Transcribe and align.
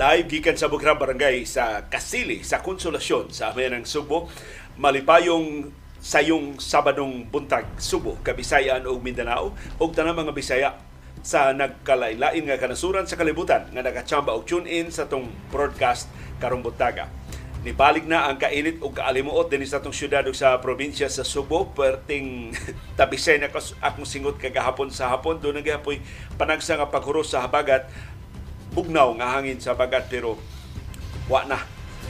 Live 0.00 0.32
gikan 0.32 0.56
sa 0.56 0.72
Bukrang 0.72 0.96
Barangay 0.96 1.44
sa 1.44 1.84
Kasili 1.84 2.40
sa 2.40 2.64
Konsolasyon 2.64 3.36
sa 3.36 3.52
Amen 3.52 3.76
ng 3.76 3.84
Subo. 3.84 4.32
Malipayong 4.80 5.68
sayong 6.00 6.56
Sabadong 6.56 7.28
buntag 7.28 7.68
Subo, 7.76 8.16
Kabisayan 8.24 8.88
o 8.88 8.96
Mindanao 8.96 9.52
ug 9.76 9.92
tanang 9.92 10.16
mga 10.16 10.32
Bisaya 10.32 10.70
sa 11.20 11.52
nagkalailain 11.52 12.48
nga 12.48 12.56
kanasuran 12.56 13.04
sa 13.04 13.20
kalibutan 13.20 13.68
nga 13.76 13.84
nagachamba 13.84 14.32
og 14.32 14.48
tune 14.48 14.64
in 14.64 14.88
sa 14.88 15.04
tong 15.04 15.28
broadcast 15.52 16.08
karong 16.40 16.64
buntaga. 16.64 17.19
Nibalig 17.60 18.08
na 18.08 18.24
ang 18.24 18.40
kainit 18.40 18.80
ug 18.80 18.96
kaalimuot 18.96 19.52
din 19.52 19.60
sa 19.68 19.84
atong 19.84 19.92
syudad 19.92 20.24
sa 20.32 20.56
probinsya 20.64 21.12
sa 21.12 21.20
Subo 21.20 21.68
perting 21.76 22.56
tabisay 22.98 23.36
na 23.36 23.52
akong 23.84 24.08
singot 24.08 24.40
kagahapon 24.40 24.88
sa 24.88 25.12
hapon 25.12 25.36
do 25.36 25.52
nagapoy 25.52 26.00
panagsa 26.40 26.80
nga 26.80 26.88
paghuros 26.88 27.28
sa 27.28 27.44
habagat 27.44 27.84
bugnaw 28.72 29.12
nga 29.20 29.36
hangin 29.36 29.60
sa 29.60 29.76
bagat 29.76 30.08
pero 30.08 30.40
wa 31.28 31.44
na 31.44 31.60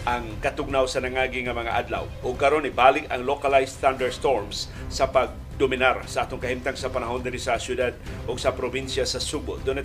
ang 0.06 0.38
katugnaw 0.38 0.86
sa 0.86 1.02
nangagi 1.02 1.44
nga 1.44 1.52
mga 1.52 1.76
adlaw. 1.84 2.06
O 2.24 2.32
karon 2.32 2.64
ibalik 2.64 3.10
ang 3.12 3.26
localized 3.26 3.82
thunderstorms 3.82 4.72
sa 4.88 5.10
pagdominar 5.10 6.06
sa 6.08 6.24
atong 6.24 6.40
kahimtang 6.40 6.78
sa 6.78 6.88
panahon 6.88 7.20
diri 7.20 7.36
sa 7.36 7.60
syudad 7.60 7.92
o 8.24 8.32
sa 8.38 8.54
probinsya 8.54 9.04
sa 9.04 9.20
Subo. 9.20 9.60
Doon 9.60 9.84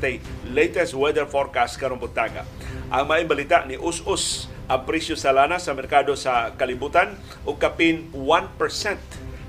latest 0.55 0.95
weather 0.95 1.27
forecast 1.27 1.75
karong 1.81 1.99
buntaga. 1.99 2.47
Ang 2.93 3.11
may 3.11 3.27
balita 3.27 3.67
ni 3.67 3.75
us-us 3.75 4.54
ang 4.65 4.81
presyo 4.81 5.13
sa 5.13 5.29
lana 5.29 5.61
sa 5.61 5.77
merkado 5.77 6.17
sa 6.17 6.57
kalibutan 6.57 7.13
o 7.45 7.53
kapin 7.53 8.09
1% 8.17 8.57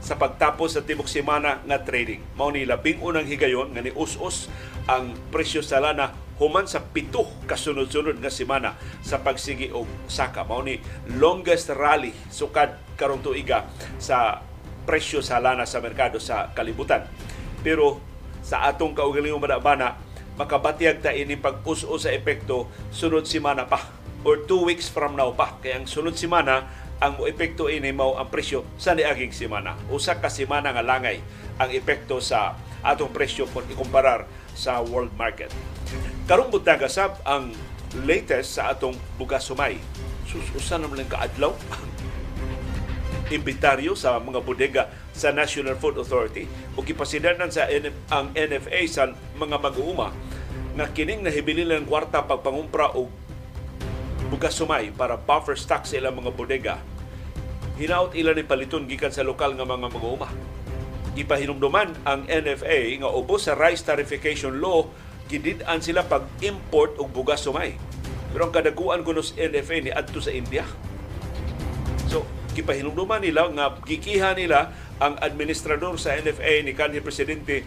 sa 0.07 0.15
pagtapos 0.15 0.77
sa 0.77 0.85
tibok 0.85 1.09
semana 1.09 1.65
nga 1.65 1.81
trading. 1.83 2.23
Mao 2.37 2.53
ni 2.53 2.69
labing 2.69 3.01
unang 3.01 3.27
higayon 3.27 3.73
nga 3.73 3.83
ni 3.83 3.91
us-us 3.97 4.47
ang 4.87 5.17
presyo 5.33 5.65
sa 5.65 5.81
lana 5.81 6.13
human 6.37 6.69
sa 6.69 6.85
pito 6.85 7.25
kasunod-sunod 7.49 8.21
nga 8.21 8.29
semana 8.29 8.77
sa 9.01 9.25
pagsigi 9.25 9.73
og 9.73 9.89
saka. 10.07 10.45
Mao 10.45 10.61
ni 10.61 10.79
longest 11.17 11.73
rally 11.73 12.13
sukad 12.29 12.77
karong 13.01 13.25
tuiga 13.25 13.67
sa 13.97 14.45
presyo 14.85 15.25
sa 15.25 15.41
lana 15.41 15.65
sa 15.65 15.81
merkado 15.81 16.21
sa 16.21 16.53
kalibutan. 16.53 17.09
Pero 17.65 17.99
sa 18.45 18.69
atong 18.69 18.95
kaugalingong 18.95 19.43
madabana 19.43 19.97
makabatyag 20.37 21.01
ta 21.01 21.17
ini 21.17 21.41
pag-us-us 21.41 22.05
sa 22.05 22.13
epekto 22.13 22.69
sunod 22.93 23.25
semana 23.25 23.65
pa 23.65 23.96
or 24.23 24.45
two 24.49 24.63
weeks 24.65 24.89
from 24.89 25.19
now 25.19 25.35
pa 25.35 25.59
kay 25.61 25.77
ang 25.77 25.85
sunod 25.85 26.17
semana 26.17 26.69
ang 26.97 27.21
epekto 27.29 27.69
ini 27.69 27.93
mao 27.93 28.17
ang 28.17 28.33
presyo 28.33 28.65
sa 28.81 28.97
niaging 28.97 29.35
semana 29.35 29.77
usa 29.93 30.17
ka 30.17 30.33
semana 30.33 30.73
nga 30.73 30.81
langay 30.81 31.21
ang 31.61 31.69
epekto 31.73 32.21
sa 32.21 32.57
atong 32.87 33.11
presyo 33.11 33.51
kung 33.51 33.67
ikumparar 33.67 34.29
sa 34.57 34.81
world 34.81 35.13
market. 35.19 35.51
Karong 36.25 36.49
buntaga 36.49 36.89
sab 36.89 37.19
ang 37.27 37.53
latest 38.07 38.57
sa 38.57 38.73
atong 38.73 38.97
bugas 39.19 39.45
sumay. 39.45 39.79
Sususan 40.27 40.83
naman 40.83 41.05
lang 41.05 41.11
kaadlaw 41.11 41.53
imbitaryo 43.37 43.99
sa 43.99 44.19
mga 44.23 44.41
bodega 44.43 44.91
sa 45.11 45.35
National 45.35 45.75
Food 45.75 45.99
Authority 45.99 46.47
o 46.79 46.83
kipasidanan 46.83 47.51
sa 47.51 47.67
NF, 47.67 47.95
ang 48.11 48.31
NFA 48.35 48.81
sa 48.87 49.03
mga 49.35 49.57
mag-uuma 49.59 50.15
nga 50.77 50.87
kining 50.93 51.25
nahibilin 51.25 51.83
ng 51.83 51.87
kwarta 51.89 52.23
pagpangumpra 52.23 52.95
og 52.95 53.11
bugas 54.29 54.59
sumay 54.59 54.91
para 54.91 55.15
buffer 55.15 55.55
stock 55.55 55.87
sa 55.87 55.99
ilang 55.99 56.19
mga 56.19 56.31
bodega 56.35 56.77
hinaut 57.77 58.13
ila 58.17 58.33
ni 58.33 58.43
paliton 58.43 58.89
gikan 58.91 59.13
sa 59.13 59.23
lokal 59.23 59.55
nga 59.55 59.67
mga 59.69 59.89
mag-uuma 59.93 60.29
gipahinumduman 61.17 61.97
ang 62.05 62.29
NFA 62.29 63.01
nga 63.01 63.09
ubos 63.09 63.49
sa 63.49 63.57
rice 63.57 63.81
tarification 63.81 64.61
law 64.61 64.85
gidid-an 65.27 65.83
sila 65.83 66.07
pag-import 66.07 67.01
og 67.03 67.11
bugas 67.11 67.43
sumay. 67.43 67.75
Pero 68.31 68.47
ang 68.47 68.53
kadaguan 68.55 69.03
kuno 69.03 69.23
sa 69.23 69.35
NFA 69.43 69.77
ni 69.83 69.91
adto 69.91 70.23
sa 70.23 70.31
India. 70.31 70.63
So, 72.07 72.23
gipahinumduman 72.55 73.23
nila 73.25 73.51
nga 73.51 73.75
gikiha 73.83 74.39
nila 74.39 74.71
ang 75.03 75.19
administrador 75.19 75.99
sa 75.99 76.15
NFA 76.17 76.63
ni 76.63 76.73
kanhi 76.73 77.03
presidente 77.03 77.67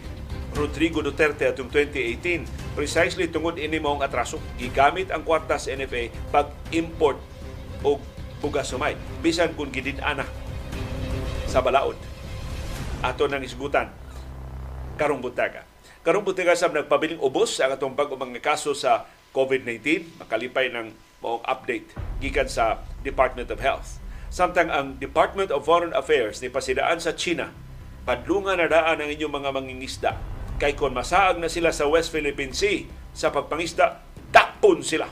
Rodrigo 0.54 1.00
Duterte 1.00 1.46
atong 1.46 1.70
2018 1.72 2.74
precisely 2.74 3.30
tungod 3.30 3.56
ini 3.56 3.78
maong 3.78 4.02
atraso 4.02 4.42
gigamit 4.58 5.08
ang 5.14 5.22
kwarta 5.22 5.56
sa 5.56 5.72
NFA 5.74 6.10
pag-import 6.30 7.18
og 7.86 8.02
bugas 8.40 8.68
sumay 8.68 8.98
bisan 9.20 9.52
kung 9.54 9.70
gidid-ana 9.70 10.26
sa 11.46 11.62
balaod. 11.62 11.96
Ato 13.00 13.24
nang 13.26 13.40
isgutan 13.40 13.88
karong 15.00 15.24
buntaga 15.24 15.70
Karong 16.00 16.24
butiga 16.24 16.56
sab 16.56 16.72
nagpabiling 16.72 17.20
ubos 17.20 17.60
ang 17.60 17.76
atong 17.76 17.92
bag 17.92 18.08
mga 18.08 18.40
kaso 18.40 18.72
sa 18.72 19.04
COVID-19 19.36 20.08
makalipay 20.16 20.72
ng 20.72 20.96
maong 21.20 21.44
update 21.44 21.92
gikan 22.24 22.48
sa 22.48 22.80
Department 23.04 23.52
of 23.52 23.60
Health. 23.60 24.00
Samtang 24.32 24.72
ang 24.72 24.96
Department 24.96 25.52
of 25.52 25.68
Foreign 25.68 25.92
Affairs 25.92 26.40
ni 26.40 26.48
pasidaan 26.48 27.04
sa 27.04 27.12
China 27.12 27.52
padlungan 28.08 28.56
na 28.56 28.72
daan 28.72 28.96
ang 28.96 29.12
inyong 29.12 29.44
mga 29.44 29.50
mangingisda 29.52 30.16
kay 30.60 30.76
kon 30.76 30.92
masaag 30.92 31.40
na 31.40 31.48
sila 31.48 31.72
sa 31.72 31.88
West 31.88 32.12
Philippine 32.12 32.52
Sea 32.52 32.84
sa 33.16 33.32
pagpangisda 33.32 34.04
dakpon 34.28 34.84
sila 34.84 35.08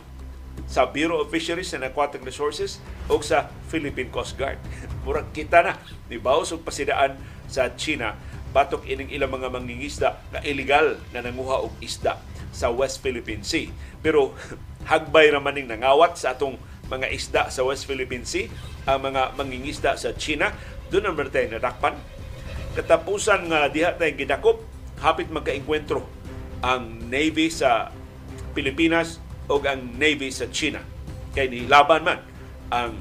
sa 0.69 0.85
Bureau 0.85 1.25
of 1.25 1.33
Fisheries 1.33 1.73
and 1.73 1.89
Aquatic 1.89 2.21
Resources 2.21 2.77
o 3.09 3.17
sa 3.25 3.49
Philippine 3.73 4.13
Coast 4.13 4.37
Guard. 4.37 4.61
Murag 5.09 5.33
kita 5.33 5.65
na 5.65 5.81
ni 6.13 6.21
Baos 6.21 6.53
og 6.53 6.61
pasidaan 6.61 7.17
sa 7.49 7.73
China 7.81 8.13
batok 8.53 8.85
ining 8.85 9.09
ilang 9.09 9.33
mga 9.33 9.49
mangingisda 9.49 10.21
na 10.29 10.45
illegal 10.45 11.01
na 11.17 11.25
nanguha 11.25 11.65
og 11.65 11.73
isda 11.81 12.21
sa 12.53 12.69
West 12.69 13.01
Philippine 13.01 13.41
Sea. 13.41 13.73
Pero 14.05 14.37
hagbay 14.93 15.33
raman 15.33 15.57
ning 15.57 15.69
nangawat 15.73 16.21
sa 16.21 16.37
atong 16.37 16.61
mga 16.93 17.09
isda 17.13 17.43
sa 17.49 17.65
West 17.65 17.85
Philippine 17.85 18.25
Sea, 18.25 18.49
ang 18.89 19.05
mga 19.05 19.37
mangingisda 19.37 19.97
sa 19.97 20.17
China, 20.17 20.53
doon 20.89 21.13
ang 21.13 21.17
mertay 21.17 21.49
nadakpan. 21.49 21.97
Katapusan 22.73 23.49
nga 23.53 23.69
diha 23.69 23.93
tay 24.01 24.17
gidakop, 24.17 24.65
hapit 25.01 25.31
magkaengkwentro 25.31 26.03
ang 26.63 27.07
Navy 27.07 27.51
sa 27.51 27.95
Pilipinas 28.53 29.23
o 29.47 29.63
ang 29.63 29.97
Navy 29.97 30.29
sa 30.35 30.51
China. 30.51 30.83
Kay 31.33 31.47
ni 31.49 31.61
laban 31.71 32.03
man 32.03 32.21
ang 32.69 32.99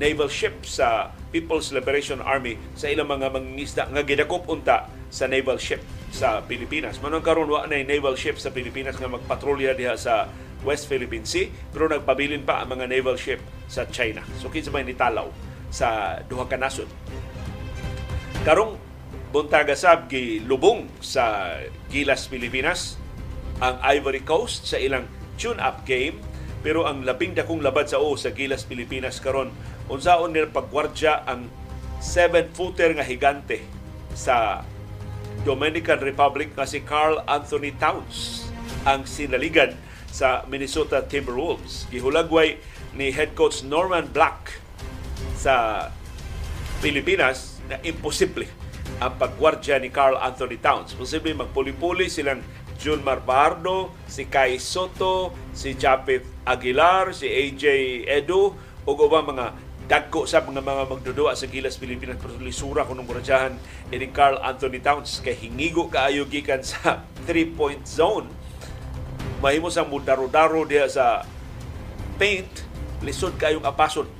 naval 0.00 0.30
ship 0.32 0.64
sa 0.64 1.12
People's 1.30 1.70
Liberation 1.70 2.18
Army 2.24 2.58
sa 2.74 2.90
ilang 2.90 3.06
mga 3.06 3.30
mangingisda 3.30 3.82
nga 3.88 4.02
gidakop 4.02 4.48
unta 4.50 4.90
sa 5.12 5.26
naval 5.28 5.60
ship 5.60 5.82
sa 6.10 6.42
Pilipinas. 6.42 6.98
Manong 6.98 7.22
karon 7.22 7.46
wa 7.46 7.66
na 7.68 7.78
naval 7.82 8.18
ship 8.18 8.38
sa 8.40 8.50
Pilipinas 8.50 8.98
nga 8.98 9.10
magpatrolya 9.10 9.76
diha 9.76 9.94
sa 9.94 10.26
West 10.66 10.90
Philippine 10.90 11.24
Sea 11.24 11.48
pero 11.72 11.88
nagpabilin 11.88 12.44
pa 12.44 12.60
ang 12.60 12.74
mga 12.76 12.90
naval 12.90 13.16
ship 13.16 13.40
sa 13.70 13.86
China. 13.88 14.24
So 14.42 14.50
kinsa 14.50 14.74
may 14.74 14.84
nitalaw 14.84 15.30
sa 15.70 16.18
duha 16.26 16.50
ka 16.50 16.58
nasod. 16.58 16.90
Karong 18.42 18.89
buntaga 19.30 19.78
sab 19.78 20.10
lubong 20.42 20.90
sa 20.98 21.54
Gilas 21.86 22.26
Pilipinas 22.26 22.98
ang 23.62 23.78
Ivory 23.78 24.26
Coast 24.26 24.66
sa 24.66 24.74
ilang 24.74 25.06
tune-up 25.38 25.86
game 25.86 26.18
pero 26.60 26.84
ang 26.84 27.06
labing 27.06 27.38
dakong 27.38 27.62
labad 27.62 27.86
sa 27.86 28.02
o 28.02 28.18
sa 28.18 28.34
Gilas 28.34 28.66
Pilipinas 28.66 29.22
karon 29.22 29.54
unsaon 29.86 30.34
nila 30.34 30.50
pagwardya 30.50 31.22
ang 31.30 31.46
7-footer 32.02 32.98
nga 32.98 33.06
higante 33.06 33.62
sa 34.18 34.66
Dominican 35.46 36.02
Republic 36.02 36.52
nga 36.58 36.66
si 36.66 36.82
Carl 36.82 37.22
Anthony 37.24 37.70
Towns 37.78 38.50
ang 38.82 39.06
sinaligan 39.06 39.78
sa 40.10 40.42
Minnesota 40.50 41.06
Timberwolves. 41.06 41.86
Gihulagway 41.88 42.58
ni 42.98 43.14
head 43.14 43.38
coach 43.38 43.62
Norman 43.62 44.10
Black 44.10 44.58
sa 45.38 45.88
Pilipinas 46.82 47.62
na 47.70 47.78
imposible 47.86 48.50
ang 49.00 49.16
pagwardya 49.16 49.80
ni 49.80 49.88
Carl 49.88 50.20
Anthony 50.20 50.60
Towns. 50.60 50.92
Posible 50.92 51.32
magpuli-puli 51.32 52.12
silang 52.12 52.44
Jun 52.76 53.00
Marbardo, 53.00 53.96
si 54.04 54.28
Kai 54.28 54.60
Soto, 54.60 55.32
si 55.56 55.72
Japeth 55.76 56.24
Aguilar, 56.44 57.16
si 57.16 57.28
AJ 57.28 57.64
Edu, 58.04 58.52
o 58.84 58.90
ubang 58.92 59.32
mga 59.32 59.56
dagko 59.88 60.22
sa 60.22 60.44
mga 60.44 60.62
mga 60.62 60.84
magdudua 60.86 61.32
sa 61.32 61.48
Gilas 61.48 61.80
Pilipinas. 61.80 62.20
Pero 62.20 62.36
lisura 62.40 62.84
kunong 62.84 63.08
muradyahan 63.08 63.56
ini 63.88 64.12
Carl 64.12 64.36
Anthony 64.44 64.84
Towns. 64.84 65.24
Kay 65.24 65.36
hingigo 65.48 65.88
kaayo 65.88 66.28
gikan 66.28 66.60
sa 66.60 67.04
3 67.28 67.56
point 67.56 67.84
zone. 67.88 68.28
Mahimo 69.40 69.72
sang 69.72 69.88
mudaro-daro 69.88 70.68
diha 70.68 70.88
sa 70.88 71.24
paint. 72.20 72.68
Lisod 73.00 73.40
kayong 73.40 73.64
apason 73.64 74.19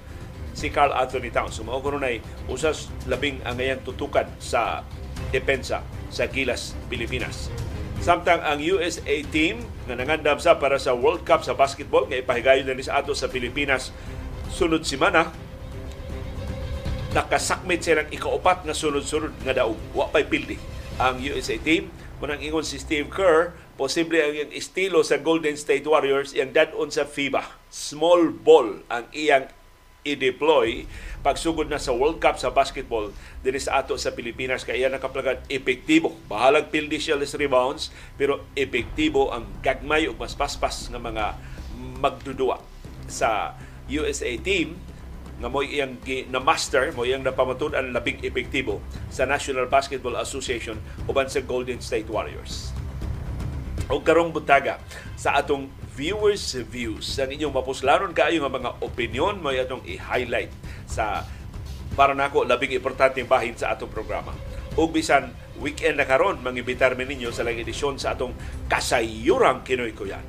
si 0.54 0.68
Carl 0.68 0.94
Anthony 0.94 1.30
Towns 1.30 1.56
so 1.56 1.66
mao 1.66 1.80
ay 2.02 2.22
usas 2.50 2.90
labing 3.06 3.38
angayang 3.46 3.82
tutukan 3.82 4.26
sa 4.42 4.82
depensa 5.30 5.82
sa 6.10 6.26
Gilas 6.26 6.74
Pilipinas 6.90 7.50
Samtang 8.00 8.40
ang 8.40 8.56
USA 8.64 9.12
team 9.28 9.60
nga 9.84 9.92
nangandam 9.92 10.40
sa 10.40 10.56
para 10.56 10.80
sa 10.80 10.96
World 10.96 11.20
Cup 11.28 11.44
sa 11.44 11.52
basketball 11.52 12.08
nga 12.08 12.16
ipahigayon 12.16 12.64
na 12.64 12.72
ni 12.72 12.80
sa 12.80 13.04
ato 13.04 13.12
sa 13.12 13.28
Pilipinas 13.28 13.92
sunod 14.48 14.88
simana 14.88 15.28
nakasakmit 17.12 17.84
silang 17.84 18.08
ikaupat 18.08 18.64
nga 18.64 18.72
sunod-sunod 18.72 19.44
nga 19.44 19.52
daog. 19.52 19.76
Wa 19.92 20.08
pa'y 20.08 20.24
pildi 20.24 20.56
ang 20.96 21.20
USA 21.20 21.60
team. 21.60 21.92
Munang 22.20 22.40
ingon 22.40 22.64
si 22.64 22.80
Steve 22.80 23.08
Kerr, 23.12 23.56
posible 23.80 24.20
ang 24.20 24.32
iyang 24.36 24.52
estilo 24.52 25.00
sa 25.04 25.20
Golden 25.20 25.56
State 25.56 25.84
Warriors 25.84 26.32
iyang 26.32 26.56
dadon 26.56 26.88
sa 26.88 27.04
FIBA. 27.08 27.44
Small 27.68 28.32
ball 28.32 28.80
ang 28.88 29.08
iyang 29.12 29.48
i-deploy 30.02 30.88
pagsugod 31.20 31.68
na 31.68 31.76
sa 31.76 31.92
World 31.92 32.18
Cup 32.20 32.40
sa 32.40 32.48
basketball 32.48 33.12
dinhi 33.44 33.60
sa 33.60 33.84
ato 33.84 33.96
sa 34.00 34.16
Pilipinas. 34.16 34.64
Kaya 34.64 34.88
nakaplagan 34.88 35.40
epektibo. 35.52 36.16
Bahalag 36.28 36.72
pildi 36.72 36.96
siya 36.96 37.20
rebounds 37.20 37.92
pero 38.16 38.48
epektibo 38.56 39.28
ang 39.32 39.44
gagmay 39.60 40.08
ug 40.08 40.16
mas 40.16 40.32
paspas 40.32 40.88
nga 40.88 41.00
mga 41.00 41.36
magdudua 42.00 42.60
sa 43.08 43.56
USA 43.88 44.32
team. 44.40 44.76
Nga 45.40 45.48
mo 45.48 45.64
iyang 45.64 45.96
na 46.28 46.40
master 46.40 46.92
mo 46.92 47.08
iyang 47.08 47.24
napamatud 47.24 47.72
ang 47.72 47.96
labing 47.96 48.20
epektibo 48.20 48.84
sa 49.08 49.24
National 49.24 49.72
Basketball 49.72 50.20
Association 50.20 50.76
uban 51.08 51.32
sa 51.32 51.40
Golden 51.40 51.80
State 51.80 52.12
Warriors. 52.12 52.76
O 53.88 54.04
karong 54.04 54.30
butaga 54.30 54.78
sa 55.16 55.40
atong 55.40 55.66
viewers 56.00 56.56
views 56.72 57.04
ang 57.20 57.28
inyong 57.28 57.52
mapuslaron 57.52 58.16
kaayo 58.16 58.40
nga 58.40 58.56
mga 58.56 58.70
opinion 58.80 59.36
mo 59.36 59.52
atong 59.52 59.84
i-highlight 59.84 60.48
sa 60.88 61.28
para 61.92 62.16
nako 62.16 62.48
labing 62.48 62.72
importanteng 62.72 63.28
bahin 63.28 63.52
sa 63.52 63.76
atong 63.76 63.92
programa. 63.92 64.32
Ug 64.80 64.96
bisan 64.96 65.28
weekend 65.60 66.00
na 66.00 66.08
karon 66.08 66.40
mangibitar 66.40 66.96
mi 66.96 67.04
ninyo 67.04 67.28
sa 67.28 67.44
lang 67.44 67.60
edisyon 67.60 68.00
sa 68.00 68.16
atong 68.16 68.32
kasayurang 68.72 69.60
Kinoy 69.60 69.92
Kuyan. 69.92 70.24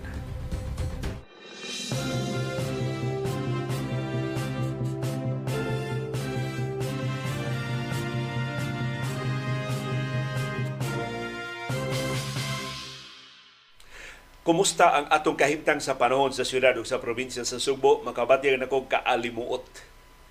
Kumusta 14.42 14.90
ang 14.90 15.06
atong 15.14 15.38
kahimtang 15.38 15.78
sa 15.78 16.02
panahon 16.02 16.34
sa 16.34 16.42
syudad 16.42 16.74
ug 16.74 16.82
sa 16.82 16.98
probinsya 16.98 17.46
sa 17.46 17.62
Subo? 17.62 18.02
Makabatyag 18.02 18.58
na 18.58 18.66
kong 18.66 18.90
kaalimuot. 18.90 19.62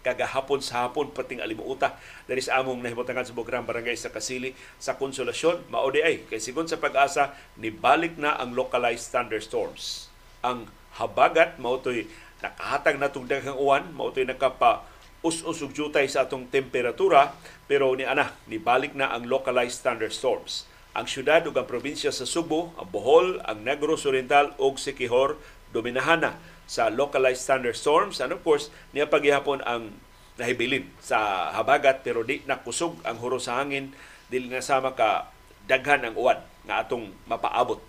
Kagahapon 0.03 0.59
sa 0.59 0.83
hapon 0.83 1.15
pating 1.15 1.39
alimuota. 1.39 1.95
Dali 2.27 2.43
sa 2.43 2.59
among 2.59 2.83
nahimutangan 2.83 3.23
sa 3.23 3.39
Bukrang 3.39 3.63
Barangay 3.63 3.95
sa 3.95 4.11
Kasili 4.11 4.51
sa 4.83 4.99
Konsolasyon 4.99 5.71
maode 5.71 6.03
ay 6.03 6.27
kay 6.27 6.43
sigon 6.43 6.67
sa 6.67 6.83
pag-asa 6.83 7.39
nibalik 7.55 8.19
na 8.19 8.35
ang 8.35 8.51
localized 8.51 9.15
thunderstorms. 9.15 10.11
Ang 10.43 10.67
habagat 10.99 11.63
mautoy 11.63 12.11
nakahatag 12.43 12.99
na 12.99 13.15
tong 13.15 13.31
daghang 13.31 13.63
uwan 13.63 13.95
mautoy 13.95 14.27
nakapa 14.27 14.91
us-usog 15.23 15.71
jutay 15.71 16.11
sa 16.11 16.27
atong 16.27 16.51
temperatura. 16.51 17.39
Pero 17.71 17.95
ni 17.95 18.03
ana 18.03 18.35
nibalik 18.51 18.91
na 18.99 19.15
ang 19.15 19.31
localized 19.31 19.87
thunderstorms 19.87 20.67
ang 20.91 21.07
syudad 21.07 21.47
ug 21.47 21.55
ang 21.55 21.69
probinsya 21.71 22.11
sa 22.11 22.27
Subo, 22.27 22.75
ang 22.75 22.91
Bohol, 22.91 23.39
ang 23.47 23.63
Negros 23.63 24.07
Oriental 24.07 24.59
ug 24.59 24.75
Siquijor 24.75 25.39
dominahana 25.71 26.35
sa 26.67 26.91
localized 26.91 27.47
thunderstorms 27.47 28.19
and 28.19 28.35
of 28.35 28.43
course 28.43 28.71
niya 28.95 29.07
paghihapon 29.07 29.63
ang 29.63 29.95
nahibilin 30.39 30.87
sa 31.03 31.51
habagat 31.55 32.03
pero 32.03 32.23
di 32.27 32.43
nakusog 32.47 32.99
ang 33.07 33.19
huro 33.19 33.39
sa 33.43 33.63
hangin 33.63 33.95
dili 34.31 34.47
na 34.47 34.63
sama 34.63 34.95
ka 34.95 35.31
daghan 35.67 36.07
ang 36.07 36.15
uwan 36.19 36.39
nga 36.67 36.83
atong 36.83 37.11
mapaabot. 37.27 37.83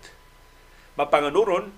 Mapanganuron 0.98 1.70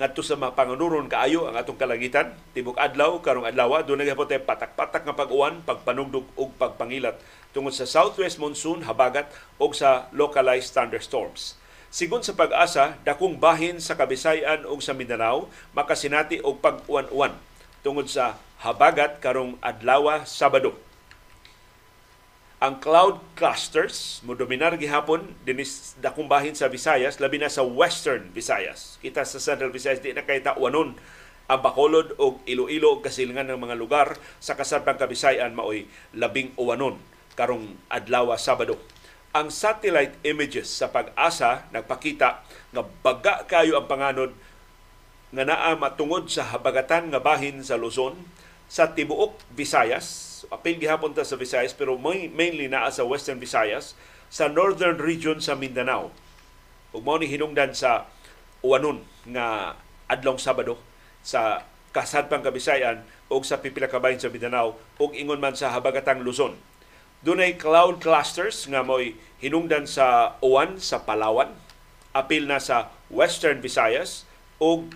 ngadto 0.00 0.24
sa 0.24 0.40
mapanganuron 0.40 1.06
kaayo 1.06 1.46
ang 1.46 1.56
atong 1.56 1.76
kalangitan 1.76 2.32
tibok 2.56 2.80
adlaw 2.80 3.20
karong 3.20 3.44
adlaw 3.44 3.84
dunay 3.84 4.08
gyapon 4.08 4.40
patak-patak 4.40 5.04
nga 5.04 5.14
pag-uwan, 5.16 5.60
pagpanugdog 5.62 6.26
ug 6.34 6.50
pagpangilat 6.56 7.20
tungod 7.52 7.76
sa 7.76 7.84
southwest 7.84 8.40
monsoon, 8.40 8.88
habagat 8.88 9.28
o 9.60 9.70
sa 9.76 10.08
localized 10.10 10.72
thunderstorms. 10.72 11.60
Sigon 11.92 12.24
sa 12.24 12.32
pag-asa, 12.32 12.96
dakong 13.04 13.36
bahin 13.36 13.76
sa 13.76 13.92
Kabisayan 13.92 14.64
o 14.64 14.80
sa 14.80 14.96
Mindanao 14.96 15.52
makasinati 15.76 16.40
og 16.40 16.64
pag-uwan-uwan 16.64 17.36
tungod 17.84 18.08
sa 18.08 18.40
habagat 18.64 19.20
karong 19.20 19.60
adlaw 19.60 20.24
Sabado. 20.24 20.72
Ang 22.62 22.78
cloud 22.78 23.20
clusters 23.34 24.22
mo 24.24 24.38
dominar 24.38 24.78
gihapon 24.78 25.34
dinis 25.44 25.98
dakong 26.00 26.30
bahin 26.30 26.56
sa 26.56 26.70
Visayas 26.72 27.20
labi 27.20 27.36
na 27.42 27.52
sa 27.52 27.60
western 27.60 28.30
Visayas. 28.32 28.96
Kita 29.02 29.26
sa 29.26 29.42
Central 29.42 29.74
Visayas 29.74 30.00
di 30.00 30.16
na 30.16 30.24
kay 30.24 30.40
tawanon 30.40 30.96
ang 31.50 31.60
Bacolod 31.60 32.16
o 32.16 32.40
Iloilo 32.48 32.96
o 32.96 33.02
kasilingan 33.04 33.50
ng 33.50 33.60
mga 33.60 33.76
lugar 33.76 34.16
sa 34.40 34.56
kasarpang 34.56 34.96
Kabisayan 34.96 35.52
maoy 35.52 35.90
labing 36.16 36.56
uwanon 36.56 36.96
karong 37.34 37.76
adlaw 37.88 38.32
Sabado. 38.36 38.76
Ang 39.32 39.48
satellite 39.48 40.20
images 40.28 40.68
sa 40.68 40.92
pag-asa 40.92 41.64
nagpakita 41.72 42.44
nga 42.44 42.82
baga 42.84 43.48
kayo 43.48 43.80
ang 43.80 43.88
panganod 43.88 44.32
nga 45.32 45.44
naa 45.48 45.72
matungod 45.72 46.28
sa 46.28 46.52
habagatan 46.52 47.08
nga 47.08 47.16
bahin 47.16 47.64
sa 47.64 47.80
Luzon 47.80 48.12
sa 48.68 48.92
tibuok 48.92 49.40
Visayas. 49.56 50.28
Apil 50.52 50.76
gihapon 50.76 51.16
ta 51.16 51.24
sa 51.24 51.40
Visayas 51.40 51.72
pero 51.72 51.96
mainly 51.96 52.68
naa 52.68 52.92
sa 52.92 53.08
Western 53.08 53.40
Visayas 53.40 53.96
sa 54.28 54.52
northern 54.52 55.00
region 55.00 55.40
sa 55.40 55.56
Mindanao. 55.56 56.12
Ug 56.92 57.00
mao 57.00 57.16
ni 57.16 57.24
hinungdan 57.24 57.72
sa 57.72 58.04
uwanon 58.60 59.00
nga 59.32 59.76
adlong 60.12 60.36
Sabado 60.36 60.76
sa 61.24 61.64
kasadpang 61.96 62.44
Kabisayan 62.44 63.00
o 63.32 63.40
sa 63.40 63.64
pipila 63.64 63.88
ka 63.88 63.96
bahin 63.96 64.20
sa 64.20 64.28
Mindanao 64.28 64.76
ug 65.00 65.16
ingon 65.16 65.40
man 65.40 65.56
sa 65.56 65.72
habagatang 65.72 66.20
Luzon 66.20 66.52
Dunay 67.22 67.54
cloud 67.54 68.02
clusters 68.02 68.66
nga 68.66 68.82
mo'y 68.82 69.14
hinungdan 69.38 69.86
sa 69.86 70.34
uwan 70.42 70.82
sa 70.82 71.06
Palawan, 71.06 71.54
apil 72.10 72.50
na 72.50 72.58
sa 72.58 72.90
Western 73.06 73.62
Visayas 73.62 74.26
o 74.58 74.90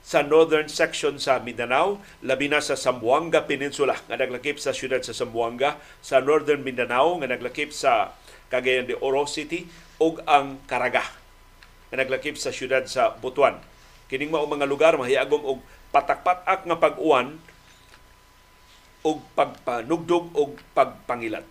sa 0.00 0.24
northern 0.24 0.72
section 0.72 1.20
sa 1.20 1.36
Mindanao, 1.44 2.00
labi 2.24 2.48
na 2.48 2.64
sa 2.64 2.72
Zamboanga 2.72 3.44
Peninsula 3.44 4.00
nga 4.08 4.16
naglakip 4.16 4.56
sa 4.56 4.72
siyudad 4.72 5.04
sa 5.04 5.12
Zamboanga, 5.12 5.76
sa 6.00 6.24
northern 6.24 6.64
Mindanao 6.64 7.20
nga 7.20 7.28
naglakip 7.28 7.68
sa 7.68 8.16
Cagayan 8.48 8.88
de 8.88 8.96
Oro 9.04 9.28
City 9.28 9.68
ug 10.00 10.24
ang 10.24 10.56
Caraga 10.64 11.04
nga 11.92 12.00
naglakip 12.00 12.40
sa 12.40 12.48
siyudad 12.48 12.88
sa 12.88 13.12
Butuan. 13.20 13.60
Kining 14.08 14.32
mao 14.32 14.48
mga 14.48 14.64
lugar 14.64 14.96
mahiyagom 14.96 15.44
og 15.44 15.60
patak-patak 15.92 16.64
nga 16.64 16.76
pag-uwan 16.80 17.36
og 19.06 19.22
pagpanugdog 19.38 20.34
og 20.34 20.58
pagpangilat. 20.74 21.46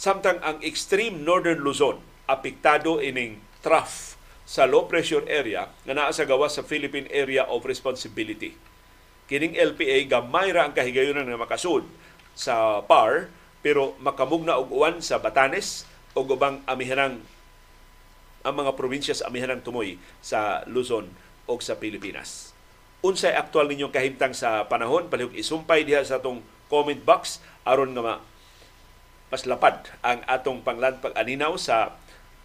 Samtang 0.00 0.38
ang 0.40 0.62
extreme 0.64 1.20
northern 1.20 1.60
Luzon 1.60 2.00
apektado 2.30 3.02
ining 3.02 3.42
trough 3.60 4.16
sa 4.46 4.66
low 4.66 4.86
pressure 4.86 5.26
area 5.30 5.70
nga 5.86 5.94
naa 5.94 6.10
sa 6.10 6.26
gawas 6.26 6.58
sa 6.58 6.66
Philippine 6.66 7.06
Area 7.10 7.46
of 7.46 7.66
Responsibility. 7.66 8.54
Kining 9.30 9.54
LPA 9.54 10.10
gamay 10.10 10.50
ra 10.50 10.66
ang 10.66 10.74
kahigayonan 10.74 11.28
nga 11.28 11.38
makasud 11.38 11.86
sa 12.34 12.82
PAR 12.82 13.30
pero 13.60 13.94
makamugna 14.00 14.58
og 14.58 14.72
uwan 14.72 14.98
sa 15.04 15.22
Batanes 15.22 15.86
o 16.16 16.26
ubang 16.26 16.64
amihanang 16.66 17.22
ang 18.40 18.54
mga 18.56 18.72
probinsya 18.74 19.12
sa 19.12 19.28
amihanang 19.28 19.60
tumoy 19.60 20.00
sa 20.24 20.64
Luzon 20.64 21.12
o 21.44 21.60
sa 21.60 21.76
Pilipinas. 21.76 22.56
Unsay 23.04 23.36
aktual 23.36 23.68
ninyong 23.68 23.92
kahimtang 23.92 24.32
sa 24.36 24.68
panahon, 24.68 25.08
palihog 25.08 25.36
isumpay 25.36 25.84
diha 25.84 26.04
sa 26.04 26.20
atong 26.20 26.40
comment 26.70 27.02
box 27.02 27.42
aron 27.66 27.92
nga 27.92 28.22
mas 29.30 29.46
lapad 29.46 29.86
ang 30.02 30.22
atong 30.26 30.62
panglanpag 30.62 31.14
aninaw 31.14 31.54
sa 31.58 31.98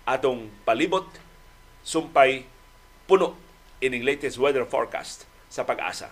atong 0.05 0.50
palibot 0.65 1.05
sumpay 1.82 2.46
puno 3.10 3.38
ining 3.82 4.05
latest 4.05 4.41
weather 4.41 4.65
forecast 4.65 5.29
sa 5.50 5.65
pag-asa. 5.65 6.10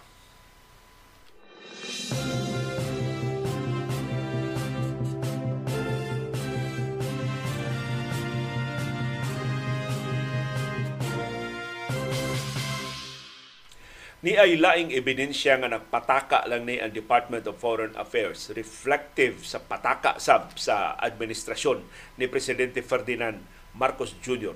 Ni 14.23 14.39
ay 14.39 14.55
laing 14.55 14.95
ebidensya 14.95 15.59
nga 15.59 15.67
nagpataka 15.67 16.47
lang 16.47 16.63
ni 16.63 16.79
ang 16.79 16.95
Department 16.95 17.43
of 17.43 17.59
Foreign 17.59 17.91
Affairs 17.99 18.55
reflective 18.55 19.43
sa 19.43 19.59
pataka 19.59 20.15
sab 20.15 20.55
sa 20.55 20.95
administrasyon 20.95 21.83
ni 22.15 22.31
presidente 22.31 22.79
Ferdinand 22.79 23.43
Marcos 23.75 24.15
Jr. 24.23 24.55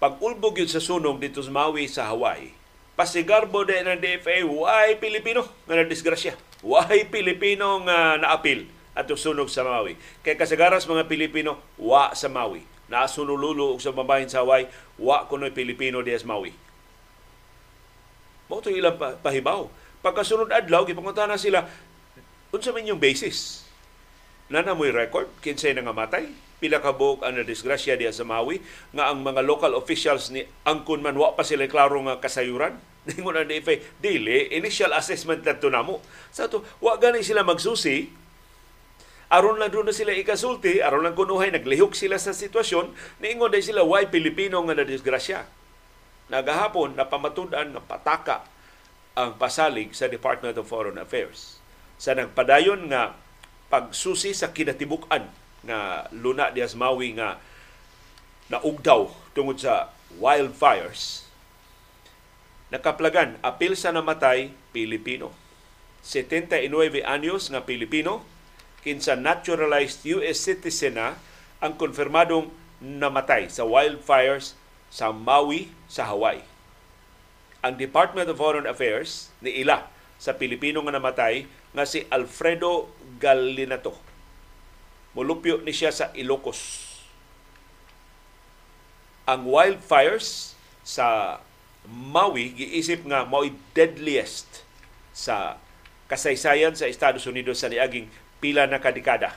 Pag-ulbog 0.00 0.56
yun 0.56 0.72
sa 0.72 0.80
sunog 0.80 1.20
dito 1.20 1.44
sa 1.44 1.52
Maui 1.52 1.92
sa 1.92 2.08
Hawaii, 2.08 2.56
pasigarbo 2.96 3.68
din 3.68 3.84
ng 3.84 4.00
DFA, 4.00 4.48
why 4.48 4.96
Pilipino 4.96 5.44
nga 5.68 5.76
na-disgrasya? 5.76 6.40
Why 6.64 7.04
Pilipino 7.04 7.84
nga 7.84 8.16
naapil 8.16 8.64
at 8.96 9.12
sunog 9.12 9.52
sa 9.52 9.60
Maui? 9.60 10.00
Kay 10.24 10.40
kasagaras 10.40 10.88
mga 10.88 11.04
Pilipino, 11.04 11.60
wa 11.76 12.16
sa 12.16 12.32
Maui. 12.32 12.64
Nasunululo 12.88 13.76
sa 13.76 13.92
mabahin 13.92 14.32
sa 14.32 14.40
Hawaii, 14.40 14.72
wa 14.96 15.28
kuno'y 15.28 15.52
Pilipino 15.52 16.00
di 16.00 16.16
sa 16.16 16.24
Maui 16.24 16.69
Mao 18.50 18.58
ilang 18.66 18.98
pahibaw. 18.98 19.70
Pagkasunod 20.02 20.50
adlaw, 20.50 20.82
gipangunta 20.82 21.22
na 21.30 21.38
sila, 21.38 21.70
unsa 22.50 22.74
man 22.74 22.82
yung 22.82 22.98
basis? 22.98 23.62
Nana 24.50 24.74
mo'y 24.74 24.90
record, 24.90 25.30
kinsay 25.38 25.70
nga 25.78 25.94
matay, 25.94 26.34
pila 26.58 26.82
ka 26.82 26.90
buok 26.90 27.22
ang 27.22 27.38
nadisgrasya 27.38 27.94
diya 27.94 28.10
sa 28.10 28.26
Maui, 28.26 28.58
nga 28.90 29.14
ang 29.14 29.22
mga 29.22 29.46
local 29.46 29.78
officials 29.78 30.34
ni 30.34 30.42
Angkon 30.66 30.98
man, 30.98 31.14
wa 31.14 31.38
pa 31.38 31.46
sila 31.46 31.70
klaro 31.70 32.02
nga 32.02 32.18
kasayuran. 32.18 32.74
Ningon 33.06 33.38
ang 33.38 33.46
DFA, 33.46 33.78
dili, 34.02 34.50
initial 34.50 34.90
assessment 34.92 35.46
na 35.46 35.54
namo. 35.54 36.02
Sa 36.34 36.50
to, 36.50 36.66
wa 36.82 36.98
gani 36.98 37.22
sila 37.22 37.46
magsusi, 37.46 38.10
aron 39.30 39.62
lang 39.62 39.70
doon 39.70 39.88
na 39.88 39.94
sila 39.94 40.10
ikasulti, 40.10 40.82
aron 40.82 41.06
lang 41.06 41.14
kunuhay, 41.14 41.54
naglihok 41.54 41.94
sila 41.94 42.18
sa 42.18 42.34
sitwasyon, 42.34 42.90
niingon 43.22 43.54
dahil 43.54 43.62
sila, 43.62 43.86
why 43.86 44.10
Pilipino 44.10 44.58
nga 44.66 44.74
nadisgrasya? 44.74 45.59
Nagahapon, 46.30 46.94
napamatudan, 46.94 47.74
napataka 47.74 48.46
ang 49.18 49.34
pasalig 49.34 49.90
sa 49.92 50.06
Department 50.06 50.54
of 50.54 50.70
Foreign 50.70 50.96
Affairs. 51.02 51.58
Sa 51.98 52.14
nagpadayon 52.14 52.86
nga 52.86 53.18
pagsusi 53.66 54.30
sa 54.30 54.54
kinatibukan 54.54 55.26
nga 55.66 56.06
Luna 56.14 56.54
Diaz 56.54 56.78
Maui 56.78 57.18
nga 57.18 57.42
naugdaw 58.46 59.10
tungod 59.34 59.58
sa 59.58 59.90
wildfires, 60.22 61.26
nakaplagan, 62.70 63.34
apil 63.42 63.74
sa 63.74 63.90
namatay, 63.90 64.54
Pilipino. 64.70 65.34
79 66.06 66.70
anyos 67.04 67.50
nga 67.50 67.66
Pilipino, 67.66 68.22
kinsa 68.80 69.18
naturalized 69.18 70.06
US 70.14 70.40
citizen 70.40 70.96
na 70.96 71.18
ang 71.60 71.76
konfirmadong 71.76 72.48
namatay 72.80 73.52
sa 73.52 73.66
wildfires 73.66 74.56
sa 74.88 75.12
Maui 75.12 75.68
sa 75.90 76.06
Hawaii. 76.06 76.46
Ang 77.66 77.74
Department 77.76 78.30
of 78.30 78.38
Foreign 78.38 78.70
Affairs 78.70 79.34
ni 79.42 79.66
ila 79.66 79.90
sa 80.16 80.38
Pilipino 80.38 80.80
nga 80.86 80.94
namatay 80.94 81.44
nga 81.74 81.84
si 81.84 82.06
Alfredo 82.08 82.88
Galinato. 83.18 83.98
Mulupyo 85.18 85.60
ni 85.66 85.74
siya 85.74 85.90
sa 85.90 86.14
Ilocos. 86.14 86.86
Ang 89.26 89.50
wildfires 89.50 90.54
sa 90.86 91.38
Maui 91.90 92.52
giisip 92.52 93.08
nga 93.08 93.24
mao'y 93.24 93.56
deadliest 93.72 94.62
sa 95.16 95.56
kasaysayan 96.12 96.76
sa 96.76 96.86
Estados 96.86 97.24
Unidos 97.24 97.64
sa 97.64 97.72
niaging 97.72 98.12
pila 98.38 98.68
na 98.68 98.82
kadekada. 98.82 99.36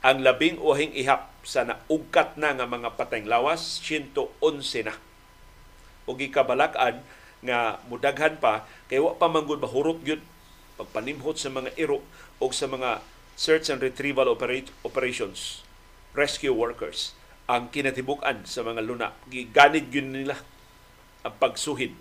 Ang 0.00 0.24
labing 0.24 0.56
uhing 0.58 0.96
ihap 0.96 1.30
sa 1.44 1.62
naugkat 1.62 2.34
na 2.40 2.56
nga 2.56 2.66
mga 2.66 2.96
patayng 2.96 3.28
lawas, 3.28 3.78
111 3.84 4.88
na. 4.88 4.94
O 6.10 6.18
gikabalakan 6.18 6.98
nga 7.46 7.78
mudaghan 7.86 8.42
pa, 8.42 8.66
kay 8.90 8.98
wa 8.98 9.14
pa 9.14 9.30
manggod 9.30 9.62
mahurot 9.62 10.02
gyud 10.02 10.20
pagpanimhot 10.74 11.38
sa 11.38 11.54
mga 11.54 11.70
iro 11.78 12.02
o 12.42 12.50
sa 12.50 12.66
mga 12.66 12.98
search 13.38 13.70
and 13.70 13.78
retrieval 13.78 14.26
operations, 14.26 15.62
rescue 16.18 16.52
workers, 16.52 17.14
ang 17.46 17.70
kinatibuk-an 17.70 18.42
sa 18.42 18.66
mga 18.66 18.82
luna. 18.82 19.14
Giganid 19.30 19.88
yun 19.94 20.10
nila 20.10 20.34
ang 21.22 21.34
pagsuhid. 21.38 21.94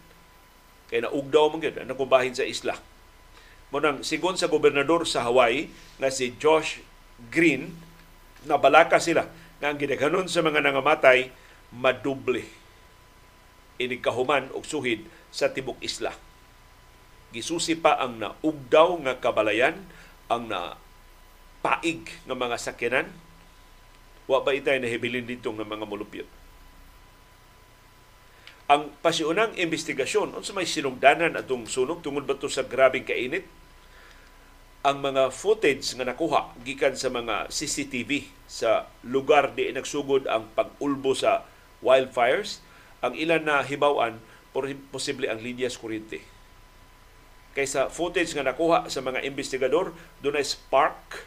Kaya 0.90 1.06
naugdaw 1.06 1.54
man 1.54 1.62
gyud 1.62 1.78
ang 1.78 1.94
nakubahin 1.94 2.34
sa 2.34 2.44
isla 2.44 2.82
Munang 3.70 4.02
sigon 4.02 4.34
sa 4.34 4.50
gobernador 4.50 5.06
sa 5.06 5.30
Hawaii 5.30 5.70
nga 6.02 6.10
si 6.10 6.34
Josh 6.42 6.82
Green, 7.30 7.78
nabalaka 8.50 8.98
sila 8.98 9.30
nga 9.62 9.70
ang 9.70 9.78
gidaghanon 9.78 10.26
sa 10.26 10.42
mga 10.42 10.66
nangamatay 10.66 11.30
maduble 11.70 12.42
inikahuman 13.80 14.52
og 14.54 14.68
suhid 14.68 15.08
sa 15.32 15.50
tibok 15.50 15.80
isla. 15.80 16.14
Gisusi 17.32 17.80
pa 17.80 17.98
ang 17.98 18.20
naugdaw 18.20 19.00
nga 19.06 19.14
kabalayan, 19.18 19.80
ang 20.30 20.52
na 20.52 20.78
paig 21.64 22.06
nga 22.28 22.36
mga 22.36 22.58
sakyanan. 22.60 23.08
Wa 24.30 24.46
ba 24.46 24.54
itay 24.54 24.78
nahibilin 24.78 25.26
dito 25.26 25.50
ng 25.50 25.66
mga 25.66 25.86
mulupyot. 25.90 26.30
Ang 28.70 28.94
pasiunang 29.02 29.58
investigasyon, 29.58 30.38
unsa 30.38 30.54
may 30.54 30.70
sinugdanan 30.70 31.34
atong 31.34 31.66
sunog 31.66 32.06
tungod 32.06 32.30
ba 32.30 32.38
sa 32.38 32.62
grabing 32.62 33.02
kainit? 33.02 33.50
ang 34.80 35.04
mga 35.04 35.28
footage 35.36 35.92
nga 35.92 36.08
nakuha 36.08 36.56
gikan 36.64 36.96
sa 36.96 37.12
mga 37.12 37.52
CCTV 37.52 38.32
sa 38.48 38.88
lugar 39.04 39.52
di 39.52 39.68
nagsugod 39.76 40.24
ang 40.32 40.48
pag-ulbo 40.56 41.12
sa 41.12 41.44
wildfires, 41.84 42.64
ang 43.00 43.14
ilan 43.16 43.44
na 43.44 43.64
hibawan 43.64 44.20
posible 44.92 45.30
ang 45.30 45.40
linyas 45.40 45.78
kuryente. 45.80 46.20
Kaysa 47.54 47.90
footage 47.90 48.34
nga 48.36 48.46
nakuha 48.46 48.88
sa 48.92 49.02
mga 49.02 49.26
investigador, 49.26 49.94
doon 50.22 50.38
ay 50.38 50.46
spark 50.46 51.26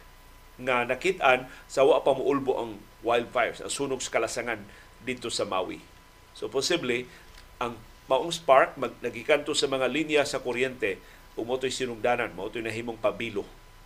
nga 0.61 0.85
nakitaan 0.85 1.49
sa 1.65 1.81
wa 1.83 1.99
pa 2.05 2.13
muulbo 2.13 2.55
ang 2.61 2.71
wildfires, 3.01 3.59
ang 3.59 3.73
sunog 3.73 3.99
sa 3.99 4.13
kalasangan 4.13 4.61
dito 5.01 5.27
sa 5.33 5.43
Maui. 5.43 5.81
So 6.37 6.47
posible 6.47 7.09
ang 7.57 7.77
maong 8.07 8.31
spark 8.33 8.77
mag 8.77 8.93
nagikanto 9.01 9.55
sa 9.57 9.67
mga 9.69 9.89
linya 9.89 10.23
sa 10.23 10.41
kuryente 10.43 11.01
umotoy 11.33 11.73
sinugdanan, 11.73 12.37
mo 12.37 12.45
nahimong 12.53 13.01
pabilo 13.01 13.41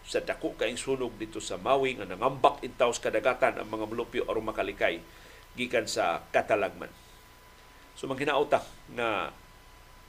sa 0.08 0.24
dako 0.24 0.56
kaing 0.56 0.80
sunog 0.80 1.16
dito 1.20 1.44
sa 1.44 1.60
Maui 1.60 1.96
nga 2.00 2.08
nangambak 2.08 2.64
intaw 2.64 2.92
sa 2.96 3.12
kadagatan 3.12 3.60
ang 3.60 3.68
mga 3.68 3.86
mulupyo 3.92 4.24
aron 4.28 4.48
makalikay 4.48 5.04
gikan 5.56 5.84
sa 5.84 6.24
katalagman. 6.32 6.92
So 7.98 8.06
maghinauta 8.06 8.62
na 8.94 9.34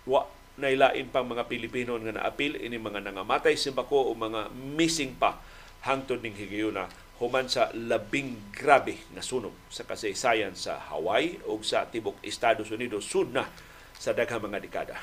wa 0.05 0.29
nailain 0.61 1.09
pang 1.09 1.25
mga 1.25 1.49
Pilipino 1.49 1.97
nga 1.97 2.13
naapil 2.13 2.61
ini 2.61 2.77
mga 2.77 3.01
nangamatay 3.09 3.57
simbako 3.57 4.11
o 4.11 4.13
mga 4.13 4.53
missing 4.53 5.17
pa 5.17 5.41
hangtod 5.89 6.21
ning 6.21 6.37
higayuna 6.37 6.85
human 7.17 7.49
sa 7.49 7.73
labing 7.73 8.53
grabe 8.53 9.01
na 9.17 9.25
sunog 9.25 9.55
sa 9.73 9.89
kasaysayan 9.89 10.55
sa 10.55 10.79
Hawaii 10.93 11.41
o 11.49 11.59
sa 11.65 11.89
tibok 11.89 12.21
Estados 12.23 12.71
Unidos 12.71 13.09
sud 13.09 13.35
na 13.35 13.49
sa 13.99 14.15
daghang 14.15 14.45
mga 14.45 14.63
dekada. 14.63 14.97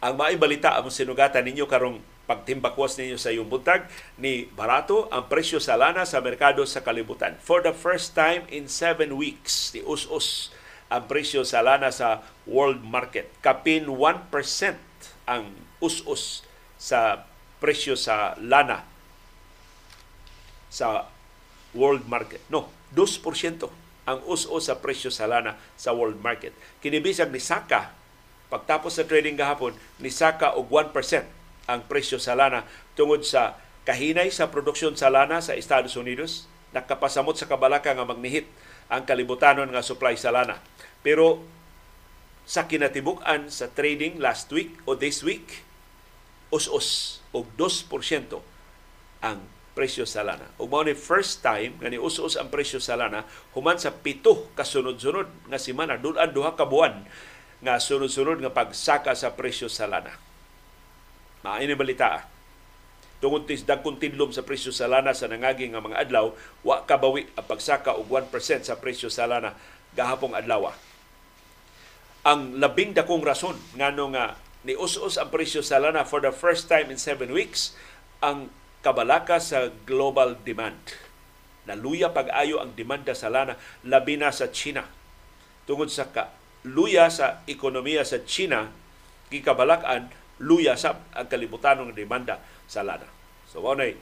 Ang 0.00 0.16
maay 0.16 0.40
balita 0.40 0.80
ang 0.80 0.88
sinugatan 0.88 1.44
ninyo 1.44 1.68
karong 1.68 2.00
pagtimbakwas 2.24 2.96
ninyo 2.96 3.20
sa 3.20 3.28
iyong 3.28 3.52
buntag 3.52 3.84
ni 4.16 4.48
barato 4.48 5.12
ang 5.12 5.28
presyo 5.28 5.60
sa 5.60 5.76
lana 5.76 6.08
sa 6.08 6.24
merkado 6.24 6.64
sa 6.64 6.80
kalibutan. 6.80 7.36
For 7.44 7.60
the 7.60 7.76
first 7.76 8.16
time 8.16 8.48
in 8.48 8.64
seven 8.64 9.20
weeks, 9.20 9.76
ni 9.76 9.84
us-us 9.84 10.48
ang 10.88 11.04
presyo 11.04 11.44
sa 11.44 11.60
lana 11.60 11.92
sa 11.92 12.24
world 12.48 12.80
market. 12.80 13.28
Kapin 13.44 13.92
1% 13.92 14.32
ang 15.28 15.52
us-us 15.84 16.48
sa 16.80 17.28
presyo 17.60 17.92
sa 17.92 18.40
lana 18.40 18.88
sa 20.72 21.12
world 21.76 22.08
market. 22.08 22.40
No, 22.48 22.72
2% 22.96 23.68
ang 24.08 24.18
us-o 24.24 24.56
sa 24.64 24.80
presyo 24.80 25.12
sa 25.12 25.28
lana 25.28 25.60
sa 25.76 25.92
world 25.92 26.18
market. 26.24 26.56
Kinibisag 26.80 27.28
ni 27.28 27.38
Saka 27.38 27.99
pagtapos 28.50 28.98
sa 28.98 29.06
trading 29.06 29.38
gahapon 29.38 29.72
ni 30.02 30.10
Saka 30.10 30.58
og 30.58 30.68
1% 30.68 30.92
ang 31.70 31.80
presyo 31.86 32.18
sa 32.18 32.34
lana 32.34 32.66
tungod 32.98 33.22
sa 33.22 33.56
kahinay 33.86 34.28
sa 34.34 34.50
produksyon 34.50 34.98
sa 34.98 35.08
lana 35.08 35.38
sa 35.38 35.54
Estados 35.54 35.94
Unidos 35.94 36.50
nakapasamot 36.74 37.38
sa 37.38 37.46
kabalaka 37.46 37.94
nga 37.94 38.06
magnihit 38.06 38.46
ang 38.90 39.06
kalibutanon 39.06 39.70
nga 39.70 39.86
supply 39.86 40.18
sa 40.18 40.34
lana. 40.34 40.58
Pero 41.02 41.42
sa 42.46 42.66
kinatibuk-an 42.66 43.46
sa 43.46 43.70
trading 43.70 44.18
last 44.18 44.50
week 44.50 44.82
o 44.82 44.98
this 44.98 45.22
week, 45.22 45.62
us-us 46.50 47.22
og 47.30 47.46
2% 47.54 47.86
ang 49.22 49.38
presyo 49.70 50.02
sa 50.02 50.26
lana. 50.26 50.50
Ug 50.58 50.66
mao 50.66 50.82
ni 50.82 50.98
first 50.98 51.46
time 51.46 51.78
nga 51.78 51.86
nius-us 51.86 52.34
ang 52.34 52.50
presyo 52.50 52.82
sa 52.82 52.98
lana 52.98 53.22
human 53.54 53.78
sa 53.78 53.94
pito 53.94 54.50
kasunod-sunod 54.58 55.46
nga 55.46 55.58
semana 55.62 55.94
dulan 55.94 56.34
duha 56.34 56.58
ka 56.58 56.66
buwan 56.66 57.06
nga 57.60 57.76
sunod-sunod 57.76 58.40
nga 58.40 58.52
pagsaka 58.52 59.12
sa 59.12 59.36
presyo 59.36 59.68
sa 59.68 59.84
lana. 59.84 60.16
Maayo 61.44 61.68
ni 61.68 61.76
balita. 61.76 62.24
Tungod 63.20 63.44
tis 63.44 63.68
dagkong 63.68 64.00
tidlom 64.00 64.32
sa 64.32 64.40
presyo 64.40 64.72
sa 64.72 64.88
lana 64.88 65.12
sa 65.12 65.28
nangagi 65.28 65.68
nga 65.68 65.84
mga 65.84 66.08
adlaw, 66.08 66.32
wa 66.64 66.84
kabawi 66.88 67.28
ang 67.36 67.44
pagsaka 67.44 67.92
og 68.00 68.08
1% 68.08 68.32
sa 68.64 68.80
presyo 68.80 69.12
sa 69.12 69.28
lana 69.28 69.52
gahapong 69.92 70.32
adlaw. 70.32 70.72
Ang 72.24 72.56
labing 72.56 72.96
dakong 72.96 73.24
rason 73.24 73.56
ngano 73.76 74.12
nga 74.16 74.40
ni 74.64 74.76
us-us 74.76 75.20
ang 75.20 75.28
presyo 75.32 75.60
sa 75.60 75.80
lana 75.80 76.04
for 76.04 76.20
the 76.20 76.32
first 76.32 76.68
time 76.68 76.88
in 76.88 77.00
seven 77.00 77.32
weeks 77.32 77.76
ang 78.24 78.52
kabalaka 78.80 79.36
sa 79.36 79.68
global 79.84 80.36
demand. 80.40 80.80
Naluya 81.68 82.12
pag-ayo 82.12 82.60
ang 82.60 82.72
demanda 82.72 83.12
sa 83.12 83.28
lana 83.28 83.56
labi 83.84 84.16
na 84.16 84.32
sa 84.32 84.48
China. 84.48 84.88
Tungod 85.68 85.92
sa 85.92 86.08
ka, 86.08 86.32
luya 86.66 87.08
sa 87.08 87.44
ekonomiya 87.48 88.04
sa 88.04 88.20
China, 88.26 88.68
gikabalakan 89.32 90.10
luya 90.40 90.76
sa 90.76 90.96
ang 91.16 91.28
kalibutan 91.28 91.80
ng 91.80 91.92
demanda 91.96 92.40
sa 92.68 92.84
lana. 92.84 93.06
So 93.48 93.60
mao 93.64 93.76
nay 93.76 93.96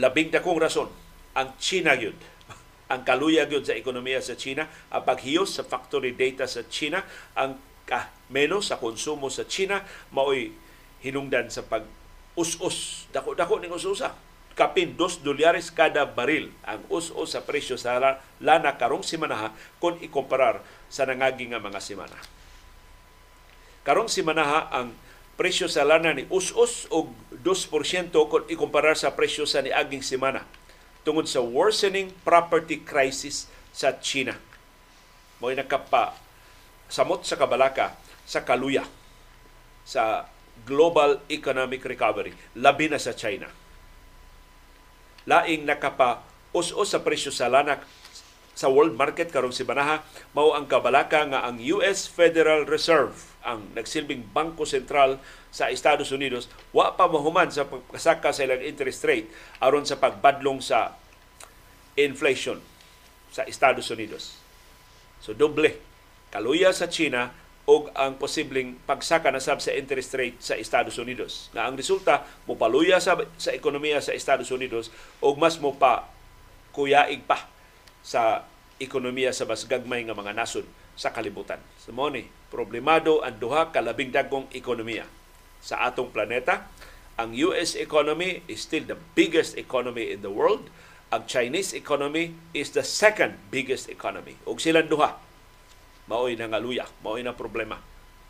labing 0.00 0.32
dakong 0.32 0.60
rason 0.60 0.88
ang 1.34 1.56
China 1.60 1.94
gyud. 1.98 2.14
Ang 2.92 3.02
kaluya 3.02 3.48
gyud 3.48 3.64
sa 3.64 3.74
ekonomiya 3.74 4.20
sa 4.20 4.36
China, 4.36 4.68
ang 4.92 5.02
paghiyos 5.02 5.56
sa 5.56 5.64
factory 5.64 6.12
data 6.14 6.44
sa 6.44 6.68
China, 6.68 7.00
ang 7.32 7.56
ka 7.88 8.12
menos 8.32 8.72
sa 8.72 8.80
konsumo 8.80 9.28
sa 9.28 9.44
China 9.44 9.80
maoy 10.12 10.52
hinungdan 11.04 11.52
sa 11.52 11.64
pag 11.64 11.84
us-us 12.34 13.08
dako-dako 13.12 13.60
ning 13.60 13.72
us-usa 13.72 14.16
kapin 14.54 14.94
2 14.94 15.26
dolyares 15.26 15.74
kada 15.74 16.06
baril 16.06 16.54
ang 16.62 16.80
us-us 16.86 17.34
sa 17.34 17.42
presyo 17.42 17.74
sa 17.74 18.22
lana 18.38 18.70
karong 18.78 19.02
simana 19.02 19.50
kung 19.82 19.98
ikomparar 19.98 20.62
sa 20.86 21.02
nangagi 21.04 21.50
nga 21.50 21.58
mga 21.58 21.82
semana. 21.82 22.14
Karong 23.82 24.06
simana 24.06 24.70
ang 24.70 24.94
presyo 25.34 25.66
sa 25.66 25.82
lana 25.82 26.14
ni 26.14 26.24
us-us 26.30 26.86
og 26.94 27.10
2% 27.42 28.14
kung 28.14 28.46
ikumparar 28.46 28.94
sa 28.94 29.10
presyo 29.12 29.42
sa 29.44 29.58
niaging 29.60 30.06
semana 30.06 30.46
tungod 31.02 31.26
sa 31.26 31.42
worsening 31.42 32.14
property 32.22 32.80
crisis 32.80 33.50
sa 33.74 33.98
China. 33.98 34.38
Mo 35.42 35.50
nakapa 35.50 36.14
samot 36.86 37.26
sa 37.26 37.34
kabalaka 37.34 37.98
sa 38.22 38.46
kaluya 38.46 38.86
sa 39.82 40.30
global 40.64 41.20
economic 41.28 41.82
recovery 41.82 42.32
labi 42.54 42.86
na 42.86 43.02
sa 43.02 43.12
China. 43.12 43.50
Laing 45.24 45.64
nakapa 45.64 46.20
us-us 46.54 46.94
sa 46.94 47.02
presyo 47.02 47.34
sa 47.34 47.50
lana 47.50 47.80
sa 48.54 48.70
world 48.70 48.94
market 48.94 49.34
karong 49.34 49.50
si 49.50 49.66
Banaha 49.66 50.06
mao 50.30 50.54
ang 50.54 50.70
kabalaka 50.70 51.26
nga 51.26 51.42
ang 51.42 51.58
US 51.58 52.06
Federal 52.06 52.62
Reserve 52.70 53.34
ang 53.42 53.66
nagsilbing 53.74 54.30
bangko 54.30 54.62
sentral 54.62 55.18
sa 55.50 55.68
Estados 55.74 56.14
Unidos 56.14 56.46
wa 56.70 56.94
pa 56.94 57.10
mahuman 57.10 57.50
sa 57.50 57.66
pagkasaka 57.66 58.30
sa 58.30 58.46
ilang 58.46 58.62
interest 58.62 59.02
rate 59.02 59.26
aron 59.58 59.82
sa 59.82 59.98
pagbadlong 59.98 60.62
sa 60.62 60.94
inflation 61.98 62.62
sa 63.34 63.42
Estados 63.50 63.90
Unidos. 63.90 64.38
So 65.18 65.34
doble 65.34 65.74
kaluya 66.30 66.70
sa 66.70 66.86
China 66.86 67.34
o 67.64 67.88
ang 67.96 68.20
posibleng 68.20 68.76
pagsaka 68.84 69.32
na 69.32 69.40
sab 69.40 69.56
sa 69.56 69.72
interest 69.72 70.12
rate 70.12 70.36
sa 70.36 70.52
Estados 70.60 71.00
Unidos. 71.00 71.48
Na 71.56 71.64
ang 71.64 71.80
resulta 71.80 72.28
mo 72.44 72.60
paluya 72.60 73.00
sa 73.00 73.16
sa 73.40 73.56
ekonomiya 73.56 74.04
sa 74.04 74.12
Estados 74.12 74.52
Unidos 74.52 74.92
o 75.24 75.32
mas 75.32 75.56
mo 75.56 75.72
pa 75.72 76.04
kuyaig 76.76 77.24
pa 77.24 77.48
sa 78.04 78.44
ekonomiya 78.76 79.32
sa 79.32 79.48
mas 79.48 79.64
gagmay 79.64 80.04
nga 80.04 80.12
mga 80.12 80.36
nasod 80.36 80.68
sa 80.92 81.08
kalibutan. 81.08 81.58
So 81.80 81.96
mo 81.96 82.12
problemado 82.52 83.24
ang 83.24 83.40
duha 83.40 83.72
ka 83.72 83.80
labing 83.80 84.12
dagkong 84.12 84.52
ekonomiya 84.52 85.08
sa 85.64 85.88
atong 85.88 86.12
planeta. 86.12 86.68
Ang 87.16 87.32
US 87.48 87.80
economy 87.80 88.44
is 88.44 88.60
still 88.60 88.84
the 88.84 88.98
biggest 89.16 89.56
economy 89.56 90.12
in 90.12 90.20
the 90.20 90.28
world. 90.28 90.68
Ang 91.08 91.24
Chinese 91.24 91.72
economy 91.72 92.36
is 92.52 92.76
the 92.76 92.84
second 92.84 93.40
biggest 93.48 93.88
economy. 93.88 94.36
Ug 94.44 94.60
silang 94.60 94.90
duha 94.90 95.23
maoy 96.10 96.36
na 96.36 96.50
nga 96.50 96.60
luya, 96.60 96.84
maoy 97.00 97.24
na 97.24 97.36
problema. 97.36 97.80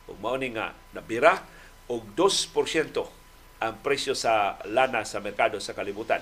Ug 0.04 0.20
mao 0.20 0.36
ni 0.36 0.52
nga 0.52 0.76
nabira 0.92 1.42
og 1.88 2.16
2% 2.16 2.52
ang 3.64 3.74
presyo 3.80 4.12
sa 4.12 4.60
lana 4.68 5.06
sa 5.08 5.24
merkado 5.24 5.56
sa 5.58 5.72
kalibutan. 5.72 6.20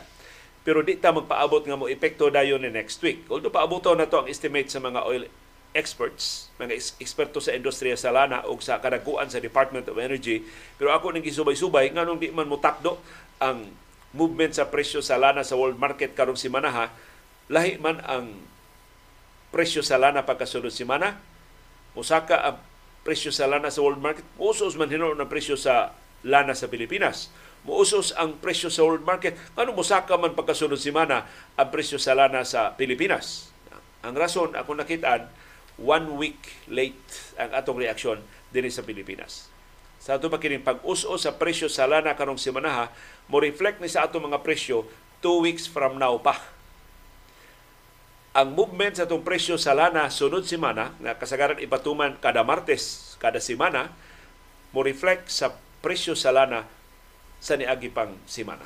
Pero 0.63 0.87
di 0.87 0.95
ta 0.95 1.11
magpaabot 1.11 1.67
nga 1.67 1.75
mo 1.75 1.91
epekto 1.91 2.31
dayon 2.31 2.63
ni 2.63 2.71
next 2.71 3.03
week. 3.03 3.27
Although 3.27 3.51
paaboto 3.51 3.91
na 3.99 4.07
to 4.07 4.23
ang 4.23 4.29
estimate 4.31 4.71
sa 4.71 4.79
mga 4.79 5.03
oil 5.03 5.27
experts, 5.75 6.53
mga 6.61 6.77
eksperto 7.03 7.41
sa 7.43 7.57
industriya 7.57 7.97
sa 7.99 8.13
lana 8.15 8.45
o 8.47 8.55
sa 8.63 8.79
kadaguan 8.79 9.27
sa 9.27 9.43
Department 9.43 9.89
of 9.89 9.99
Energy. 9.99 10.45
Pero 10.79 10.95
ako 10.95 11.17
nang 11.17 11.25
gisubay-subay, 11.25 11.91
nganong 11.91 12.21
di 12.21 12.31
man 12.31 12.47
mutakdo 12.47 13.01
ang 13.43 13.73
movement 14.13 14.53
sa 14.55 14.69
presyo 14.69 15.01
sa 15.01 15.17
lana 15.17 15.43
sa 15.43 15.57
world 15.57 15.81
market 15.81 16.13
karong 16.13 16.37
simana 16.37 16.71
ha, 16.71 16.87
lahi 17.49 17.81
man 17.81 17.99
ang 18.05 18.37
presyo 19.51 19.81
sa 19.81 19.97
lana 19.97 20.23
pagkasunod 20.23 20.71
simana, 20.71 21.19
musaka 21.93 22.41
ang 22.41 22.57
presyo 23.03 23.35
sa 23.35 23.51
lana 23.51 23.69
sa 23.69 23.83
world 23.83 24.01
market, 24.01 24.25
usos 24.39 24.79
man 24.79 24.89
hinuon 24.89 25.19
ang 25.19 25.31
presyo 25.31 25.59
sa 25.59 25.95
lana 26.23 26.55
sa 26.55 26.71
Pilipinas. 26.71 27.31
Muusos 27.63 28.11
ang 28.19 28.43
presyo 28.43 28.75
sa 28.75 28.83
world 28.83 29.07
market. 29.07 29.39
Ano 29.55 29.71
musaka 29.71 30.19
man 30.19 30.35
pagkasunod 30.35 30.79
simana 30.79 31.31
ang 31.55 31.69
presyo 31.71 31.99
sa 31.99 32.15
lana 32.15 32.43
sa 32.43 32.75
Pilipinas? 32.75 33.55
Ang 34.03 34.19
rason 34.19 34.51
ako 34.59 34.83
nakitaan, 34.83 35.31
one 35.79 36.19
week 36.19 36.59
late 36.67 36.99
ang 37.39 37.55
atong 37.55 37.79
reaksyon 37.79 38.19
din 38.51 38.67
sa 38.67 38.83
Pilipinas. 38.83 39.47
Sa 40.03 40.19
ato 40.19 40.27
makining 40.27 40.67
pag-us-o 40.67 41.15
sa 41.15 41.39
presyo 41.39 41.71
sa 41.71 41.87
lana 41.87 42.19
karong 42.19 42.39
simanaha, 42.39 42.91
mo 43.31 43.39
reflect 43.39 43.79
ni 43.79 43.87
sa 43.87 44.11
ato 44.11 44.19
mga 44.19 44.43
presyo 44.43 44.83
two 45.23 45.39
weeks 45.39 45.71
from 45.71 46.03
now 46.03 46.19
pa. 46.19 46.35
Ang 48.33 48.57
movement 48.57 48.97
sa 48.97 49.05
atong 49.05 49.21
presyo 49.21 49.61
sa 49.61 49.77
lana 49.77 50.09
sunod 50.09 50.49
simana, 50.49 50.97
nga 51.05 51.21
kasagaran 51.21 51.61
ipatuman 51.61 52.17
kada 52.17 52.41
Martes, 52.41 53.13
kada 53.21 53.37
simana, 53.45 53.93
mo 54.73 54.81
reflect 54.81 55.29
sa 55.29 55.53
presyo 55.85 56.17
sa 56.17 56.33
lana 56.33 56.65
sa 57.45 57.61
niagi 57.61 57.93
pang 57.93 58.17
simana. 58.25 58.65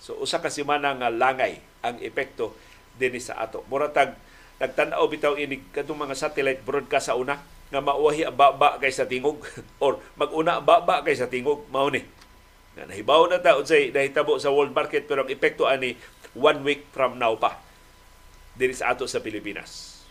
So 0.00 0.16
usa 0.16 0.40
ka 0.40 0.48
simana 0.48 0.96
nga 0.96 1.12
langay 1.12 1.60
ang 1.84 2.00
epekto 2.00 2.56
dinhi 2.96 3.20
sa 3.20 3.36
ato. 3.36 3.68
Muratag 3.68 4.16
nagtan-aw 4.64 5.04
bitaw 5.04 5.36
ini 5.36 5.60
kadtong 5.68 6.08
mga 6.08 6.16
satellite 6.16 6.64
broadcast 6.64 7.12
sa 7.12 7.20
una 7.20 7.36
nga 7.68 7.80
mauwahi 7.84 8.24
ang 8.24 8.36
baba 8.38 8.80
kay 8.80 8.92
sa 8.94 9.04
tingog 9.04 9.44
or 9.84 10.00
maguna 10.16 10.60
ang 10.60 10.64
baba 10.64 11.02
kay 11.02 11.16
sa 11.18 11.26
tingog 11.26 11.66
mao 11.68 11.90
ni 11.90 12.00
nga 12.78 12.86
nahibaw 12.86 13.26
na 13.26 13.42
ta 13.42 13.58
unsay 13.58 13.90
nahitabo 13.90 14.38
sa 14.38 14.54
world 14.54 14.70
market 14.70 15.10
pero 15.10 15.26
ang 15.26 15.30
epekto 15.32 15.66
ani 15.66 15.98
one 16.38 16.62
week 16.62 16.86
from 16.94 17.18
now 17.18 17.34
pa 17.34 17.63
diri 18.54 18.74
sa 18.74 18.94
ato 18.94 19.06
sa 19.06 19.22
Pilipinas. 19.22 20.02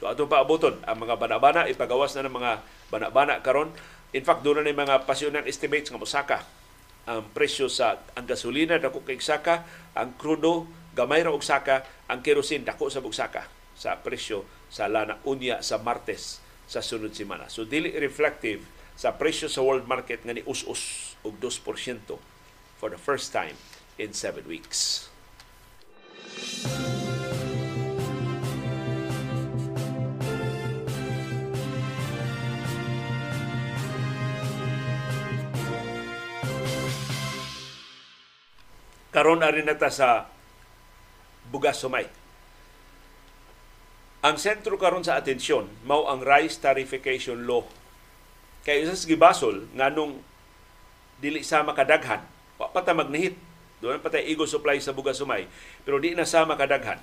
To 0.00 0.08
ato 0.08 0.24
pa 0.24 0.40
abuton 0.40 0.80
ang 0.88 0.96
mga 1.04 1.20
banabana 1.20 1.68
ipagawas 1.68 2.16
na 2.16 2.24
ng 2.24 2.34
mga 2.34 2.52
banabana 2.88 3.44
karon. 3.44 3.72
In 4.16 4.24
fact, 4.24 4.42
doon 4.42 4.64
na 4.64 4.72
mga 4.72 5.04
pasyonang 5.06 5.46
estimates 5.46 5.92
nga 5.92 6.00
mosaka 6.00 6.38
ang 7.08 7.26
presyo 7.32 7.68
sa 7.68 8.00
ang 8.16 8.28
gasolina 8.28 8.76
dako 8.76 9.04
kay 9.04 9.20
saka, 9.20 9.64
ang 9.96 10.16
krudo 10.16 10.68
gamay 10.94 11.22
ra 11.22 11.30
og 11.30 11.44
saka 11.44 11.86
ang 12.10 12.20
kerosene 12.20 12.66
dako 12.66 12.90
sa 12.90 13.00
bugsaka 13.00 13.46
sa 13.74 13.96
presyo 14.02 14.44
sa 14.68 14.90
lana 14.90 15.16
unya 15.24 15.64
sa 15.64 15.80
Martes 15.80 16.42
sa 16.68 16.84
sunod 16.84 17.14
semana. 17.14 17.48
So 17.48 17.64
dili 17.64 17.90
reflective 17.96 18.62
sa 18.94 19.16
presyo 19.16 19.48
sa 19.48 19.64
world 19.64 19.88
market 19.88 20.22
nga 20.22 20.36
ni 20.36 20.44
us-us 20.44 21.14
og 21.24 21.40
2% 21.40 22.20
for 22.76 22.88
the 22.92 23.00
first 23.00 23.32
time 23.32 23.56
in 23.96 24.12
7 24.12 24.44
weeks. 24.44 25.08
Karon 39.10 39.42
ari 39.42 39.66
nata 39.66 39.90
sa 39.90 40.30
bugas 41.50 41.82
sumay. 41.82 42.06
Ang 44.20 44.36
sentro 44.36 44.76
karon 44.76 45.02
sa 45.02 45.18
atensyon 45.18 45.66
mao 45.82 46.06
ang 46.06 46.22
rice 46.22 46.60
tarification 46.60 47.48
law. 47.48 47.66
Kay 48.62 48.84
usas 48.84 49.08
gibasol 49.08 49.66
nganong 49.72 50.20
dili 51.20 51.40
sa 51.40 51.64
makadaghan, 51.64 52.24
wa 52.56 52.68
pa 52.68 52.84
ta 52.84 52.92
magnihit. 52.96 53.36
Doon 53.80 54.04
pa 54.04 54.12
tayo 54.12 54.28
ego 54.28 54.44
supply 54.44 54.76
sa 54.76 54.92
bugas 54.92 55.16
sumay, 55.16 55.48
pero 55.88 55.96
di 55.96 56.12
na 56.12 56.28
sa 56.28 56.44
makadaghan. 56.44 57.00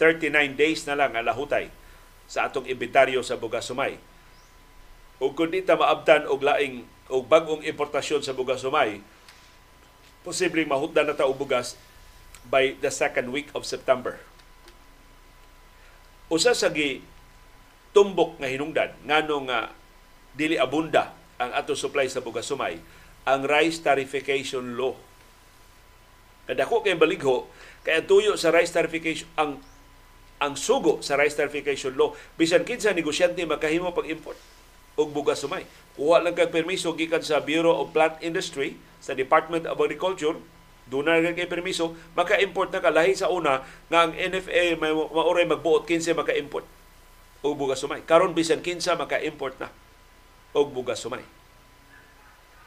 39 0.00 0.56
days 0.56 0.88
na 0.88 0.96
lang 0.96 1.12
ang 1.12 1.24
lahutay 1.24 1.68
sa 2.24 2.48
atong 2.48 2.64
inventaryo 2.64 3.20
sa 3.20 3.36
bugas 3.36 3.68
sumay. 3.68 4.00
Ug 5.20 5.36
kun 5.36 5.52
di 5.52 5.60
ta 5.60 5.76
maabtan 5.76 6.28
og 6.28 6.40
laing 6.40 6.84
og 7.12 7.28
bag-ong 7.28 7.64
importasyon 7.64 8.24
sa 8.24 8.32
bugas 8.32 8.64
sumay, 8.64 9.04
posibleng 10.26 10.66
mahutdan 10.66 11.06
na 11.06 11.14
ta 11.14 11.30
og 11.30 11.38
bugas 11.38 11.78
by 12.50 12.74
the 12.82 12.90
second 12.90 13.30
week 13.30 13.46
of 13.54 13.62
September. 13.62 14.18
Usa 16.26 16.50
sa 16.58 16.74
gi 16.74 17.06
tumbok 17.94 18.42
nga 18.42 18.50
hinungdan 18.50 18.90
ngano 19.06 19.46
nga 19.46 19.70
dili 20.34 20.58
abunda 20.58 21.14
ang 21.38 21.54
ato 21.54 21.78
supply 21.78 22.10
sa 22.10 22.18
bugas 22.18 22.50
sumay 22.50 22.82
ang 23.22 23.46
rice 23.46 23.78
tarification 23.78 24.74
law. 24.74 24.98
Kadako 26.50 26.82
kay 26.82 26.98
baligho 26.98 27.46
kay 27.86 28.02
tuyo 28.02 28.34
sa 28.34 28.50
rice 28.50 28.74
tarification 28.74 29.30
ang 29.38 29.62
ang 30.42 30.58
sugo 30.58 31.00
sa 31.00 31.14
rice 31.14 31.38
tarification 31.38 31.94
law 31.94 32.12
bisan 32.34 32.66
kinsa 32.66 32.92
negosyante 32.92 33.40
makahimo 33.46 33.94
pag-import 33.94 34.36
og 34.98 35.08
bugas 35.14 35.38
sumay. 35.38 35.62
Kuha 35.96 36.20
lang 36.20 36.36
kag 36.36 36.52
permiso 36.52 36.92
gikan 36.92 37.24
sa 37.24 37.40
Bureau 37.40 37.80
of 37.80 37.96
Plant 37.96 38.20
Industry 38.20 38.76
sa 39.00 39.16
Department 39.16 39.64
of 39.64 39.80
Agriculture 39.80 40.36
doon 40.86 41.10
na 41.10 41.34
kay 41.34 41.50
permiso, 41.50 41.98
maka-import 42.14 42.70
na 42.70 42.78
kalahi 42.78 43.18
sa 43.18 43.26
una 43.26 43.66
nga 43.90 44.06
ang 44.06 44.14
NFA 44.14 44.78
may 44.78 44.94
mauray 44.94 45.42
magbuot 45.42 45.82
kinsa 45.82 46.14
maka-import 46.14 46.62
og 47.42 47.58
bugas 47.58 47.82
sumay. 47.82 48.06
Karon 48.06 48.38
bisan 48.38 48.62
kinsa 48.62 48.94
maka-import 48.94 49.58
na 49.58 49.66
og 50.54 50.70
bugas 50.70 51.02
sumay. 51.02 51.26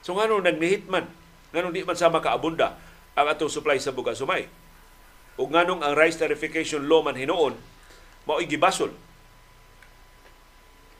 So 0.04 0.20
ngano 0.20 0.44
nagnihit 0.44 0.92
man 0.92 1.08
nganong 1.56 1.72
di 1.72 1.88
man 1.88 1.96
sama 1.96 2.20
kaabunda 2.20 2.76
ang 3.16 3.28
atong 3.32 3.52
supply 3.52 3.80
sa 3.80 3.96
bugas 3.96 4.20
sumay. 4.20 4.52
Ug 5.40 5.48
nganong 5.48 5.80
ang 5.80 5.96
rice 5.96 6.20
tarification 6.20 6.92
law 6.92 7.00
man 7.00 7.16
hinuon 7.16 7.56
mao 8.28 8.44
gibasol 8.44 8.92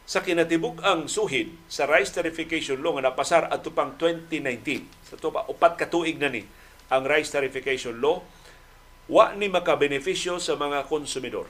sa 0.10 0.26
kinatibuk 0.26 0.82
ang 0.82 1.06
suhid 1.06 1.54
sa 1.70 1.86
rice 1.86 2.10
tarification 2.10 2.82
law 2.82 2.98
nga 2.98 3.14
napasar 3.14 3.46
adto 3.54 3.70
pang 3.70 3.94
2019 3.94 5.06
sa 5.06 5.22
tupa 5.22 5.46
upat 5.46 5.78
ka 5.78 5.86
tuig 5.86 6.18
na 6.18 6.34
ni 6.34 6.42
ang 6.90 7.06
rice 7.06 7.30
tarification 7.30 8.02
law. 8.02 8.26
Wa 9.06 9.38
ni 9.38 9.50
makabenepisyo 9.50 10.42
sa 10.42 10.54
mga 10.58 10.90
konsumidor. 10.90 11.46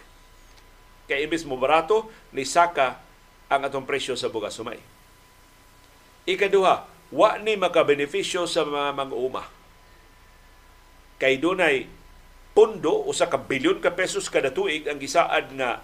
Kay 1.08 1.28
imbis 1.28 1.48
mo 1.48 1.56
barato 1.56 2.12
ni 2.36 2.44
saka 2.44 3.00
ang 3.48 3.64
atong 3.64 3.88
presyo 3.88 4.20
sa 4.20 4.28
bugas 4.28 4.56
sumay. 4.56 4.80
Ikaduha 6.28 6.76
wa 7.16 7.32
ni 7.40 7.56
makabenepisyo 7.56 8.44
sa 8.44 8.68
mga 8.68 8.92
mang-uma 8.92 9.44
kay 11.20 11.36
dunay 11.36 11.86
pondo 12.56 13.04
usa 13.06 13.28
ka 13.28 13.38
bilyon 13.38 13.84
ka 13.84 13.92
pesos 13.94 14.32
kada 14.32 14.50
tuig 14.56 14.88
ang 14.88 14.98
gisaad 14.98 15.52
nga 15.60 15.84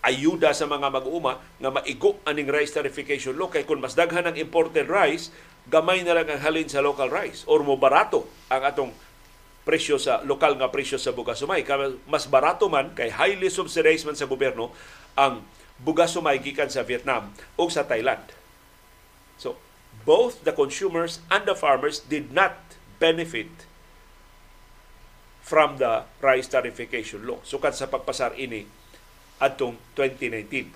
ayuda 0.00 0.56
sa 0.56 0.64
mga 0.64 0.88
mag-uuma 0.88 1.40
nga 1.60 1.70
maigo 1.70 2.16
aning 2.24 2.48
rice 2.48 2.72
tarification 2.72 3.36
law 3.36 3.52
kay 3.52 3.68
kung 3.68 3.84
mas 3.84 3.92
daghan 3.92 4.24
ang 4.24 4.36
imported 4.36 4.88
rice 4.88 5.28
gamay 5.68 6.00
na 6.00 6.16
lang 6.16 6.28
ang 6.28 6.40
halin 6.40 6.66
sa 6.66 6.80
local 6.80 7.12
rice. 7.12 7.44
Or 7.44 7.60
mo 7.60 7.76
barato 7.76 8.24
ang 8.48 8.64
atong 8.64 8.90
presyo 9.60 10.00
sa 10.00 10.24
lokal 10.24 10.56
nga 10.56 10.72
presyo 10.72 10.96
sa 10.96 11.12
bugas 11.12 11.38
sumay 11.38 11.62
mas 12.08 12.24
barato 12.24 12.66
man 12.72 12.96
kay 12.96 13.12
highly 13.12 13.52
subsidized 13.52 14.08
man 14.08 14.16
sa 14.16 14.24
gobyerno 14.24 14.72
ang 15.14 15.44
bugas 15.76 16.16
sumay 16.16 16.40
gikan 16.40 16.72
sa 16.72 16.80
Vietnam 16.80 17.36
o 17.60 17.68
sa 17.68 17.84
Thailand. 17.84 18.24
So 19.36 19.60
both 20.08 20.48
the 20.48 20.56
consumers 20.56 21.20
and 21.28 21.44
the 21.44 21.52
farmers 21.52 22.00
did 22.00 22.32
not 22.32 22.56
benefit 22.96 23.52
from 25.44 25.76
the 25.76 26.08
rice 26.24 26.48
tarification 26.48 27.28
law. 27.28 27.44
So 27.44 27.60
kan 27.60 27.76
sa 27.76 27.84
pagpasar 27.84 28.32
ini 28.40 28.79
atong 29.40 29.80
2019. 29.96 30.70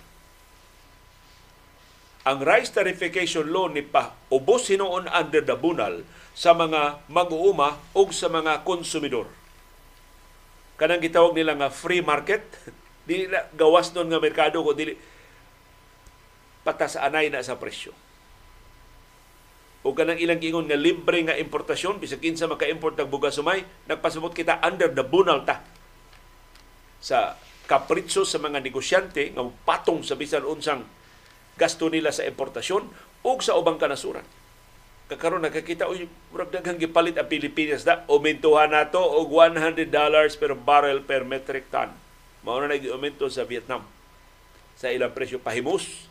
Ang 2.25 2.39
rice 2.41 2.73
tarification 2.73 3.53
law 3.53 3.69
ni 3.69 3.85
pa 3.85 4.17
ubos 4.33 4.73
hinuon 4.73 5.13
under 5.13 5.45
the 5.45 5.53
bunal 5.61 6.01
sa 6.33 6.57
mga 6.57 7.05
mag-uuma 7.13 7.77
o 7.93 8.09
sa 8.09 8.33
mga 8.33 8.65
konsumidor. 8.65 9.29
Kanang 10.81 11.05
gitawag 11.05 11.37
nila 11.37 11.55
nga 11.55 11.69
free 11.69 12.01
market, 12.01 12.49
dili 13.09 13.29
na 13.29 13.45
gawas 13.53 13.93
nun 13.93 14.09
nga 14.09 14.19
merkado 14.19 14.65
ko 14.65 14.73
dili 14.73 14.97
patas 16.65 16.97
anay 16.97 17.29
na 17.29 17.45
sa 17.45 17.61
presyo. 17.61 17.93
O 19.85 19.93
kanang 19.93 20.17
ilang 20.17 20.41
ingon 20.41 20.65
nga 20.65 20.81
libre 20.81 21.21
nga 21.29 21.37
importasyon 21.37 22.01
bisag 22.01 22.25
kinsa 22.25 22.49
maka-import 22.49 22.97
og 23.05 23.13
bugas 23.13 23.37
sumay, 23.37 23.69
nagpasabot 23.85 24.33
kita 24.33 24.57
under 24.65 24.89
the 24.89 25.05
bunal 25.05 25.45
ta 25.45 25.61
sa 27.05 27.37
kapritso 27.65 28.29
sa 28.29 28.41
mga 28.41 28.61
negosyante 28.61 29.33
nga 29.33 29.45
patong 29.65 30.05
sa 30.05 30.17
bisan 30.17 30.45
unsang 30.45 30.85
gasto 31.57 31.89
nila 31.89 32.13
sa 32.13 32.27
importasyon 32.27 32.85
o 33.25 33.31
sa 33.41 33.57
ubang 33.57 33.81
kanasuran. 33.81 34.27
Kakaroon 35.05 35.45
nakakita, 35.45 35.85
uy, 35.85 36.09
murag 36.33 36.49
daghang 36.49 36.81
gipalit 36.81 37.17
ang 37.21 37.29
Pilipinas 37.29 37.85
da, 37.85 38.09
umintuhan 38.09 38.73
nato 38.73 39.01
og 39.01 39.29
100 39.29 39.93
dollars 39.93 40.33
per 40.41 40.57
barrel 40.57 41.05
per 41.05 41.29
metric 41.29 41.69
ton. 41.69 41.93
Mao 42.45 42.61
na 42.61 42.73
nag-aumento 42.73 43.29
sa 43.29 43.45
Vietnam 43.45 43.85
sa 44.77 44.89
ilang 44.93 45.13
presyo 45.13 45.41
pahimus. 45.41 46.09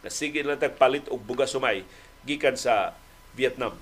Nasige 0.00 0.44
lang 0.44 0.60
tagpalit 0.60 1.08
og 1.12 1.20
bugas 1.24 1.52
sumay 1.52 1.84
gikan 2.24 2.56
sa 2.56 2.96
Vietnam. 3.36 3.76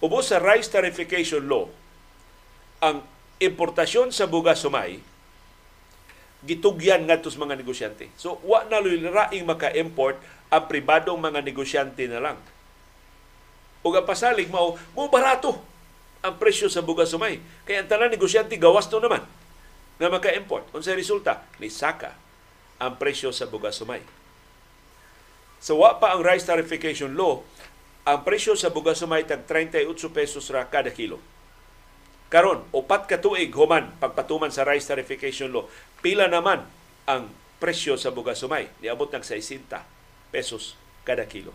Ubos 0.00 0.28
sa 0.28 0.40
rice 0.40 0.68
tarification 0.68 1.48
law, 1.48 1.68
ang 2.84 3.00
importasyon 3.36 4.12
sa 4.12 4.24
bugas 4.24 4.64
sumay 4.64 5.00
gitugyan 6.46 7.02
ngadto 7.04 7.26
sa 7.26 7.42
mga 7.42 7.58
negosyante. 7.58 8.06
So 8.14 8.38
wa 8.46 8.62
na 8.70 8.78
raing 8.80 9.42
maka-import 9.42 10.16
ang 10.46 10.64
pribadong 10.70 11.18
mga 11.18 11.42
negosyante 11.42 12.06
na 12.06 12.22
lang. 12.22 12.38
Ug 13.82 13.92
ang 13.98 14.06
pasalig 14.06 14.46
mao 14.46 14.78
mo 14.94 15.10
barato 15.10 15.58
ang 16.22 16.38
presyo 16.38 16.70
sa 16.70 16.86
bugas 16.86 17.10
sumay. 17.10 17.42
Kaya 17.66 17.82
ang 17.82 17.90
tanan 17.90 18.14
negosyante 18.14 18.54
gawas 18.54 18.86
to 18.86 19.02
naman 19.02 19.26
nga 19.96 20.08
maka-import. 20.12 20.70
Unsa 20.70 20.94
resulta? 20.94 21.42
Ni 21.58 21.66
saka 21.66 22.14
ang 22.78 22.94
presyo 23.00 23.34
sa 23.34 23.50
bugas 23.50 23.80
sumay. 23.80 24.00
So 25.58 25.82
wa 25.82 25.98
pa 25.98 26.14
ang 26.14 26.22
rice 26.22 26.46
tarification 26.46 27.16
law, 27.18 27.42
ang 28.06 28.22
presyo 28.22 28.54
sa 28.54 28.70
bugas 28.70 29.02
sumay 29.02 29.26
tag 29.26 29.48
38 29.50 29.82
pesos 30.14 30.46
ra 30.54 30.62
kada 30.70 30.94
kilo 30.94 31.18
Karon, 32.26 32.66
upat 32.74 33.06
ka 33.06 33.22
tuig 33.22 33.54
human 33.54 33.94
pagpatuman 34.02 34.50
sa 34.50 34.66
rice 34.66 34.90
tarification 34.90 35.54
law, 35.54 35.70
pila 36.02 36.26
naman 36.26 36.66
ang 37.06 37.30
presyo 37.62 37.94
sa 37.94 38.10
bugas 38.10 38.42
sumay. 38.42 38.66
Niabot 38.82 39.06
ng 39.06 39.22
60 39.22 39.70
pesos 40.34 40.74
kada 41.06 41.22
kilo. 41.22 41.54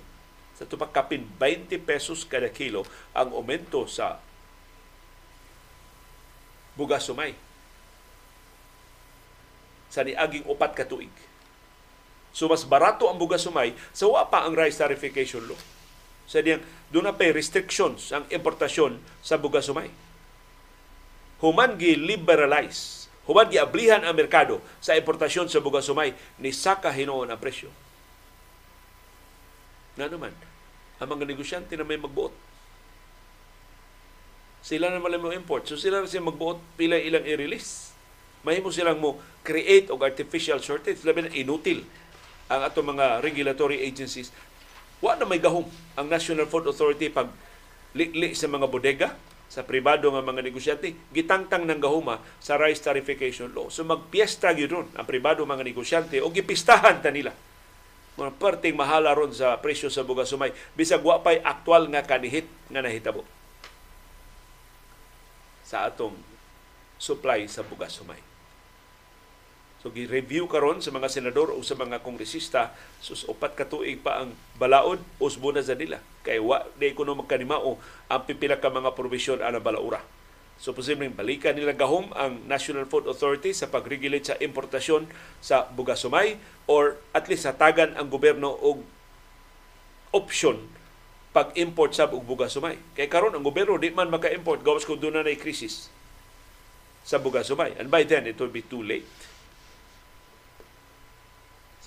Sa 0.55 0.63
tupak 0.63 0.95
kapin 0.95 1.27
20 1.35 1.75
pesos 1.83 2.23
kada 2.23 2.47
kilo 2.47 2.87
ang 3.11 3.35
aumento 3.35 3.83
sa 3.83 4.23
bugas 6.79 7.03
sumay 7.03 7.35
sa 9.91 10.07
niaging 10.07 10.47
upat 10.47 10.71
ka 10.71 10.87
tuig. 10.87 11.11
So 12.31 12.47
mas 12.47 12.63
barato 12.63 13.11
ang 13.11 13.19
bugas 13.19 13.43
sumay 13.43 13.75
sa 13.91 14.07
so, 14.07 14.15
pa 14.31 14.47
ang 14.47 14.55
rice 14.55 14.79
tarification 14.79 15.43
law. 15.51 15.59
Sa 16.31 16.39
diyang 16.39 16.63
doon 16.95 17.11
na 17.11 17.17
pa 17.17 17.27
restrictions 17.27 18.15
ang 18.15 18.23
importasyon 18.31 19.03
sa 19.19 19.35
bugas 19.35 19.67
sumay 19.67 19.91
human 21.41 21.75
gi-liberalize, 21.75 23.09
human 23.25 23.49
gi-ablihan 23.49 24.05
ang 24.05 24.13
merkado 24.13 24.61
sa 24.77 24.93
importasyon 24.93 25.49
sa 25.49 25.59
bugas 25.59 25.89
sumay, 25.89 26.13
ni 26.37 26.53
saka 26.53 26.93
hinuon 26.93 27.29
ang 27.33 27.41
presyo. 27.41 27.73
Na 29.97 30.07
naman, 30.07 30.31
ang 31.01 31.09
mga 31.09 31.25
negosyante 31.25 31.73
na 31.73 31.83
may 31.83 31.97
magbuot. 31.97 32.31
Sila 34.61 34.93
na 34.93 35.01
malam 35.01 35.25
mo 35.25 35.33
import. 35.33 35.65
So 35.65 35.73
sila 35.73 36.05
na 36.05 36.07
siya 36.07 36.21
magbuot 36.21 36.61
pila 36.77 36.93
ilang 37.01 37.25
i-release. 37.25 37.89
Mahimo 38.45 38.69
silang 38.69 39.01
mo 39.01 39.17
create 39.41 39.89
og 39.89 40.05
artificial 40.05 40.61
shortage. 40.61 41.01
Labi 41.01 41.25
na 41.25 41.33
inutil 41.33 41.81
ang 42.45 42.61
ato 42.61 42.85
mga 42.85 43.25
regulatory 43.25 43.81
agencies. 43.81 44.29
Wa 45.01 45.17
na 45.17 45.25
may 45.25 45.41
gahom 45.41 45.65
ang 45.97 46.05
National 46.05 46.45
Food 46.45 46.69
Authority 46.69 47.09
pag 47.09 47.33
li 47.97 48.37
sa 48.37 48.45
mga 48.45 48.69
bodega 48.69 49.17
sa 49.51 49.67
pribado 49.67 50.07
nga 50.07 50.23
mga 50.23 50.47
negosyante 50.47 50.95
gitangtang 51.11 51.67
ng 51.67 51.83
gahuma 51.83 52.23
sa 52.39 52.55
rice 52.55 52.79
tarification 52.79 53.51
law. 53.51 53.67
So 53.67 53.83
magpiesta 53.83 54.55
gyud 54.55 54.71
ron 54.71 54.87
ang 54.95 55.03
pribado 55.03 55.43
mga 55.43 55.67
negosyante 55.67 56.23
o 56.23 56.31
gipistahan 56.31 57.03
ta 57.03 57.11
nila. 57.11 57.35
Mga 58.15 58.31
perting 58.39 58.79
mahala 58.79 59.11
ron 59.11 59.35
sa 59.35 59.59
presyo 59.59 59.91
sa 59.91 60.07
bugas 60.07 60.31
sumay 60.31 60.55
bisag 60.71 61.03
wa 61.03 61.19
pay 61.19 61.43
aktual 61.43 61.91
nga 61.91 61.99
kanihit 62.07 62.47
nga 62.71 62.79
nahitabo 62.79 63.27
sa 65.67 65.83
atong 65.83 66.15
supply 66.95 67.43
sa 67.51 67.59
bugas 67.59 67.91
sumay. 67.91 68.30
So 69.81 69.89
gi-review 69.89 70.45
karon 70.45 70.77
sa 70.77 70.93
mga 70.93 71.09
senador 71.09 71.49
o 71.49 71.57
sa 71.65 71.73
mga 71.73 72.05
kongresista 72.05 72.69
sus 73.01 73.25
upat 73.25 73.57
ka 73.57 73.65
tuig 73.65 73.97
pa 73.97 74.21
ang 74.21 74.37
balaod 74.61 75.01
usbo 75.17 75.49
na 75.49 75.65
sa 75.65 75.73
nila 75.73 75.97
kay 76.21 76.37
wa 76.37 76.61
di 76.77 76.93
kuno 76.93 77.17
magkanimao 77.17 77.81
ang 78.05 78.21
pipila 78.29 78.61
ka 78.61 78.69
mga 78.69 78.93
probisyon 78.93 79.41
ana 79.41 79.57
balaura. 79.57 80.05
So 80.61 80.77
posibleng 80.77 81.17
balikan 81.17 81.57
nila 81.57 81.73
gahom 81.73 82.13
ang 82.13 82.45
National 82.45 82.85
Food 82.85 83.09
Authority 83.09 83.57
sa 83.57 83.73
pag-regulate 83.73 84.29
sa 84.29 84.37
importasyon 84.37 85.09
sa 85.41 85.65
bugas 85.73 86.05
sumay 86.05 86.37
or 86.69 87.01
at 87.17 87.25
least 87.25 87.49
hatagan 87.49 87.97
ang 87.97 88.13
gobyerno 88.13 88.53
og 88.61 88.85
option 90.13 90.61
pag-import 91.33 91.97
sa 91.97 92.05
og 92.05 92.21
bugas 92.21 92.53
sumay. 92.53 92.77
Kay 92.93 93.09
karon 93.09 93.33
ang 93.33 93.41
gobyerno 93.41 93.81
di 93.81 93.89
man 93.89 94.13
maka-import 94.13 94.61
gawas 94.61 94.85
kung 94.85 95.01
doon 95.01 95.25
na 95.25 95.33
krisis 95.33 95.89
sa 97.01 97.17
bugas 97.17 97.49
sumay. 97.49 97.73
And 97.81 97.89
by 97.89 98.05
then, 98.05 98.29
it 98.29 98.37
will 98.37 98.53
be 98.53 98.61
too 98.61 98.85
late 98.85 99.09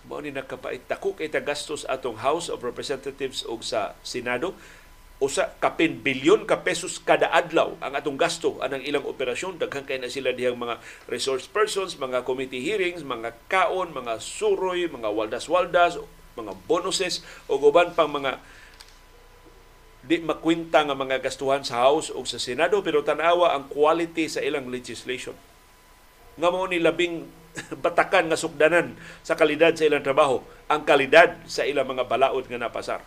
mao 0.04 0.20
ni 0.20 0.32
nakapait 0.32 0.84
dako 0.84 1.16
kay 1.16 1.32
tagastos 1.32 1.88
atong 1.88 2.20
House 2.20 2.52
of 2.52 2.60
Representatives 2.60 3.44
ug 3.48 3.64
sa 3.64 3.96
Senado. 4.04 4.52
Usa 5.22 5.54
kapin 5.62 6.02
bilyon 6.02 6.44
ka 6.44 6.60
pesos 6.66 7.00
kada 7.00 7.30
adlaw 7.30 7.78
ang 7.78 7.94
atong 7.96 8.18
gasto 8.18 8.60
anang 8.60 8.84
ilang 8.84 9.06
operasyon. 9.06 9.56
Daghan 9.56 9.88
kay 9.88 9.96
na 9.96 10.12
sila 10.12 10.34
dihang 10.36 10.58
mga 10.58 10.82
resource 11.08 11.48
persons 11.48 11.96
mga 11.96 12.26
committee 12.26 12.60
hearings 12.60 13.00
mga 13.00 13.32
kaon 13.48 13.94
mga 13.94 14.20
suroy 14.20 14.84
mga 14.90 15.08
waldas-waldas 15.08 15.96
mga 16.34 16.52
bonuses 16.66 17.22
o 17.46 17.56
uban 17.56 17.94
pang 17.94 18.10
mga 18.10 18.42
di 20.04 20.20
makwinta 20.20 20.84
nga 20.84 20.92
mga 20.92 21.24
gastuhan 21.24 21.64
sa 21.64 21.80
House 21.88 22.12
o 22.12 22.20
sa 22.28 22.36
Senado. 22.36 22.84
Pero 22.84 23.00
tanawa 23.00 23.56
ang 23.56 23.72
quality 23.72 24.28
sa 24.28 24.44
ilang 24.44 24.68
legislation. 24.68 25.32
Nga 26.36 26.48
mao 26.52 26.66
ni 26.68 26.82
labing 26.82 27.24
batakan 27.84 28.26
nga 28.26 28.38
sukdanan 28.38 28.98
sa 29.22 29.38
kalidad 29.38 29.74
sa 29.74 29.86
ilang 29.86 30.02
trabaho, 30.02 30.42
ang 30.66 30.82
kalidad 30.82 31.38
sa 31.46 31.62
ilang 31.62 31.86
mga 31.86 32.06
balaod 32.06 32.46
nga 32.50 32.58
napasar. 32.58 33.02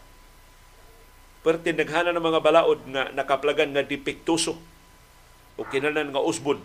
pero 1.45 1.63
tindaghana 1.63 2.12
ng 2.12 2.23
mga 2.23 2.43
balaod 2.43 2.81
nga 2.91 3.07
nakaplagan 3.15 3.71
nga 3.71 3.86
dipiktuso 3.86 4.60
o 5.55 5.63
kinanan 5.63 6.12
nga 6.12 6.19
usbon 6.19 6.60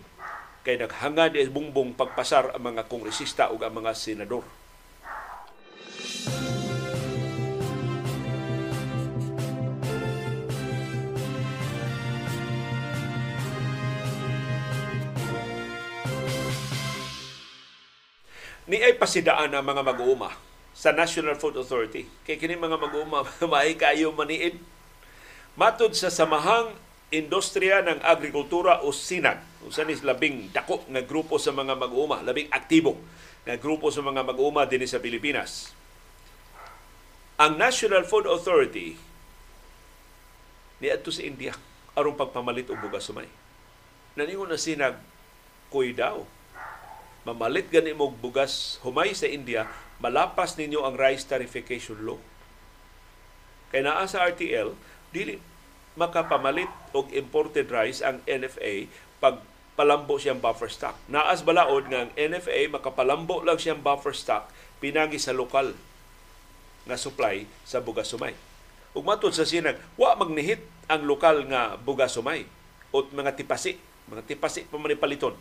kay 0.67 0.79
naghangad 0.79 1.39
bungbong 1.51 1.95
pagpasar 1.95 2.55
ang 2.55 2.63
mga 2.63 2.87
kongresista 2.91 3.51
ug 3.51 3.63
ang 3.63 3.79
mga 3.79 3.95
senador. 3.95 4.43
Ni 6.27 6.62
ay 18.71 18.95
pasidaan 18.95 19.51
ang 19.51 19.65
mga 19.67 19.83
mag-uuma 19.83 20.31
sa 20.73 20.95
National 20.95 21.35
Food 21.37 21.59
Authority. 21.59 22.07
Kay 22.23 22.39
kini 22.39 22.55
mga 22.55 22.79
mag-uuma 22.79 23.27
maay 23.53 23.75
kayo 23.75 24.15
maniid. 24.15 24.59
Matod 25.59 25.93
sa 25.93 26.09
samahang 26.09 26.73
industriya 27.13 27.85
ng 27.85 28.01
agrikultura 28.01 28.81
o 28.81 28.89
SINAG, 28.89 29.37
usan 29.69 29.93
is 29.93 30.01
labing 30.01 30.49
dako 30.49 30.81
nga 30.89 31.05
grupo 31.05 31.37
sa 31.37 31.53
mga 31.53 31.77
mag-uuma, 31.77 32.25
labing 32.25 32.49
aktibo 32.49 32.97
nga 33.45 33.59
grupo 33.61 33.93
sa 33.93 34.01
mga 34.01 34.25
mag-uuma 34.25 34.65
din 34.65 34.87
sa 34.89 35.03
Pilipinas. 35.03 35.77
Ang 37.37 37.59
National 37.61 38.07
Food 38.09 38.25
Authority 38.31 38.97
niadto 40.83 41.15
sa 41.15 41.23
India 41.23 41.55
aron 41.95 42.19
pagpamalit 42.19 42.67
og 42.73 42.81
bugas 42.83 43.07
sumay. 43.07 43.29
Naningon 44.19 44.51
na 44.51 44.59
sinag 44.59 44.99
kuy 45.69 45.95
daw 45.95 46.25
mamalit 47.23 47.71
gani 47.71 47.95
mo 47.95 48.11
bugas 48.11 48.83
humay 48.83 49.15
sa 49.15 49.31
India, 49.31 49.71
malapas 50.03 50.59
ninyo 50.59 50.83
ang 50.83 50.99
rice 50.99 51.23
tarification 51.27 52.03
law. 52.03 52.19
Kay 53.71 53.87
naa 53.87 54.05
sa 54.11 54.27
RTL, 54.27 54.75
dili 55.15 55.39
makapamalit 55.95 56.69
og 56.97 57.13
imported 57.15 57.71
rice 57.71 58.03
ang 58.03 58.19
NFA 58.27 58.91
pag 59.23 59.39
palambo 59.79 60.19
siyang 60.19 60.43
buffer 60.43 60.69
stock. 60.69 60.99
Naas 61.09 61.41
balaod 61.47 61.89
nga 61.89 62.09
ang 62.09 62.11
NFA 62.13 62.69
makapalambo 62.69 63.41
lang 63.47 63.57
siyang 63.57 63.81
buffer 63.81 64.13
stock 64.13 64.51
pinagi 64.83 65.17
sa 65.17 65.33
lokal 65.33 65.73
nga 66.85 66.99
supply 66.99 67.47
sa 67.63 67.79
bugas 67.79 68.11
sumay. 68.11 68.35
Ug 68.93 69.07
matud 69.07 69.33
sa 69.33 69.49
sinag, 69.49 69.81
wa 69.97 70.13
magnihit 70.19 70.61
ang 70.91 71.07
lokal 71.09 71.49
nga 71.49 71.79
bugas 71.81 72.13
sumay 72.13 72.45
o 72.93 73.07
mga 73.09 73.39
tipasi, 73.39 73.81
mga 74.11 74.27
tipasi 74.29 74.69
pa 74.69 74.77
manipaliton 74.77 75.33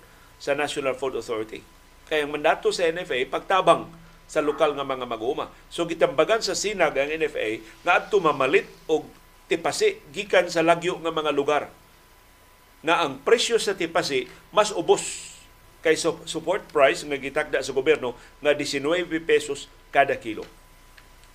sa 0.42 0.58
National 0.58 0.98
Food 0.98 1.22
Authority. 1.22 1.62
Kaya 2.10 2.26
ang 2.26 2.34
mandato 2.34 2.74
sa 2.74 2.90
NFA 2.90 3.30
pagtabang 3.30 3.86
sa 4.26 4.42
lokal 4.42 4.74
nga 4.74 4.82
mga 4.82 5.06
mag-uuma. 5.06 5.54
So 5.70 5.86
gitambagan 5.86 6.42
sa 6.42 6.58
sinag 6.58 6.98
ang 6.98 7.14
NFA 7.14 7.62
nga 7.86 8.02
adto 8.02 8.18
mamalit 8.18 8.66
og 8.90 9.06
tipasi 9.46 10.02
gikan 10.10 10.50
sa 10.50 10.66
lagyo 10.66 10.98
nga 10.98 11.14
mga 11.14 11.32
lugar 11.36 11.70
na 12.82 13.06
ang 13.06 13.22
presyo 13.22 13.62
sa 13.62 13.78
tipasi 13.78 14.26
mas 14.50 14.74
ubos 14.74 15.36
kay 15.86 15.94
support 16.26 16.66
price 16.74 17.06
nga 17.06 17.20
gitagda 17.20 17.62
sa 17.62 17.76
gobyerno 17.76 18.18
nga 18.42 18.56
19 18.58 19.06
pesos 19.22 19.70
kada 19.94 20.18
kilo. 20.18 20.48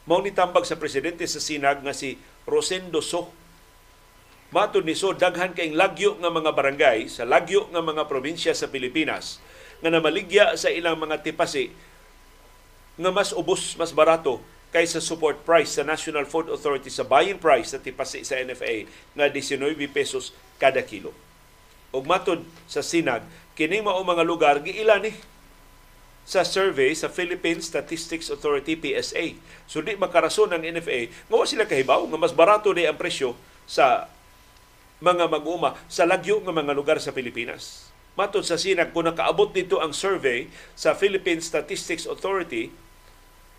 Mao 0.06 0.22
ni 0.22 0.30
tambag 0.30 0.64
sa 0.64 0.78
presidente 0.78 1.26
sa 1.26 1.42
Sinag 1.42 1.82
nga 1.82 1.92
si 1.92 2.16
Rosendo 2.46 3.02
So. 3.02 3.28
Matod 4.54 4.86
ni 4.86 4.94
So 4.94 5.10
daghan 5.10 5.52
kay 5.58 5.74
lagyo 5.74 6.14
nga 6.22 6.30
mga 6.30 6.54
barangay 6.54 7.10
sa 7.10 7.26
lagyo 7.26 7.66
nga 7.74 7.82
mga 7.82 8.06
probinsya 8.06 8.54
sa 8.54 8.70
Pilipinas 8.70 9.42
nga 9.82 9.90
namaligya 9.90 10.54
sa 10.54 10.70
ilang 10.70 10.96
mga 10.96 11.20
tipasi 11.20 11.74
nga 12.96 13.10
mas 13.12 13.34
ubos, 13.34 13.76
mas 13.76 13.92
barato 13.92 14.40
kaysa 14.72 15.04
support 15.04 15.44
price 15.44 15.76
sa 15.76 15.84
National 15.84 16.24
Food 16.24 16.48
Authority 16.48 16.88
sa 16.88 17.04
buying 17.04 17.36
price 17.36 17.74
sa 17.74 17.82
tipasi 17.82 18.24
sa 18.24 18.40
NFA 18.40 18.88
nga 19.16 19.26
19 19.28 19.76
pesos 19.92 20.32
kada 20.56 20.80
kilo. 20.80 21.12
Ug 21.92 22.04
matod 22.08 22.42
sa 22.66 22.80
Sinag, 22.80 23.24
kining 23.56 23.84
mao 23.84 24.00
mga 24.02 24.24
lugar 24.24 24.54
giila 24.64 25.00
ni 25.00 25.14
sa 26.26 26.42
survey 26.42 26.90
sa 26.92 27.06
Philippine 27.06 27.62
Statistics 27.62 28.28
Authority 28.28 28.74
PSA. 28.74 29.38
So 29.70 29.78
di 29.78 29.94
makarason 29.94 30.50
ang 30.50 30.66
NFA 30.66 31.08
nga 31.30 31.46
sila 31.46 31.64
kahibaw 31.68 32.02
nga 32.10 32.18
mas 32.18 32.34
barato 32.34 32.74
di 32.74 32.82
ang 32.82 32.98
presyo 32.98 33.38
sa 33.68 34.10
mga 35.00 35.28
mag-uma 35.28 35.76
sa 35.92 36.08
lagyo 36.08 36.40
nga 36.40 36.54
mga 36.54 36.72
lugar 36.72 36.98
sa 37.02 37.12
Pilipinas. 37.12 37.92
Matod 38.16 38.48
sa 38.48 38.56
sinag, 38.56 38.96
kung 38.96 39.04
nakaabot 39.04 39.52
dito 39.52 39.76
ang 39.76 39.92
survey 39.92 40.48
sa 40.72 40.96
Philippine 40.96 41.44
Statistics 41.44 42.08
Authority, 42.08 42.72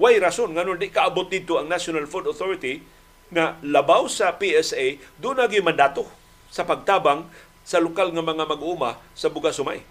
way 0.02 0.18
rason 0.18 0.50
nga 0.58 0.66
di 0.66 0.90
kaabot 0.90 1.30
dito 1.30 1.62
ang 1.62 1.70
National 1.70 2.10
Food 2.10 2.26
Authority 2.26 2.82
na 3.30 3.54
labaw 3.62 4.10
sa 4.10 4.34
PSA, 4.34 4.98
doon 5.22 5.38
naging 5.38 5.62
mandato 5.62 6.10
sa 6.50 6.66
pagtabang 6.66 7.30
sa 7.62 7.78
lokal 7.78 8.10
nga 8.10 8.24
mga 8.26 8.50
mag-uma 8.50 8.98
sa 9.14 9.30
Buga 9.30 9.54
Sumay. 9.54 9.86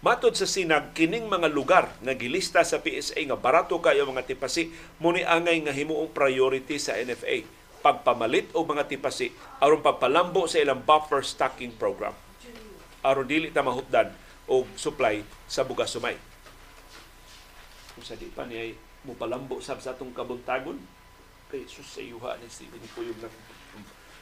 Matod 0.00 0.32
sa 0.32 0.48
sinag 0.48 0.96
kining 0.96 1.28
mga 1.28 1.52
lugar 1.52 1.92
nga 2.00 2.16
gilista 2.16 2.64
sa 2.64 2.80
PSA 2.80 3.20
nga 3.28 3.36
barato 3.36 3.76
kayo 3.84 4.08
mga 4.08 4.24
tipasi 4.24 4.72
muni 4.96 5.20
angay 5.20 5.60
nga 5.60 5.76
himuong 5.76 6.08
priority 6.08 6.80
sa 6.80 6.96
NFA 6.96 7.59
pagpamalit 7.80 8.52
o 8.52 8.64
mga 8.64 8.86
tipasi 8.86 9.32
aron 9.60 9.80
pagpalambo 9.80 10.44
sa 10.44 10.60
ilang 10.60 10.84
buffer 10.84 11.24
stocking 11.24 11.74
program 11.74 12.12
aron 13.00 13.26
dili 13.26 13.48
ta 13.48 13.64
mahutdan 13.64 14.12
og 14.50 14.68
supply 14.76 15.24
sa 15.48 15.64
bugas 15.64 15.92
sumay 15.92 16.16
kung 17.96 18.04
sa 18.04 18.16
di 18.16 18.28
pa 18.28 18.44
niya 18.44 18.76
mo 19.04 19.16
palambo 19.16 19.58
sa 19.64 19.76
atong 19.76 20.12
kabuntagon 20.12 20.76
kay 21.48 21.64
sus 21.66 21.88
sa 21.88 22.04
yuha 22.04 22.36
ni 22.38 22.46
si 22.46 22.68
pinipuyog 22.68 23.18
ng 23.18 23.34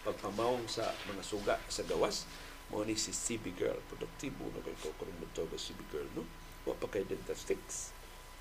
pagpamawong 0.07 0.65
sa 0.71 0.89
mga 1.11 1.23
suga 1.27 1.55
sa 1.69 1.85
gawas 1.85 2.25
mo 2.69 2.85
ni 2.85 2.97
si 2.97 3.13
CB 3.13 3.57
Girl. 3.57 3.81
Produktibo 3.89 4.49
na 4.53 4.61
kay 4.61 4.77
ko 4.81 4.93
kung 5.01 5.09
magtawa 5.21 5.57
CB 5.57 5.81
Girl, 5.89 6.09
no? 6.17 6.25
Wa 6.69 6.77
pa 6.77 6.89
kay 6.89 7.05
Dentastics. 7.09 7.97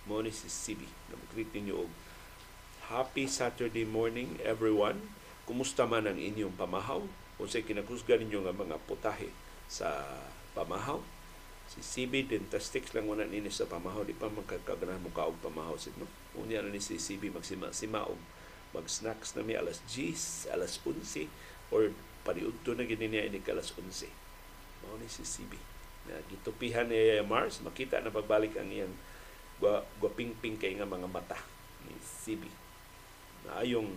Mo 0.08 0.20
ni 0.20 0.32
si 0.32 0.52
CB. 0.52 0.84
Na 1.12 1.16
mag-greet 1.16 1.52
ninyo 1.56 1.88
og 1.88 1.92
Happy 2.88 3.28
Saturday 3.28 3.84
morning, 3.84 4.39
everyone. 4.47 5.12
Kumusta 5.43 5.84
man 5.84 6.08
ang 6.08 6.15
inyong 6.15 6.56
pamahaw? 6.56 7.04
Kung 7.36 7.52
sa 7.52 7.60
kinakusga 7.60 8.15
ninyo 8.15 8.47
nga 8.47 8.56
mga 8.56 8.80
putahe 8.88 9.28
sa 9.67 10.08
pamahaw, 10.56 10.95
si 11.67 11.84
CB 11.84 12.32
Dentastics 12.32 12.95
lang 12.95 13.12
wala 13.12 13.28
nini 13.28 13.52
sa 13.52 13.67
pamahaw. 13.67 14.08
Di 14.08 14.15
pa 14.15 14.32
magkaganahan 14.32 15.04
mo 15.04 15.12
kaog 15.12 15.36
pamahaw. 15.43 15.76
No? 16.00 16.08
Unya 16.39 16.63
na 16.63 16.71
ni 16.71 16.80
si 16.80 16.95
CB 16.95 17.28
magsima-sima 17.36 18.08
og 18.08 18.15
mag-snacks 18.71 19.36
na 19.36 19.43
mi 19.43 19.60
alas 19.60 19.84
10, 19.91 20.47
alas 20.56 20.80
11, 20.80 21.28
or 21.76 21.91
paniudto 22.23 22.71
na 22.71 22.88
gini 22.88 23.12
niya 23.12 23.28
ini 23.28 23.43
kalas 23.43 23.76
11. 23.76 24.08
Mao 24.88 24.95
ni 24.95 25.12
si 25.12 25.28
CB. 25.28 25.60
Na 26.08 26.23
gitupihan 26.32 26.88
ni 26.88 27.19
Mars, 27.28 27.60
makita 27.60 28.00
na 28.00 28.15
pagbalik 28.15 28.56
ang 28.56 28.71
iyang 28.71 28.95
gwa, 29.60 29.84
gwaping-ping 30.00 30.56
kay 30.56 30.80
nga 30.80 30.88
mga 30.88 31.12
mata 31.12 31.36
ni 31.84 31.91
CB. 32.00 32.67
Na 33.48 33.64
ayong 33.64 33.88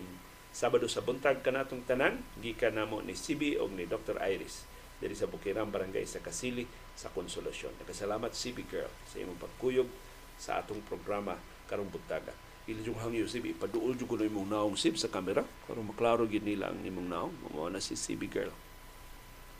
Sabado 0.51 0.83
sa 0.91 0.99
buntag 0.99 1.39
kanatong 1.39 1.87
tanan, 1.87 2.19
gikan 2.43 2.75
namo 2.75 2.99
ni 2.99 3.15
CB 3.15 3.55
o 3.63 3.71
ni 3.71 3.87
Dr. 3.87 4.19
Iris 4.19 4.67
diri 4.99 5.15
sa 5.15 5.31
Bukirang 5.31 5.71
Barangay 5.71 6.03
sa 6.03 6.19
Kasili 6.19 6.67
sa 6.91 7.07
Konsolasyon. 7.07 7.79
Nagkasalamat 7.79 8.35
CB 8.35 8.67
Girl 8.67 8.91
sa 9.07 9.23
imong 9.23 9.39
pagkuyog 9.39 9.87
sa 10.35 10.59
atong 10.59 10.83
programa 10.83 11.39
karong 11.71 11.87
buntaga. 11.87 12.35
Ili 12.67 12.83
yung 12.83 12.99
hangyo 12.99 13.31
CB, 13.31 13.63
paduol 13.63 13.95
yung 13.95 14.11
kuno 14.11 14.27
imong 14.27 14.51
naong 14.51 14.75
sib 14.75 14.99
sa 14.99 15.07
kamera 15.07 15.41
para 15.65 15.79
maklaro 15.79 16.27
gid 16.27 16.43
nila 16.43 16.67
ang 16.67 16.83
imong 16.83 17.07
naong. 17.07 17.33
Mao 17.55 17.71
na 17.71 17.79
si 17.79 17.95
CB 17.95 18.21
Girl. 18.27 18.51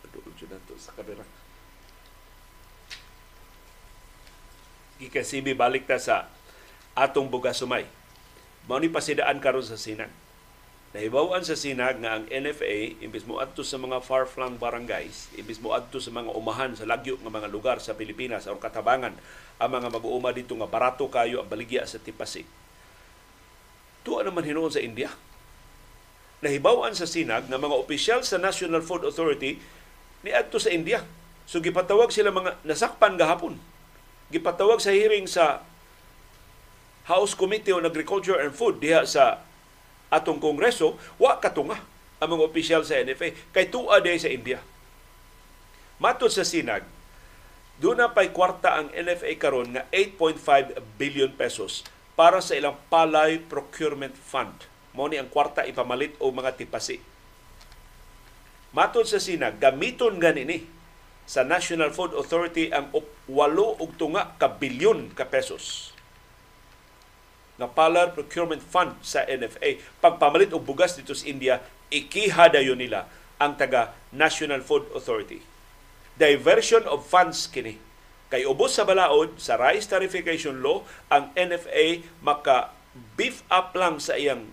Paduol 0.04 0.36
yung 0.44 0.52
nato 0.52 0.76
sa 0.76 0.92
kamera. 0.92 1.24
Gika 5.00 5.24
CB 5.24 5.56
balik 5.56 5.88
ta 5.88 5.96
sa 5.96 6.28
atong 6.94 7.32
buga 7.32 7.56
sumay. 7.56 8.01
Mao 8.70 8.78
ni 8.78 8.90
pasidaan 8.90 9.42
karon 9.42 9.66
sa 9.66 9.80
Sinag 9.80 10.12
Nahibawan 10.92 11.40
sa 11.40 11.56
sinag 11.56 12.04
nga 12.04 12.20
ang 12.20 12.28
NFA, 12.28 13.00
imbis 13.00 13.24
mo 13.24 13.40
adto 13.40 13.64
sa 13.64 13.80
mga 13.80 14.04
far-flung 14.04 14.60
barangays, 14.60 15.32
imbis 15.40 15.64
mo 15.64 15.72
adto 15.72 16.04
sa 16.04 16.12
mga 16.12 16.36
umahan 16.36 16.76
sa 16.76 16.84
lagyo 16.84 17.16
nga 17.16 17.32
mga 17.32 17.48
lugar 17.48 17.80
sa 17.80 17.96
Pilipinas 17.96 18.44
o 18.52 18.60
katabangan 18.60 19.16
ang 19.56 19.70
mga 19.72 19.88
mag-uuma 19.88 20.36
dito 20.36 20.52
nga 20.60 20.68
barato 20.68 21.08
kayo 21.08 21.40
ang 21.40 21.48
baligya 21.48 21.88
sa 21.88 21.96
tipasi. 21.96 22.44
Tuwa 24.04 24.28
naman 24.28 24.44
hinuon 24.44 24.68
sa 24.68 24.84
India. 24.84 25.16
Nahibawan 26.44 26.92
sa 26.92 27.08
sinag 27.08 27.48
nga 27.48 27.56
mga 27.56 27.80
opisyal 27.80 28.28
sa 28.28 28.36
National 28.36 28.84
Food 28.84 29.08
Authority 29.08 29.64
ni 30.28 30.36
adto 30.36 30.60
sa 30.60 30.76
India. 30.76 31.08
So 31.48 31.64
gipatawag 31.64 32.12
sila 32.12 32.36
mga 32.36 32.60
nasakpan 32.68 33.16
gahapon. 33.16 33.56
Gipatawag 34.28 34.84
sa 34.84 34.92
hearing 34.92 35.24
sa 35.24 35.64
House 37.12 37.36
Committee 37.36 37.76
on 37.76 37.84
Agriculture 37.84 38.40
and 38.40 38.56
Food 38.56 38.80
diha 38.80 39.04
sa 39.04 39.44
atong 40.08 40.40
kongreso, 40.40 40.96
wa 41.20 41.36
katunga 41.44 41.76
ang 42.24 42.30
mga 42.32 42.48
opisyal 42.48 42.82
sa 42.88 43.00
NFA 43.04 43.52
kay 43.52 43.68
tuwa 43.68 44.00
day 44.00 44.16
sa 44.16 44.32
India. 44.32 44.64
Matod 46.00 46.32
sa 46.32 46.48
sinag, 46.48 46.88
doon 47.84 48.00
na 48.00 48.08
pa'y 48.08 48.32
kwarta 48.32 48.80
ang 48.80 48.88
NFA 48.96 49.36
karon 49.36 49.76
nga 49.76 49.84
8.5 49.92 50.80
billion 50.96 51.32
pesos 51.36 51.84
para 52.16 52.40
sa 52.40 52.56
ilang 52.56 52.78
palay 52.88 53.42
procurement 53.42 54.14
fund 54.14 54.72
Mao 54.92 55.08
ang 55.08 55.32
kwarta 55.32 55.64
ipamalit 55.64 56.20
o 56.20 56.36
mga 56.36 56.52
tipasi. 56.60 57.00
Matod 58.76 59.08
sa 59.08 59.24
Sina, 59.24 59.52
gamiton 59.52 60.20
gani 60.20 60.44
ni 60.44 60.68
sa 61.24 61.48
National 61.48 61.96
Food 61.96 62.12
Authority 62.12 62.76
ang 62.76 62.92
walo 63.32 63.80
ug 63.80 63.96
tunga 63.96 64.36
ka 64.36 64.52
bilyon 64.52 65.16
ka 65.16 65.24
pesos 65.32 65.91
nga 67.62 67.70
Palar 67.70 68.18
Procurement 68.18 68.58
Fund 68.58 68.98
sa 69.06 69.22
NFA. 69.30 69.78
Pagpamalit 70.02 70.50
og 70.58 70.66
bugas 70.66 70.98
dito 70.98 71.14
sa 71.14 71.30
India, 71.30 71.62
ikihadayon 71.94 72.82
nila 72.82 73.06
ang 73.38 73.54
taga 73.54 73.94
National 74.10 74.66
Food 74.66 74.90
Authority. 74.98 75.46
Diversion 76.18 76.90
of 76.90 77.06
funds 77.06 77.46
kini. 77.46 77.78
Kay 78.34 78.50
ubos 78.50 78.74
sa 78.74 78.88
balaod 78.88 79.38
sa 79.38 79.62
rice 79.62 79.86
tarification 79.86 80.66
law, 80.66 80.82
ang 81.14 81.30
NFA 81.38 82.02
maka 82.26 82.74
beef 83.14 83.46
up 83.54 83.78
lang 83.78 84.02
sa 84.02 84.18
iyang 84.18 84.50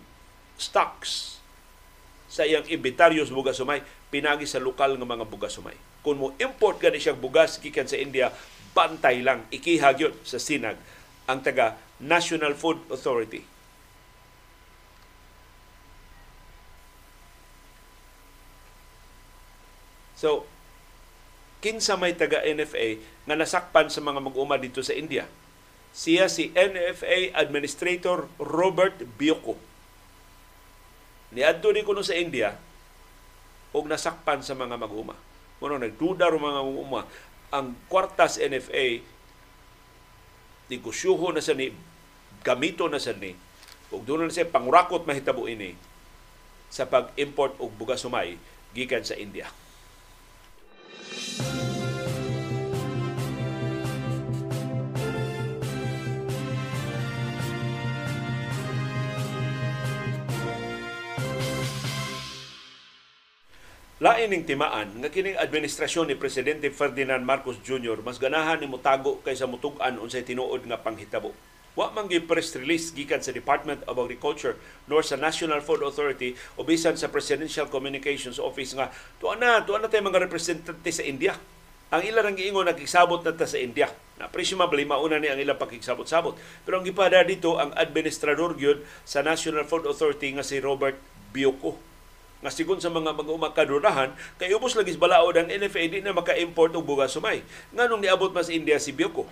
stocks 0.61 1.41
sa 2.29 2.45
iyang 2.45 2.69
inventaryo 2.69 3.25
sa 3.25 3.33
bugas 3.33 3.57
sumay 3.57 3.81
pinagi 4.13 4.45
sa 4.45 4.61
lokal 4.61 5.01
nga 5.01 5.09
mga 5.09 5.25
bugas 5.25 5.57
sumay. 5.57 5.75
Kung 6.05 6.21
mo 6.21 6.37
import 6.37 6.77
gani 6.77 7.01
siyang 7.01 7.17
bugas 7.17 7.57
gikan 7.57 7.89
sa 7.89 7.97
India, 7.97 8.29
bantay 8.77 9.25
lang 9.25 9.49
ikihag 9.49 9.97
yun 9.97 10.15
sa 10.23 10.37
sinag 10.37 10.77
ang 11.29 11.41
taga 11.45 11.77
National 11.99 12.55
Food 12.55 12.79
Authority. 12.91 13.43
So, 20.19 20.51
kinsa 21.63 21.95
may 21.95 22.15
taga 22.15 22.43
NFA 22.43 22.99
nga 23.27 23.39
nasakpan 23.39 23.87
sa 23.87 24.03
mga 24.03 24.19
mag-uma 24.19 24.59
dito 24.59 24.83
sa 24.83 24.95
India. 24.95 25.31
Siya 25.95 26.27
si 26.27 26.51
NFA 26.55 27.35
Administrator 27.39 28.27
Robert 28.39 28.99
Bioko. 29.19 29.55
Niadto 31.35 31.71
ni 31.71 31.87
kuno 31.87 32.03
sa 32.03 32.19
India 32.19 32.55
og 33.71 33.85
nasakpan 33.87 34.43
sa 34.43 34.59
mga 34.59 34.75
mag-uma. 34.75 35.15
Kuno 35.63 35.79
nagduda 35.79 36.31
ro 36.31 36.39
mga 36.43 36.63
mag-uma 36.67 37.03
ang 37.55 37.79
kwartas 37.87 38.43
NFA 38.43 39.03
negosyoho 40.69 41.33
na 41.33 41.43
sa 41.45 41.57
ni 41.57 41.73
gamito 42.45 42.87
na 42.87 43.01
sa 43.01 43.17
ni 43.17 43.33
ug 43.89 44.05
doon 44.05 44.29
na 44.29 44.33
siya 44.33 44.49
pangurakot 44.49 45.09
mahitabo 45.09 45.49
ini 45.49 45.73
sa 46.69 46.85
pag-import 46.85 47.57
og 47.57 47.73
bugas 47.81 48.05
sumay 48.05 48.37
gikan 48.77 49.01
sa 49.01 49.17
India. 49.17 49.49
Lain 63.99 64.31
ning 64.31 64.47
timaan 64.47 64.95
nga 65.03 65.11
kining 65.11 65.35
administrasyon 65.35 66.07
ni 66.07 66.15
presidente 66.15 66.71
Ferdinand 66.71 67.19
Marcos 67.27 67.59
Jr. 67.67 67.99
mas 68.07 68.23
ganahan 68.23 68.63
ni 68.63 68.71
mutago 68.71 69.19
kaysa 69.27 69.51
mutug-an 69.51 69.99
unsay 69.99 70.23
tinuod 70.23 70.63
nga 70.71 70.79
panghitabo. 70.79 71.35
Wa 71.75 71.91
man 71.91 72.07
gi 72.07 72.23
press 72.23 72.55
release 72.55 72.95
gikan 72.95 73.19
sa 73.19 73.35
Department 73.35 73.83
of 73.91 73.99
Agriculture 73.99 74.55
nor 74.87 75.03
sa 75.03 75.19
National 75.19 75.59
Food 75.67 75.83
Authority 75.83 76.39
o 76.55 76.63
bisan 76.63 76.95
sa 76.95 77.11
Presidential 77.11 77.67
Communications 77.67 78.39
Office 78.39 78.79
nga 78.79 78.95
tuan 79.19 79.43
na 79.43 79.67
tuan 79.67 79.83
na 79.83 79.91
tay 79.91 79.99
mga 79.99 80.31
representante 80.31 80.95
sa 80.95 81.03
India. 81.03 81.35
Ang 81.91 82.07
ila 82.07 82.23
ang 82.23 82.39
giingon 82.39 82.71
nakigsabot 82.71 83.27
na 83.27 83.35
ta 83.35 83.51
sa 83.51 83.59
India. 83.59 83.91
Na 84.15 84.31
presumably 84.31 84.87
mauna 84.87 85.19
ni 85.19 85.27
ang 85.27 85.43
ilang 85.43 85.59
pakigsabot-sabot. 85.59 86.39
Pero 86.63 86.79
ang 86.79 86.87
gipada 86.87 87.19
dito 87.27 87.59
ang 87.59 87.75
administrador 87.75 88.55
gyud 88.55 88.79
sa 89.03 89.27
National 89.27 89.67
Food 89.67 89.91
Authority 89.91 90.39
nga 90.39 90.47
si 90.47 90.63
Robert 90.63 91.03
Bioko 91.35 91.88
nga 92.39 92.51
sigon 92.55 92.79
sa 92.79 92.91
mga 92.93 93.19
mag-uma 93.19 93.51
kadurahan 93.51 94.15
kay 94.39 94.55
ubos 94.55 94.79
lagi 94.79 94.95
balaod 94.95 95.35
ang 95.35 95.51
NFA 95.51 95.83
di 95.91 95.99
na 95.99 96.15
maka-import 96.15 96.71
og 96.79 96.87
bugas 96.87 97.15
sumay. 97.15 97.43
Nganong 97.75 98.03
niabot 98.03 98.31
mas 98.31 98.47
India 98.47 98.79
si 98.79 98.95
Bioko 98.95 99.27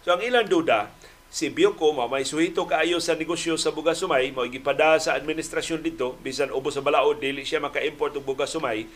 so 0.00 0.14
ang 0.14 0.22
ilang 0.24 0.48
duda 0.48 0.88
si 1.28 1.52
Bioko 1.52 1.92
ma 1.92 2.08
may 2.08 2.24
suhito 2.24 2.64
kaayo 2.64 3.02
sa 3.02 3.18
negosyo 3.18 3.58
sa 3.60 3.74
bugas 3.74 4.00
sumay 4.00 4.32
mao 4.32 4.48
gipada 4.48 4.96
sa 5.02 5.18
administrasyon 5.18 5.82
dito 5.84 6.16
bisan 6.24 6.54
ubos 6.54 6.78
sa 6.78 6.82
balaod 6.82 7.20
dili 7.20 7.42
siya 7.44 7.60
maka-import 7.60 8.16
og 8.16 8.24
bugas 8.24 8.54
sumay 8.54 8.88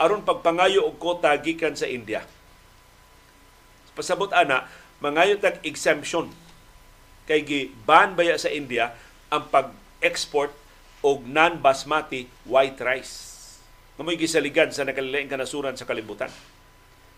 aron 0.00 0.24
pagpangayo 0.24 0.86
og 0.88 0.96
kota 0.96 1.34
gikan 1.38 1.76
sa 1.76 1.88
India. 1.88 2.24
Pasabot 3.92 4.32
ana 4.32 4.68
mangayo 5.02 5.36
tag 5.36 5.60
exemption. 5.66 6.32
Kay 7.28 7.44
gi 7.44 7.60
ban 7.86 8.16
baya 8.16 8.34
sa 8.40 8.50
India 8.50 8.96
ang 9.28 9.46
pag-export 9.52 10.50
og 11.02 11.26
non-basmati 11.26 12.30
white 12.46 12.78
rice. 12.78 13.14
Nga 13.98 14.02
may 14.06 14.16
gisaligan 14.16 14.70
sa 14.70 14.86
nakalilaing 14.86 15.28
kanasuran 15.28 15.74
sa 15.74 15.84
kalibutan. 15.84 16.30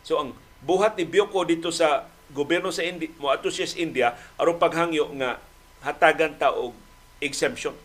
So 0.04 0.20
ang 0.20 0.32
buhat 0.64 0.96
ni 0.96 1.04
Bioko 1.04 1.44
dito 1.44 1.68
sa 1.68 2.08
gobyerno 2.32 2.72
sa 2.72 2.82
India, 2.82 3.12
mo 3.20 3.28
ato 3.28 3.52
siya 3.52 3.68
sa 3.68 3.76
India, 3.78 4.08
aron 4.40 4.56
paghangyo 4.56 5.12
nga 5.20 5.38
hatagan 5.84 6.34
ta 6.40 6.56
og 6.56 6.72
exemption 7.20 7.76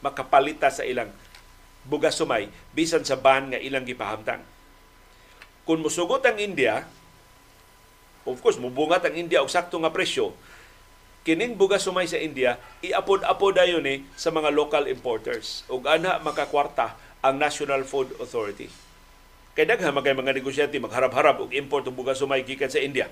makapalita 0.00 0.70
sa 0.70 0.86
ilang 0.86 1.10
bugas 1.84 2.16
sumay 2.16 2.48
bisan 2.72 3.02
sa 3.02 3.18
ban 3.18 3.50
nga 3.50 3.60
ilang 3.60 3.84
gipahamtang. 3.84 4.40
Kung 5.64 5.80
musugot 5.80 6.20
ang 6.24 6.36
India, 6.36 6.84
of 8.28 8.36
course, 8.40 8.60
mubungat 8.60 9.04
ang 9.04 9.16
India 9.16 9.40
og 9.40 9.48
sakto 9.48 9.80
nga 9.80 9.92
presyo, 9.92 10.36
kining 11.24 11.56
bugas 11.56 11.88
sumay 11.88 12.04
sa 12.04 12.20
India 12.20 12.60
iapod-apod 12.84 13.56
dayon 13.56 13.80
ni 13.80 14.04
sa 14.12 14.28
mga 14.28 14.52
local 14.52 14.84
importers 14.84 15.64
ug 15.72 15.88
ana 15.88 16.20
makakwarta 16.20 17.00
ang 17.24 17.40
National 17.40 17.88
Food 17.88 18.12
Authority. 18.20 18.68
Kay 19.56 19.64
daghan 19.64 19.96
magay 19.96 20.12
mga 20.12 20.36
negosyante 20.36 20.76
magharap-harap 20.76 21.40
og 21.40 21.56
import 21.56 21.88
og 21.88 21.96
bugas 21.96 22.20
sumay 22.20 22.44
gikan 22.44 22.68
sa 22.68 22.84
India. 22.84 23.08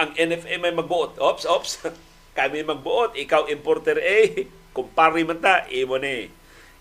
Ang 0.00 0.16
NFA 0.16 0.56
may 0.56 0.72
magbuot. 0.72 1.20
Ops, 1.20 1.44
ops. 1.44 1.84
Kami 2.38 2.64
magbuot. 2.64 3.12
Ikaw 3.18 3.52
importer 3.52 4.00
A. 4.00 4.48
Kumpari 4.72 5.26
man 5.26 5.42
ta. 5.42 5.68
Imo 5.68 6.00
ni. 6.00 6.32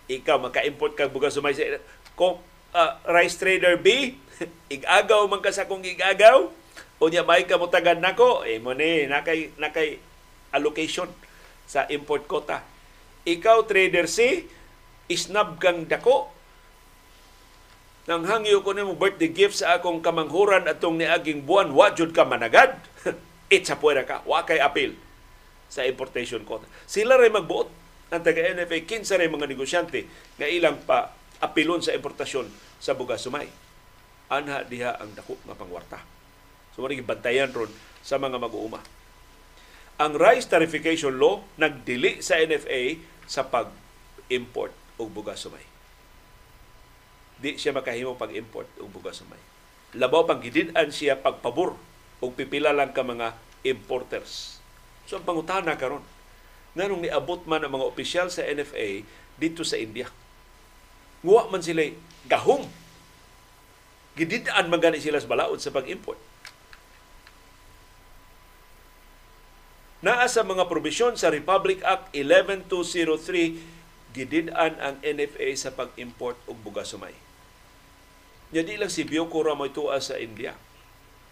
Ikaw 0.08 0.38
maka-import 0.40 0.96
kag 0.96 1.12
bugas 1.12 1.36
sumay 1.36 1.52
sa. 1.52 1.66
Kung 2.16 2.40
uh, 2.72 2.92
rice 3.10 3.36
trader 3.36 3.76
B, 3.76 4.16
igagaw 4.80 5.28
man 5.28 5.44
ka 5.44 5.52
sa 5.52 5.68
kong 5.68 5.84
igagaw, 5.84 6.48
unya 7.02 7.26
may 7.26 7.50
kamutagan 7.50 7.98
nako 7.98 8.46
eh 8.46 8.62
mo 8.62 8.78
ni 8.78 9.10
nakay 9.10 9.50
nakay 9.58 9.98
allocation 10.54 11.10
sa 11.66 11.90
import 11.90 12.30
quota. 12.30 12.62
Ikaw 13.26 13.66
trader 13.66 14.06
C 14.06 14.46
isnab 15.10 15.58
kang 15.58 15.90
dako. 15.90 16.30
Nang 18.06 18.26
hangyo 18.26 18.62
ko 18.66 18.74
nimo 18.74 18.98
birthday 18.98 19.30
gift 19.30 19.62
sa 19.62 19.78
akong 19.78 20.02
kamanghuran 20.02 20.66
atong 20.66 20.98
niaging 20.98 21.46
buwan 21.46 21.74
wa 21.74 21.90
jud 21.94 22.14
ka 22.14 22.26
managad. 22.26 22.78
Itsa 23.56 23.78
puwera 23.78 24.06
ka 24.06 24.22
wa 24.26 24.46
kay 24.46 24.62
appeal 24.62 24.94
sa 25.72 25.88
importation 25.88 26.46
quota. 26.46 26.70
Sila 26.86 27.18
ray 27.18 27.34
magbuot 27.34 27.70
ang 28.12 28.22
taga 28.22 28.44
NFA 28.44 28.84
kinsa 28.84 29.16
ray 29.16 29.32
mga 29.32 29.48
negosyante 29.48 30.04
nga 30.36 30.46
ilang 30.46 30.84
pa 30.84 31.16
apilon 31.40 31.80
sa 31.80 31.96
importasyon 31.96 32.52
sa 32.78 32.94
bugas 32.94 33.24
sumay 33.24 33.48
anha 34.28 34.68
diha 34.68 35.00
ang 35.00 35.16
dako 35.16 35.40
nga 35.48 35.56
pangwarta 35.56 36.11
So, 36.76 36.84
wala 36.84 36.96
bantayan 37.04 37.52
ron 37.52 37.72
sa 38.02 38.18
mga 38.18 38.40
mag-uuma. 38.42 38.82
Ang 40.02 40.18
rice 40.18 40.50
tarification 40.50 41.14
law 41.22 41.46
nagdili 41.62 42.26
sa 42.26 42.42
NFA 42.42 42.98
sa 43.30 43.46
pag-import 43.46 44.74
og 44.98 45.14
bugas 45.14 45.46
sumay. 45.46 45.62
Di 47.38 47.58
siya 47.58 47.70
makahimo 47.74 48.18
pag-import 48.18 48.66
og 48.82 48.90
bugas 48.90 49.22
sumay. 49.22 49.38
Labaw 49.94 50.26
pang 50.26 50.42
gidid-an 50.42 50.90
siya 50.90 51.22
pagpabor 51.22 51.78
og 52.24 52.32
pipila 52.34 52.74
lang 52.74 52.98
ka 52.98 53.06
mga 53.06 53.38
importers. 53.68 54.58
So 55.06 55.22
ang 55.22 55.26
pangutana 55.28 55.78
karon 55.78 56.02
nganong 56.74 57.04
niabot 57.04 57.44
man 57.46 57.68
ang 57.68 57.76
mga 57.76 57.86
opisyal 57.86 58.28
sa 58.32 58.48
NFA 58.48 59.04
dito 59.38 59.62
sa 59.68 59.76
India. 59.76 60.08
Nguwa 61.22 61.52
man 61.52 61.62
sila 61.62 61.84
gahom. 62.26 62.66
Gidid-an 64.18 64.72
man 64.72 64.82
gani 64.82 64.98
sila 64.98 65.22
sa 65.22 65.30
balaod 65.30 65.62
sa 65.62 65.70
pag-import 65.70 66.31
Naa 70.02 70.26
sa 70.26 70.42
mga 70.42 70.66
probisyon 70.66 71.14
sa 71.14 71.30
Republic 71.30 71.86
Act 71.86 72.10
11203 72.18 74.18
gidid-an 74.18 74.74
ang 74.82 74.98
NFA 75.06 75.54
sa 75.54 75.70
pag-import 75.78 76.42
og 76.50 76.58
bugas 76.66 76.90
sumay. 76.90 77.14
Nya 78.50 78.66
di 78.66 78.82
lang 78.82 78.90
si 78.90 79.06
Bioko 79.06 79.46
ra 79.46 79.54
mo 79.54 79.70
tuwa 79.70 80.02
sa 80.02 80.18
India. 80.18 80.58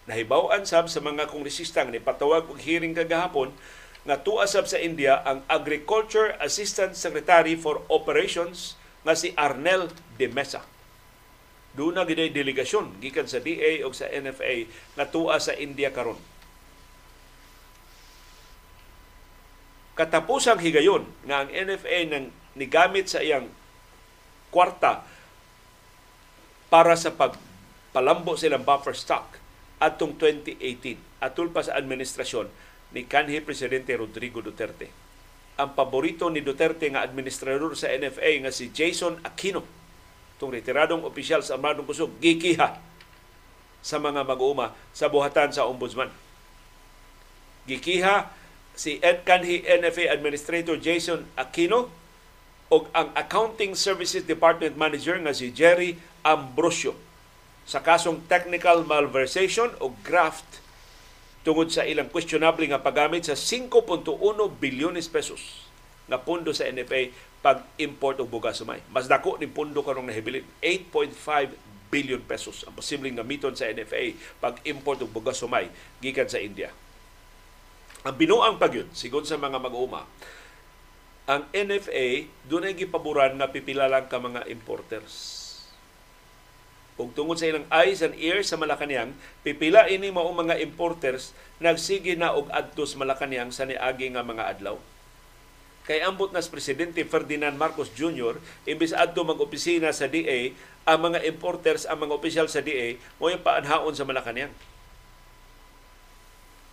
Nahibaw-an 0.05 0.69
sab 0.69 0.85
sa 0.85 1.01
mga 1.01 1.33
kongresista 1.33 1.81
ni 1.81 1.97
patawag 1.97 2.45
og 2.45 2.61
hearing 2.61 2.93
kagahapon 2.93 3.57
nga 4.05 4.21
tuwa 4.21 4.45
sab 4.45 4.69
sa 4.69 4.77
India 4.77 5.17
ang 5.25 5.41
Agriculture 5.49 6.37
Assistant 6.37 6.93
Secretary 6.93 7.57
for 7.57 7.81
Operations 7.89 8.77
nga 9.01 9.17
si 9.17 9.33
Arnel 9.33 9.89
de 10.21 10.29
Mesa. 10.29 10.61
Doon 11.73 11.97
na 11.97 12.05
giday 12.05 12.29
delegasyon 12.29 13.01
gikan 13.01 13.25
sa 13.25 13.41
DA 13.41 13.81
o 13.81 13.89
sa 13.97 14.05
NFA 14.13 14.69
nga 14.93 15.09
tuwa 15.09 15.41
sa 15.41 15.57
India 15.57 15.89
karon 15.89 16.21
katapusang 19.99 20.63
higayon 20.63 21.03
nga 21.27 21.43
ang 21.43 21.51
NFA 21.51 22.07
nang 22.07 22.31
nigamit 22.55 23.11
sa 23.11 23.19
iyang 23.19 23.51
kwarta 24.47 25.03
para 26.71 26.95
sa 26.95 27.11
pagpalambo 27.11 28.39
silang 28.39 28.63
buffer 28.63 28.95
stock 28.95 29.35
atong 29.83 30.15
2018 30.15 31.19
atul 31.19 31.51
pa 31.51 31.67
sa 31.67 31.75
administrasyon 31.75 32.47
ni 32.95 33.03
kanhi 33.11 33.43
presidente 33.43 33.91
Rodrigo 33.99 34.39
Duterte. 34.39 34.87
Ang 35.59 35.75
paborito 35.75 36.31
ni 36.31 36.39
Duterte 36.39 36.87
nga 36.87 37.03
administrador 37.03 37.75
sa 37.75 37.91
NFA 37.91 38.47
nga 38.47 38.55
si 38.55 38.71
Jason 38.71 39.19
Aquino, 39.27 39.67
itong 40.39 40.55
retiradong 40.55 41.03
opisyal 41.03 41.43
sa 41.43 41.59
Armadong 41.59 41.83
Kusog, 41.83 42.15
gikiha 42.23 42.79
sa 43.83 43.97
mga 43.99 44.23
mag-uuma 44.23 44.71
sa 44.95 45.11
buhatan 45.11 45.51
sa 45.51 45.67
ombudsman. 45.67 46.07
Gikiha 47.67 48.38
si 48.79 48.95
Ed 49.03 49.27
Kanhi 49.27 49.67
NFA 49.67 50.15
Administrator 50.15 50.79
Jason 50.79 51.27
Aquino 51.35 51.91
o 52.71 52.87
ang 52.95 53.11
Accounting 53.11 53.75
Services 53.75 54.23
Department 54.23 54.79
Manager 54.79 55.19
nga 55.19 55.35
si 55.35 55.51
Jerry 55.51 55.99
Ambrosio 56.23 56.95
sa 57.67 57.83
kasong 57.83 58.23
technical 58.31 58.87
malversation 58.87 59.75
o 59.83 59.91
graft 59.99 60.63
tungod 61.43 61.67
sa 61.75 61.83
ilang 61.83 62.07
questionable 62.07 62.63
nga 62.71 62.79
paggamit 62.79 63.27
sa 63.27 63.35
5.1 63.35 64.07
bilyones 64.63 65.11
pesos 65.11 65.67
nga 66.07 66.15
pondo 66.15 66.55
sa 66.55 66.63
NFA 66.71 67.11
pag-import 67.43 68.23
og 68.23 68.31
bugas 68.31 68.63
sumay. 68.63 68.79
Mas 68.95 69.11
dako 69.11 69.35
ni 69.43 69.51
pondo 69.51 69.83
karong 69.83 70.07
nahibilin 70.07 70.47
8.5 70.63 71.51
billion 71.91 72.21
pesos 72.23 72.63
ang 72.63 72.79
posibleng 72.79 73.19
gamiton 73.19 73.59
sa 73.59 73.67
NFA 73.67 74.15
pag-import 74.39 75.03
og 75.03 75.11
bugas 75.11 75.43
sumay 75.43 75.67
gikan 75.99 76.31
sa 76.31 76.39
India. 76.39 76.71
Ang 78.07 78.15
binuang 78.15 78.55
pagyud 78.55 78.87
sigon 78.95 79.27
sa 79.27 79.35
mga 79.35 79.59
mag-uuma 79.59 80.07
ang 81.29 81.45
NFA 81.53 82.25
dunay 82.49 82.73
gipaboran 82.73 83.37
nga 83.37 83.53
pipila 83.53 83.85
lang 83.85 84.09
ka 84.09 84.17
mga 84.17 84.49
importers 84.49 85.45
ug 86.99 87.15
tungod 87.15 87.39
sa 87.39 87.47
ilang 87.47 87.63
eyes 87.71 88.03
and 88.03 88.11
ears 88.19 88.51
sa 88.51 88.59
Malacañang, 88.59 89.15
pipila 89.39 89.87
ini 89.87 90.11
mao 90.11 90.27
mga 90.35 90.59
importers 90.59 91.31
nagsige 91.63 92.19
na 92.19 92.35
og 92.35 92.51
adto 92.51 92.83
sa 92.83 92.99
Malacañang 92.99 93.55
sa 93.55 93.63
niagi 93.63 94.11
nga 94.11 94.19
mga 94.19 94.51
adlaw. 94.51 94.75
Kay 95.87 96.03
ambot 96.03 96.35
nas 96.35 96.51
presidente 96.51 96.99
Ferdinand 97.07 97.55
Marcos 97.55 97.87
Jr. 97.95 98.35
imbis 98.67 98.91
adto 98.91 99.23
mag-opisina 99.23 99.95
sa 99.95 100.11
DA, 100.11 100.51
ang 100.83 100.99
mga 101.07 101.23
importers, 101.23 101.87
ang 101.87 102.03
mga 102.03 102.19
opisyal 102.19 102.51
sa 102.51 102.59
DA 102.59 102.99
mo 103.15 103.31
paanhaon 103.31 103.95
sa 103.95 104.03
Malacañang. 104.03 104.51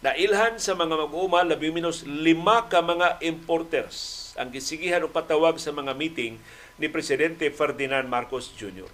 Nailhan 0.07 0.63
sa 0.63 0.79
mga 0.79 1.03
mag-uuma 1.03 1.43
labi 1.43 1.75
minus 1.75 2.07
lima 2.07 2.71
ka 2.71 2.79
mga 2.79 3.19
importers 3.27 4.31
ang 4.39 4.55
gisigihan 4.55 5.03
o 5.03 5.11
patawag 5.11 5.59
sa 5.59 5.75
mga 5.75 5.99
meeting 5.99 6.39
ni 6.79 6.87
Presidente 6.87 7.51
Ferdinand 7.51 8.07
Marcos 8.07 8.55
Jr. 8.55 8.87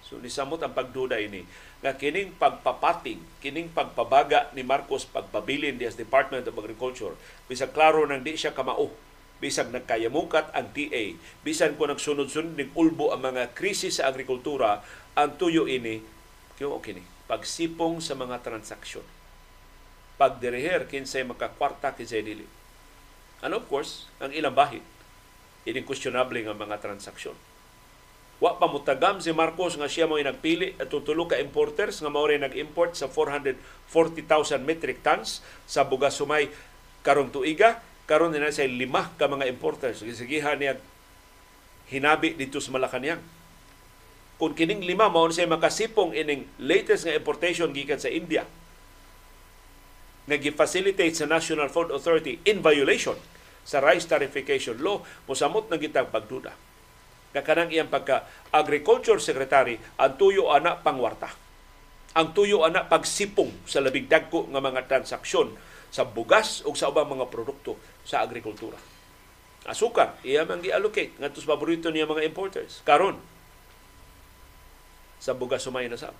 So 0.00 0.16
nisamot 0.16 0.64
ang 0.64 0.72
pagduda 0.72 1.20
ini 1.20 1.44
nga 1.84 1.92
kining 2.00 2.32
pagpapating, 2.40 3.20
kining 3.44 3.68
pagpabaga 3.68 4.48
ni 4.56 4.64
Marcos 4.64 5.04
pagpabilin 5.04 5.76
dias 5.76 5.92
Department 5.92 6.48
of 6.48 6.56
Agriculture 6.56 7.12
bisag 7.52 7.76
klaro 7.76 8.08
nang 8.08 8.24
di 8.24 8.32
siya 8.32 8.56
kamao 8.56 8.88
bisag 9.36 9.68
nagkayamukat 9.68 10.56
ang 10.56 10.72
TA, 10.72 11.12
bisan 11.44 11.76
ko 11.76 11.84
nagsunod-sunod 11.84 12.56
ning 12.56 12.72
ulbo 12.72 13.12
ang 13.12 13.20
mga 13.20 13.52
krisis 13.52 14.00
sa 14.00 14.08
agrikultura, 14.08 14.80
ang 15.20 15.36
tuyo 15.36 15.68
ini 15.68 16.00
kini 16.56 17.04
pagsipong 17.28 18.00
sa 18.00 18.16
mga 18.16 18.40
transaksyon. 18.40 19.15
Pagdiriher 20.16 20.88
kinsay 20.88 21.28
makakwarta 21.28 21.92
kinsay 21.92 22.24
dili. 22.24 22.48
And 23.44 23.52
of 23.52 23.68
course, 23.68 24.08
ang 24.16 24.32
ilang 24.32 24.56
bahid, 24.56 24.80
ini 25.68 25.84
questionable 25.84 26.40
nga 26.40 26.56
mga 26.56 26.80
transaksyon. 26.80 27.36
Wa 28.36 28.60
pa 28.60 28.68
mutagam 28.68 29.16
si 29.20 29.32
Marcos 29.32 29.80
nga 29.80 29.88
siya 29.88 30.04
mo 30.04 30.20
nagpili 30.20 30.76
at 30.76 30.92
tutulo 30.92 31.24
ka 31.24 31.40
importers 31.40 32.04
nga 32.04 32.12
mao 32.12 32.28
nag-import 32.28 32.92
sa 32.92 33.08
440,000 33.08 34.60
metric 34.60 35.00
tons 35.00 35.40
sa 35.64 35.88
bugas 35.88 36.20
sumay 36.20 36.52
karong 37.00 37.32
tuiga 37.32 37.80
karon 38.04 38.36
na 38.36 38.52
sa 38.52 38.64
lima 38.68 39.08
ka 39.16 39.24
mga 39.24 39.48
importers. 39.48 40.04
Gisigihan 40.04 40.60
niya 40.60 40.76
hinabi 41.88 42.36
dito 42.36 42.60
sa 42.60 42.76
Malacañang. 42.76 43.24
Kung 44.36 44.52
kining 44.52 44.84
lima 44.84 45.08
mao 45.08 45.24
siya 45.32 45.48
makasipong 45.48 46.12
ining 46.12 46.44
latest 46.60 47.08
nga 47.08 47.16
importation 47.16 47.72
gikan 47.72 47.96
sa 47.96 48.12
India 48.12 48.44
nga 50.26 50.36
gi-facilitate 50.36 51.14
sa 51.14 51.30
National 51.30 51.70
Food 51.70 51.94
Authority 51.94 52.42
in 52.44 52.58
violation 52.60 53.16
sa 53.66 53.82
rice 53.82 54.06
tarification 54.06 54.78
law 54.78 55.02
mosamot 55.26 55.70
na 55.70 55.78
gitang 55.78 56.10
pagduda 56.10 56.54
nga 57.36 57.44
kanang 57.44 57.68
iyang 57.68 57.92
pagka 57.92 58.24
agriculture 58.48 59.20
secretary 59.20 59.76
ang 60.00 60.16
tuyo 60.16 60.48
ana 60.48 60.80
pangwarta. 60.80 61.28
Ang 62.16 62.32
tuyo 62.32 62.64
ana 62.64 62.88
pagsipong 62.88 63.68
sa 63.68 63.84
labing 63.84 64.08
dagko 64.08 64.48
nga 64.48 64.64
mga 64.64 64.88
transaksyon 64.88 65.52
sa 65.92 66.08
bugas 66.08 66.64
o 66.64 66.72
sa 66.72 66.88
ubang 66.88 67.12
mga 67.12 67.28
produkto 67.28 67.76
sa 68.08 68.24
agrikultura. 68.24 68.80
Asukar, 69.68 70.16
iya 70.24 70.48
man 70.48 70.64
gi-allocate 70.64 71.20
ngadto 71.20 71.44
sa 71.44 71.52
paborito 71.52 71.92
niya 71.92 72.08
mga 72.08 72.24
importers. 72.24 72.80
Karon 72.88 73.20
sa 75.20 75.36
bugas 75.36 75.60
sumay 75.60 75.92
na 75.92 76.00
sa. 76.00 76.16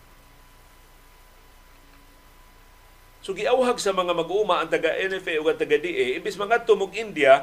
So 3.27 3.35
giawhag 3.35 3.83
sa 3.83 3.91
mga 3.91 4.15
mag-uuma 4.15 4.63
ang 4.63 4.71
taga 4.71 4.95
NFA 4.95 5.43
o 5.43 5.51
taga 5.51 5.83
DA, 5.83 6.15
imbis 6.15 6.39
mga 6.39 6.63
tumog 6.63 6.95
India, 6.95 7.43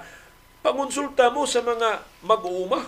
pangonsulta 0.63 1.27
mo 1.27 1.43
sa 1.43 1.59
mga 1.59 2.07
mag-uuma 2.23 2.87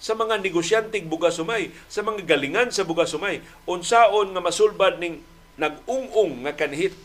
sa 0.00 0.16
mga 0.16 0.40
negosyanteng 0.40 1.12
bugas 1.12 1.36
sumay, 1.36 1.68
sa 1.92 2.00
mga 2.00 2.24
galingan 2.24 2.72
sa 2.72 2.88
bugas 2.88 3.12
sumay, 3.12 3.44
unsaon 3.68 4.32
nga 4.32 4.40
masulbad 4.40 4.96
ning 4.96 5.20
nag-ung-ung 5.60 6.48
nga 6.48 6.56
kanhit 6.56 6.96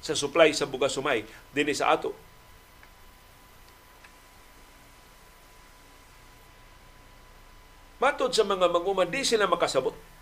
sa 0.00 0.16
supply 0.16 0.56
sa 0.56 0.64
bugas 0.64 0.96
sumay 0.96 1.28
dinhi 1.52 1.76
sa 1.76 1.92
ato. 1.92 2.16
Matod 8.00 8.32
sa 8.32 8.40
mga 8.40 8.72
mag 8.72 8.88
di 9.12 9.20
sila 9.20 9.44
makasabot. 9.44 10.15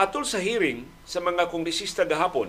Atol 0.00 0.24
sa 0.24 0.40
hearing 0.40 0.88
sa 1.04 1.20
mga 1.20 1.52
kongresista 1.52 2.08
gahapon, 2.08 2.48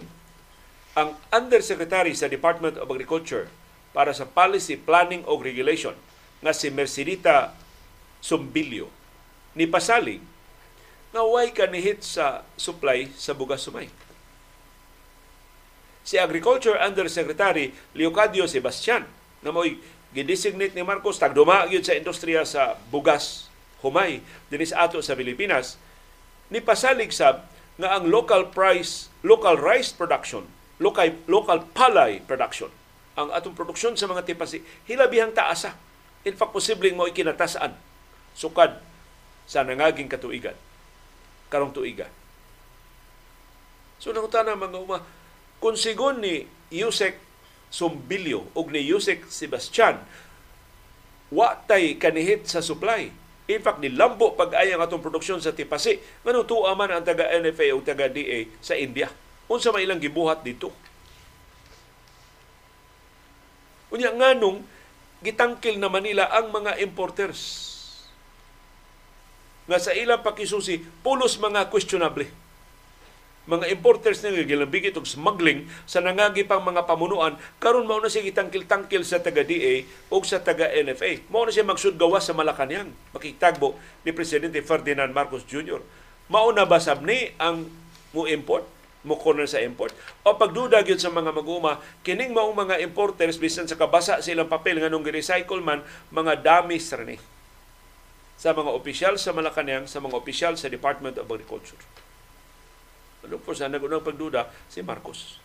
ang 0.95 1.19
Undersecretary 1.35 2.15
sa 2.15 2.31
Department 2.31 2.79
of 2.79 2.87
Agriculture 2.87 3.51
para 3.91 4.15
sa 4.15 4.23
Policy 4.23 4.79
Planning 4.79 5.27
o 5.27 5.35
Regulation 5.35 5.91
nga 6.39 6.55
si 6.55 6.71
Mercedita 6.71 7.51
Sumbilyo 8.23 8.87
ni 9.51 9.67
pasalig 9.67 10.23
nga 11.11 11.27
way 11.27 11.51
kanihit 11.51 11.99
sa 12.07 12.47
supply 12.55 13.11
sa 13.19 13.35
bugas 13.35 13.67
sumay. 13.67 13.91
Si 16.07 16.15
Agriculture 16.15 16.79
Undersecretary 16.79 17.75
Leocadio 17.91 18.47
Sebastian 18.47 19.03
na 19.43 19.51
mo'y 19.51 19.75
gidesignate 20.15 20.71
ni 20.71 20.87
Marcos 20.87 21.19
tagduma 21.19 21.67
gyud 21.67 21.83
sa 21.83 21.99
industriya 21.99 22.47
sa 22.47 22.79
bugas 22.87 23.51
humay 23.83 24.23
dinhi 24.47 24.71
sa 24.71 24.87
ato 24.87 25.03
sa 25.03 25.19
Pilipinas 25.19 25.75
ni 26.51 26.59
pasalig 26.59 27.15
sab 27.15 27.47
nga 27.79 27.97
ang 27.97 28.11
local 28.11 28.51
price 28.51 29.07
local 29.23 29.57
rice 29.57 29.95
production 29.95 30.45
local 30.77 31.07
local 31.25 31.63
palay 31.71 32.19
production 32.21 32.69
ang 33.15 33.31
atong 33.31 33.55
produksyon 33.55 33.95
sa 33.95 34.05
mga 34.11 34.27
tipasi 34.27 34.61
hilabihang 34.85 35.33
taasa 35.33 35.73
in 36.27 36.35
fact 36.37 36.53
posibleng 36.53 36.93
mo 36.93 37.09
ikinatasaan 37.09 37.73
sukad 38.35 38.77
sa 39.49 39.65
nangaging 39.65 40.07
katuigan 40.07 40.55
karong 41.51 41.75
tuiga. 41.75 42.07
So 43.99 44.15
nangutana 44.15 44.55
mga 44.55 44.79
uma, 44.79 45.03
kung 45.59 45.75
sigon 45.75 46.23
ni 46.23 46.47
Yusek 46.71 47.19
Sumbilyo 47.67 48.47
ug 48.55 48.71
ni 48.71 48.87
Yusek 48.87 49.27
Sebastian, 49.27 49.99
wa 51.31 51.55
tay 51.67 51.99
kanihit 51.99 52.47
sa 52.47 52.63
supply. 52.63 53.11
In 53.57 53.63
fact, 53.63 53.83
nilambo 53.83 54.33
pag-ayang 54.39 54.79
atong 54.79 55.03
produksyon 55.03 55.43
sa 55.43 55.51
Tipasi. 55.51 55.99
Ngano 56.23 56.47
tuwa 56.47 56.71
man 56.77 56.91
ang 56.91 57.03
taga 57.03 57.27
NFA 57.35 57.75
o 57.75 57.83
taga 57.83 58.07
DA 58.07 58.47
sa 58.63 58.79
India. 58.79 59.11
Unsa 59.51 59.75
may 59.75 59.83
ilang 59.83 59.99
gibuhat 59.99 60.47
dito. 60.47 60.71
Unya 63.91 64.15
nganong 64.15 64.63
gitangkil 65.19 65.75
na 65.77 65.91
Manila 65.91 66.31
ang 66.31 66.49
mga 66.49 66.79
importers 66.79 67.69
nga 69.69 69.77
sa 69.77 69.93
ilang 69.93 70.23
pakisusi 70.25 70.81
pulos 71.05 71.37
mga 71.37 71.67
questionable. 71.69 72.40
Mga 73.49 73.73
importers 73.73 74.21
na 74.21 74.29
gilambigit 74.37 74.93
og 74.93 75.09
smuggling 75.09 75.65
sa 75.89 75.97
nangagi 75.97 76.45
pang 76.45 76.61
mga 76.61 76.85
pamunuan 76.85 77.33
karon 77.57 77.89
mao 77.89 77.97
na 77.97 78.05
siya 78.05 78.21
gitangkil-tangkil 78.21 79.01
sa 79.01 79.17
taga 79.17 79.41
DA 79.41 79.81
o 80.13 80.21
sa 80.21 80.45
taga 80.45 80.69
NFA. 80.69 81.25
Mao 81.33 81.41
na 81.41 81.49
siya 81.49 81.65
magsudgawas 81.65 82.29
sa 82.29 82.37
Malacañang 82.37 82.93
makitagbo 83.17 83.73
ni 84.05 84.13
presidente 84.13 84.61
Ferdinand 84.61 85.09
Marcos 85.09 85.41
Jr. 85.49 85.81
Mao 86.29 86.53
na 86.53 86.69
basab 86.69 87.01
ni 87.01 87.33
ang 87.41 87.65
mo 88.13 88.29
import 88.29 88.67
mo 89.01 89.17
corner 89.17 89.49
sa 89.49 89.57
import 89.65 89.97
o 90.21 90.37
pagduda 90.37 90.85
gyud 90.85 91.01
sa 91.01 91.09
mga 91.09 91.33
mag-uuma 91.33 91.81
kining 92.05 92.37
maong 92.37 92.53
mga 92.53 92.85
importers 92.85 93.41
bisan 93.41 93.65
sa 93.65 93.73
kabasa 93.73 94.21
silang 94.21 94.45
papel 94.45 94.77
nganong 94.77 95.01
gi-recycle 95.01 95.57
man 95.57 95.81
mga 96.13 96.45
dummies 96.45 96.93
ra 96.93 97.01
ni 97.01 97.17
sa 98.37 98.53
mga 98.57 98.73
opisyal 98.73 99.17
sa 99.21 99.33
Malacañang 99.33 99.85
sa 99.85 100.01
mga 100.01 100.17
opisyal 100.17 100.53
sa 100.57 100.65
Department 100.65 101.13
of 101.21 101.29
Agriculture. 101.29 101.77
Ano 103.21 103.37
po 103.37 103.53
sa 103.53 103.69
nagunang 103.69 104.01
pagduda 104.01 104.49
si 104.65 104.81
Marcos. 104.81 105.37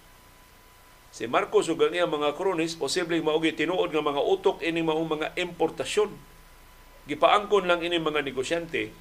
Si 1.13 1.25
Marcos 1.29 1.69
ug 1.73 1.81
ang 1.81 2.13
mga 2.13 2.37
kronis 2.37 2.77
posibleng 2.77 3.25
maugi 3.25 3.57
tinuod 3.57 3.89
nga 3.93 4.05
mga 4.05 4.21
utok 4.21 4.61
ini 4.65 4.85
maong 4.85 5.09
mga 5.17 5.29
importasyon. 5.37 6.13
Gipaangkon 7.07 7.69
lang 7.69 7.81
ini 7.81 7.97
mga 8.01 8.25
negosyante 8.25 8.93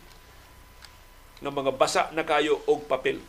nga 1.44 1.52
mga 1.52 1.72
basa 1.76 2.12
na 2.16 2.24
kayo 2.24 2.64
og 2.70 2.88
papel 2.88 3.20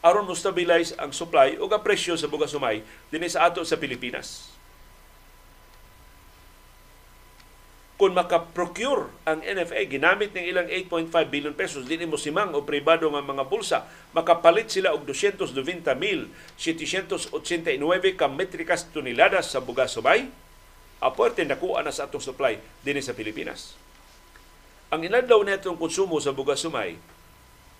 aron 0.01 0.29
mo 0.29 0.33
stabilize 0.37 0.93
ang 0.95 1.11
supply 1.11 1.57
o 1.57 1.65
ang 1.67 1.81
presyo 1.81 2.13
sa 2.15 2.29
bugas 2.29 2.53
sumay 2.53 2.85
dinhi 3.09 3.29
sa 3.29 3.49
ato 3.49 3.61
sa 3.65 3.77
Pilipinas. 3.77 4.56
Kung 7.97 8.13
makaprocure 8.13 9.09
ang 9.25 9.41
NFA 9.41 9.89
ginamit 9.89 10.29
ng 10.29 10.45
ilang 10.45 10.69
8.5 10.69 11.09
billion 11.33 11.57
pesos 11.57 11.89
dinhi 11.89 12.05
mo 12.05 12.13
simang 12.13 12.53
o 12.53 12.61
pribado 12.61 13.09
nga 13.09 13.25
mga 13.25 13.49
bulsa 13.49 13.89
makapalit 14.13 14.69
sila 14.69 14.93
og 14.93 15.01
220,789 15.09 16.29
ka 18.13 18.29
metrikas 18.29 18.85
toneladas 18.93 19.49
sa 19.49 19.65
bugas 19.65 19.97
sumay 19.97 20.29
apuerte 21.01 21.41
nakuha 21.41 21.81
na 21.81 21.89
sa 21.89 22.05
atong 22.05 22.21
supply 22.21 22.61
dinhi 22.85 23.01
sa 23.01 23.17
Pilipinas. 23.17 23.73
Ang 24.93 25.09
inadlaw 25.09 25.41
netong 25.41 25.81
konsumo 25.81 26.21
sa 26.21 26.37
bugas 26.37 26.61
sumay 26.61 27.01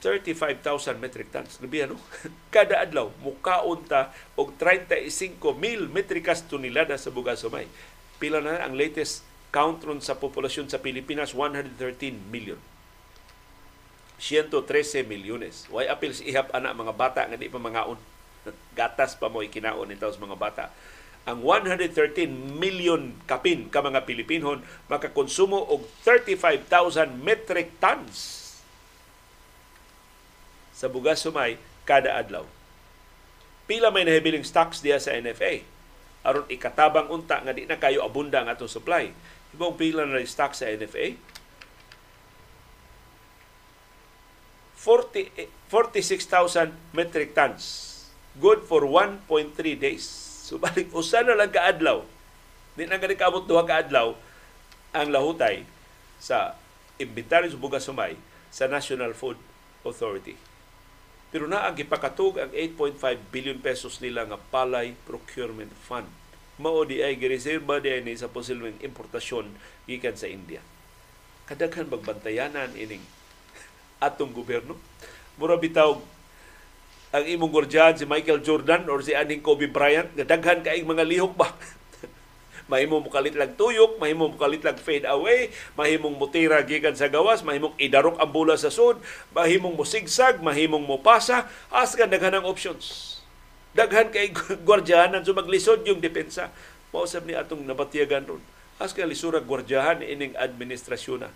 35,000 0.02 0.98
metric 0.98 1.30
tons. 1.30 1.62
Grabe 1.62 1.94
ano? 1.94 1.98
Kada 2.54 2.82
adlaw, 2.82 3.14
mukaon 3.22 3.86
ta 3.86 4.10
og 4.34 4.58
35,000 4.58 5.94
metrikas 5.94 6.42
tonelada 6.46 6.98
sa 6.98 7.14
bugas 7.14 7.46
sumay. 7.46 7.70
Pila 8.18 8.42
na 8.42 8.66
ang 8.66 8.74
latest 8.74 9.37
count 9.50 9.80
ron 9.84 10.04
sa 10.04 10.20
populasyon 10.20 10.68
sa 10.68 10.82
Pilipinas, 10.84 11.32
113 11.32 11.76
million. 12.32 12.60
113 14.18 15.06
milyones. 15.06 15.70
Why 15.70 15.86
apil 15.88 16.12
si 16.12 16.34
ihap 16.34 16.50
ana 16.52 16.74
mga 16.74 16.94
bata 16.98 17.22
nga 17.30 17.38
di 17.38 17.54
pa 17.54 17.62
mangaon. 17.62 18.02
Gatas 18.80 19.14
pa 19.14 19.30
mo 19.30 19.46
ikinaon 19.46 19.88
nito 19.88 20.10
sa 20.10 20.20
mga 20.20 20.38
bata. 20.38 20.66
Ang 21.28 21.44
113 21.44 22.26
million 22.58 23.14
kapin 23.28 23.68
ka 23.68 23.84
mga 23.84 24.08
Pilipinhon 24.08 24.64
makakonsumo 24.88 25.60
og 25.60 25.84
35,000 26.02 27.20
metric 27.20 27.76
tons 27.84 28.48
sa 30.72 30.88
bugas 30.88 31.22
sumay 31.22 31.60
kada 31.84 32.16
adlaw. 32.16 32.48
Pila 33.68 33.92
may 33.92 34.08
nahibiling 34.08 34.48
stocks 34.48 34.80
diya 34.80 34.98
sa 35.04 35.14
NFA 35.14 35.68
aron 36.28 36.48
ikatabang 36.52 37.08
unta 37.08 37.40
nga 37.40 37.56
di 37.56 37.64
na 37.64 37.80
kayo 37.80 38.04
abunda 38.04 38.44
ang 38.44 38.52
atong 38.52 38.72
supply. 38.72 39.12
Ibang 39.56 39.80
pila 39.80 40.04
na 40.04 40.20
stock 40.26 40.52
sa 40.52 40.68
NFA? 40.68 41.16
40, 44.88 45.52
46,000 45.68 46.72
metric 46.96 47.36
tons. 47.36 47.94
Good 48.40 48.64
for 48.64 48.88
1.3 48.88 49.28
days. 49.76 50.06
So 50.48 50.56
balik 50.64 50.96
usa 50.96 51.28
na 51.28 51.36
lang 51.36 51.52
kaadlaw. 51.52 52.08
Di 52.78 52.88
na 52.88 52.96
gani 52.96 53.20
kaabot 53.20 53.44
duha 53.44 53.68
kaadlaw 53.68 54.16
ang 54.96 55.08
lahutay 55.12 55.68
sa 56.22 56.56
inventory 56.96 57.52
sa 57.52 57.60
bugas 57.60 57.84
sumay 57.84 58.16
sa 58.48 58.72
National 58.72 59.12
Food 59.12 59.36
Authority. 59.84 60.40
Pero 61.28 61.50
na 61.52 61.68
ang 61.68 61.76
gipakatug 61.76 62.40
ang 62.40 62.52
8.5 62.56 63.02
billion 63.28 63.60
pesos 63.60 64.00
nila 64.00 64.24
nga 64.24 64.40
palay 64.40 64.96
procurement 65.04 65.74
fund. 65.84 66.08
Mao 66.58 66.82
di 66.86 67.06
ay 67.06 67.18
di 67.18 67.30
ay 67.30 68.02
sa 68.18 68.30
posibleng 68.34 68.82
importasyon 68.82 69.46
gikan 69.86 70.18
sa 70.18 70.26
India. 70.26 70.62
Kadaghan 71.46 71.86
magbantayanan 71.86 72.74
ining 72.74 73.06
atong 74.08 74.34
gobyerno. 74.34 74.74
Mura 75.38 75.54
bitaw 75.54 76.02
ang 77.14 77.24
imong 77.24 77.54
gordyan 77.54 77.96
si 77.96 78.04
Michael 78.04 78.44
Jordan 78.44 78.90
or 78.92 79.00
si 79.00 79.16
aning 79.16 79.40
Kobe 79.40 79.72
Bryant, 79.72 80.12
daghan 80.18 80.66
kaing 80.66 80.84
mga 80.84 81.08
lihok 81.08 81.34
ba? 81.40 81.56
mahimong 82.72 83.08
mukalit 83.08 83.34
lang 83.34 83.56
tuyok, 83.56 83.96
mahimong 83.98 84.36
mukalit 84.36 84.62
lang 84.62 84.76
fade 84.76 85.08
away, 85.08 85.50
mahimong 85.80 86.20
mutira 86.20 86.60
gikan 86.68 86.94
sa 86.94 87.08
gawas, 87.08 87.42
mahimong 87.42 87.74
idarok 87.80 88.20
ang 88.20 88.32
bola 88.32 88.60
sa 88.60 88.68
sud, 88.68 89.00
mahimong 89.32 89.74
mo 89.74 89.88
sigsag, 89.88 90.44
mahimong 90.44 90.84
mo 90.84 91.00
pasa, 91.00 91.48
askan 91.72 92.12
daghan 92.12 92.38
ang 92.38 92.46
options. 92.46 93.17
Daghan 93.78 94.10
kay 94.10 94.34
gwardiyahanan 94.66 95.22
so 95.22 95.38
maglisod 95.38 95.86
yung 95.86 96.02
depensa. 96.02 96.50
Mausap 96.90 97.30
ni 97.30 97.38
atong 97.38 97.62
nabatiyagan 97.62 98.26
ron. 98.26 98.42
Askan 98.82 99.06
lisura 99.06 99.38
gwardiyahan 99.38 100.02
ining 100.02 100.34
administrasyon 100.34 101.30
na. 101.30 101.32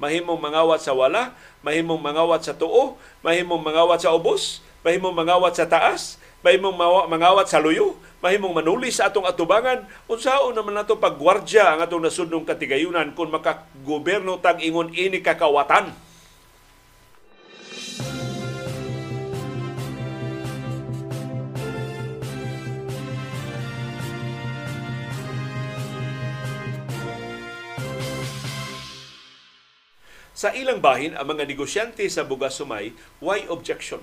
Mahimong 0.00 0.40
mangawat 0.40 0.80
sa 0.80 0.96
wala, 0.96 1.36
mahimong 1.60 2.00
mangawat 2.00 2.40
sa 2.46 2.54
tuo, 2.56 2.96
mahimong 3.20 3.60
mangawat 3.60 4.00
sa 4.00 4.14
ubos, 4.14 4.64
mahimong 4.86 5.12
mangawat 5.12 5.58
sa 5.58 5.66
taas, 5.66 6.22
mahimong 6.40 6.78
mangawat 7.10 7.50
sa 7.50 7.58
luyo, 7.58 7.98
mahimong 8.18 8.54
manuli 8.54 8.90
sa 8.90 9.10
atong 9.10 9.26
atubangan 9.26 9.86
unsaon 10.10 10.54
naman 10.54 10.74
nato 10.74 10.98
paggwardya 10.98 11.74
ang 11.74 11.80
atong 11.86 12.02
nasudnong 12.02 12.42
katigayunan 12.42 13.14
kung 13.14 13.30
makagoberno 13.30 14.42
tag 14.42 14.58
ingon 14.58 14.90
ini 14.90 15.22
kakawatan 15.22 15.94
Sa 30.38 30.54
ilang 30.54 30.78
bahin, 30.78 31.18
ang 31.18 31.34
mga 31.34 31.50
negosyante 31.50 32.06
sa 32.06 32.22
Bugas 32.22 32.62
Sumay, 32.62 32.94
why 33.18 33.42
objection? 33.50 33.98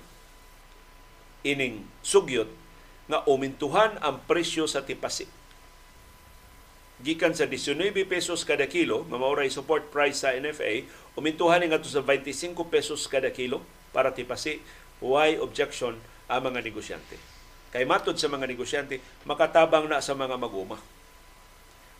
Ining 1.47 1.87
sugyot 2.03 2.51
nga 3.07 3.23
umintuhan 3.23 3.95
ang 4.03 4.19
presyo 4.27 4.67
sa 4.67 4.83
tipasi. 4.83 5.31
Gikan 6.99 7.31
sa 7.31 7.47
19 7.47 7.95
pesos 8.03 8.43
kada 8.43 8.67
kilo, 8.67 9.07
nga 9.07 9.15
mauray 9.15 9.47
support 9.47 9.87
price 9.95 10.27
sa 10.27 10.35
NFA, 10.35 10.83
umintuhan 11.15 11.63
nga 11.71 11.79
to 11.79 11.87
sa 11.87 12.03
25 12.03 12.51
pesos 12.67 13.07
kada 13.07 13.31
kilo 13.31 13.63
para 13.95 14.11
tipasi. 14.11 14.59
Why 14.99 15.39
objection 15.39 16.03
ang 16.27 16.51
mga 16.51 16.67
negosyante? 16.67 17.15
Kay 17.71 17.87
matod 17.87 18.19
sa 18.19 18.27
mga 18.27 18.43
negosyante, 18.43 18.99
makatabang 19.23 19.87
na 19.87 20.03
sa 20.03 20.11
mga 20.11 20.35
maguma. 20.35 20.83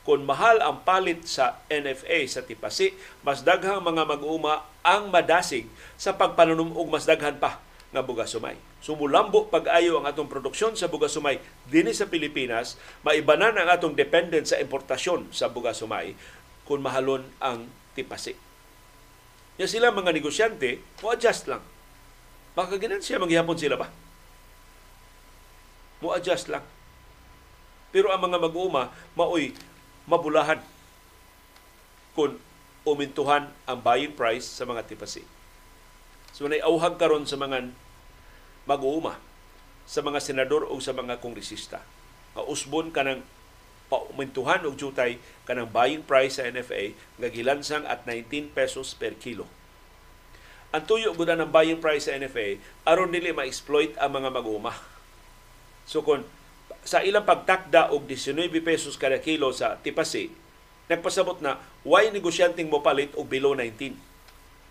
Kung 0.06 0.22
mahal 0.22 0.62
ang 0.62 0.86
palit 0.86 1.26
sa 1.26 1.66
NFA 1.66 2.30
sa 2.30 2.45
tipasi, 2.45 2.93
mas 3.26 3.41
daghang 3.41 3.82
mga 3.82 4.06
mag-uma 4.06 4.62
ang 4.86 5.10
madasig 5.10 5.66
sa 5.97 6.14
pagpanunumog 6.14 6.86
mas 6.86 7.10
daghan 7.10 7.41
pa 7.41 7.58
nga 7.89 8.06
bugas 8.06 8.30
sumay. 8.30 8.53
Sumulambo 8.86 9.49
pag-ayo 9.49 9.97
ang 9.97 10.06
atong 10.06 10.30
produksyon 10.30 10.78
sa 10.78 10.86
bugas 10.86 11.10
sumay 11.10 11.41
dinhi 11.66 11.89
sa 11.89 12.06
Pilipinas, 12.06 12.78
maibanan 13.01 13.58
ang 13.58 13.66
atong 13.66 13.97
dependent 13.97 14.45
sa 14.45 14.62
importasyon 14.62 15.34
sa 15.34 15.49
bugas 15.49 15.82
sumay 15.82 16.14
kung 16.70 16.86
mahalon 16.86 17.26
ang 17.41 17.66
tipasi. 17.97 18.38
Ya 19.58 19.66
sila 19.66 19.89
mga 19.89 20.14
negosyante, 20.14 20.86
mo 21.01 21.18
adjust 21.18 21.49
lang. 21.49 21.66
Makaginan 22.53 23.01
siya 23.01 23.18
maghihapon 23.18 23.58
sila 23.58 23.80
ba? 23.80 23.89
Mo 25.97 26.14
adjust 26.14 26.51
lang. 26.51 26.62
Pero 27.89 28.12
ang 28.12 28.22
mga 28.22 28.38
mag-uuma, 28.38 28.91
maoy 29.16 29.56
mabulahan 30.06 30.62
kung 32.14 32.38
umintuhan 32.86 33.51
ang 33.66 33.80
buying 33.82 34.14
price 34.14 34.45
sa 34.45 34.64
mga 34.64 34.86
tipasi. 34.86 35.26
So, 36.32 36.45
naiauhag 36.45 37.01
karon 37.01 37.26
sa 37.26 37.36
mga 37.36 37.74
mag-uuma 38.70 39.18
sa 39.86 40.01
mga 40.01 40.18
senador 40.22 40.66
o 40.66 40.78
sa 40.82 40.93
mga 40.93 41.22
kongresista. 41.22 41.82
Usbon 42.36 42.89
ka 42.89 43.06
ng 43.06 43.22
paumintuhan 43.86 44.66
og 44.66 44.76
jutay 44.76 45.22
kanang 45.45 45.70
buying 45.70 46.01
price 46.01 46.41
sa 46.41 46.49
NFA 46.49 46.97
nga 47.22 47.30
gilansang 47.30 47.86
at 47.86 48.03
19 48.10 48.49
pesos 48.51 48.97
per 48.97 49.14
kilo. 49.22 49.45
ang 50.76 50.84
tuyo 50.84 51.16
gud 51.16 51.32
ng 51.32 51.56
buying 51.56 51.80
price 51.80 52.12
sa 52.12 52.20
NFA 52.20 52.60
aron 52.84 53.08
dili 53.08 53.32
ma-exploit 53.32 53.95
ang 53.95 54.20
mga 54.20 54.28
mag-uuma. 54.28 54.76
So 55.88 56.03
kung 56.03 56.28
sa 56.86 57.02
ilang 57.02 57.26
pagtakda 57.26 57.90
og 57.92 58.06
19 58.06 58.48
pesos 58.62 58.96
kada 58.96 59.18
kilo 59.18 59.50
sa 59.50 59.82
tipasi, 59.82 60.30
nagpasabot 60.86 61.42
na 61.42 61.58
why 61.82 62.08
negosyanteng 62.14 62.70
mo 62.70 62.86
palit 62.86 63.10
og 63.18 63.26
below 63.26 63.58
19. 63.58 63.98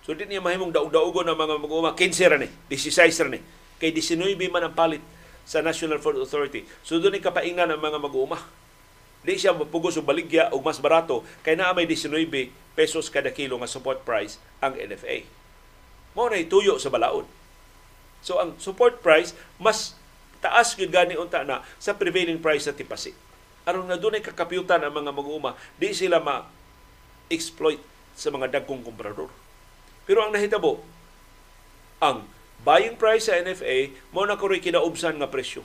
So 0.07 0.15
di 0.15 0.25
niya 0.25 0.39
mahimong 0.39 0.71
daog-daogo 0.71 1.27
ng 1.27 1.35
mga 1.35 1.55
mag-uuma 1.59 1.91
15 1.99 2.31
ra 2.31 2.39
ni, 2.39 2.47
16 2.71 3.25
ra 3.27 3.31
ni. 3.35 3.41
Kay 3.83 3.91
19 3.91 4.39
man 4.49 4.71
ang 4.71 4.77
palit 4.77 5.03
sa 5.43 5.59
National 5.59 5.99
Food 5.99 6.23
Authority. 6.23 6.63
So 6.87 7.03
doon 7.03 7.19
kapaingnan 7.19 7.75
ang 7.75 7.83
mga 7.83 7.99
mag-uuma. 7.99 8.39
Di 9.25 9.41
siya 9.41 9.57
mapugos 9.57 9.97
og 9.99 10.07
baligya 10.07 10.53
og 10.55 10.61
mas 10.63 10.79
barato 10.79 11.25
kay 11.43 11.57
naa 11.57 11.73
may 11.75 11.89
19 11.89 12.07
pesos 12.77 13.09
kada 13.09 13.33
kilo 13.33 13.57
nga 13.59 13.69
support 13.69 14.05
price 14.05 14.37
ang 14.61 14.77
NFA 14.77 15.45
mao 16.15 16.31
na 16.31 16.39
ituyo 16.39 16.79
sa 16.79 16.89
balaod. 16.89 17.27
So 18.25 18.41
ang 18.41 18.57
support 18.57 19.03
price 19.03 19.35
mas 19.59 19.99
taas 20.45 20.77
gyud 20.77 20.93
gani 20.93 21.17
unta 21.17 21.41
na 21.41 21.65
sa 21.81 21.97
prevailing 21.97 22.37
price 22.37 22.69
sa 22.69 22.77
tipasi. 22.77 23.17
Aron 23.65 23.89
nga 23.89 23.97
dunay 23.97 24.21
kakapyutan 24.21 24.85
ang 24.85 24.93
mga 24.93 25.17
mag-uuma, 25.17 25.57
di 25.81 25.97
sila 25.97 26.21
ma 26.21 26.45
exploit 27.33 27.81
sa 28.13 28.29
mga 28.29 28.61
dagkong 28.61 28.85
komprador. 28.85 29.33
Pero 30.05 30.21
ang 30.21 30.37
nahitabo, 30.37 30.85
ang 32.05 32.29
buying 32.61 33.01
price 33.01 33.33
sa 33.33 33.41
NFA 33.41 33.97
mo 34.13 34.29
na 34.29 34.37
kuroy 34.37 34.61
kinaubsan 34.61 35.17
nga 35.17 35.33
presyo. 35.33 35.65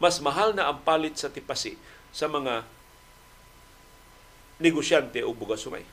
Mas 0.00 0.16
mahal 0.24 0.56
na 0.56 0.72
ang 0.72 0.80
palit 0.80 1.20
sa 1.20 1.28
tipasi 1.28 1.76
sa 2.08 2.24
mga 2.24 2.64
negosyante 4.56 5.20
o 5.20 5.36
bugas 5.36 5.60
sumay 5.60 5.84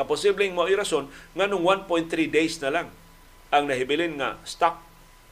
na 0.00 0.08
posibleng 0.08 0.56
mao 0.56 0.64
rason 0.64 1.12
nga 1.36 1.44
nung 1.44 1.66
1.3 1.66 2.08
days 2.32 2.56
na 2.64 2.72
lang 2.72 2.88
ang 3.52 3.68
nahibilin 3.68 4.16
nga 4.16 4.40
stock 4.48 4.80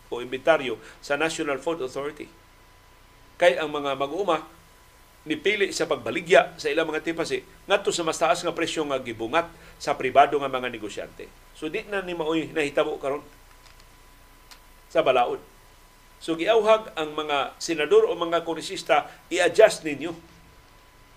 o 0.09 0.21
inventaryo 0.25 0.81
sa 1.05 1.17
National 1.17 1.61
Food 1.61 1.85
Authority. 1.85 2.29
Kay 3.39 3.61
ang 3.61 3.71
mga 3.71 3.95
mag-uuma 3.95 4.45
nipili 5.29 5.71
sa 5.77 5.85
pagbaligya 5.85 6.57
sa 6.57 6.73
ilang 6.73 6.89
mga 6.89 7.05
tipasi 7.05 7.45
ngadto 7.69 7.93
sa 7.93 8.07
mas 8.07 8.17
taas 8.17 8.41
nga 8.41 8.57
presyo 8.57 8.89
nga 8.89 8.97
gibungat 8.97 9.45
sa 9.77 9.93
pribado 9.95 10.41
nga 10.41 10.49
mga 10.49 10.73
negosyante. 10.73 11.29
So 11.53 11.69
di 11.69 11.85
na 11.85 12.01
ni 12.01 12.17
maoy 12.17 12.49
nahitabo 12.49 12.97
karon 12.97 13.21
sa 14.89 15.05
balaod. 15.05 15.43
So 16.19 16.35
giauhag 16.35 16.97
ang 16.97 17.15
mga 17.15 17.61
senador 17.61 18.09
o 18.09 18.17
mga 18.17 18.43
kongresista 18.43 19.07
i-adjust 19.29 19.85
ninyo 19.85 20.17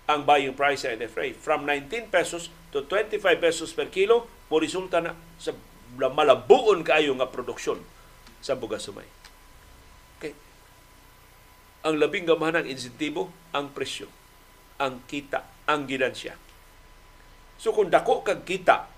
ang 0.06 0.28
buying 0.28 0.54
price 0.54 0.84
sa 0.84 0.92
NFA 0.92 1.32
from 1.38 1.64
19 1.64 2.12
pesos 2.12 2.52
to 2.74 2.84
25 2.86 3.18
pesos 3.38 3.70
per 3.72 3.88
kilo 3.88 4.28
mo 4.52 4.60
resulta 4.60 5.00
na 5.00 5.16
sa 5.40 5.56
malabuon 5.96 6.84
kaayo 6.84 7.16
nga 7.16 7.30
produksyon 7.30 7.80
sa 8.42 8.58
bugas 8.58 8.82
sumay. 8.82 9.06
Okay. 10.18 10.34
Ang 11.86 12.02
labing 12.02 12.26
gamahanang 12.26 12.66
insentibo 12.66 13.30
ang 13.54 13.70
presyo, 13.70 14.10
ang 14.82 15.00
kita, 15.06 15.46
ang 15.70 15.86
ginansya. 15.86 16.34
So 17.56 17.70
kung 17.70 17.88
dako 17.88 18.26
kag 18.26 18.42
kita 18.42 18.90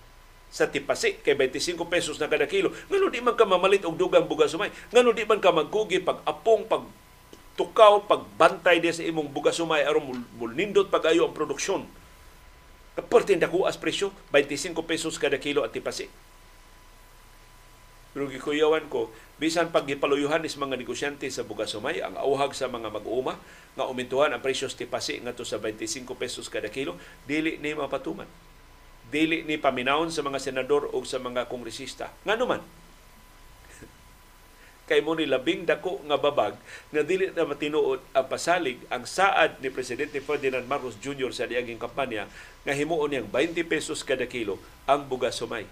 sa 0.49 0.71
tipasi 0.71 1.21
kay 1.21 1.37
25 1.37 1.85
pesos 1.85 2.17
na 2.17 2.33
kada 2.33 2.49
kilo, 2.49 2.73
ngano 2.89 3.13
di 3.13 3.21
man 3.21 3.37
ka 3.37 3.45
mamalit 3.45 3.85
og 3.85 4.01
dugang 4.01 4.25
bugas 4.25 4.57
sumay? 4.57 4.73
Ngano 4.91 5.13
di 5.13 5.29
man 5.29 5.39
ka 5.39 5.53
magkugi 5.53 6.01
pag 6.01 6.25
apong 6.25 6.65
pag 6.65 6.89
tukaw 7.55 8.09
pagbantay 8.09 8.81
di 8.81 8.91
sa 8.91 9.05
imong 9.05 9.31
bugas 9.31 9.61
sumay 9.61 9.85
aron 9.85 10.25
mulnindot 10.41 10.89
pagayo 10.89 11.29
ang 11.29 11.37
produksyon 11.37 11.85
Kaporte 12.95 13.35
dako 13.35 13.67
as 13.67 13.75
presyo, 13.75 14.15
25 14.31 14.79
pesos 14.87 15.19
kada 15.19 15.43
kilo 15.43 15.67
at 15.67 15.75
tipasi. 15.75 16.07
Pero 18.15 18.31
gikuyawan 18.31 18.87
ko, 18.87 19.11
bisan 19.35 19.75
pag 19.75 19.87
gipaluyuhan 19.87 20.47
is 20.47 20.55
mga 20.55 20.79
negosyante 20.79 21.27
sa 21.27 21.43
Bugasumay, 21.43 21.99
ang 21.99 22.15
auhag 22.15 22.55
sa 22.55 22.71
mga 22.71 22.91
mag-uma, 22.91 23.35
nga 23.75 23.91
umintuhan 23.91 24.31
ang 24.31 24.39
presyo 24.39 24.71
sa 24.71 24.79
tipasi 24.79 25.19
nga 25.19 25.35
to 25.35 25.43
sa 25.43 25.59
25 25.59 26.07
pesos 26.15 26.47
kada 26.47 26.71
kilo, 26.71 26.95
dili 27.27 27.59
ni 27.59 27.75
mapatuman. 27.75 28.31
Dili 29.11 29.43
ni 29.43 29.59
paminawon 29.59 30.15
sa 30.15 30.23
mga 30.23 30.39
senador 30.39 30.95
o 30.95 31.03
sa 31.03 31.19
mga 31.19 31.51
kongresista. 31.51 32.15
Nga 32.23 32.35
naman, 32.39 32.63
kay 34.89 35.03
mo 35.03 35.19
ni 35.19 35.27
labing 35.27 35.67
dako 35.67 35.99
nga 36.07 36.15
babag 36.15 36.55
nga 36.95 37.03
dili 37.03 37.35
na 37.35 37.43
matinuod 37.43 37.99
ang 38.15 38.27
pasalig 38.31 38.79
ang 38.87 39.03
saad 39.03 39.59
ni 39.59 39.69
presidente 39.71 40.23
Ferdinand 40.23 40.65
Marcos 40.65 40.95
Jr. 41.03 41.35
sa 41.35 41.51
diaging 41.51 41.81
kampanya 41.81 42.31
nga 42.63 42.73
himuon 42.73 43.11
niyang 43.11 43.29
20 43.29 43.67
pesos 43.67 44.07
kada 44.07 44.31
kilo 44.31 44.63
ang 44.87 45.03
bugas 45.05 45.43
sumay. 45.43 45.67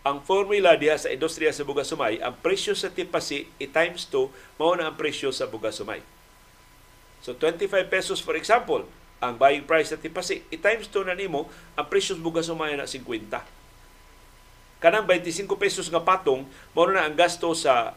Ang 0.00 0.24
formula 0.24 0.80
diha 0.80 0.96
sa 0.96 1.12
industriya 1.12 1.52
sa 1.52 1.68
bugas 1.68 1.92
sumay, 1.92 2.16
ang 2.24 2.32
presyo 2.40 2.72
sa 2.72 2.88
tipasi 2.88 3.44
i 3.60 3.68
times 3.68 4.08
2 4.08 4.56
mao 4.56 4.72
na 4.72 4.88
ang 4.88 4.96
presyo 4.96 5.28
sa 5.28 5.44
bugas 5.44 5.76
sumay. 5.76 6.00
So 7.20 7.36
25 7.36 7.92
pesos 7.92 8.24
for 8.24 8.32
example, 8.32 8.88
ang 9.20 9.36
buying 9.36 9.68
price 9.68 9.92
sa 9.92 10.00
tipasi 10.00 10.40
i 10.48 10.56
times 10.56 10.88
2 10.88 11.04
na 11.04 11.12
nimo 11.12 11.52
ang 11.76 11.84
presyo 11.92 12.16
sa 12.16 12.24
bugas 12.24 12.48
sumay 12.48 12.72
na 12.72 12.88
50 12.88 13.60
kanang 14.80 15.04
25 15.04 15.44
pesos 15.60 15.92
nga 15.92 16.00
patong 16.00 16.48
mao 16.72 16.88
na 16.88 17.04
ang 17.04 17.12
gasto 17.12 17.52
sa 17.52 17.92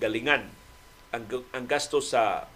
galingan 0.00 0.48
ang, 1.12 1.24
ang 1.52 1.68
gasto 1.68 2.00
sa 2.00 2.48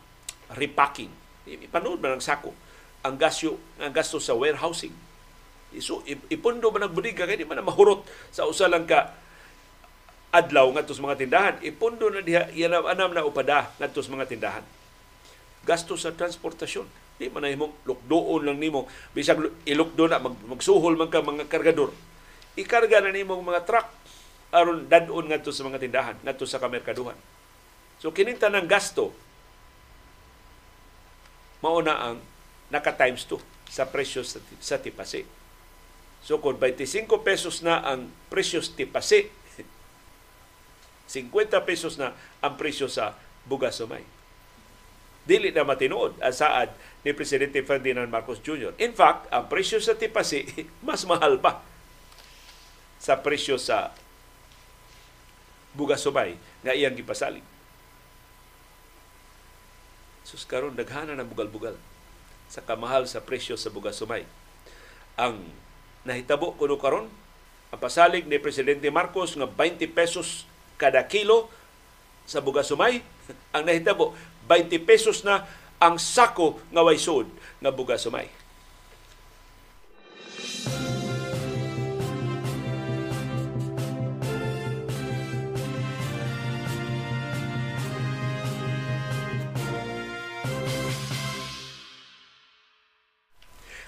repacking. 0.57 1.13
Ipanood 1.47 2.01
man 2.01 2.19
ang 2.19 2.25
sako. 2.25 2.57
Ang 3.05 3.21
gasto 3.21 3.61
ang 3.79 3.93
gasto 3.93 4.19
sa 4.19 4.35
warehousing 4.35 5.08
so 5.77 6.01
ipundo 6.33 6.73
man 6.73 6.89
nagbudiga 6.89 7.29
kay 7.29 7.37
di 7.37 7.45
man 7.45 7.61
mahurot 7.61 8.09
sa 8.33 8.49
usa 8.49 8.67
lang 8.73 8.89
ka 8.89 9.13
adlaw 10.33 10.69
ngadto 10.73 10.93
sa 10.93 11.05
mga 11.05 11.21
tindahan. 11.21 11.55
Ipundo 11.65 12.13
na 12.13 12.21
diha 12.21 12.53
yanam 12.53 12.85
anam 12.85 13.13
na 13.13 13.25
upada 13.25 13.73
ngadto 13.81 14.05
sa 14.05 14.13
mga 14.13 14.29
tindahan. 14.29 14.65
Gasto 15.65 15.97
sa 15.97 16.13
transportasyon. 16.13 16.89
Di 17.19 17.33
man 17.33 17.45
na 17.45 17.53
himong 17.53 17.73
lukdoon 17.89 18.45
lang 18.45 18.61
nimo. 18.61 18.87
Bisag 19.17 19.41
ilukdo 19.65 20.07
na 20.07 20.21
mag, 20.21 20.37
magsuhol 20.47 20.95
man 20.95 21.09
ka 21.09 21.25
mga 21.25 21.49
kargador. 21.49 21.91
Ikarga 22.57 23.01
na 23.01 23.13
nimo 23.13 23.41
mga 23.41 23.65
truck 23.65 23.89
aron 24.53 24.89
dadon 24.89 25.29
ngadto 25.29 25.53
sa 25.53 25.65
mga 25.65 25.81
tindahan 25.81 26.17
ngadto 26.25 26.45
sa 26.45 26.61
kamerkaduhan. 26.61 27.17
So 27.99 28.13
kining 28.13 28.41
tanang 28.41 28.69
gasto 28.69 29.13
mao 31.59 31.83
na 31.83 31.99
ang 31.99 32.23
naka 32.71 32.95
times 32.95 33.27
2 33.27 33.43
sa 33.67 33.91
presyo 33.91 34.23
sa, 34.23 34.39
sa 34.63 34.79
tipasi 34.79 35.27
so 36.23 36.39
kung 36.43 36.57
25 36.57 37.07
pesos 37.29 37.61
na 37.65 37.83
ang 37.83 38.11
presyo 38.33 38.63
sa 38.63 38.73
tipasi 38.75 39.31
50 41.09 41.33
pesos 41.65 41.97
na 41.97 42.13
ang 42.45 42.55
presyo 42.61 42.87
sa 42.91 43.17
bugas 43.49 43.81
sumay 43.81 44.05
dili 45.29 45.53
na 45.53 45.61
matinuod 45.61 46.17
ang 46.25 46.33
saad 46.33 46.73
ni 47.05 47.13
Presidente 47.13 47.61
Ferdinand 47.61 48.09
Marcos 48.09 48.41
Jr. 48.41 48.73
In 48.81 48.97
fact, 48.97 49.29
ang 49.29 49.45
presyo 49.45 49.77
sa 49.77 49.93
tipasi 49.93 50.49
mas 50.89 51.05
mahal 51.05 51.37
pa 51.37 51.61
sa 52.97 53.21
presyo 53.21 53.61
sa 53.61 53.93
bugas 55.77 56.01
subay 56.01 56.35
nga 56.65 56.73
iyang 56.73 56.97
gipasalig. 56.97 57.45
Sus 60.25 60.49
karon 60.49 60.75
daghana 60.75 61.13
na 61.13 61.29
bugal-bugal 61.29 61.77
sa 62.49 62.65
kamahal 62.65 63.05
sa 63.05 63.21
presyo 63.21 63.55
sa 63.61 63.69
bugas 63.69 64.01
sumay. 64.01 64.25
Ang 65.21 65.45
nahitabo 66.09 66.57
kuno 66.57 66.81
karon. 66.81 67.07
Ang 67.69 67.81
pasalig 67.81 68.25
ni 68.25 68.41
presidente 68.41 68.89
Marcos 68.89 69.37
nga 69.37 69.45
20 69.45 69.85
pesos 69.93 70.49
kada 70.81 71.05
kilo 71.05 71.53
sa 72.25 72.41
bugas 72.41 72.73
sumay, 72.73 73.05
ang 73.55 73.69
nahitabo 73.69 74.17
20 74.49 74.73
pesos 74.89 75.21
na 75.21 75.45
ang 75.77 76.01
sako 76.01 76.57
nga 76.73 76.81
waysod 76.81 77.29
nga 77.61 77.69
bugas 77.69 78.01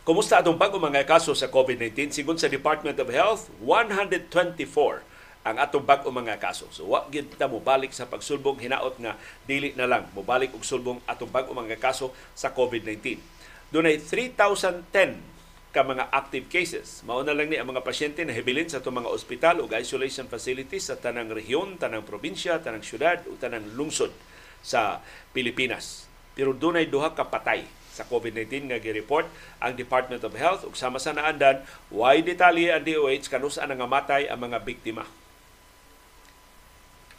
Kumusta 0.00 0.40
atong 0.40 0.56
bago 0.56 0.80
mga 0.80 1.04
kaso 1.04 1.36
sa 1.36 1.52
COVID-19? 1.52 2.08
Sigon 2.08 2.40
sa 2.40 2.48
Department 2.48 2.96
of 2.96 3.12
Health, 3.12 3.52
124 3.60 5.04
ang 5.44 5.56
atong 5.60 5.84
bag 5.84 6.00
mga 6.08 6.40
kaso. 6.40 6.64
So 6.72 6.88
wa 6.88 7.04
gid 7.12 7.28
ta 7.36 7.44
mo 7.44 7.60
balik 7.60 7.92
sa 7.92 8.08
pagsulbong 8.08 8.56
hinaot 8.64 8.96
nga 8.96 9.20
dili 9.44 9.76
na 9.76 9.84
lang 9.84 10.08
mo 10.16 10.24
balik 10.24 10.56
og 10.56 10.64
sulbong 10.64 11.04
atong 11.04 11.28
bag 11.28 11.52
mga 11.52 11.76
kaso 11.76 12.16
sa 12.32 12.48
COVID-19. 12.48 13.20
Dunay 13.68 14.00
3010 14.00 15.68
ka 15.68 15.84
mga 15.84 16.08
active 16.08 16.48
cases. 16.48 17.04
Mao 17.04 17.20
na 17.20 17.36
lang 17.36 17.52
ni 17.52 17.60
ang 17.60 17.68
mga 17.68 17.84
pasyente 17.84 18.24
na 18.24 18.32
hibilin 18.32 18.72
sa 18.72 18.80
itong 18.80 19.04
mga 19.04 19.12
ospital 19.12 19.60
o 19.60 19.68
isolation 19.76 20.24
facilities 20.32 20.88
sa 20.88 20.96
tanang 20.96 21.28
rehiyon, 21.28 21.76
tanang 21.76 22.08
probinsya, 22.08 22.56
tanang 22.64 22.84
syudad 22.84 23.20
o 23.28 23.36
tanang 23.36 23.68
lungsod 23.76 24.16
sa 24.64 25.04
Pilipinas. 25.36 26.08
Pero 26.32 26.56
dunay 26.56 26.88
duha 26.88 27.12
ka 27.12 27.28
patay 27.28 27.79
sa 27.90 28.06
COVID-19 28.06 28.70
nga 28.70 28.78
gi-report 28.78 29.26
ang 29.58 29.74
Department 29.74 30.22
of 30.22 30.34
Health 30.38 30.62
ug 30.62 30.78
sama 30.78 31.02
sa 31.02 31.12
naandan 31.12 31.66
why 31.90 32.22
detalye 32.22 32.70
ang 32.70 32.86
DOH 32.86 33.26
kanus 33.26 33.58
ang 33.58 33.74
nangamatay 33.74 34.30
ang 34.30 34.38
mga 34.40 34.62
biktima. 34.62 35.04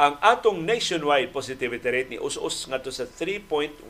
Ang 0.01 0.17
atong 0.17 0.65
nationwide 0.65 1.29
positivity 1.29 1.85
rate 1.85 2.09
ni 2.09 2.17
us-us 2.17 2.65
ngadto 2.65 2.89
sa 2.89 3.05
3.1%. 3.05 3.85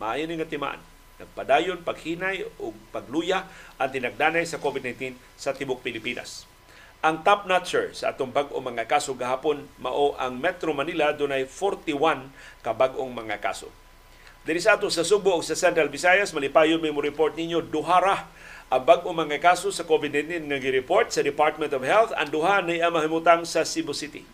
Maayo 0.00 0.24
ni 0.26 0.34
nga 0.40 0.48
timaan. 0.48 0.82
Nagpadayon 1.20 1.84
paghinay 1.84 2.48
o 2.58 2.72
pagluya 2.90 3.46
ang 3.78 3.92
tinagdanay 3.92 4.42
sa 4.48 4.58
COVID-19 4.58 5.14
sa 5.36 5.52
tibok 5.52 5.84
Pilipinas. 5.84 6.50
Ang 7.00 7.24
top 7.24 7.48
notcher 7.48 7.96
sa 7.96 8.12
atong 8.12 8.28
bag-o 8.28 8.60
mga 8.60 8.84
kaso 8.84 9.16
gahapon 9.16 9.64
mao 9.80 10.12
ang 10.20 10.36
Metro 10.36 10.72
Manila 10.76 11.16
dunay 11.16 11.48
41 11.48 12.28
ka 12.60 12.76
bag-ong 12.76 13.12
mga 13.12 13.40
kaso. 13.40 13.72
Diri 14.40 14.56
sa 14.56 14.80
ato 14.80 14.88
sa 14.88 15.04
Subo 15.04 15.36
o 15.36 15.44
sa 15.44 15.52
Central 15.52 15.92
Visayas, 15.92 16.32
malipayon 16.32 16.80
may 16.80 16.88
mo 16.88 17.04
report 17.04 17.36
ninyo, 17.36 17.60
duhara 17.60 18.24
ang 18.72 18.86
bag-o 18.88 19.12
mga 19.12 19.36
kaso 19.36 19.68
sa 19.68 19.84
COVID-19 19.84 20.48
nga 20.48 20.56
gi-report 20.56 21.12
sa 21.12 21.20
Department 21.20 21.68
of 21.76 21.84
Health, 21.84 22.16
ang 22.16 22.32
duha 22.32 22.64
na 22.64 22.88
mahimutang 22.88 23.44
sa 23.44 23.68
Cebu 23.68 23.92
City. 23.92 24.24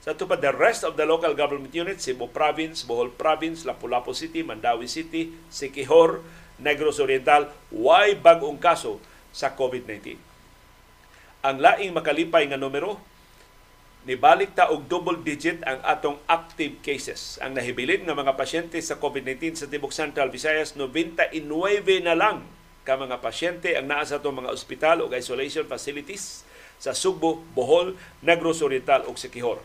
Sa 0.00 0.16
tupad 0.16 0.40
the 0.40 0.48
rest 0.56 0.80
of 0.80 0.96
the 0.96 1.04
local 1.04 1.36
government 1.36 1.76
units, 1.76 2.08
Cebu 2.08 2.32
Province, 2.32 2.88
Bohol 2.88 3.12
Province, 3.12 3.68
Lapu-Lapu 3.68 4.16
City, 4.16 4.40
Mandawi 4.40 4.88
City, 4.88 5.36
Siquijor, 5.52 6.24
Negros 6.56 6.96
Oriental, 6.96 7.52
why 7.68 8.16
bag-ong 8.16 8.56
kaso 8.56 8.96
sa 9.28 9.52
COVID-19. 9.52 10.16
Ang 11.44 11.56
laing 11.60 11.92
makalipay 11.92 12.48
nga 12.48 12.56
numero 12.56 12.96
nibalik 14.08 14.56
ta 14.56 14.72
og 14.72 14.88
double 14.88 15.20
digit 15.20 15.60
ang 15.68 15.84
atong 15.84 16.16
active 16.24 16.80
cases. 16.80 17.36
Ang 17.44 17.60
nahibilin 17.60 18.08
nga 18.08 18.16
mga 18.16 18.32
pasyente 18.32 18.80
sa 18.80 18.96
COVID-19 18.96 19.60
sa 19.60 19.68
Tibok 19.68 19.92
Central 19.92 20.32
Visayas 20.32 20.72
99 20.72 21.36
na 22.00 22.16
lang 22.16 22.48
ka 22.88 22.96
mga 22.96 23.20
pasyente 23.20 23.76
ang 23.76 23.92
naa 23.92 24.00
sa 24.08 24.16
atong 24.16 24.40
mga 24.40 24.52
ospital 24.56 25.04
o 25.04 25.12
isolation 25.12 25.68
facilities 25.68 26.48
sa 26.80 26.96
Sugbo, 26.96 27.44
Bohol, 27.52 27.92
Negros 28.24 28.64
Oriental 28.64 29.04
ug 29.04 29.20
Siquijor. 29.20 29.60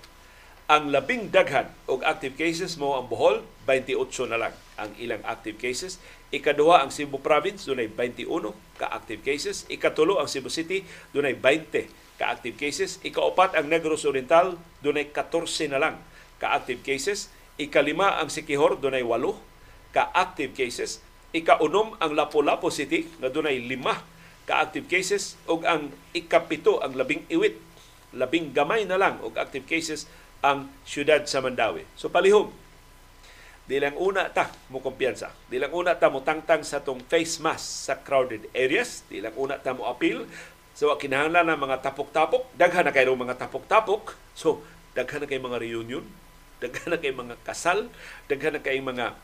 Ang 0.67 0.91
labing 0.91 1.31
daghan 1.31 1.71
og 1.87 2.03
active 2.03 2.35
cases 2.35 2.75
mo 2.75 2.99
ang 2.99 3.07
Bohol 3.07 3.39
28 3.63 4.27
na 4.27 4.49
lang 4.49 4.53
ang 4.75 4.91
ilang 4.99 5.23
active 5.23 5.55
cases. 5.55 5.95
Ikaduha 6.35 6.83
ang 6.83 6.91
Cebu 6.91 7.23
Province 7.23 7.63
dunay 7.63 7.87
21 7.87 8.51
ka 8.75 8.91
active 8.91 9.23
cases. 9.23 9.63
Ikatulo 9.71 10.19
ang 10.19 10.27
Cebu 10.27 10.51
City 10.51 10.83
dunay 11.15 11.39
20 11.39 12.04
ka-active 12.15 12.55
cases. 12.55 12.97
Ikaapat 13.03 13.59
ang 13.59 13.67
Negros 13.67 14.07
Oriental, 14.07 14.55
dunay 14.79 15.11
14 15.11 15.71
na 15.71 15.79
lang 15.79 15.95
ka-active 16.39 16.83
cases. 16.83 17.31
Ikalima 17.55 18.19
ang 18.19 18.27
Sikihor, 18.27 18.79
dunay 18.79 19.03
8 19.03 19.95
ka-active 19.95 20.51
cases. 20.51 20.99
Ikaunom 21.35 21.95
ang 21.99 22.11
Lapu-Lapu 22.15 22.71
City, 22.71 23.07
na 23.19 23.31
dunay 23.31 23.59
5 23.59 24.47
ka-active 24.47 24.87
cases. 24.87 25.39
ug 25.47 25.63
ang 25.65 25.91
ikapito, 26.15 26.79
ang 26.79 26.95
labing 26.95 27.25
iwit, 27.31 27.59
labing 28.15 28.55
gamay 28.55 28.87
na 28.87 28.95
lang 28.95 29.19
og 29.19 29.35
active 29.35 29.67
cases 29.67 30.07
ang 30.39 30.71
siyudad 30.85 31.25
sa 31.27 31.41
Mandawi. 31.41 31.83
So 31.97 32.07
palihog, 32.07 32.53
di 33.65 33.81
lang 33.81 33.97
una 33.97 34.29
ta 34.29 34.53
mo 34.69 34.77
kumpiyansa. 34.79 35.33
Di 35.49 35.57
lang 35.57 35.73
una 35.73 35.97
ta 35.97 36.13
mo 36.13 36.21
tangtang 36.21 36.61
sa 36.61 36.85
tong 36.85 37.01
face 37.09 37.41
mask 37.41 37.89
sa 37.89 37.97
crowded 37.97 38.45
areas. 38.53 39.01
Di 39.09 39.19
lang 39.25 39.33
una 39.35 39.57
ta 39.57 39.73
mo 39.73 39.89
appeal 39.89 40.29
So 40.75 40.91
kinahanglan 40.99 41.47
ng 41.47 41.59
mga 41.59 41.87
tapok-tapok, 41.87 42.51
daghan 42.59 42.83
na 42.83 42.91
kayo 42.91 43.15
mga 43.15 43.39
tapok-tapok. 43.39 44.19
So 44.35 44.59
daghan 44.91 45.23
na 45.23 45.27
kay 45.31 45.39
mga 45.39 45.63
reunion, 45.63 46.03
daghan 46.59 46.91
na 46.91 46.99
kay 46.99 47.15
mga 47.15 47.39
kasal, 47.47 47.87
daghan 48.27 48.59
na 48.59 48.61
kay 48.61 48.83
mga 48.83 49.15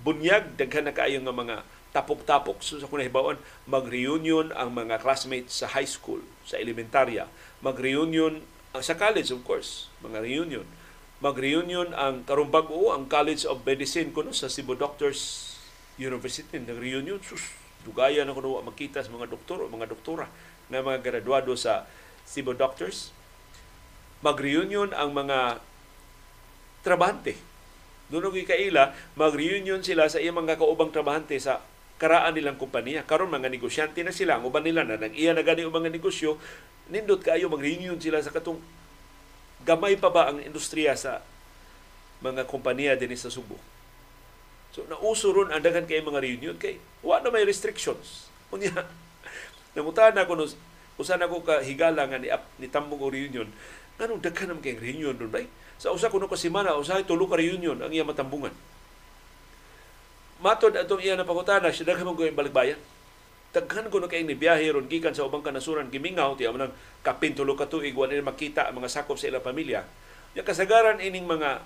bunyag, 0.00 0.56
daghan 0.56 0.88
na 0.88 0.96
kayo 0.96 1.20
nga 1.20 1.36
mga 1.36 1.56
tapok-tapok. 1.92 2.64
So 2.64 2.80
sa 2.80 2.88
kunay 2.88 3.12
bawon, 3.12 3.36
mag-reunion 3.68 4.56
ang 4.56 4.72
mga 4.72 5.04
classmates 5.04 5.60
sa 5.60 5.68
high 5.76 5.86
school, 5.86 6.24
sa 6.48 6.56
elementarya. 6.56 7.28
Mag-reunion 7.60 8.40
ang 8.72 8.82
sa 8.82 8.96
college 8.96 9.28
of 9.28 9.44
course, 9.44 9.92
mga 10.00 10.24
reunion. 10.24 10.64
Mag-reunion 11.20 11.92
ang 11.92 12.24
karumbag 12.24 12.72
o 12.72 12.96
ang 12.96 13.06
College 13.06 13.44
of 13.44 13.60
Medicine 13.62 14.08
kuno 14.10 14.32
sa 14.32 14.48
Cebu 14.48 14.72
Doctors 14.72 15.52
University 16.00 16.58
nag-reunion. 16.58 17.20
Sus, 17.20 17.54
dugaya 17.84 18.24
na 18.24 18.32
kuno 18.32 18.64
makita 18.64 19.04
sa 19.04 19.12
mga 19.12 19.28
doktor 19.28 19.62
o 19.62 19.68
mga 19.68 19.92
doktora 19.92 20.26
na 20.74 20.82
mga 20.82 21.06
graduado 21.06 21.54
sa 21.54 21.86
Cebu 22.26 22.58
Doctors. 22.58 23.14
Mag-reunion 24.26 24.90
ang 24.90 25.14
mga 25.14 25.62
trabahante. 26.82 27.38
Doon 28.10 28.34
kaila, 28.42 28.90
mag-reunion 29.14 29.78
sila 29.86 30.10
sa 30.10 30.18
iyang 30.18 30.42
mga 30.42 30.58
kaubang 30.58 30.90
trabahante 30.90 31.38
sa 31.38 31.62
karaan 32.02 32.34
nilang 32.34 32.58
kumpanya. 32.58 33.06
Karon 33.06 33.30
mga 33.30 33.46
negosyante 33.46 34.02
na 34.02 34.10
sila, 34.10 34.42
ang 34.42 34.50
uban 34.50 34.66
nila 34.66 34.82
na 34.82 34.98
nag-iya 34.98 35.30
na 35.30 35.46
gani 35.46 35.62
mga 35.62 35.94
negosyo, 35.94 36.42
nindot 36.90 37.22
kayo 37.22 37.46
mag-reunion 37.46 37.96
sila 37.96 38.18
sa 38.18 38.34
katong 38.34 38.58
gamay 39.62 39.96
pa 39.96 40.10
ba 40.10 40.28
ang 40.28 40.42
industriya 40.42 40.98
sa 40.98 41.24
mga 42.20 42.44
kumpanya 42.50 42.98
din 42.98 43.14
sa 43.16 43.32
Subo. 43.32 43.56
So 44.74 44.82
nauso 44.90 45.30
ron 45.30 45.54
ang 45.54 45.62
daghan 45.62 45.86
kay 45.86 46.02
mga 46.02 46.20
reunion 46.20 46.56
kay 46.58 46.82
wa 47.00 47.22
na 47.22 47.30
may 47.30 47.46
restrictions. 47.46 48.26
Unya 48.50 48.74
Nangutan 49.74 50.14
ako 50.14 50.32
no, 50.38 50.46
usa 50.98 51.18
na 51.18 51.26
ko 51.26 51.42
ka 51.42 51.62
higala 51.62 52.06
nga 52.06 52.18
ni, 52.18 52.30
ni 52.62 52.66
Tambong 52.70 53.02
o 53.02 53.10
reunion. 53.10 53.50
Anong 53.98 54.22
daghan 54.22 54.50
naman 54.50 54.62
kayong 54.62 54.82
reunion 54.82 55.14
doon 55.14 55.30
bay? 55.30 55.46
Sa 55.78 55.94
usa 55.94 56.10
kuno 56.10 56.26
ka 56.30 56.38
semana, 56.38 56.74
usa 56.78 56.98
tulo 57.02 57.26
ka 57.26 57.38
reunion 57.38 57.78
ang 57.78 57.90
iya 57.90 58.06
matambungan. 58.06 58.54
Matod 60.42 60.74
atong 60.74 61.02
iya 61.02 61.14
na 61.14 61.26
pangutana, 61.26 61.70
siya 61.70 61.94
daghan 61.94 62.06
mo 62.06 62.18
kayong 62.18 62.34
balikbayan. 62.34 62.78
Daghan 63.54 63.86
ko 63.86 64.02
na 64.02 64.10
kayong 64.10 64.26
ni 64.26 64.34
biyahe 64.34 64.66
ron 64.74 64.90
gikan 64.90 65.14
sa 65.14 65.22
ubang 65.22 65.46
kanasuran 65.46 65.86
gimingaw 65.86 66.34
ti 66.34 66.42
amo 66.42 66.58
nang 66.58 66.74
kapin 67.06 67.38
tulo 67.38 67.54
ka 67.54 67.70
tuig 67.70 67.94
wala 67.94 68.18
makita 68.18 68.66
ang 68.66 68.82
mga 68.82 68.90
sakop 68.90 69.14
sa 69.14 69.30
ilang 69.30 69.46
pamilya. 69.46 69.86
Ya 70.34 70.42
kasagaran 70.42 70.98
ining 70.98 71.22
mga 71.22 71.62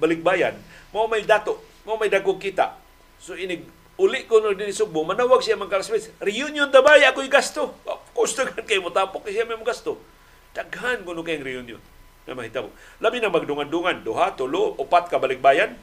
balikbayan, 0.00 0.56
mo 0.96 1.04
may 1.12 1.28
dato, 1.28 1.60
mo 1.84 2.00
may 2.00 2.08
dagkog 2.08 2.40
kita. 2.40 2.80
So 3.20 3.36
inig 3.36 3.68
uli 3.96 4.28
ko 4.28 4.44
no 4.44 4.52
din 4.52 4.72
Sugbo, 4.72 5.04
manawag 5.08 5.40
siya 5.40 5.56
mga 5.56 5.80
classmates, 5.80 6.12
reunion 6.20 6.68
tabay, 6.68 7.04
ako'y 7.08 7.32
gasto. 7.32 7.80
Of 7.88 8.12
course, 8.12 8.36
daghan 8.38 8.64
kayo 8.68 8.84
mo 8.84 8.92
tapok, 8.92 9.24
siya 9.28 9.48
may 9.48 9.56
gasto. 9.64 9.96
Daghan 10.52 11.04
ko 11.04 11.16
no 11.16 11.24
kayong 11.24 11.44
reunion 11.44 11.82
na 12.26 12.36
mahitabo. 12.36 12.74
Labi 13.00 13.22
na 13.22 13.32
magdungan-dungan, 13.32 14.04
duha, 14.04 14.34
tulo, 14.36 14.76
upat 14.76 15.08
ka 15.08 15.16
balikbayan. 15.16 15.78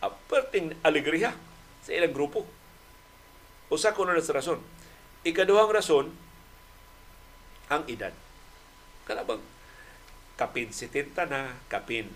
Aperting 0.00 0.76
alegriya 0.84 1.34
sa 1.82 1.90
ilang 1.90 2.14
grupo. 2.14 2.46
Usa 3.72 3.96
ko 3.96 4.04
na 4.04 4.18
sa 4.20 4.36
rason. 4.36 4.60
Ikaduhang 5.24 5.72
rason, 5.72 6.06
ang 7.70 7.86
edad. 7.86 8.12
Kalabang, 9.06 9.40
kapin 10.34 10.74
70 10.74 11.14
na, 11.30 11.54
kapin 11.70 12.10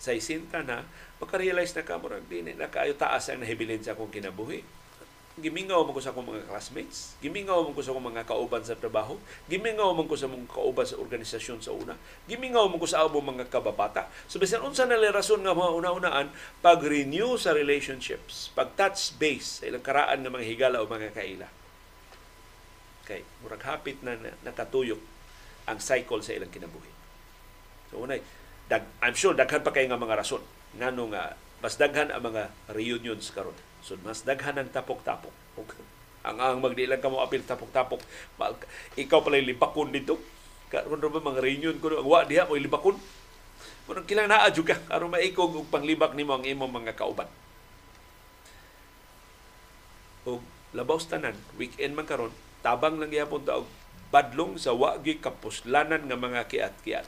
60 0.00 0.50
na, 0.64 0.88
makarealize 1.24 1.72
na 1.72 1.82
ka 1.82 1.96
mo 1.96 2.12
dili 2.28 2.52
na 2.52 2.68
kaayo 2.68 2.92
taas 2.94 3.32
ang 3.32 3.40
nahibilin 3.40 3.80
sa 3.80 3.96
akong 3.96 4.12
kinabuhi. 4.12 4.60
Gimingaw 5.34 5.82
man 5.82 5.90
ko 5.90 5.98
sa 5.98 6.14
akong 6.14 6.30
mga 6.30 6.46
classmates, 6.46 7.18
gimingaw 7.18 7.58
man 7.66 7.74
ko 7.74 7.82
sa 7.82 7.90
akong 7.90 8.06
mga 8.06 8.22
kauban 8.22 8.62
sa 8.62 8.78
trabaho, 8.78 9.18
gimingaw 9.50 9.90
man 9.90 10.06
ko 10.06 10.14
sa 10.14 10.30
mga 10.30 10.46
kauban 10.46 10.86
sa 10.86 10.94
organisasyon 10.94 11.58
sa 11.58 11.74
una, 11.74 11.98
gimingaw 12.30 12.70
man 12.70 12.78
ko 12.78 12.86
sa 12.86 13.02
akong 13.02 13.34
mga 13.34 13.50
kababata. 13.50 14.06
So 14.30 14.38
bisan 14.38 14.62
unsa 14.62 14.86
na 14.86 14.94
rason 15.10 15.42
nga 15.42 15.50
mga 15.50 15.74
una-unaan 15.74 16.30
pag-renew 16.62 17.34
sa 17.34 17.50
relationships, 17.50 18.54
pag-touch 18.54 19.18
base 19.18 19.58
sa 19.58 19.66
ilang 19.66 19.82
karaan 19.82 20.22
ng 20.22 20.30
mga 20.38 20.46
higala 20.46 20.78
o 20.78 20.86
mga 20.86 21.10
kaila. 21.10 21.50
Kay 23.02 23.26
murag 23.42 23.66
hapit 23.66 23.98
na 24.06 24.14
nakatuyok 24.46 25.02
ang 25.66 25.82
cycle 25.82 26.22
sa 26.22 26.30
ilang 26.30 26.54
kinabuhi. 26.54 26.94
So 27.90 28.06
unay, 28.06 28.22
dag, 28.70 28.86
I'm 29.02 29.18
sure 29.18 29.34
daghan 29.34 29.66
pa 29.66 29.74
kay 29.74 29.90
nga 29.90 29.98
mga 29.98 30.22
rason 30.22 30.53
ngano 30.78 31.10
nga 31.14 31.38
mas 31.64 31.80
daghan 31.80 32.12
ang 32.12 32.20
mga 32.20 32.52
reunions 32.76 33.32
karon. 33.32 33.56
So 33.80 33.96
mas 34.04 34.20
daghan 34.24 34.60
ang 34.60 34.68
tapok-tapok. 34.68 35.32
ang 36.24 36.40
ang 36.40 36.60
magdilang 36.60 37.00
ka 37.00 37.12
mo 37.12 37.20
apil 37.20 37.44
tapok-tapok. 37.44 38.00
Ikaw 38.96 39.18
pala 39.20 39.40
libakon 39.40 39.92
dito. 39.92 40.20
Karon 40.72 41.00
ba 41.00 41.20
mga 41.20 41.40
reunion 41.40 41.76
ko 41.80 41.92
ang 41.92 42.08
wa 42.08 42.24
diha 42.24 42.48
mo 42.48 42.56
libakon. 42.56 42.96
Kung 43.84 44.08
kilang 44.08 44.32
naa 44.32 44.48
jud 44.48 44.64
ka 44.64 44.80
aron 44.88 45.12
maikog 45.12 45.52
og 45.52 45.68
panglibak 45.68 46.16
nimo 46.16 46.32
ang 46.32 46.44
imong 46.44 46.72
mga 46.72 46.96
kauban. 46.96 47.28
Og 50.24 50.40
labaw 50.72 50.96
tanan, 50.96 51.36
weekend 51.60 51.92
man 51.92 52.08
karon, 52.08 52.32
tabang 52.64 52.96
lang 52.96 53.12
gyapon 53.12 53.44
ta 53.44 53.60
og 53.60 53.68
badlong 54.08 54.56
sa 54.56 54.72
wa 54.72 54.96
kapuslanan 54.96 56.08
nga 56.08 56.16
mga 56.16 56.48
kiat-kiat. 56.48 57.06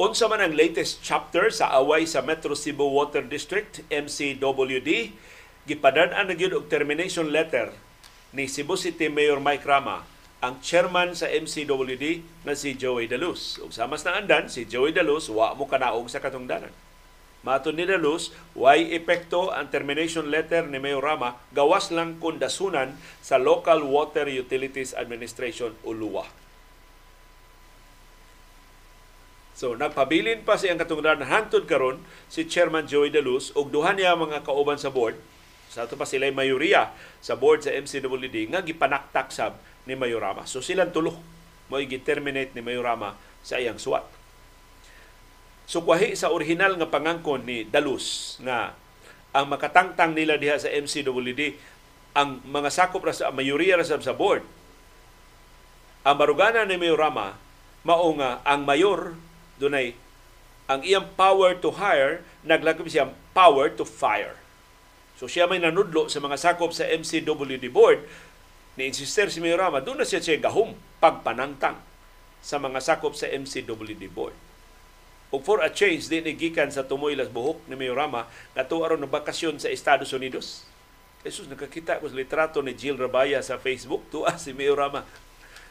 Unsa 0.00 0.32
man 0.32 0.40
ang 0.40 0.56
latest 0.56 1.04
chapter 1.04 1.52
sa 1.52 1.76
away 1.76 2.08
sa 2.08 2.24
Metro 2.24 2.56
Cebu 2.56 2.88
Water 2.88 3.20
District, 3.20 3.84
MCWD, 3.92 5.12
gipadaan 5.68 6.16
na 6.24 6.32
gyud 6.32 6.56
og 6.56 6.72
termination 6.72 7.28
letter 7.28 7.68
ni 8.32 8.48
Cebu 8.48 8.80
City 8.80 9.12
Mayor 9.12 9.44
Mike 9.44 9.68
Rama 9.68 10.08
ang 10.40 10.56
chairman 10.64 11.12
sa 11.12 11.28
MCWD 11.28 12.24
na 12.48 12.56
si 12.56 12.80
Joey 12.80 13.12
Daluz. 13.12 13.60
Ug 13.60 13.76
sa 13.76 13.84
mas 13.84 14.00
naandan 14.00 14.48
si 14.48 14.64
Joey 14.64 14.96
Daluz 14.96 15.28
wa 15.28 15.52
mo 15.52 15.68
kanaog 15.68 16.08
sa 16.08 16.24
katungdanan. 16.24 16.72
Mato 17.44 17.68
ni 17.68 17.84
Daluz, 17.84 18.32
way 18.56 18.96
epekto 18.96 19.52
ang 19.52 19.68
termination 19.68 20.32
letter 20.32 20.64
ni 20.64 20.80
Mayor 20.80 21.04
Rama 21.04 21.36
gawas 21.52 21.92
lang 21.92 22.16
kung 22.16 22.40
dasunan 22.40 22.96
sa 23.20 23.36
Local 23.36 23.84
Water 23.84 24.32
Utilities 24.32 24.96
Administration 24.96 25.76
o 25.84 25.92
LUWA. 25.92 26.39
So 29.60 29.76
nagpabilin 29.76 30.48
pa 30.48 30.56
siyang 30.56 30.80
katungdanan 30.80 31.28
hangtod 31.28 31.68
karon 31.68 32.00
si 32.32 32.48
Chairman 32.48 32.88
Joey 32.88 33.12
De 33.12 33.20
Luz 33.20 33.52
ug 33.52 33.68
duha 33.68 33.92
niya 33.92 34.16
mga 34.16 34.40
kauban 34.40 34.80
sa 34.80 34.88
board 34.88 35.20
sa 35.68 35.84
ato 35.84 36.00
pa 36.00 36.08
sila 36.08 36.32
mayoriya 36.32 36.88
sa 37.20 37.36
board 37.36 37.68
sa 37.68 37.76
MCWD 37.76 38.56
nga 38.56 38.64
gipanaktak 38.64 39.28
sab 39.28 39.60
ni 39.84 39.92
Mayorama. 39.92 40.48
So 40.48 40.64
silang 40.64 40.96
tulo 40.96 41.12
mo 41.68 41.76
gi-terminate 41.76 42.56
ni 42.56 42.64
Mayorama 42.64 43.20
sa 43.44 43.60
iyang 43.60 43.76
suwat. 43.76 44.08
So 45.68 45.84
kwahi 45.84 46.16
sa 46.16 46.32
original 46.32 46.80
nga 46.80 46.88
pangangkon 46.88 47.44
ni 47.44 47.68
Dalus 47.68 48.40
nga 48.40 48.72
ang 49.36 49.52
makatangtang 49.52 50.16
nila 50.16 50.40
diha 50.40 50.56
sa 50.56 50.72
MCWD 50.72 51.60
ang 52.16 52.40
mga 52.48 52.72
sakop 52.72 53.04
ra 53.04 53.12
sa 53.12 53.28
mayoriya 53.28 53.76
ra 53.76 53.84
sa 53.84 54.16
board. 54.16 54.40
Ang 56.08 56.16
barugana 56.16 56.64
ni 56.64 56.80
Mayorama 56.80 57.36
mao 57.84 58.08
nga 58.16 58.40
ang 58.48 58.64
mayor 58.64 59.20
dunay 59.60 59.92
ang 60.70 60.80
iyang 60.80 61.12
power 61.18 61.52
to 61.58 61.76
hire 61.76 62.24
naglagom 62.40 62.88
siya 62.88 63.12
power 63.36 63.68
to 63.68 63.84
fire. 63.84 64.38
So 65.20 65.28
siya 65.28 65.44
may 65.44 65.60
nanudlo 65.60 66.08
sa 66.08 66.22
mga 66.24 66.40
sakop 66.40 66.72
sa 66.72 66.88
MCWD 66.88 67.68
board 67.68 68.00
ni 68.80 68.88
insister 68.88 69.28
si 69.28 69.42
Mayorama, 69.42 69.84
doon 69.84 70.00
na 70.00 70.08
siya 70.08 70.24
siya 70.24 70.40
gahom 70.40 70.72
pagpanangtang 71.02 71.76
sa 72.40 72.56
mga 72.56 72.80
sakop 72.80 73.12
sa 73.12 73.28
MCWD 73.28 74.08
board. 74.08 74.32
O 75.30 75.38
for 75.38 75.62
a 75.62 75.70
change, 75.70 76.10
din 76.10 76.26
gikan 76.34 76.72
sa 76.74 76.82
tumoy 76.82 77.14
las 77.14 77.30
buhok 77.30 77.62
ni 77.70 77.76
Mayorama 77.78 78.26
nga 78.56 78.64
aron 78.66 78.98
na 78.98 79.06
bakasyon 79.06 79.62
sa 79.62 79.70
Estados 79.70 80.10
Unidos. 80.10 80.66
Jesus, 81.20 81.46
nakakita 81.46 82.00
ko 82.00 82.08
sa 82.08 82.16
litrato 82.16 82.58
ni 82.64 82.72
Jill 82.72 82.96
Rabaya 82.96 83.44
sa 83.44 83.60
Facebook. 83.60 84.08
Tuwa 84.08 84.34
si 84.40 84.56
Mayorama 84.56 85.04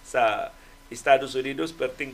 sa 0.06 0.54
Estados 0.94 1.34
Unidos. 1.34 1.74
Perting 1.74 2.14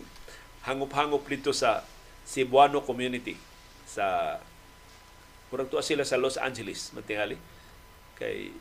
hangop-hangop 0.65 1.23
dito 1.29 1.53
sa 1.53 1.85
Cebuano 2.25 2.81
community. 2.81 3.37
Sa 3.85 4.37
Murag 5.53 5.69
tuwa 5.71 5.85
sila 5.85 6.03
sa 6.03 6.19
Los 6.19 6.35
Angeles, 6.41 6.91
matingali. 6.91 7.37
Kay 8.17 8.51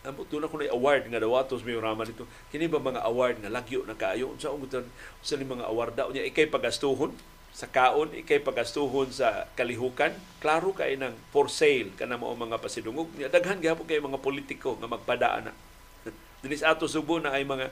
amo 0.00 0.24
tuna 0.24 0.48
ko 0.48 0.56
na 0.56 0.72
award 0.72 1.12
nga 1.12 1.20
dawatos 1.20 1.60
may 1.60 1.76
rama 1.76 2.08
dito. 2.08 2.24
Kini 2.48 2.64
ba 2.64 2.80
mga 2.80 3.04
award 3.04 3.44
nga 3.44 3.52
lagyo 3.52 3.84
na 3.84 3.92
kaayo? 3.92 4.32
Unsa 4.32 4.48
ungutan 4.48 4.88
sa 5.20 5.36
mga 5.36 5.68
award 5.68 5.92
daw 5.92 6.08
niya 6.08 6.24
ikay 6.24 6.48
pagastuhon 6.48 7.12
sa 7.52 7.66
kaon 7.68 8.14
ikay 8.14 8.40
pagastuhon 8.40 9.12
sa 9.12 9.50
kalihukan. 9.58 10.16
Klaro 10.40 10.72
kay 10.72 10.96
nang 10.96 11.12
for 11.28 11.52
sale 11.52 11.92
kana 11.98 12.16
mo 12.16 12.32
mga 12.32 12.56
pasidungog. 12.56 13.12
Niya 13.18 13.28
daghan 13.28 13.60
gyapon 13.60 13.84
kay 13.84 14.00
mga 14.00 14.22
politiko 14.22 14.80
nga 14.80 14.88
magpadaan 14.88 15.50
na. 15.50 15.54
Dinis 16.40 16.64
ato 16.64 16.88
Subo 16.88 17.20
na 17.20 17.36
ay 17.36 17.44
mga 17.44 17.68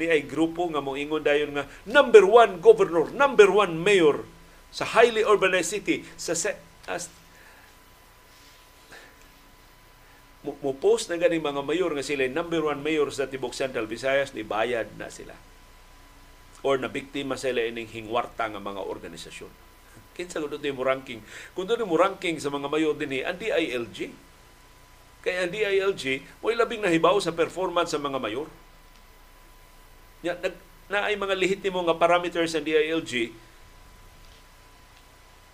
ni 0.00 0.08
ay 0.08 0.24
grupo 0.24 0.64
nga 0.72 0.80
mo 0.80 0.96
ingon 0.96 1.20
dayon 1.20 1.52
nga 1.52 1.68
number 1.84 2.24
one 2.24 2.56
governor, 2.64 3.12
number 3.12 3.52
one 3.52 3.76
mayor 3.76 4.24
sa 4.72 4.88
highly 4.96 5.20
urbanized 5.20 5.76
city 5.76 6.08
sa 6.16 6.32
as, 6.88 7.12
mo, 10.40 10.56
mo 10.64 10.72
post 10.72 11.12
na 11.12 11.20
gani 11.20 11.36
mga 11.36 11.60
mayor 11.60 11.92
nga 11.92 12.00
sila 12.00 12.24
number 12.32 12.64
one 12.64 12.80
mayor 12.80 13.12
sa 13.12 13.28
Tibok 13.28 13.52
Central 13.52 13.84
Visayas 13.84 14.32
ni 14.32 14.40
bayad 14.40 14.88
na 14.96 15.12
sila. 15.12 15.36
Or 16.64 16.80
na 16.80 16.88
biktima 16.88 17.36
sila 17.36 17.60
ining 17.60 17.88
hingwarta 17.88 18.48
nga 18.48 18.60
mga 18.60 18.80
organisasyon. 18.84 19.52
Kinsa 20.16 20.40
gud 20.40 20.60
mo 20.76 20.82
ranking? 20.84 21.20
Kun 21.52 21.68
doon 21.68 21.84
mo 21.84 21.96
ranking 22.00 22.40
sa 22.40 22.48
mga 22.48 22.68
mayor 22.68 22.96
dinhi 22.96 23.20
ang 23.20 23.36
DILG 23.36 24.30
kaya 25.20 25.44
ang 25.44 25.52
DILG 25.52 26.24
mo 26.40 26.48
labing 26.48 26.80
nahibaw 26.80 27.16
sa 27.20 27.36
performance 27.36 27.92
sa 27.92 28.00
mga 28.00 28.16
mayor 28.16 28.48
Ya, 30.20 30.36
nag, 30.36 30.54
na 30.90 31.06
ay 31.06 31.14
mga 31.14 31.38
lehitimo 31.38 31.80
nga 31.86 31.96
parameters 31.96 32.52
sa 32.52 32.60
DILG 32.60 33.30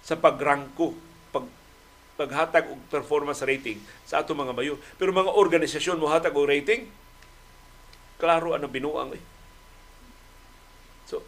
sa 0.06 0.16
pagrangko, 0.16 0.94
pag 1.34 1.46
paghatag 2.16 2.72
og 2.72 2.80
performance 2.88 3.44
rating 3.44 3.76
sa 4.08 4.22
ato 4.22 4.32
mga 4.32 4.56
mayo. 4.56 4.80
Pero 4.96 5.12
mga 5.12 5.34
organisasyon 5.36 6.00
mo 6.00 6.08
hatag 6.08 6.32
og 6.32 6.48
rating, 6.48 6.88
klaro 8.16 8.56
ano 8.56 8.70
binuang 8.70 9.12
eh. 9.12 9.22
So, 11.04 11.20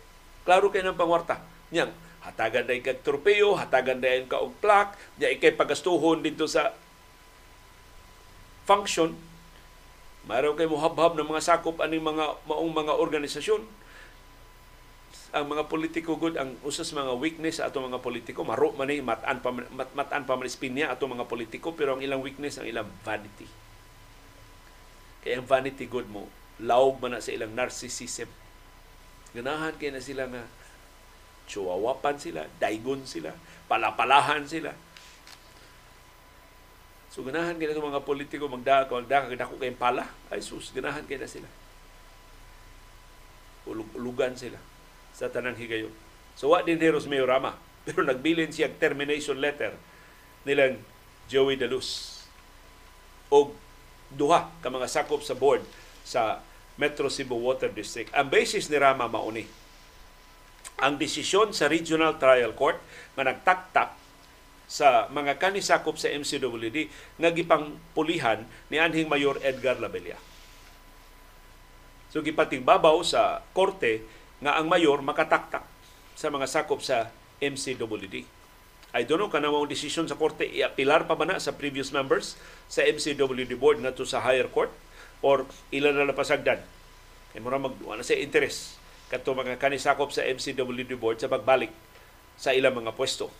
klaro 0.46 0.72
kay 0.72 0.80
ng 0.80 0.96
pangwarta. 0.96 1.44
Nyang, 1.68 1.92
hatagan 2.24 2.64
na 2.64 2.80
kag 2.80 3.04
torpeyo, 3.04 3.52
hatagan 3.60 4.00
na 4.00 4.24
ka 4.24 4.40
og 4.40 4.56
plaque, 4.62 4.96
nya 5.20 5.28
ikay 5.28 5.52
pagastuhon 5.52 6.24
dito 6.24 6.48
sa 6.48 6.72
function 8.64 9.27
Mayroon 10.28 10.60
kay 10.60 10.68
muhabhab 10.68 11.16
ng 11.16 11.24
mga 11.24 11.40
sakop 11.40 11.80
aning 11.80 12.04
mga 12.04 12.44
maong 12.44 12.72
mga 12.76 12.92
organisasyon. 13.00 13.64
Ang 15.32 15.44
mga 15.48 15.72
politiko 15.72 16.20
good 16.20 16.36
ang 16.36 16.56
usas 16.64 16.92
mga 16.92 17.16
weakness 17.16 17.64
ato 17.64 17.80
mga 17.80 18.00
politiko 18.00 18.44
maro 18.44 18.72
man 18.76 18.88
ni 18.88 19.00
matan 19.00 19.40
pa 19.40 19.52
mat, 19.52 19.92
matan 19.92 20.24
pa 20.24 20.36
man 20.36 20.48
niya 20.48 20.92
ato 20.92 21.04
mga 21.04 21.28
politiko 21.28 21.72
pero 21.76 21.96
ang 21.96 22.04
ilang 22.04 22.20
weakness 22.20 22.60
ang 22.60 22.68
ilang 22.68 22.88
vanity. 23.04 23.48
Kaya 25.24 25.40
ang 25.40 25.48
vanity 25.48 25.88
good 25.88 26.08
mo 26.12 26.28
lawog 26.60 27.00
man 27.00 27.16
na 27.16 27.24
sa 27.24 27.32
ilang 27.32 27.52
narcissism. 27.56 28.28
Ganahan 29.32 29.76
kay 29.80 29.92
na 29.92 30.04
sila 30.04 30.28
nga 30.28 30.44
chuwawapan 31.48 32.20
sila, 32.20 32.44
daigon 32.60 33.08
sila, 33.08 33.32
palapalahan 33.64 34.44
sila 34.44 34.76
So 37.18 37.26
ganahan 37.26 37.58
kay 37.58 37.66
mga 37.74 38.06
politiko 38.06 38.46
magdaka 38.46 38.94
magdaka 38.94 39.34
dako 39.34 39.58
kay 39.58 39.74
pala. 39.74 40.06
Ay 40.30 40.38
sus, 40.38 40.70
ganahan 40.70 41.02
kay 41.02 41.18
na 41.18 41.26
sila. 41.26 41.50
Ulugan 43.98 44.38
sila 44.38 44.54
sa 45.10 45.26
tanang 45.26 45.58
higayon. 45.58 45.90
So 46.38 46.54
wa 46.54 46.62
din 46.62 46.78
Heros 46.78 47.10
Mayorama, 47.10 47.58
pero 47.90 48.06
nagbilin 48.06 48.54
siya 48.54 48.70
termination 48.70 49.34
letter 49.42 49.74
nilang 50.46 50.78
Joey 51.26 51.58
Dalus 51.58 52.22
o 53.34 53.50
duha 54.14 54.54
ka 54.62 54.70
mga 54.70 54.86
sakop 54.86 55.26
sa 55.26 55.34
board 55.34 55.66
sa 56.06 56.38
Metro 56.78 57.10
Cebu 57.10 57.34
Water 57.34 57.74
District. 57.74 58.14
Ang 58.14 58.30
basis 58.30 58.70
ni 58.70 58.78
Rama 58.78 59.10
mauni. 59.10 59.42
Ang 60.78 60.94
desisyon 60.94 61.50
sa 61.50 61.66
Regional 61.66 62.14
Trial 62.22 62.54
Court 62.54 62.78
nga 63.18 63.26
nagtaktak 63.26 63.98
sa 64.68 65.08
mga 65.08 65.40
kanisakop 65.40 65.96
sa 65.96 66.12
MCWD 66.12 66.92
nga 67.16 67.32
gipang 67.32 67.80
pulihan 67.96 68.44
ni 68.68 68.76
anhing 68.76 69.08
Mayor 69.08 69.40
Edgar 69.40 69.80
Labella. 69.80 70.20
So 72.12 72.20
gipatingbabaw 72.20 73.00
sa 73.00 73.40
korte 73.56 74.04
nga 74.44 74.60
ang 74.60 74.68
mayor 74.68 75.00
makataktak 75.00 75.64
sa 76.12 76.28
mga 76.28 76.46
sakop 76.46 76.84
sa 76.84 77.08
MCWD. 77.40 78.28
I 78.96 79.04
don't 79.04 79.20
know 79.20 79.28
kanang 79.28 79.52
ang 79.52 79.68
desisyon 79.68 80.08
sa 80.08 80.16
korte 80.16 80.48
iapilar 80.48 81.04
pa 81.04 81.16
ba 81.16 81.28
na 81.28 81.40
sa 81.40 81.52
previous 81.56 81.92
members 81.92 82.36
sa 82.68 82.84
MCWD 82.84 83.52
board 83.56 83.84
ngadto 83.84 84.04
sa 84.08 84.24
higher 84.24 84.48
court 84.48 84.72
or 85.20 85.44
ilan 85.72 85.96
na 85.96 86.08
napasagdan. 86.08 86.60
Kay 87.32 87.40
mura 87.44 87.60
mag 87.60 87.76
na 87.76 88.04
sa 88.04 88.16
interest 88.16 88.80
kadto 89.08 89.32
mga 89.32 89.56
kanisakop 89.56 90.12
sa 90.12 90.24
MCWD 90.24 90.96
board 90.96 91.20
sa 91.20 91.28
pagbalik 91.28 91.72
sa 92.36 92.52
ilang 92.52 92.76
mga 92.76 92.92
pwesto 92.92 93.32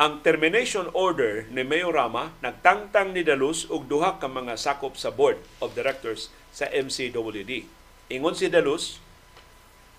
ang 0.00 0.24
termination 0.24 0.88
order 0.96 1.44
ni 1.52 1.60
Mayor 1.60 1.92
Rama 1.92 2.32
nagtangtang 2.40 3.12
ni 3.12 3.20
Dalus 3.20 3.68
og 3.68 3.84
duha 3.84 4.16
ka 4.16 4.32
mga 4.32 4.56
sakop 4.56 4.96
sa 4.96 5.12
board 5.12 5.36
of 5.60 5.76
directors 5.76 6.32
sa 6.56 6.64
MCWD. 6.72 7.68
Ingon 8.08 8.32
si 8.32 8.48
Dalus, 8.48 8.96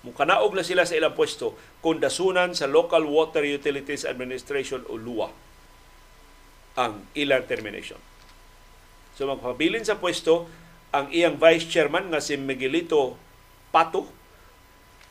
mukanaog 0.01 0.57
na 0.57 0.65
sila 0.65 0.89
sa 0.89 0.97
ilang 0.97 1.13
pwesto 1.13 1.53
kung 1.85 2.01
dasunan 2.01 2.57
sa 2.57 2.65
Local 2.65 3.05
Water 3.05 3.45
Utilities 3.45 4.01
Administration 4.01 4.81
o 4.89 4.97
LUA 4.97 5.29
ang 6.81 7.05
ilang 7.13 7.45
termination. 7.45 8.01
So 9.13 9.29
magpabilin 9.29 9.85
sa 9.85 10.01
pwesto 10.01 10.49
ang 10.89 11.13
iyang 11.13 11.37
vice 11.37 11.69
chairman 11.69 12.09
nga 12.09 12.17
si 12.17 12.41
Miguelito 12.41 13.21
Pato 13.69 14.09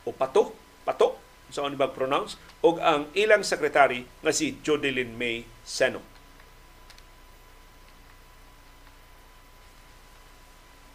o 0.02 0.10
Pato, 0.10 0.50
Pato, 0.82 1.14
sa 1.50 1.62
so, 1.62 1.68
ano 1.68 1.76
pronounce 1.90 2.38
og 2.62 2.78
ang 2.78 3.10
ilang 3.18 3.42
sekretary 3.42 4.06
nga 4.22 4.32
si 4.34 4.58
Jodelyn 4.62 5.14
May 5.18 5.42
Seno. 5.66 6.00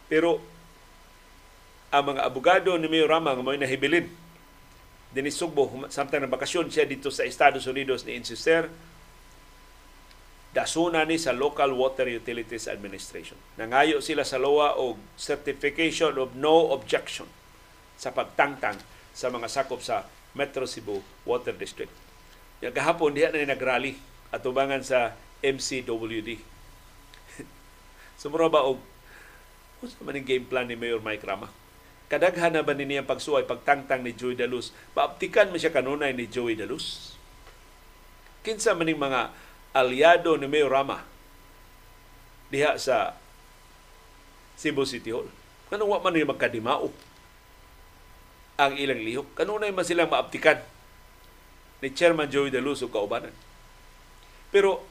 Pero 0.07 0.39
ang 1.91 2.03
mga 2.15 2.21
abogado 2.27 2.75
ni 2.75 2.87
Mayor 2.87 3.11
Rama 3.11 3.35
nga 3.35 3.43
may 3.43 3.59
nahibilin 3.59 4.07
din 5.15 5.31
Sugbo 5.31 5.71
samtang 5.87 6.27
na 6.27 6.31
bakasyon 6.31 6.67
siya 6.67 6.83
dito 6.83 7.07
sa 7.07 7.23
Estados 7.23 7.63
Unidos 7.71 8.03
ni 8.03 8.19
insister 8.19 8.67
dasuna 10.55 11.03
ni 11.03 11.19
sa 11.19 11.35
Local 11.35 11.75
Water 11.75 12.07
Utilities 12.07 12.71
Administration. 12.71 13.35
Nangayo 13.59 13.99
sila 13.99 14.23
sa 14.23 14.39
LOA 14.39 14.79
og 14.79 14.95
Certification 15.19 16.15
of 16.15 16.31
No 16.39 16.71
Objection 16.71 17.27
sa 17.99 18.15
pagtangtang 18.15 18.79
sa 19.11 19.27
mga 19.27 19.51
sakop 19.51 19.83
sa 19.83 20.07
Metro 20.35 20.67
Cebu 20.67 20.99
Water 21.23 21.55
District. 21.55 21.91
Yung 22.59 22.75
kahapon 22.75 23.15
diha 23.15 23.31
na 23.31 23.55
nagrally 23.55 23.95
at 24.29 24.43
tubangan 24.43 24.83
sa 24.83 25.15
MCWD. 25.39 26.43
Sumura 28.21 28.51
ba 28.51 28.67
og 28.67 28.83
kung 29.79 29.91
sa 29.91 30.03
maning 30.03 30.27
game 30.27 30.45
plan 30.47 30.67
ni 30.67 30.75
Mayor 30.75 30.99
Mike 30.99 31.23
Rama? 31.23 31.47
Kadaghan 32.05 32.53
na 32.53 32.61
ba 32.61 32.77
ni 32.77 32.85
niyang 32.85 33.07
pagsuway, 33.09 33.49
pagtangtang 33.49 34.05
ni 34.05 34.13
Joey 34.13 34.37
Daluz? 34.37 34.69
Paaptikan 34.93 35.49
mo 35.49 35.57
siya 35.57 35.73
kanunay 35.73 36.13
ni 36.13 36.29
Joey 36.29 36.53
Daluz? 36.53 37.17
Kinsa 38.45 38.77
maning 38.77 39.01
mga 39.01 39.33
aliado 39.73 40.37
ni 40.37 40.45
Mayor 40.45 40.69
Rama 40.69 41.01
diha 42.53 42.77
sa 42.77 43.17
Cebu 44.55 44.85
City 44.85 45.11
Hall. 45.11 45.27
Kanong 45.67 45.91
wa 45.91 45.99
man 45.99 46.13
nila 46.13 46.29
magkadimao 46.29 46.93
ang 48.55 48.75
ilang 48.79 49.01
lihok. 49.01 49.35
Kanunay 49.35 49.71
man 49.75 49.83
silang 49.83 50.11
maaptikan 50.11 50.59
ni 51.83 51.91
Chairman 51.91 52.31
Joey 52.31 52.51
De 52.51 52.63
Luz 52.63 52.83
o 52.83 52.87
kaubanan. 52.87 53.35
Pero 54.51 54.83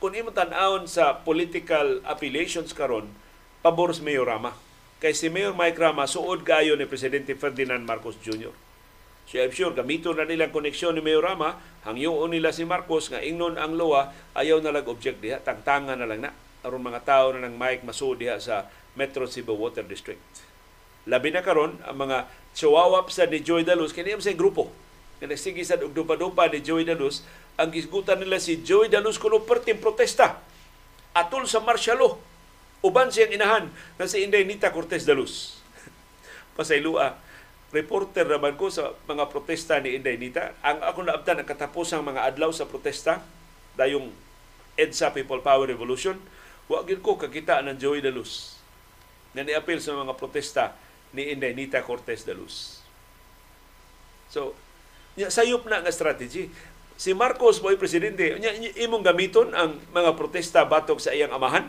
kung 0.00 0.16
imo 0.16 0.32
tan-awon 0.32 0.88
sa 0.88 1.20
political 1.20 2.00
affiliations 2.08 2.72
karon 2.72 3.12
pabor 3.60 3.92
sa 3.92 4.00
Mayor 4.00 4.24
Rama. 4.24 4.56
Kay 5.00 5.12
si 5.12 5.28
Mayor 5.28 5.52
Mike 5.52 5.76
Rama 5.76 6.08
suod 6.08 6.44
kayo 6.44 6.76
ni 6.76 6.88
Presidente 6.88 7.36
Ferdinand 7.36 7.84
Marcos 7.84 8.16
Jr. 8.20 8.52
So 9.28 9.38
I'm 9.38 9.52
sure 9.52 9.70
gamito 9.76 10.10
na 10.16 10.26
nilang 10.26 10.50
koneksyon 10.50 10.98
ni 10.98 11.02
Mayor 11.04 11.22
Rama, 11.22 11.60
hangyoon 11.86 12.34
nila 12.34 12.50
si 12.50 12.66
Marcos 12.66 13.12
nga 13.12 13.22
ingnon 13.22 13.60
ang 13.60 13.78
loa, 13.78 14.10
ayaw 14.34 14.58
na 14.58 14.74
lang 14.74 14.88
object 14.90 15.22
diha, 15.22 15.38
tangtangan 15.38 15.94
na 16.00 16.08
lang 16.08 16.26
na 16.26 16.30
aron 16.66 16.82
mga 16.82 17.00
tao 17.06 17.32
na 17.32 17.46
ng 17.46 17.56
Mike 17.56 17.86
Maso 17.86 18.12
diha 18.16 18.36
sa 18.42 18.68
Metro 18.98 19.24
Cebu 19.24 19.54
Water 19.56 19.86
District. 19.86 20.20
Labi 21.08 21.32
na 21.32 21.40
karon 21.40 21.80
ang 21.86 21.96
mga 21.96 22.28
chihuahua 22.52 23.08
sa 23.08 23.24
ni 23.24 23.40
Joy 23.40 23.64
Daluz 23.64 23.96
kini 23.96 24.12
sa 24.20 24.34
grupo. 24.36 24.68
Nga 25.20 25.32
nagsige 25.32 25.64
sa 25.64 25.80
dupa-dupa 25.80 26.48
ni 26.52 26.60
Joy 26.60 26.84
Daluz 26.84 27.24
ang 27.56 27.72
gisgutan 27.72 28.20
nila 28.20 28.40
si 28.40 28.60
Joy 28.60 28.92
Daluz 28.92 29.16
kuno 29.16 29.40
perting 29.44 29.80
protesta. 29.80 30.40
Atol 31.16 31.48
sa 31.48 31.60
martial 31.60 32.00
uban 32.80 33.12
siyang 33.12 33.36
inahan 33.36 33.64
na 34.00 34.08
si 34.08 34.24
Inday 34.24 34.44
Nita 34.44 34.72
Cortez 34.72 35.04
Daluz. 35.04 35.60
Pasaylua, 36.56 37.16
reporter 37.72 38.24
naman 38.24 38.56
ko 38.56 38.72
sa 38.72 38.96
mga 39.04 39.28
protesta 39.28 39.76
ni 39.80 39.96
Inday 39.96 40.16
Nita. 40.16 40.56
Ang 40.64 40.80
ako 40.84 40.98
naabtan 41.04 41.40
ang 41.40 41.48
katapusang 41.48 42.00
mga 42.00 42.24
adlaw 42.28 42.48
sa 42.52 42.64
protesta, 42.64 43.20
dayong 43.76 44.08
EDSA 44.80 45.12
People 45.12 45.44
Power 45.44 45.68
Revolution, 45.68 46.16
wa 46.70 46.80
gid 46.86 47.04
ko 47.04 47.20
kakita 47.20 47.60
ng 47.60 47.76
Joey 47.76 48.00
de 48.00 48.08
Luz. 48.08 48.56
Na 49.36 49.44
niapil 49.44 49.78
sa 49.78 49.92
mga 49.92 50.16
protesta 50.16 50.72
ni 51.16 51.34
Inday 51.34 51.54
Nita 51.54 51.82
Cortez 51.82 52.22
de 52.22 52.34
Luz. 52.36 52.80
So, 54.30 54.54
sayop 55.18 55.66
na 55.66 55.82
nga 55.82 55.90
strategy. 55.90 56.50
Si 57.00 57.10
Marcos 57.16 57.58
boy 57.58 57.80
presidente, 57.80 58.36
nya 58.38 58.52
imong 58.78 59.02
gamiton 59.02 59.50
ang 59.56 59.80
mga 59.90 60.14
protesta 60.14 60.62
batok 60.68 61.00
sa 61.00 61.16
iyang 61.16 61.32
amahan 61.34 61.66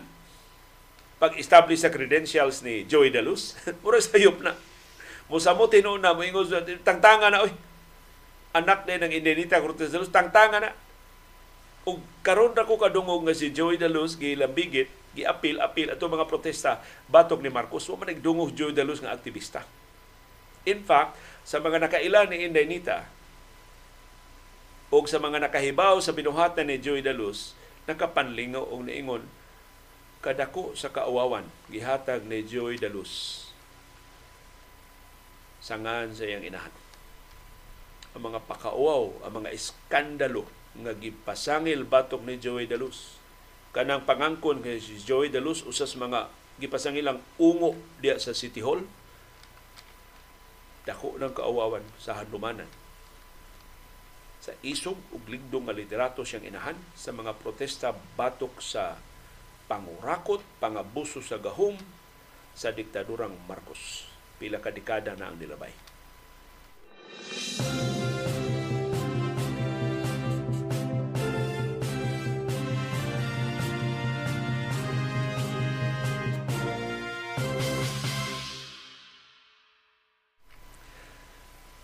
pag-establish 1.21 1.85
sa 1.85 1.93
credentials 1.93 2.65
ni 2.65 2.81
Joey 2.89 3.13
de 3.13 3.21
Luz. 3.21 3.53
Mura 3.85 4.01
sayop 4.01 4.41
na 4.41 4.57
Musamo 5.31 5.71
tinuna 5.71 6.11
mo 6.11 6.27
ingon 6.27 6.43
tangtanga 6.83 7.31
na 7.31 7.47
oy. 7.47 7.55
Anak 8.51 8.83
din 8.83 8.99
ng 8.99 9.15
Indenita 9.15 9.63
Cortez 9.63 9.87
de 9.87 9.95
Luz 9.95 10.11
tangtanga 10.11 10.59
na. 10.59 10.71
Ug 11.87 12.03
karon 12.19 12.51
ra 12.51 12.67
ko 12.67 12.75
kadungog 12.75 13.23
nga 13.23 13.31
si 13.31 13.47
Joey 13.55 13.79
de 13.79 13.87
Luz 13.87 14.19
gilambigit, 14.19 14.91
giapil 15.11 15.59
apil 15.59 15.91
ato 15.91 16.07
mga 16.07 16.29
protesta 16.29 16.79
batok 17.11 17.43
ni 17.43 17.51
Marcos 17.51 17.87
wa 17.91 17.99
man 17.99 18.15
nagdungog 18.15 18.55
Joey 18.55 18.71
de 18.71 18.83
Luz 18.83 19.03
nga 19.03 19.11
aktivista. 19.11 19.67
In 20.63 20.85
fact, 20.85 21.17
sa 21.43 21.57
mga 21.59 21.81
nakaila 21.83 22.29
ni 22.29 22.45
Indenita 22.45 23.09
o 24.91 25.03
sa 25.07 25.19
mga 25.19 25.41
nakahibaw 25.47 25.97
sa 26.03 26.15
binuhatan 26.15 26.67
ni 26.67 26.77
Joey 26.77 27.01
de 27.01 27.15
Luz, 27.15 27.57
nakapanlingaw 27.87 28.63
og 28.63 28.87
niingon 28.87 29.23
kadako 30.21 30.77
sa 30.77 30.93
kaawawan 30.93 31.47
gihatag 31.67 32.23
ni 32.29 32.45
Joey 32.45 32.77
de 32.77 32.91
Luz 32.91 33.41
sangan 35.61 36.09
sa 36.11 36.25
iyang 36.25 36.43
inahan. 36.43 36.73
Ang 38.17 38.33
mga 38.33 38.43
pakauaw, 38.49 39.23
ang 39.23 39.33
mga 39.39 39.53
iskandalo 39.53 40.43
nga 40.75 40.91
gipasangil 40.97 41.85
batok 41.85 42.25
ni 42.25 42.41
Joey 42.41 42.65
Daluz. 42.67 43.20
Kanang 43.71 44.03
pangangkon 44.03 44.59
kay 44.59 44.83
si 44.83 44.99
Joey 44.99 45.31
Daluz 45.31 45.63
usas 45.63 45.95
mga 45.95 46.27
gipasangil 46.59 47.07
ang 47.07 47.23
ungo 47.39 47.79
diya 48.03 48.19
sa 48.19 48.35
City 48.35 48.59
Hall. 48.59 48.83
Dako 50.83 51.15
ng 51.15 51.31
kaawawan 51.31 51.83
sa 51.95 52.19
handumanan. 52.19 52.67
Sa 54.43 54.51
isog 54.65 54.99
ug 55.15 55.23
ligdong 55.29 55.71
nga 55.71 55.77
liderato 55.77 56.27
siyang 56.27 56.51
inahan 56.51 56.75
sa 56.97 57.15
mga 57.15 57.37
protesta 57.39 57.95
batok 57.95 58.59
sa 58.59 58.99
pangurakot, 59.71 60.43
pangabuso 60.59 61.23
sa 61.23 61.39
gahom 61.39 61.79
sa 62.51 62.75
diktadurang 62.75 63.37
Marcos 63.47 64.11
pila 64.41 64.57
ka 64.57 64.73
dekada 64.73 65.13
na 65.13 65.29
ang 65.29 65.37
nilabay. 65.37 65.69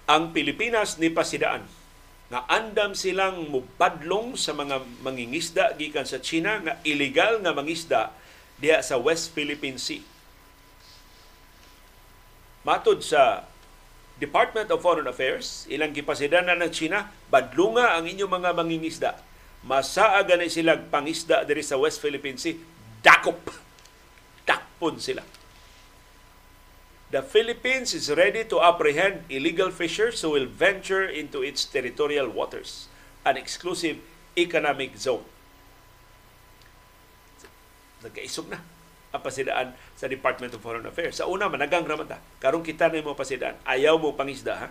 Ang 0.07 0.31
Pilipinas 0.31 0.95
ni 0.97 1.11
pasidaan 1.11 1.67
nga 2.27 2.43
andam 2.51 2.91
silang 2.91 3.47
mubadlong 3.47 4.35
sa 4.35 4.51
mga 4.51 4.83
mangingisda 5.03 5.75
gikan 5.79 6.03
sa 6.03 6.19
China 6.19 6.59
nga 6.63 6.79
illegal 6.83 7.39
nga 7.39 7.55
mangisda 7.55 8.11
diha 8.59 8.83
sa 8.83 8.99
West 8.99 9.31
Philippine 9.31 9.79
Sea 9.79 10.03
Matod 12.67 12.99
sa 12.99 13.47
Department 14.19 14.67
of 14.75 14.83
Foreign 14.83 15.07
Affairs, 15.07 15.63
ilang 15.71 15.95
gipasidanan 15.95 16.59
ng 16.59 16.71
China, 16.75 17.07
badlunga 17.31 17.95
ang 17.95 18.03
inyong 18.03 18.27
mga 18.27 18.49
mangingisda. 18.59 19.11
Masaa 19.63 20.19
gani 20.27 20.51
sila 20.51 20.75
pangisda 20.75 21.47
diri 21.47 21.63
sa 21.63 21.79
West 21.79 22.03
Philippine 22.03 22.35
Sea. 22.35 22.59
Dakop. 22.99 23.39
Dakpon 24.43 24.99
sila. 24.99 25.23
The 27.07 27.23
Philippines 27.23 27.95
is 27.95 28.11
ready 28.11 28.43
to 28.51 28.59
apprehend 28.59 29.23
illegal 29.31 29.71
fishers 29.71 30.19
who 30.19 30.35
will 30.35 30.43
venture 30.43 31.07
into 31.07 31.39
its 31.39 31.63
territorial 31.63 32.27
waters, 32.27 32.91
an 33.23 33.39
exclusive 33.39 34.03
economic 34.35 34.99
zone. 34.99 35.23
Nagkaisog 38.03 38.51
na 38.51 38.59
ang 39.15 39.23
pasidaan 39.23 39.71
sa 39.95 40.11
Department 40.11 40.51
of 40.51 40.59
Foreign 40.59 40.83
Affairs. 40.83 41.23
Sa 41.23 41.31
una, 41.31 41.47
managang 41.47 41.87
raman 41.87 42.11
ta. 42.11 42.19
Karong 42.43 42.59
kita 42.59 42.91
na 42.91 42.99
mo 42.99 43.15
pasidaan. 43.15 43.55
Ayaw 43.63 43.95
mo 43.95 44.11
pangisda, 44.11 44.67
ha? 44.67 44.69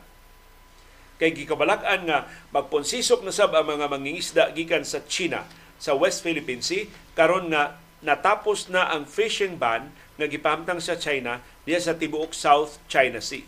Kay 1.17 1.33
gikabalakan 1.33 2.05
nga 2.05 2.29
magponsisok 2.53 3.25
na 3.25 3.33
sab 3.33 3.57
ang 3.57 3.65
mga 3.65 3.89
mangingisda 3.89 4.53
gikan 4.53 4.85
sa 4.85 5.01
China 5.09 5.49
sa 5.81 5.97
West 5.97 6.21
Philippine 6.21 6.61
Sea 6.61 6.85
karon 7.17 7.49
nga 7.49 7.81
natapos 8.05 8.69
na 8.69 8.93
ang 8.93 9.09
fishing 9.09 9.57
ban 9.57 9.89
nga 10.21 10.29
gipahamtang 10.29 10.77
sa 10.77 11.01
China 11.01 11.41
diya 11.67 11.83
sa 11.83 11.99
tibuok 11.99 12.31
South 12.31 12.79
China 12.87 13.19
Sea. 13.19 13.43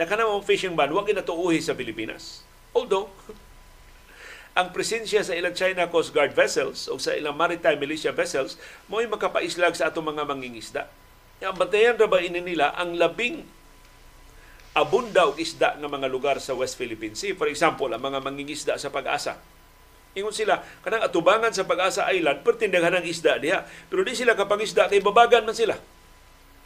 Nakana 0.00 0.26
mo 0.26 0.40
fishing 0.40 0.74
ban 0.74 0.90
wa 0.90 1.04
ginatuuhi 1.04 1.60
sa 1.60 1.76
Pilipinas. 1.76 2.42
Although 2.72 3.12
ang 4.58 4.72
presensya 4.72 5.22
sa 5.22 5.36
ilang 5.36 5.54
China 5.54 5.86
Coast 5.92 6.10
Guard 6.10 6.32
vessels 6.32 6.88
o 6.88 6.96
sa 6.96 7.14
ilang 7.14 7.36
maritime 7.36 7.78
militia 7.78 8.10
vessels 8.10 8.56
mo'y 8.88 9.06
makapaislag 9.06 9.76
sa 9.76 9.92
atong 9.92 10.16
mga 10.16 10.24
mangingisda. 10.26 10.88
Ang 11.44 11.60
bantayan 11.60 12.00
ra 12.00 12.08
ba 12.08 12.24
ini 12.24 12.40
nila 12.40 12.72
ang 12.72 12.96
labing 12.96 13.44
abunda 14.74 15.28
og 15.28 15.38
isda 15.38 15.76
nga 15.76 15.86
mga 15.86 16.08
lugar 16.08 16.40
sa 16.40 16.56
West 16.56 16.80
Philippine 16.80 17.14
Sea. 17.14 17.36
For 17.36 17.46
example, 17.46 17.92
ang 17.92 18.02
mga 18.02 18.24
mangingisda 18.24 18.74
sa 18.80 18.88
pag-asa. 18.88 19.38
Ingon 20.16 20.34
sila, 20.34 20.62
kanang 20.80 21.04
atubangan 21.04 21.52
sa 21.52 21.68
pag-asa 21.68 22.08
island, 22.10 22.42
pertindahan 22.42 23.02
ng 23.02 23.06
isda 23.06 23.38
diha. 23.38 23.66
Pero 23.90 24.06
di 24.06 24.14
sila 24.16 24.38
kapangisda, 24.38 24.88
kay 24.88 25.02
babagan 25.02 25.44
man 25.44 25.54
sila 25.54 25.78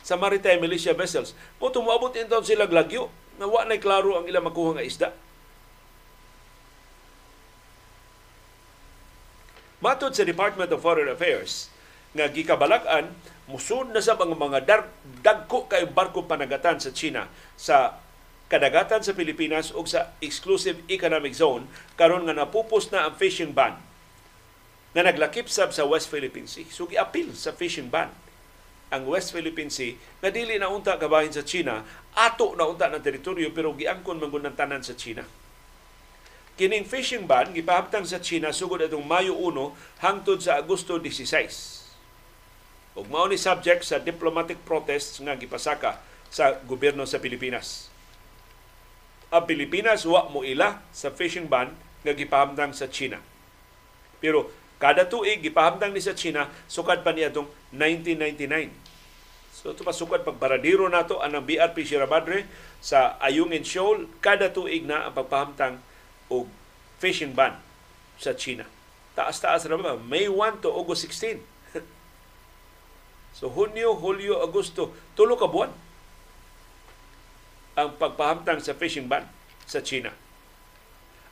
sa 0.03 0.17
maritime 0.17 0.63
militia 0.63 0.95
vessels. 0.95 1.35
Mo 1.59 1.69
tumuabot 1.69 2.15
in 2.17 2.31
sila 2.43 2.67
glagyo, 2.71 3.11
nga 3.39 3.47
wa 3.47 3.63
na 3.63 3.79
klaro 3.79 4.19
ang 4.19 4.27
ilang 4.27 4.47
makuha 4.47 4.79
nga 4.79 4.87
isda. 4.87 5.09
Matod 9.79 10.11
sa 10.11 10.27
Department 10.27 10.75
of 10.75 10.83
Foreign 10.83 11.07
Affairs, 11.07 11.71
nga 12.11 12.27
gikabalakan 12.27 13.15
musud 13.49 13.95
na 13.95 14.03
sa 14.03 14.17
mga 14.17 14.37
mga 14.37 14.59
dar- 14.65 14.93
dagko 15.25 15.71
kay 15.71 15.89
barko 15.89 16.25
panagatan 16.25 16.81
sa 16.81 16.93
China 16.93 17.29
sa 17.57 18.01
kadagatan 18.49 19.05
sa 19.05 19.17
Pilipinas 19.17 19.73
ug 19.73 19.89
sa 19.89 20.17
exclusive 20.25 20.81
economic 20.89 21.37
zone 21.37 21.69
karon 21.97 22.25
nga 22.29 22.37
napupos 22.37 22.89
na 22.93 23.09
ang 23.09 23.15
fishing 23.17 23.53
ban 23.53 23.77
nga 24.93 25.03
naglakip 25.05 25.53
sab 25.53 25.73
sa 25.73 25.85
West 25.85 26.09
Philippine 26.09 26.49
Sea. 26.49 26.69
So 26.73 26.89
giapil 26.89 27.37
sa 27.37 27.53
fishing 27.53 27.93
ban 27.93 28.09
ang 28.89 29.05
West 29.05 29.37
Philippine 29.37 29.69
Sea 29.69 29.97
nga 30.25 30.33
dili 30.33 30.57
na 30.57 30.73
unta 30.73 30.97
kabahin 30.97 31.33
sa 31.33 31.45
China, 31.45 31.85
ato 32.17 32.57
na 32.57 32.65
unta 32.65 32.89
ng 32.89 33.05
teritoryo 33.05 33.53
pero 33.53 33.77
giangkon 33.77 34.21
man 34.21 34.57
tanan 34.57 34.81
sa 34.81 34.97
China. 34.97 35.25
Kining 36.59 36.89
fishing 36.89 37.23
ban 37.23 37.55
gipahamtang 37.55 38.03
sa 38.03 38.19
China 38.19 38.51
sugod 38.51 38.83
atong 38.83 39.07
Mayo 39.07 39.39
1 39.39 40.03
hangtod 40.03 40.43
sa 40.43 40.59
Agosto 40.59 40.99
16. 40.99 42.99
Ug 42.99 43.07
mao 43.07 43.31
ni 43.31 43.39
subject 43.39 43.87
sa 43.87 44.03
diplomatic 44.03 44.59
protests 44.67 45.23
nga 45.23 45.39
gipasaka 45.39 46.03
sa 46.27 46.59
gobyerno 46.67 47.07
sa 47.07 47.23
Pilipinas. 47.23 47.87
Ang 49.31 49.47
Pilipinas 49.47 50.03
wa 50.03 50.27
mo 50.27 50.43
ila 50.43 50.83
sa 50.91 51.15
fishing 51.15 51.47
ban 51.47 51.71
nga 52.03 52.11
gipahamtang 52.11 52.75
sa 52.75 52.91
China. 52.91 53.23
Pero 54.19 54.51
Kada 54.79 55.11
tuig, 55.11 55.43
gipahamdang 55.43 55.91
ni 55.91 55.99
sa 55.99 56.15
China, 56.15 56.47
sukad 56.71 57.03
pa 57.03 57.11
niya 57.11 57.35
itong 57.35 57.51
1999. 57.75 58.71
So 59.51 59.75
ito 59.75 59.83
pa 59.83 59.91
sukad 59.91 60.23
pagbaradiro 60.23 60.87
nato 60.87 61.19
anang 61.19 61.43
BRP 61.43 61.83
Sierra 61.83 62.07
Madre 62.07 62.47
sa 62.79 63.19
Ayungin 63.19 63.67
Shoal, 63.67 64.07
kada 64.23 64.55
tuig 64.55 64.87
na 64.87 65.11
ang 65.11 65.15
pagpahamtang 65.19 65.83
og 66.31 66.47
fishing 67.03 67.35
ban 67.35 67.59
sa 68.23 68.39
China. 68.39 68.71
Taas-taas 69.19 69.67
na 69.67 69.75
ba? 69.75 69.99
May 69.99 70.31
1 70.31 70.63
to 70.63 70.71
August 70.71 71.11
16. 71.11 71.43
so 73.39 73.51
Hunyo, 73.51 73.99
Hulyo, 73.99 74.39
Agosto, 74.47 74.95
tulo 75.19 75.35
ka 75.35 75.51
buwan 75.51 75.75
ang 77.75 77.99
pagpahamtang 77.99 78.63
sa 78.63 78.79
fishing 78.79 79.11
ban 79.11 79.27
sa 79.67 79.83
China. 79.83 80.15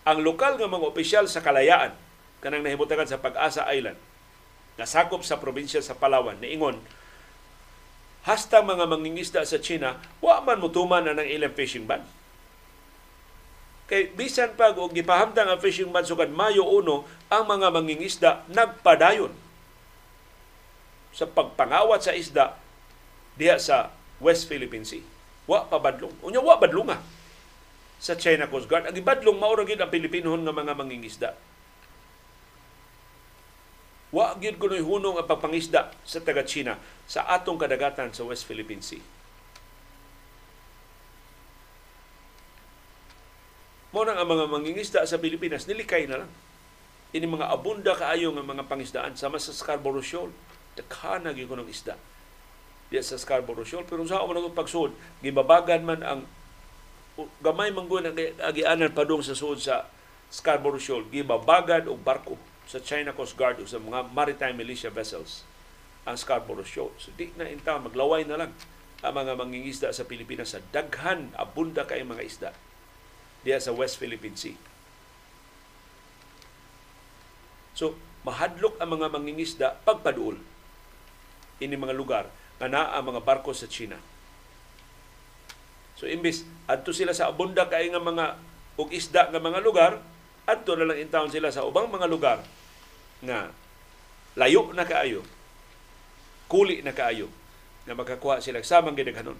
Ang 0.02 0.26
lokal 0.26 0.58
nga 0.58 0.66
mga 0.66 0.86
opisyal 0.90 1.30
sa 1.30 1.42
kalayaan 1.42 1.94
kanang 2.46 2.62
nahimutagan 2.62 3.10
sa 3.10 3.18
Pag-asa 3.18 3.66
Island 3.74 3.98
nga 4.78 4.86
sakop 4.86 5.26
sa 5.26 5.42
probinsya 5.42 5.82
sa 5.82 5.98
Palawan 5.98 6.38
niingon 6.38 6.78
hasta 8.22 8.62
mga 8.62 8.86
mangingisda 8.86 9.42
sa 9.42 9.58
China 9.58 9.98
wa 10.22 10.38
man 10.46 10.62
mutuman 10.62 11.02
na 11.02 11.18
ng 11.18 11.26
ilang 11.26 11.50
fishing 11.58 11.90
ban. 11.90 12.06
Kay 13.90 14.14
bisan 14.14 14.54
pag 14.54 14.78
og 14.78 14.94
gipahamtang 14.94 15.50
ang 15.50 15.58
fishing 15.58 15.90
ban 15.90 16.06
sukad 16.06 16.30
Mayo 16.30 16.62
1 16.62 17.34
ang 17.34 17.44
mga 17.50 17.66
mangingisda 17.74 18.30
nagpadayon. 18.46 19.34
Sa 21.10 21.26
pagpangawat 21.26 22.06
sa 22.06 22.14
isda 22.14 22.54
diha 23.34 23.58
sa 23.58 23.90
West 24.22 24.46
Philippine 24.46 24.86
Sea 24.86 25.02
wa 25.50 25.66
pabadlong 25.66 26.14
unya 26.22 26.42
wa 26.42 26.58
badlunga 26.58 26.98
sa 27.98 28.14
China 28.14 28.46
Coast 28.46 28.70
Guard. 28.70 28.86
Ang 28.86 28.98
ibadlong 28.98 29.38
mao 29.38 29.54
gid 29.66 29.82
ang 29.82 29.90
Pilipinohon 29.90 30.46
nga 30.46 30.54
mga 30.54 30.74
mangingisda 30.78 31.30
Wa 34.16 34.32
gyud 34.40 34.56
kunoy 34.56 34.80
hunong 34.80 35.20
ang 35.20 35.28
pagpangisda 35.28 35.92
sa 36.08 36.18
taga 36.24 36.40
China 36.40 36.80
sa 37.04 37.28
atong 37.36 37.60
kadagatan 37.60 38.16
sa 38.16 38.24
West 38.24 38.48
Philippine 38.48 38.80
Sea. 38.80 39.04
Mo 43.92 44.08
nang 44.08 44.16
ang 44.16 44.24
mga 44.24 44.48
mangingisda 44.48 45.04
sa 45.04 45.20
Pilipinas 45.20 45.68
nilikay 45.68 46.08
na 46.08 46.24
lang. 46.24 46.32
Ini 47.12 47.28
mga 47.28 47.52
abunda 47.52 47.92
kaayo 47.92 48.32
nga 48.32 48.40
mga 48.40 48.64
pangisdaan 48.64 49.20
sama 49.20 49.36
sa 49.36 49.52
Scarborough 49.52 50.00
Shoal. 50.00 50.32
Daghana 50.80 51.36
gyud 51.36 51.52
kuno 51.52 51.68
isda. 51.68 52.00
Diya 52.88 53.04
sa 53.04 53.20
Scarborough 53.20 53.68
Shoal 53.68 53.84
pero 53.84 54.00
sa 54.08 54.24
man 54.24 54.56
pagsud 54.56 54.96
gibabagan 55.20 55.84
man 55.84 56.00
ang 56.00 56.20
gamay 57.44 57.68
man 57.68 57.84
gud 57.84 58.08
ang 58.08 58.16
agianan 58.48 58.96
padung 58.96 59.20
sa 59.20 59.36
suod 59.36 59.60
sa 59.60 59.84
Scarborough 60.32 60.80
Shoal 60.80 61.04
gibabagan 61.12 61.84
og 61.84 62.00
barko 62.00 62.55
sa 62.66 62.82
China 62.82 63.14
Coast 63.14 63.38
Guard 63.38 63.62
o 63.62 63.64
sa 63.64 63.78
mga 63.78 64.10
maritime 64.10 64.58
militia 64.58 64.90
vessels 64.90 65.46
ang 66.02 66.18
Scarborough 66.18 66.66
Shoal. 66.66 66.94
So 66.98 67.14
di 67.14 67.30
na 67.38 67.46
inta 67.46 67.78
maglaway 67.78 68.26
na 68.26 68.38
lang 68.46 68.52
ang 69.02 69.14
mga 69.14 69.38
mangingisda 69.38 69.88
sa 69.94 70.06
Pilipinas 70.06 70.54
sa 70.54 70.60
daghan 70.74 71.30
abunda 71.38 71.86
kay 71.86 72.02
mga 72.02 72.22
isda 72.26 72.50
diya 73.46 73.62
sa 73.62 73.70
West 73.70 74.02
Philippine 74.02 74.34
Sea. 74.34 74.58
So 77.78 77.94
mahadlok 78.26 78.82
ang 78.82 78.98
mga 78.98 79.06
mangingisda 79.14 79.78
pagpaduol 79.86 80.42
ini 81.62 81.74
mga 81.78 81.94
lugar 81.94 82.26
nga 82.58 82.66
naa 82.66 82.98
ang 82.98 83.14
mga 83.14 83.22
barko 83.22 83.54
sa 83.54 83.70
China. 83.70 84.00
So 85.96 86.04
imbis 86.04 86.44
adto 86.68 86.90
sila 86.90 87.14
sa 87.14 87.30
abunda 87.30 87.68
kay 87.70 87.88
nga 87.88 88.02
mga 88.02 88.36
ug 88.76 88.92
isda 88.92 89.32
nga 89.32 89.40
mga 89.40 89.60
lugar, 89.64 90.00
adto 90.46 90.78
na 90.78 90.86
lang 90.86 91.02
intawon 91.02 91.28
sila 91.28 91.50
sa 91.50 91.66
ubang 91.66 91.90
mga 91.90 92.06
lugar 92.06 92.38
nga 93.22 93.50
layo 94.38 94.70
na 94.72 94.86
kaayo, 94.86 95.26
kuli 96.46 96.80
na 96.86 96.94
kaayo, 96.94 97.26
na 97.86 97.94
makakuha 97.94 98.42
sila 98.42 98.62
samang 98.62 98.98
gidaghanon 98.98 99.38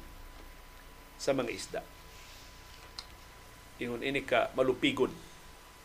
sa 1.18 1.34
mga 1.34 1.50
isda. 1.50 1.80
Ingon 3.82 4.02
ini 4.02 4.24
ka 4.24 4.54
malupigon 4.56 5.12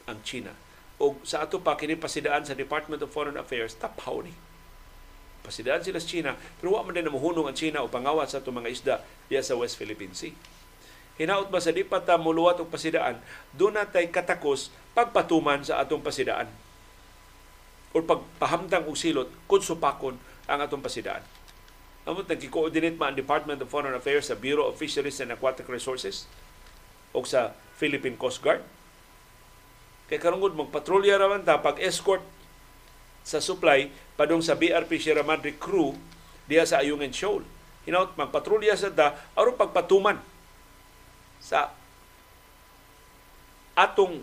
ang 0.07 0.21
China. 0.23 0.53
O 1.01 1.17
sa 1.25 1.43
ato 1.43 1.59
pa 1.59 1.75
kini 1.75 1.97
pasidaan 1.97 2.45
sa 2.45 2.55
Department 2.55 3.01
of 3.01 3.11
Foreign 3.11 3.35
Affairs 3.35 3.75
tapaw 3.75 4.21
ni. 4.23 4.31
Pasidaan 5.41 5.81
sila 5.81 5.97
sa 5.97 6.07
China, 6.07 6.31
pero 6.61 6.77
wa 6.77 6.85
man 6.85 6.93
din 6.93 7.09
namuhunong 7.09 7.49
ang 7.49 7.57
China 7.57 7.81
o 7.81 7.89
pangawat 7.89 8.29
sa 8.29 8.39
itong 8.39 8.61
mga 8.61 8.69
isda 8.69 8.95
diya 9.25 9.41
sa 9.41 9.57
West 9.57 9.75
Philippine 9.75 10.13
Sea. 10.13 10.37
Hinaot 11.19 11.51
ba 11.51 11.59
sa 11.59 11.75
di 11.75 11.83
muluwat 11.87 12.63
og 12.63 12.71
pasidaan, 12.71 13.19
doon 13.55 13.75
natay 13.75 14.07
katakos 14.07 14.71
pagpatuman 14.95 15.63
sa 15.63 15.79
atong 15.83 16.03
pasidaan 16.03 16.47
o 17.91 17.99
pagpahamdang 17.99 18.87
og 18.87 18.95
silot 18.95 19.27
kung 19.47 19.59
supakon 19.59 20.15
ang 20.47 20.59
atong 20.63 20.79
pasidaan. 20.79 21.23
Amot 22.07 22.25
nagki-coordinate 22.25 22.97
ma 22.97 23.11
ang 23.11 23.19
Department 23.19 23.61
of 23.61 23.69
Foreign 23.69 23.93
Affairs 23.93 24.31
sa 24.31 24.35
Bureau 24.39 24.71
of 24.71 24.79
Fisheries 24.79 25.21
and 25.21 25.29
Aquatic 25.35 25.67
Resources 25.69 26.25
o 27.13 27.21
sa 27.27 27.53
Philippine 27.77 28.17
Coast 28.17 28.41
Guard. 28.41 28.63
Kay 30.09 30.17
karungod 30.17 30.57
magpatrolya 30.57 31.19
raman 31.19 31.45
ta 31.45 31.61
pag-escort 31.61 32.23
sa 33.21 33.37
supply 33.37 33.91
padung 34.17 34.41
sa 34.41 34.57
BRP 34.57 34.97
Sierra 34.97 35.21
Madre 35.21 35.53
crew 35.55 35.93
diya 36.49 36.65
sa 36.65 36.81
Ayungin 36.81 37.13
Shoal. 37.13 37.45
Hinaut 37.85 38.17
magpatrolya 38.17 38.73
sa 38.73 38.89
ta 38.89 39.19
aron 39.37 39.53
pagpatuman 39.59 40.17
sa 41.41 41.73
atong 43.75 44.21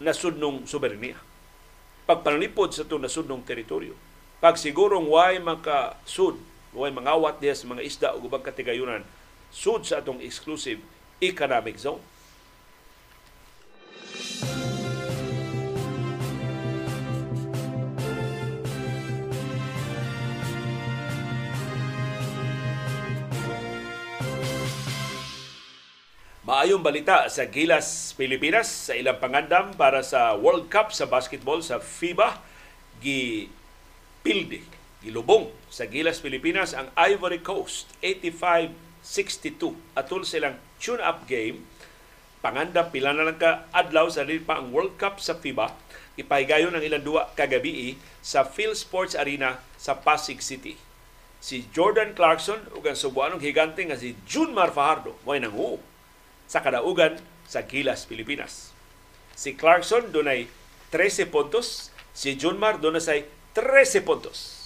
nasudnong 0.00 0.64
soberenya. 0.64 1.20
Pagpanalipod 2.08 2.72
sa 2.72 2.84
itong 2.84 3.04
nasudnong 3.04 3.44
teritoryo. 3.44 3.94
Pag 4.40 4.60
sigurong 4.60 5.08
way 5.08 5.40
makasud, 5.40 6.36
way 6.76 6.90
mangawat 6.90 7.40
diya 7.40 7.56
sa 7.56 7.68
mga 7.70 7.82
isda 7.84 8.08
o 8.12 8.24
ubang 8.24 8.44
katigayunan, 8.44 9.04
sud 9.54 9.86
sa 9.86 10.02
atong 10.02 10.20
exclusive 10.20 10.82
economic 11.22 11.78
zone. 11.78 12.02
Maayong 26.44 26.84
balita 26.84 27.24
sa 27.32 27.48
Gilas, 27.48 28.12
Pilipinas. 28.20 28.68
Sa 28.68 28.92
ilang 28.92 29.16
pangandam 29.16 29.72
para 29.80 30.04
sa 30.04 30.36
World 30.36 30.68
Cup 30.68 30.92
sa 30.92 31.08
basketball 31.08 31.64
sa 31.64 31.80
FIBA 31.80 32.36
gi 33.00 33.48
pilde 34.20 34.60
gilubong 35.00 35.48
sa 35.72 35.88
Gilas, 35.88 36.20
Pilipinas 36.20 36.76
ang 36.76 36.92
Ivory 37.00 37.40
Coast 37.40 37.88
85-62 38.04 39.72
atul 39.96 40.28
silang 40.28 40.60
tune-up 40.76 41.24
game. 41.24 41.64
Pangandam 42.44 42.92
pila 42.92 43.16
na 43.16 43.24
lang 43.24 43.40
ka 43.40 43.64
adlaw 43.72 44.12
sa 44.12 44.28
pa 44.44 44.60
ang 44.60 44.68
World 44.68 45.00
Cup 45.00 45.24
sa 45.24 45.40
FIBA. 45.40 45.72
Ipahigayon 46.20 46.76
ang 46.76 46.84
ilang 46.84 47.00
duwa 47.00 47.32
kagabi 47.32 47.96
sa 48.20 48.44
Phil 48.44 48.76
Sports 48.76 49.16
Arena 49.16 49.64
sa 49.80 49.96
Pasig 49.96 50.44
City. 50.44 50.76
Si 51.40 51.64
Jordan 51.72 52.12
Clarkson 52.12 52.68
ug 52.76 52.84
ang 52.84 53.00
subuanong 53.00 53.40
higante 53.40 53.80
nga 53.80 53.96
si 53.96 54.12
Junmar 54.28 54.76
Fajardo. 54.76 55.16
Way 55.24 55.40
nang 55.40 55.56
sa 56.46 56.60
kadaugan 56.60 57.18
sa 57.44 57.64
Gilas, 57.64 58.08
Pilipinas. 58.08 58.72
Si 59.34 59.58
Clarkson 59.58 60.14
dunay 60.14 60.46
13 60.94 61.28
puntos, 61.28 61.90
si 62.14 62.38
Junmar 62.38 62.78
dunay 62.78 63.26
13 63.52 64.06
puntos. 64.06 64.62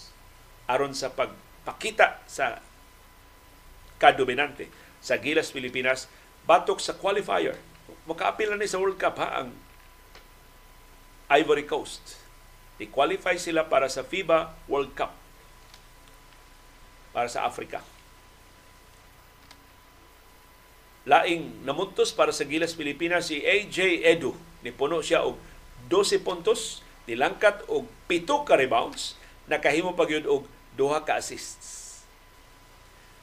Aron 0.69 0.93
sa 0.93 1.13
pagpakita 1.13 2.21
sa 2.29 2.61
kadominante 3.97 4.69
sa 5.01 5.17
Gilas, 5.19 5.55
Pilipinas, 5.55 6.11
batok 6.45 6.83
sa 6.83 6.97
qualifier. 6.97 7.57
Makaapil 8.05 8.53
na 8.53 8.61
ni 8.61 8.69
sa 8.69 8.81
World 8.81 9.01
Cup 9.01 9.17
ha 9.21 9.45
ang 9.45 9.51
Ivory 11.29 11.69
Coast. 11.69 12.21
I-qualify 12.79 13.37
sila 13.37 13.67
para 13.67 13.91
sa 13.91 14.07
FIBA 14.07 14.55
World 14.71 14.95
Cup 14.95 15.13
para 17.13 17.29
sa 17.29 17.45
Africa. 17.45 17.83
Laing 21.09 21.65
namuntos 21.65 22.13
para 22.13 22.37
sa 22.37 22.45
Gilas 22.45 22.77
Pilipinas 22.77 23.33
si 23.33 23.41
AJ 23.41 24.05
Edu. 24.05 24.37
Nipuno 24.61 25.01
siya 25.01 25.25
og 25.25 25.41
12 25.89 26.21
puntos, 26.21 26.85
nilangkat 27.09 27.65
og 27.73 27.89
pito 28.05 28.45
ka 28.45 28.61
rebounds, 28.61 29.17
nakahimo 29.49 29.97
pa 29.97 30.05
gyud 30.05 30.29
og 30.29 30.45
duha 30.77 31.01
ka 31.09 31.17
assists. 31.17 32.05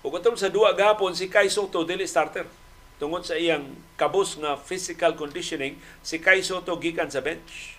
Ug 0.01 0.17
sa 0.37 0.49
duha 0.49 0.73
gahapon 0.73 1.13
si 1.13 1.29
Kai 1.29 1.49
Soto 1.49 1.85
dili 1.85 2.09
starter. 2.09 2.49
Tungod 2.97 3.21
sa 3.21 3.37
iyang 3.37 3.73
kabus 3.97 4.37
nga 4.37 4.57
physical 4.57 5.13
conditioning, 5.13 5.77
si 6.01 6.17
Kai 6.17 6.41
Soto 6.41 6.77
gikan 6.81 7.09
sa 7.09 7.21
bench. 7.21 7.77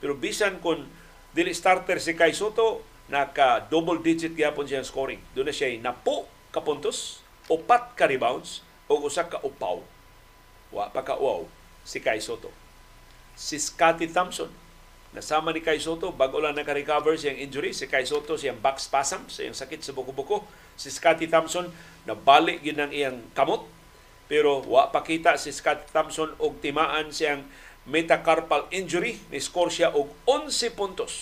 Pero 0.00 0.16
bisan 0.16 0.60
kun 0.64 0.88
dili 1.36 1.52
starter 1.52 2.00
si 2.00 2.16
Kai 2.16 2.32
Soto, 2.32 2.84
naka 3.12 3.64
double 3.68 4.00
digit 4.00 4.32
gyapon 4.32 4.64
siya 4.64 4.84
scoring. 4.84 5.20
Doon 5.36 5.48
na 5.48 5.54
siya 5.56 5.72
napo 5.80 6.28
ka 6.52 6.60
puntos, 6.60 7.20
upat 7.48 7.96
ka 7.96 8.04
rebounds, 8.04 8.65
o 8.86 8.94
usa 9.02 9.26
ka 9.26 9.42
upaw. 9.42 9.82
Wa 10.74 10.90
pa 10.90 11.02
ka 11.02 11.18
wow 11.18 11.46
si 11.86 12.02
Kai 12.02 12.18
Soto. 12.18 12.50
Si 13.38 13.60
Scotty 13.60 14.10
Thompson, 14.10 14.50
nasama 15.14 15.54
ni 15.54 15.62
Kai 15.62 15.78
Soto, 15.78 16.10
bago 16.10 16.42
lang 16.42 16.58
naka-recover 16.58 17.14
siyang 17.14 17.38
injury, 17.38 17.70
si 17.70 17.86
Kai 17.86 18.02
Soto 18.02 18.34
siyang 18.34 18.58
back 18.58 18.82
spasm, 18.82 19.30
sa 19.30 19.46
iyang 19.46 19.54
sakit 19.54 19.86
sa 19.86 19.94
buko-buko. 19.94 20.42
Si 20.74 20.90
Scotty 20.90 21.30
Thompson, 21.30 21.70
nabalik 22.08 22.60
yun 22.66 22.82
ang 22.82 22.90
iyang 22.90 23.22
kamot, 23.32 23.64
pero 24.26 24.66
wa 24.66 24.90
pa 24.90 25.06
kita 25.06 25.38
si 25.38 25.54
Scotty 25.54 25.86
Thompson 25.94 26.34
og 26.42 26.58
timaan 26.58 27.14
siyang 27.14 27.46
metacarpal 27.86 28.66
injury, 28.74 29.22
ni 29.30 29.38
score 29.38 29.70
siya 29.70 29.94
og 29.94 30.10
11 30.26 30.74
puntos. 30.74 31.14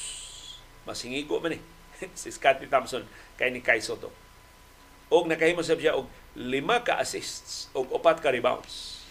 Masingigo 0.89 1.37
man 1.41 1.61
eh 1.61 1.63
si 2.21 2.33
Scotty 2.33 2.67
Thompson 2.73 3.05
kay 3.37 3.53
ni 3.53 3.61
Kai 3.61 3.85
Soto. 3.85 4.24
Og 5.13 5.29
nakahimo 5.29 5.61
siya 5.61 5.97
og 5.97 6.09
lima 6.37 6.81
ka 6.81 6.97
assists 7.01 7.69
og 7.77 7.93
upat 7.93 8.25
ka 8.25 8.33
rebounds. 8.33 9.05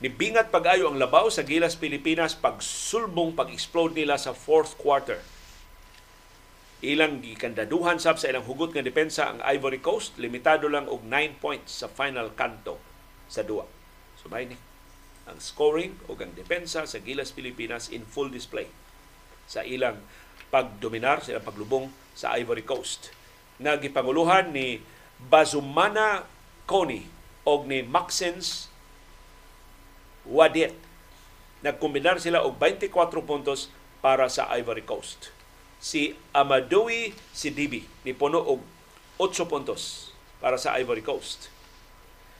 Nibingat 0.00 0.48
pag-ayo 0.48 0.88
ang 0.88 0.96
labaw 0.96 1.28
sa 1.28 1.44
Gilas 1.44 1.76
Pilipinas 1.76 2.32
pagsulbong 2.32 3.36
pag-explode 3.36 3.92
nila 3.92 4.16
sa 4.16 4.32
fourth 4.32 4.80
quarter. 4.80 5.20
Ilang 6.80 7.20
gikandaduhan 7.20 8.00
sab 8.00 8.16
sa 8.16 8.32
ilang 8.32 8.48
hugot 8.48 8.72
nga 8.72 8.80
depensa 8.80 9.28
ang 9.28 9.44
Ivory 9.44 9.84
Coast, 9.84 10.16
limitado 10.16 10.72
lang 10.72 10.88
og 10.88 11.04
9 11.04 11.36
points 11.36 11.84
sa 11.84 11.92
final 11.92 12.32
kanto 12.32 12.80
sa 13.28 13.44
duwa. 13.44 13.68
So 14.16 14.32
may 14.32 14.48
ni 14.48 14.56
ang 15.28 15.36
scoring 15.36 16.00
o 16.08 16.16
ang 16.16 16.32
depensa 16.32 16.88
sa 16.88 16.98
Gilas 17.04 17.36
Pilipinas 17.36 17.92
in 17.92 18.08
full 18.08 18.32
display 18.32 18.72
sa 19.44 19.60
ilang 19.68 20.00
pagdominar, 20.48 21.20
sa 21.20 21.36
ilang 21.36 21.44
paglubong 21.44 21.86
sa 22.16 22.32
Ivory 22.40 22.64
Coast. 22.64 23.12
Nga 23.60 23.76
gipanguluhan 23.76 24.56
ni 24.56 24.80
Bazumana 25.20 26.24
Koni 26.64 27.04
o 27.44 27.60
ni 27.68 27.84
Maxens 27.84 28.72
Wadet. 30.24 30.72
Nagkombinar 31.60 32.16
sila 32.24 32.40
og 32.40 32.56
24 32.56 33.20
puntos 33.20 33.68
para 34.00 34.32
sa 34.32 34.48
Ivory 34.56 34.80
Coast. 34.80 35.28
Si 35.76 36.16
Amadoui 36.32 37.12
Sidibi 37.36 37.84
ni 38.08 38.16
puno 38.16 38.40
og 38.40 38.64
8 39.20 39.44
puntos 39.44 40.12
para 40.40 40.56
sa 40.56 40.80
Ivory 40.80 41.04
Coast. 41.04 41.52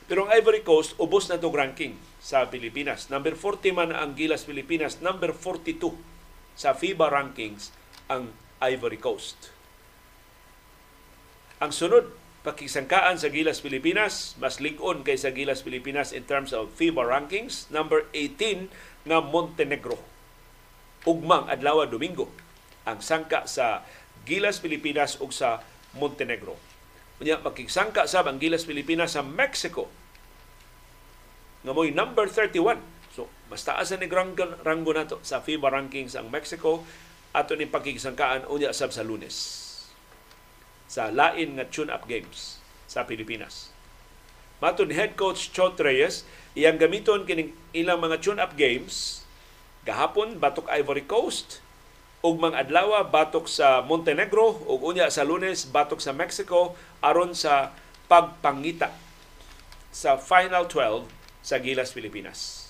Pero 0.09 0.25
ang 0.25 0.33
Ivory 0.33 0.65
Coast 0.65 0.97
ubos 0.97 1.29
na 1.29 1.37
itong 1.37 1.53
ranking 1.53 1.93
sa 2.17 2.49
Pilipinas. 2.49 3.13
Number 3.13 3.37
40 3.37 3.77
man 3.77 3.89
ang 3.93 4.17
Gilas 4.17 4.43
Pilipinas, 4.43 4.99
number 4.99 5.31
42 5.37 5.93
sa 6.57 6.73
FIBA 6.73 7.13
rankings 7.13 7.69
ang 8.09 8.33
Ivory 8.59 8.97
Coast. 8.97 9.53
Ang 11.61 11.69
sunod 11.69 12.09
pakisangkaan 12.41 13.21
sa 13.21 13.29
Gilas 13.29 13.61
Pilipinas, 13.61 14.33
mas 14.41 14.57
ligon 14.57 15.05
kaysa 15.05 15.29
Gilas 15.29 15.61
Pilipinas 15.61 16.09
in 16.09 16.25
terms 16.25 16.57
of 16.57 16.73
FIBA 16.73 17.05
rankings. 17.05 17.69
Number 17.69 18.09
18 18.17 18.65
nga 19.05 19.21
Montenegro. 19.21 20.01
Ugmang 21.05 21.45
adlaw 21.53 21.85
Domingo 21.85 22.33
ang 22.81 22.97
sangka 22.97 23.45
sa 23.45 23.85
Gilas 24.25 24.57
Pilipinas 24.57 25.21
ug 25.21 25.29
sa 25.29 25.61
Montenegro. 25.93 26.57
Unya 27.21 27.37
makigsangka 27.37 28.09
sa 28.09 28.25
ang 28.25 28.41
Gilas 28.41 28.65
Pilipinas 28.65 29.13
sa 29.13 29.21
Mexico. 29.21 29.85
Nga 31.61 31.77
mo'y 31.77 31.93
number 31.93 32.25
31. 32.25 32.81
So, 33.13 33.29
mas 33.53 33.61
taas 33.61 33.93
ranggo, 33.93 34.57
ranggo 34.65 34.97
nato 34.97 35.21
sa 35.21 35.45
FIBA 35.45 35.69
rankings 35.69 36.17
ang 36.17 36.33
Mexico 36.33 36.81
ato 37.37 37.53
ni 37.53 37.69
pakigsangkaan 37.69 38.49
unya 38.49 38.73
sab 38.73 38.89
sa 38.89 39.05
Lunes 39.05 39.70
sa 40.91 41.07
lain 41.07 41.55
nga 41.55 41.63
tune-up 41.71 42.03
games 42.03 42.59
sa 42.83 43.07
Pilipinas. 43.07 43.71
Mato 44.59 44.83
ni 44.83 44.91
head 44.91 45.15
coach 45.15 45.55
Chot 45.55 45.79
Reyes, 45.79 46.27
iyang 46.51 46.75
gamiton 46.75 47.23
kining 47.23 47.55
ilang 47.71 48.03
mga 48.03 48.19
tune-up 48.19 48.59
games 48.59 49.23
gahapon 49.87 50.35
batok 50.37 50.67
Ivory 50.67 51.07
Coast 51.07 51.63
ug 52.21 52.37
mga 52.37 52.67
adlaw 52.67 53.01
batok 53.07 53.49
sa 53.49 53.81
Montenegro 53.81 54.61
ug 54.67 54.83
unya 54.83 55.07
sa 55.07 55.25
Lunes 55.25 55.65
batok 55.65 56.03
sa 56.03 56.13
Mexico 56.13 56.77
aron 57.01 57.33
sa 57.33 57.73
pagpangita 58.05 58.93
sa 59.89 60.19
final 60.19 60.69
12 60.69 61.07
sa 61.41 61.57
Gilas 61.57 61.95
Pilipinas. 61.95 62.69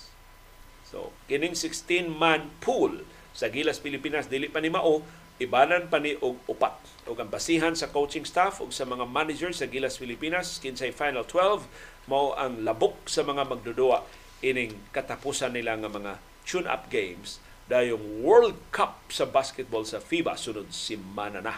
So, 0.88 1.12
kining 1.28 1.58
16 1.58 2.08
man 2.08 2.48
pool 2.64 3.04
sa 3.36 3.52
Gilas 3.52 3.82
Pilipinas 3.82 4.30
dili 4.32 4.48
pa 4.48 4.64
ni 4.64 4.72
mao 4.72 5.04
ibanan 5.40 5.88
pa 5.88 6.02
ni 6.02 6.18
og 6.20 6.40
upat 6.50 7.06
og 7.08 7.16
ang 7.18 7.30
basihan 7.32 7.72
sa 7.72 7.88
coaching 7.88 8.26
staff 8.28 8.60
ug 8.60 8.70
sa 8.74 8.84
mga 8.84 9.08
managers 9.08 9.60
sa 9.62 9.66
Gilas 9.70 9.96
Pilipinas 9.96 10.60
kinsay 10.60 10.92
final 10.92 11.24
12 11.24 11.64
mao 12.10 12.36
ang 12.36 12.66
labok 12.66 13.08
sa 13.08 13.24
mga 13.24 13.48
magdudua 13.48 14.04
ining 14.42 14.74
katapusan 14.90 15.54
nila 15.54 15.78
nga 15.78 15.90
mga 15.90 16.12
tune-up 16.42 16.90
games 16.90 17.38
dayong 17.70 18.20
World 18.20 18.58
Cup 18.74 19.08
sa 19.08 19.24
basketball 19.24 19.86
sa 19.86 20.02
FIBA 20.02 20.34
sunod 20.34 20.68
si 20.74 20.98
na. 20.98 21.56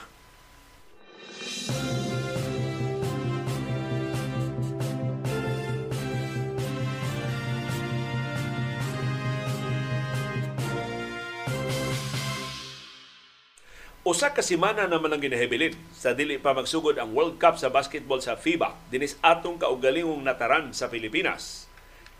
Usa 14.04 14.36
ka 14.36 14.44
semana 14.44 14.84
naman 14.84 15.16
ang 15.16 15.22
ginahibilin 15.24 15.72
sa 15.96 16.12
dili 16.12 16.36
pa 16.36 16.52
magsugod 16.52 17.00
ang 17.00 17.16
World 17.16 17.40
Cup 17.40 17.56
sa 17.56 17.72
basketball 17.72 18.20
sa 18.20 18.36
FIBA. 18.36 18.76
Dinis 18.92 19.16
atong 19.24 19.56
kaugalingong 19.56 20.20
nataran 20.20 20.76
sa 20.76 20.92
Pilipinas. 20.92 21.64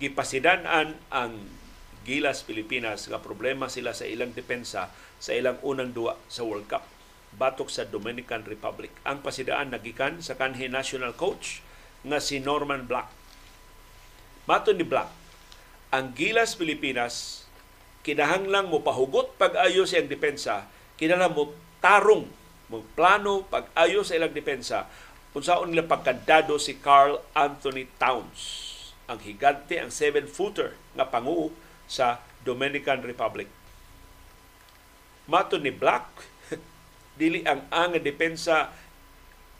Gipasidanan 0.00 0.96
ang 1.12 1.44
Gilas 2.08 2.40
Pilipinas 2.40 3.04
nga 3.04 3.20
problema 3.20 3.68
sila 3.68 3.92
sa 3.92 4.08
ilang 4.08 4.32
depensa 4.32 4.88
sa 5.20 5.30
ilang 5.36 5.60
unang 5.60 5.92
duwa 5.92 6.16
sa 6.24 6.40
World 6.48 6.72
Cup 6.72 6.88
batok 7.36 7.68
sa 7.68 7.84
Dominican 7.84 8.48
Republic. 8.48 8.88
Ang 9.04 9.20
pasidaan 9.20 9.68
nagikan 9.68 10.24
sa 10.24 10.40
kanhi 10.40 10.72
national 10.72 11.12
coach 11.12 11.60
nga 12.00 12.16
si 12.16 12.40
Norman 12.40 12.88
Black. 12.88 13.12
Mato 14.48 14.72
ni 14.72 14.88
Black, 14.88 15.12
ang 15.92 16.16
Gilas 16.16 16.56
Pilipinas 16.56 17.44
kinahanglang 18.00 18.72
mo 18.72 18.80
pahugot 18.80 19.36
pag-ayo 19.36 19.84
sa 19.84 20.00
iyang 20.00 20.08
depensa 20.08 20.64
kinahanglan 20.94 21.34
mo 21.34 21.44
tarong 21.84 22.24
plano 22.96 23.44
pag-ayo 23.44 24.00
sa 24.00 24.16
ilang 24.16 24.32
depensa. 24.32 24.88
Unsaon 25.36 25.68
nila 25.68 25.84
pagkandado 25.84 26.56
si 26.56 26.80
Carl 26.80 27.20
Anthony 27.36 27.84
Towns 28.00 28.72
ang 29.04 29.20
higante 29.20 29.76
ang 29.76 29.92
7-footer 29.92 30.72
nga 30.96 31.04
panguo 31.04 31.52
sa 31.84 32.24
Dominican 32.40 33.04
Republic. 33.04 33.44
Mato 35.28 35.60
ni 35.60 35.68
Black 35.68 36.08
dili 37.20 37.44
ang 37.44 37.68
ang 37.68 38.00
depensa 38.00 38.72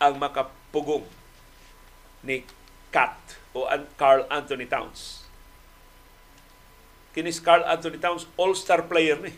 ang 0.01 0.17
makapugong 0.17 1.05
ni 2.25 2.41
Cat 2.89 3.37
o 3.53 3.69
Carl 4.01 4.25
Anthony 4.33 4.65
Towns. 4.65 5.29
Kinis 7.13 7.39
Carl 7.39 7.69
Anthony 7.69 8.01
Towns 8.01 8.25
all-star 8.41 8.89
player 8.89 9.21
ni 9.21 9.33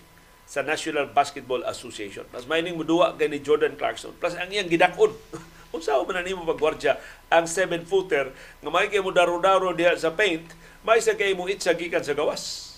sa 0.46 0.62
National 0.62 1.10
Basketball 1.10 1.66
Association. 1.66 2.22
Mas 2.30 2.46
may 2.46 2.62
ning 2.62 2.78
muduwa 2.78 3.18
kay 3.18 3.26
ni 3.26 3.42
Jordan 3.42 3.74
Clarkson. 3.74 4.14
Plus 4.16 4.38
ang 4.38 4.48
iyang 4.48 4.70
gidakon. 4.70 5.10
Unsa 5.74 5.98
man 5.98 6.22
nimo 6.22 6.46
pagwardya 6.46 6.96
ang 7.28 7.44
7-footer 7.44 8.30
nga 8.62 8.70
may 8.70 8.86
kay 8.86 9.02
mo 9.02 9.10
daro-daro 9.10 9.74
diha 9.74 9.98
sa 9.98 10.14
paint, 10.14 10.46
may 10.86 11.02
sa 11.02 11.18
kay 11.18 11.34
mo 11.34 11.50
itsa 11.50 11.74
gikan 11.74 12.00
sa 12.00 12.14
gawas. 12.14 12.72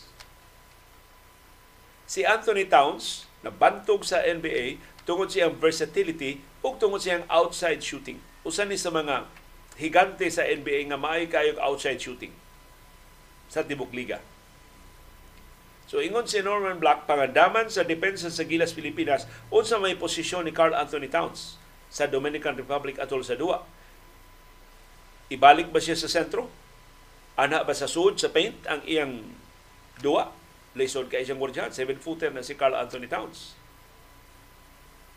Si 2.09 2.24
Anthony 2.24 2.65
Towns 2.65 3.28
nabantog 3.45 4.03
sa 4.03 4.24
NBA 4.24 4.81
tungod 5.05 5.28
siyang 5.28 5.53
versatility 5.55 6.40
ug 6.65 6.81
tungod 6.81 7.05
siyang 7.05 7.28
outside 7.28 7.85
shooting. 7.85 8.19
Usa 8.43 8.65
ni 8.65 8.81
sa 8.81 8.89
mga 8.89 9.28
higante 9.77 10.27
sa 10.32 10.49
NBA 10.49 10.89
nga 10.90 10.99
maay 10.99 11.28
kayog 11.28 11.61
outside 11.61 12.01
shooting 12.01 12.32
sa 13.47 13.61
tibok 13.62 13.93
liga. 13.93 14.19
So 15.89 16.05
ingon 16.05 16.28
si 16.28 16.44
Norman 16.44 16.77
Black 16.77 17.09
pangadaman 17.09 17.73
sa 17.73 17.82
depensa 17.82 18.28
sa 18.28 18.44
Gilas 18.44 18.77
Pilipinas 18.77 19.24
unsa 19.48 19.81
may 19.81 19.97
posisyon 19.97 20.44
ni 20.44 20.52
Carl 20.52 20.77
Anthony 20.77 21.09
Towns 21.09 21.56
sa 21.89 22.05
Dominican 22.05 22.55
Republic 22.60 23.01
atol 23.01 23.24
sa 23.24 23.35
duwa. 23.35 23.65
Ibalik 25.32 25.73
ba 25.73 25.81
siya 25.81 25.97
sa 25.97 26.12
sentro? 26.12 26.52
Ana 27.40 27.65
ba 27.65 27.73
sa 27.73 27.89
sud 27.89 28.20
sa 28.20 28.28
paint 28.28 28.56
ang 28.69 28.85
iyang 28.85 29.24
duwa? 30.05 30.39
lisod 30.78 31.10
kay 31.10 31.27
siyang 31.27 31.43
gwardiyahan, 31.43 31.74
seven-footer 31.74 32.31
na 32.31 32.47
si 32.47 32.55
Carl 32.55 32.78
Anthony 32.78 33.10
Towns. 33.10 33.59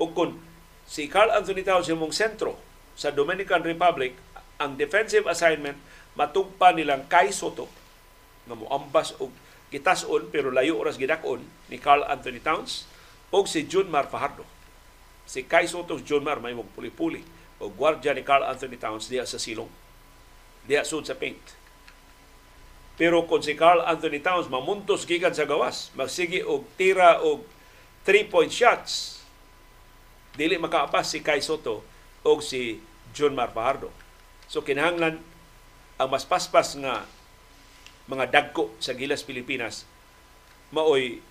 Ug 0.02 0.18
kung 0.18 0.41
si 0.89 1.06
Carl 1.06 1.30
Anthony 1.30 1.61
Towns 1.61 1.85
yung 1.85 2.02
sentro 2.10 2.57
sa 2.98 3.14
Dominican 3.14 3.61
Republic, 3.61 4.18
ang 4.57 4.73
defensive 4.73 5.30
assignment 5.30 5.77
matugpa 6.18 6.73
nilang 6.73 7.06
Kai 7.06 7.30
Soto 7.30 7.69
nga 8.49 8.57
moambas 8.57 9.14
og 9.22 9.30
gitas-on 9.72 10.27
pero 10.30 10.52
layo 10.52 10.76
oras 10.77 10.99
gidak-on 10.99 11.39
ni 11.72 11.80
Carl 11.80 12.03
Anthony 12.03 12.43
Towns 12.43 12.85
o 13.31 13.48
si 13.48 13.64
Junmar 13.65 14.11
Fajardo. 14.11 14.43
Si 15.23 15.48
Kai 15.48 15.65
Soto 15.72 15.95
Junmar 16.03 16.43
may 16.43 16.52
magpuli-puli 16.52 17.23
o 17.64 17.72
gwardya 17.72 18.11
ni 18.11 18.27
Carl 18.27 18.43
Anthony 18.43 18.76
Towns 18.76 19.07
diya 19.07 19.23
sa 19.23 19.39
silong. 19.39 19.72
Diya 20.68 20.84
sud 20.84 21.07
sa 21.07 21.15
paint. 21.15 21.39
Pero 22.99 23.23
kung 23.26 23.39
si 23.39 23.56
Carl 23.56 23.81
Anthony 23.88 24.19
Towns 24.19 24.52
mamuntos 24.52 25.07
gikan 25.07 25.31
sa 25.31 25.48
gawas, 25.48 25.89
magsige 25.95 26.43
og 26.43 26.68
tira 26.76 27.23
og 27.23 27.48
three-point 28.03 28.52
shots, 28.52 29.23
dili 30.35 30.60
makaapas 30.60 31.15
si 31.15 31.23
Kai 31.23 31.39
Soto 31.39 31.80
o 32.27 32.31
si 32.43 32.84
Junmar 33.15 33.56
Fajardo. 33.56 33.88
So 34.52 34.60
kinahanglan 34.68 35.23
ang 35.95 36.10
mas 36.11 36.27
paspas 36.27 36.76
nga 36.76 37.07
mga 38.12 38.28
dagko 38.28 38.76
sa 38.84 38.92
Gilas 38.92 39.24
Pilipinas 39.24 39.88
maoy 40.76 41.24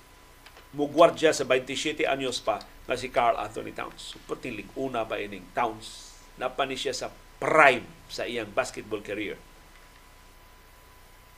mugwardya 0.73 1.36
sa 1.36 1.44
27 1.44 2.09
anyos 2.09 2.40
pa 2.40 2.65
nga 2.89 2.97
si 2.97 3.12
Carl 3.12 3.36
Anthony 3.36 3.77
Towns. 3.77 4.16
Super 4.16 4.40
tilig 4.40 4.70
una 4.78 5.05
pa 5.05 5.20
ining 5.20 5.44
Towns. 5.52 6.16
Napa 6.40 6.65
ni 6.65 6.81
siya 6.81 6.97
sa 6.97 7.12
prime 7.36 7.85
sa 8.09 8.24
iyang 8.24 8.48
basketball 8.48 9.05
career. 9.05 9.36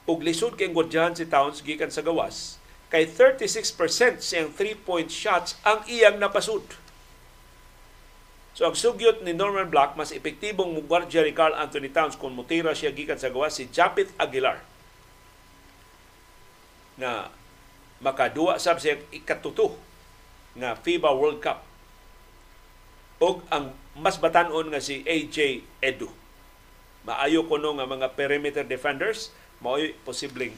Ug 0.07 0.23
lisod 0.23 0.55
kay 0.55 0.71
gwardyahan 0.71 1.19
si 1.19 1.27
Towns 1.27 1.63
gikan 1.67 1.91
sa 1.91 2.07
gawas 2.07 2.63
kay 2.93 3.09
36% 3.09 4.21
siyang 4.21 4.53
three-point 4.53 5.09
shots 5.09 5.57
ang 5.65 5.83
iyang 5.89 6.21
napasud. 6.21 6.63
So 8.53 8.69
ang 8.69 8.77
sugyot 8.77 9.25
ni 9.25 9.33
Norman 9.33 9.73
Black 9.73 9.97
mas 9.97 10.13
epektibong 10.13 10.77
mugwardya 10.77 11.25
ni 11.25 11.33
Carl 11.33 11.57
Anthony 11.57 11.89
Towns 11.89 12.21
kung 12.21 12.37
mutira 12.37 12.77
siya 12.77 12.93
gikan 12.93 13.17
sa 13.17 13.33
gawas 13.33 13.57
si 13.57 13.67
Japit 13.73 14.13
Aguilar 14.21 14.72
na 16.99 17.33
makaduwa 18.03 18.59
sab 18.59 18.83
siya 18.83 18.99
ikatuto 19.15 19.79
nga 20.59 20.77
FIBA 20.77 21.11
World 21.15 21.41
Cup 21.41 21.65
og 23.23 23.47
ang 23.49 23.71
mas 23.95 24.19
batanon 24.19 24.67
nga 24.73 24.83
si 24.83 25.07
AJ 25.07 25.63
Edu. 25.79 26.11
Maayo 27.07 27.47
ko 27.47 27.57
no 27.57 27.79
nga 27.79 27.87
mga 27.87 28.19
perimeter 28.19 28.67
defenders 28.67 29.31
mao'y 29.63 29.95
posibleng 30.03 30.55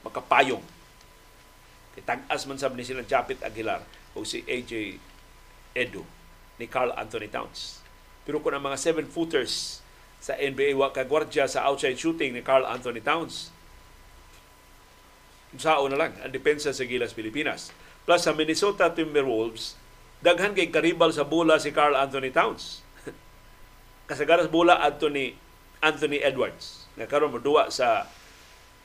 makapayong. 0.00 0.64
Kitag-as 1.94 2.48
man 2.48 2.58
sab 2.58 2.72
ni 2.72 2.82
silang 2.82 3.06
Japit 3.06 3.38
Aguilar 3.44 3.84
o 4.16 4.24
si 4.24 4.42
AJ 4.48 4.96
Edu 5.76 6.02
ni 6.58 6.66
Carl 6.66 6.90
Anthony 6.96 7.28
Towns. 7.28 7.84
Pero 8.24 8.40
kung 8.40 8.56
ang 8.56 8.64
mga 8.64 8.80
seven-footers 8.80 9.84
sa 10.24 10.32
NBA 10.40 10.72
wa 10.72 10.88
kagwardya 10.88 11.44
sa 11.44 11.68
outside 11.68 12.00
shooting 12.00 12.32
ni 12.32 12.40
Carl 12.40 12.64
Anthony 12.64 13.04
Towns, 13.04 13.52
sao 15.60 15.86
na 15.86 15.98
lang 15.98 16.12
ang 16.20 16.32
depensa 16.32 16.74
sa 16.74 16.84
Gilas 16.86 17.14
Pilipinas. 17.16 17.70
Plus 18.04 18.20
sa 18.20 18.36
Minnesota 18.36 18.92
Timberwolves, 18.92 19.78
daghan 20.20 20.52
kay 20.52 20.68
karibal 20.68 21.12
sa 21.12 21.24
bola 21.24 21.56
si 21.56 21.72
Carl 21.72 21.96
Anthony 21.96 22.32
Towns. 22.32 22.84
Kasagaras 24.10 24.52
bola 24.52 24.80
Anthony 24.84 25.36
Anthony 25.84 26.20
Edwards 26.20 26.88
nga 26.96 27.10
karon 27.10 27.34
mo 27.34 27.40
sa 27.68 28.08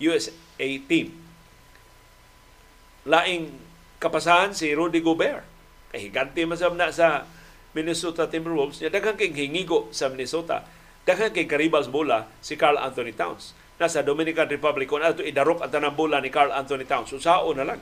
USA 0.02 0.68
team. 0.90 1.14
Laing 3.06 3.54
kapasahan 4.02 4.56
si 4.56 4.72
Rudy 4.74 5.04
Gobert. 5.04 5.46
Kay 5.90 6.10
higante 6.10 6.41
masab 6.46 6.78
na 6.78 6.94
sa 6.94 7.26
Minnesota 7.74 8.26
Timberwolves, 8.26 8.82
niya 8.82 8.90
daghang 8.90 9.18
kay 9.18 9.30
hingigo 9.30 9.90
sa 9.94 10.10
Minnesota, 10.10 10.66
daghang 11.06 11.34
kay 11.34 11.46
karibal 11.46 11.86
sa 11.86 11.94
bola 11.94 12.20
si 12.41 12.58
Carl 12.58 12.82
Anthony 12.82 13.14
Towns. 13.14 13.54
Nasa 13.80 14.03
Dominican 14.03 14.51
Republic, 14.51 14.91
kung 14.91 14.99
ato 14.99 15.23
idarok 15.23 15.64
ang 15.64 15.72
tanang 15.72 15.95
ni 16.19 16.27
Carl 16.27 16.51
Anthony 16.51 16.84
Towns, 16.84 17.15
usao 17.15 17.56
na 17.56 17.64
lang 17.64 17.80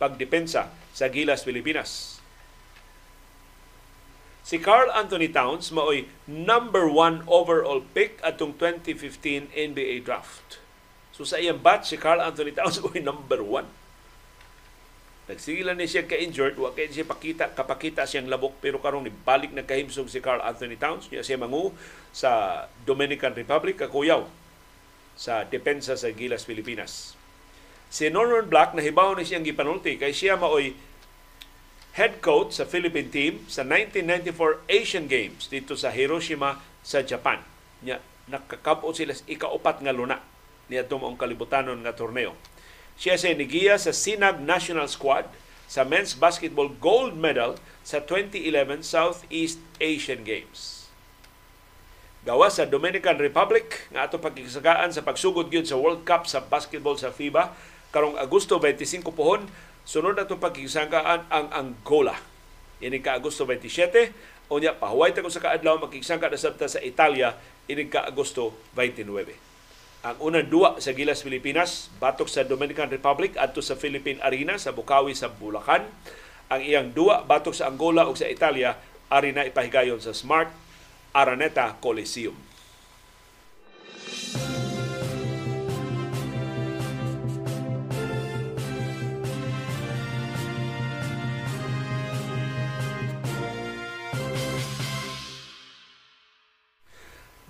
pagdepensa 0.00 0.72
sa 0.96 1.12
Gilas 1.12 1.44
Pilipinas. 1.44 2.16
Si 4.40 4.56
Carl 4.56 4.88
Anthony 4.88 5.28
Towns 5.28 5.68
maoy 5.70 6.08
number 6.24 6.88
one 6.88 7.20
overall 7.28 7.84
pick 7.92 8.16
atong 8.24 8.56
2015 8.56 9.52
NBA 9.52 10.00
draft. 10.00 10.64
So 11.12 11.28
sa 11.28 11.36
iyang 11.36 11.60
batch, 11.60 11.92
si 11.92 12.00
Carl 12.00 12.24
Anthony 12.24 12.56
Towns 12.56 12.80
oy 12.88 13.04
number 13.04 13.44
one. 13.44 13.68
Nagsigilan 15.28 15.76
ni 15.78 15.86
siya 15.86 16.08
ka-injured, 16.08 16.56
wa 16.56 16.72
kay 16.74 16.90
siya 16.90 17.06
pakita, 17.06 17.52
kapakita 17.52 18.02
siyang 18.08 18.26
labok, 18.26 18.58
pero 18.58 18.82
karong 18.82 19.06
balik 19.22 19.52
na 19.52 19.62
kahimsog 19.62 20.08
si 20.08 20.18
Carl 20.18 20.42
Anthony 20.42 20.74
Towns, 20.74 21.06
niya 21.12 21.22
siya 21.22 21.38
mangu 21.38 21.70
sa 22.10 22.64
Dominican 22.88 23.36
Republic, 23.36 23.76
kakuyaw 23.78 24.40
sa 25.20 25.44
depensa 25.44 26.00
sa 26.00 26.08
Gilas 26.16 26.48
Pilipinas. 26.48 27.12
Si 27.92 28.08
Norman 28.08 28.48
Black, 28.48 28.72
nahibaw 28.72 29.12
ni 29.12 29.28
siyang 29.28 29.44
gipanulti, 29.44 30.00
kay 30.00 30.16
siya 30.16 30.40
maoy 30.40 30.72
head 31.92 32.24
coach 32.24 32.56
sa 32.56 32.64
Philippine 32.64 33.12
team 33.12 33.34
sa 33.44 33.60
1994 33.60 34.64
Asian 34.72 35.04
Games 35.04 35.52
dito 35.52 35.76
sa 35.76 35.92
Hiroshima 35.92 36.64
sa 36.80 37.04
Japan. 37.04 37.44
Nya 37.84 38.00
nakakabot 38.32 38.96
sila 38.96 39.12
sa 39.12 39.26
ikaupat 39.28 39.84
nga 39.84 39.92
luna 39.92 40.22
niya 40.70 40.86
tumong 40.86 41.18
kalibutanon 41.18 41.82
nga 41.82 41.92
torneo. 41.92 42.32
Siya 42.94 43.18
sa 43.18 43.34
nigiya 43.34 43.76
sa 43.76 43.90
Sinag 43.90 44.38
National 44.40 44.86
Squad 44.86 45.26
sa 45.66 45.82
men's 45.82 46.14
basketball 46.14 46.70
gold 46.70 47.18
medal 47.18 47.58
sa 47.82 47.98
2011 47.98 48.86
Southeast 48.86 49.58
Asian 49.82 50.22
Games. 50.22 50.79
Gawa 52.20 52.52
sa 52.52 52.68
Dominican 52.68 53.16
Republic 53.16 53.88
nga 53.88 54.04
ato 54.04 54.20
pagkisagaan 54.20 54.92
sa 54.92 55.00
pagsugod 55.00 55.48
gyud 55.48 55.64
sa 55.64 55.80
World 55.80 56.04
Cup 56.04 56.28
sa 56.28 56.44
basketball 56.44 57.00
sa 57.00 57.08
FIBA 57.08 57.56
karong 57.96 58.20
Agosto 58.20 58.60
25 58.60 59.08
pohon 59.08 59.48
sunod 59.88 60.20
ato 60.20 60.36
pagkisagaan 60.36 61.24
ang 61.32 61.48
Angola. 61.48 62.12
Ini 62.84 63.00
ka 63.00 63.16
Agosto 63.16 63.48
27 63.48 64.52
unya 64.52 64.76
pahuway 64.76 65.16
ta 65.16 65.24
ko 65.24 65.32
sa 65.32 65.40
kaadlaw 65.40 65.80
magkigsangka 65.80 66.28
na 66.28 66.36
sabta 66.36 66.68
sa 66.68 66.84
Italia 66.84 67.40
ini 67.72 67.88
ka 67.88 68.04
Agosto 68.04 68.52
29 68.76 69.40
ang 70.04 70.16
unang 70.20 70.44
duwa 70.44 70.76
sa 70.76 70.92
Gilas 70.92 71.24
Pilipinas 71.24 71.88
batok 71.96 72.28
sa 72.28 72.44
Dominican 72.44 72.92
Republic 72.92 73.36
adto 73.40 73.64
sa 73.64 73.80
Philippine 73.80 74.20
Arena 74.20 74.60
sa 74.60 74.76
Bukawi 74.76 75.16
sa 75.16 75.32
Bulacan. 75.32 75.88
Ang 76.52 76.60
iyang 76.64 76.92
duwa 76.92 77.24
batok 77.24 77.56
sa 77.56 77.72
Angola 77.72 78.04
ug 78.08 78.16
sa 78.16 78.28
Italia 78.28 78.76
ari 79.08 79.32
na 79.32 79.48
ipahigayon 79.48 80.00
sa 80.04 80.12
Smart 80.12 80.48
Araneta 81.10 81.74
Coliseum. 81.82 82.50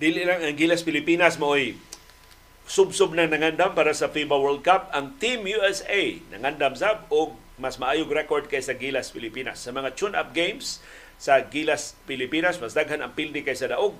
Dili 0.01 0.25
lang 0.25 0.41
ang 0.41 0.57
Gilas 0.57 0.81
Pilipinas 0.81 1.37
mo'y 1.37 1.77
subsob 2.65 3.13
na 3.13 3.29
nangandam 3.29 3.77
para 3.77 3.93
sa 3.93 4.09
FIBA 4.09 4.33
World 4.33 4.65
Cup. 4.65 4.89
Ang 4.97 5.13
Team 5.21 5.45
USA 5.45 6.17
nangandam 6.33 6.73
sab 6.73 7.05
og 7.13 7.37
mas 7.61 7.77
maayog 7.77 8.09
record 8.09 8.49
kaysa 8.49 8.73
Gilas 8.73 9.13
Pilipinas. 9.13 9.61
Sa 9.61 9.69
mga 9.69 9.93
tune-up 9.93 10.33
games 10.33 10.81
sa 11.21 11.45
Gilas 11.45 11.93
Pilipinas 12.09 12.57
mas 12.57 12.73
daghan 12.73 13.05
ang 13.05 13.13
pildi 13.13 13.45
kaysa 13.45 13.69
daog 13.69 13.93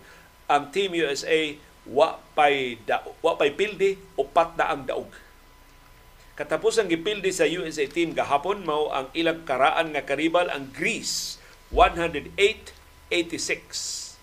ang 0.50 0.74
Team 0.74 0.98
USA 0.98 1.54
wa 1.86 2.18
pay 2.34 2.82
da, 2.82 3.06
wa 3.22 3.38
pay 3.38 3.54
pildi 3.54 4.02
upat 4.18 4.58
na 4.58 4.74
ang 4.74 4.90
daog 4.90 5.14
katapos 6.34 6.82
ang 6.82 6.90
gipildi 6.90 7.30
sa 7.30 7.46
USA 7.46 7.86
team 7.86 8.18
gahapon 8.18 8.66
mao 8.66 8.90
ang 8.90 9.14
ilang 9.14 9.46
karaan 9.46 9.94
nga 9.94 10.02
karibal 10.02 10.50
ang 10.50 10.74
Greece 10.74 11.38
108-86 11.70 14.18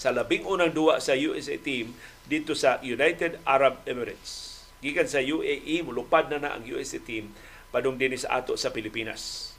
sa 0.00 0.10
labing 0.10 0.44
unang 0.44 0.74
duwa 0.74 0.98
sa 0.98 1.14
USA 1.14 1.54
team 1.60 1.94
dito 2.28 2.52
sa 2.52 2.76
United 2.84 3.40
Arab 3.48 3.80
Emirates. 3.88 4.60
Gikan 4.84 5.08
sa 5.08 5.22
UAE, 5.22 5.80
mulupad 5.80 6.28
na 6.28 6.36
na 6.36 6.50
ang 6.58 6.62
USA 6.66 7.00
team 7.00 7.32
padung 7.72 7.96
din 7.96 8.12
sa 8.20 8.42
ato 8.42 8.58
sa 8.60 8.68
Pilipinas. 8.68 9.53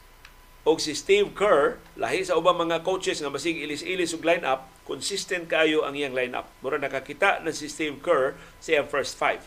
Og 0.66 0.82
si 0.82 0.98
Steve 0.98 1.30
Kerr, 1.38 1.78
lahi 1.94 2.26
sa 2.26 2.42
ubang 2.42 2.58
mga 2.58 2.82
coaches 2.82 3.22
nga 3.22 3.30
masig 3.30 3.62
ilis-ilis 3.62 4.18
og 4.18 4.26
lineup, 4.26 4.66
consistent 4.90 5.46
kayo 5.46 5.86
ang 5.86 5.94
iyang 5.94 6.18
lineup. 6.18 6.50
Mura 6.66 6.82
nakakita 6.82 7.46
na 7.46 7.54
si 7.54 7.70
Steve 7.70 8.02
Kerr 8.02 8.34
sa 8.58 8.74
iyang 8.74 8.90
first 8.90 9.14
five. 9.14 9.46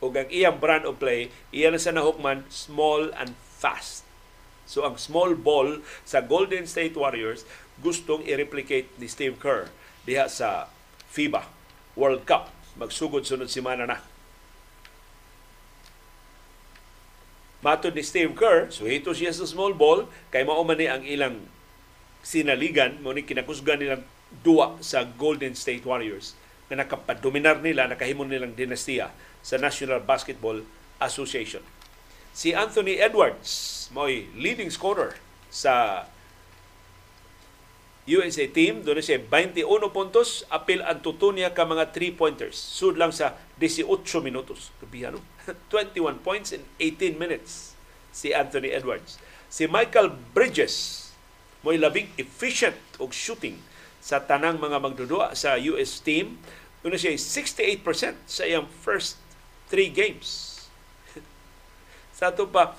Og 0.00 0.16
ang 0.16 0.32
iyang 0.32 0.56
brand 0.56 0.88
of 0.88 0.96
play, 0.96 1.28
iyan 1.52 1.76
na 1.76 1.80
sa 1.80 1.92
nahukman, 1.92 2.48
small 2.48 3.12
and 3.20 3.36
fast. 3.60 4.08
So 4.64 4.88
ang 4.88 4.96
small 4.96 5.36
ball 5.36 5.84
sa 6.08 6.24
Golden 6.24 6.64
State 6.64 6.96
Warriors 6.96 7.44
gustong 7.84 8.24
i-replicate 8.24 8.88
ni 8.96 9.12
Steve 9.12 9.36
Kerr 9.36 9.68
diha 10.08 10.24
sa 10.24 10.72
FIBA 11.12 11.44
World 12.00 12.24
Cup. 12.24 12.48
Magsugod 12.80 13.28
sunod 13.28 13.52
semana 13.52 13.84
na. 13.84 14.00
Matod 17.60 17.92
ni 17.92 18.00
Steve 18.00 18.32
Kerr, 18.32 18.72
suhito 18.72 19.12
siya 19.12 19.36
sa 19.36 19.44
small 19.44 19.76
ball, 19.76 20.08
kay 20.32 20.48
mao 20.48 20.64
man 20.64 20.80
ni 20.80 20.88
ang 20.88 21.04
ilang 21.04 21.44
sinaligan, 22.24 23.00
mo 23.04 23.12
ni 23.12 23.20
kinakusgan 23.24 23.76
nilang 23.76 24.04
duwa 24.40 24.80
sa 24.80 25.04
Golden 25.04 25.52
State 25.52 25.84
Warriors 25.84 26.32
na 26.72 26.80
nakapadominar 26.80 27.60
nila, 27.60 27.84
nakahimo 27.84 28.24
nilang 28.24 28.56
dinastiya 28.56 29.12
sa 29.44 29.60
National 29.60 30.00
Basketball 30.00 30.64
Association. 31.02 31.60
Si 32.30 32.54
Anthony 32.54 32.96
Edwards, 32.96 33.90
mo'y 33.90 34.30
leading 34.38 34.70
scorer 34.70 35.18
sa 35.50 36.06
USA 38.10 38.50
team. 38.50 38.82
Doon 38.82 38.98
siya 38.98 39.22
21 39.22 39.66
puntos, 39.94 40.42
apil 40.50 40.82
ang 40.82 40.98
tutunya 40.98 41.54
ka 41.54 41.62
mga 41.62 41.94
3-pointers. 41.94 42.58
Sud 42.58 42.98
lang 42.98 43.14
sa 43.14 43.38
18 43.62 43.86
minutos. 44.24 44.74
Kabihan, 44.82 45.14
no? 45.14 45.22
21 45.70 46.18
points 46.26 46.50
in 46.50 46.66
18 46.82 47.14
minutes 47.14 47.78
si 48.10 48.34
Anthony 48.34 48.74
Edwards. 48.74 49.22
Si 49.46 49.70
Michael 49.70 50.14
Bridges, 50.34 51.08
mo'y 51.62 51.78
labing 51.78 52.10
efficient 52.18 52.78
og 52.98 53.14
shooting 53.14 53.62
sa 54.02 54.22
tanang 54.22 54.58
mga 54.58 54.82
magdudua 54.82 55.38
sa 55.38 55.54
US 55.74 56.02
team. 56.02 56.42
Doon 56.82 56.98
siya 56.98 57.14
68% 57.14 58.16
sa 58.26 58.42
iyang 58.48 58.66
first 58.82 59.20
three 59.70 59.92
games. 59.92 60.62
sa 62.16 62.34
ato 62.34 62.48
pa, 62.48 62.74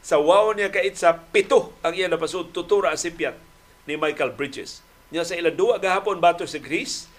sa 0.00 0.16
wow 0.16 0.52
niya 0.56 0.72
kait 0.72 0.96
sa 0.96 1.12
pito 1.12 1.76
ang 1.84 1.92
iya 1.92 2.08
napasud 2.08 2.56
tutura 2.56 2.92
ang 2.92 3.00
simpyat 3.00 3.49
ni 3.84 3.96
Michael 3.96 4.36
Bridges. 4.36 4.84
Niya 5.10 5.26
sa 5.26 5.36
ilang 5.36 5.56
duwa 5.56 5.80
gahapon 5.80 6.22
bato 6.22 6.46
sa 6.46 6.60
Greece, 6.62 7.10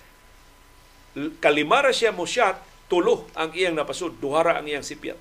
kalimara 1.43 1.91
siya 1.91 2.15
mo 2.15 2.23
shot, 2.23 2.59
tulo 2.88 3.27
ang 3.35 3.51
iyang 3.51 3.75
napasud, 3.75 4.19
duhara 4.19 4.59
ang 4.59 4.67
iyang 4.67 4.83
sipyat. 4.83 5.19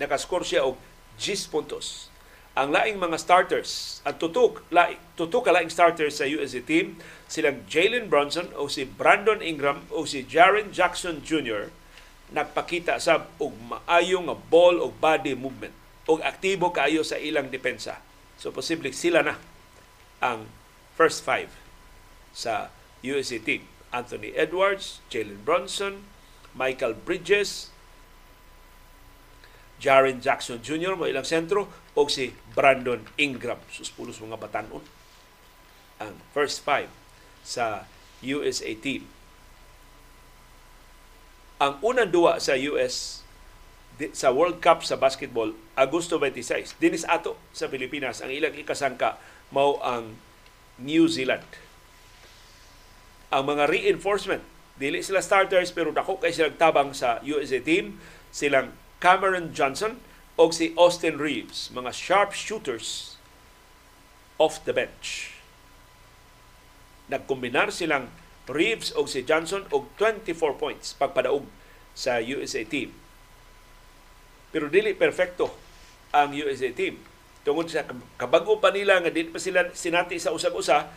Nakascore 0.00 0.44
siya 0.44 0.64
og 0.64 0.80
10 1.20 1.52
puntos. 1.52 2.08
Ang 2.54 2.70
laing 2.70 3.02
mga 3.02 3.18
starters, 3.18 3.98
ang 4.06 4.14
tutok, 4.14 4.62
laing, 4.70 4.98
tutok 5.18 5.50
laing 5.50 5.70
starters 5.70 6.22
sa 6.22 6.28
USA 6.28 6.62
team, 6.62 7.02
silang 7.26 7.66
Jalen 7.66 8.06
Brunson 8.06 8.46
o 8.54 8.70
si 8.70 8.86
Brandon 8.86 9.42
Ingram 9.42 9.90
o 9.90 10.06
si 10.06 10.22
Jaren 10.22 10.70
Jackson 10.70 11.18
Jr. 11.18 11.74
nagpakita 12.30 13.02
sa 13.02 13.26
og 13.42 13.52
maayo 13.58 14.22
nga 14.30 14.36
ball 14.38 14.78
og 14.78 14.94
body 15.02 15.34
movement 15.34 15.74
og 16.06 16.22
aktibo 16.22 16.70
kaayo 16.70 17.02
sa 17.02 17.18
ilang 17.18 17.50
depensa. 17.50 17.98
So 18.38 18.54
posible 18.54 18.92
sila 18.94 19.24
na 19.24 19.34
ang 20.22 20.50
first 20.94 21.22
five 21.26 21.50
sa 22.34 22.70
USA 23.02 23.38
team. 23.38 23.66
Anthony 23.94 24.34
Edwards, 24.34 24.98
Jalen 25.06 25.46
Brunson, 25.46 26.10
Michael 26.50 26.98
Bridges, 26.98 27.70
Jaren 29.78 30.18
Jackson 30.18 30.58
Jr. 30.58 30.98
mo 30.98 31.06
ilang 31.06 31.26
sentro 31.26 31.70
o 31.94 32.06
si 32.10 32.34
Brandon 32.54 33.02
Ingram. 33.18 33.62
Suspulos 33.70 34.18
mga 34.18 34.38
batanon 34.38 34.82
ang 36.02 36.18
first 36.34 36.62
five 36.66 36.90
sa 37.46 37.86
USA 38.24 38.72
team. 38.74 39.06
Ang 41.62 41.78
unang 41.86 42.10
duwa 42.10 42.42
sa 42.42 42.58
US 42.74 43.22
sa 44.10 44.34
World 44.34 44.58
Cup 44.58 44.82
sa 44.82 44.98
basketball 44.98 45.54
Agosto 45.78 46.18
26 46.18 46.82
dinis 46.82 47.06
ato 47.06 47.38
sa 47.54 47.70
Pilipinas 47.70 48.26
ang 48.26 48.34
ilang 48.34 48.50
ikasangka 48.50 49.22
mao 49.54 49.78
ang 49.78 50.18
New 50.82 51.06
Zealand. 51.06 51.46
Ang 53.30 53.54
mga 53.54 53.70
reinforcement 53.70 54.42
dili 54.74 54.98
sila 55.06 55.22
starters 55.22 55.70
pero 55.70 55.94
dako 55.94 56.18
kay 56.18 56.34
sila 56.34 56.50
tabang 56.50 56.90
sa 56.90 57.22
USA 57.22 57.62
team 57.62 58.02
silang 58.34 58.74
Cameron 58.98 59.54
Johnson 59.54 60.02
o 60.34 60.50
si 60.50 60.74
Austin 60.74 61.22
Reeves, 61.22 61.70
mga 61.70 61.94
sharp 61.94 62.34
shooters 62.34 63.14
off 64.42 64.58
the 64.66 64.74
bench. 64.74 65.38
Nagkombinar 67.06 67.70
silang 67.70 68.10
Reeves 68.50 68.90
o 68.98 69.06
si 69.06 69.22
Johnson 69.22 69.64
og 69.70 69.86
24 69.96 70.58
points 70.58 70.98
pagpadaog 70.98 71.46
sa 71.94 72.18
USA 72.18 72.66
team. 72.66 72.90
Pero 74.50 74.66
dili 74.66 74.92
perfecto 74.92 75.54
ang 76.10 76.34
USA 76.34 76.74
team. 76.74 76.98
Tungod 77.44 77.68
sa 77.68 77.84
kabago 78.16 78.56
pa 78.56 78.72
nila 78.72 79.04
nga 79.04 79.12
dili 79.12 79.28
pa 79.28 79.36
sila 79.36 79.68
sinati 79.76 80.16
sa 80.16 80.32
usag-usa, 80.32 80.88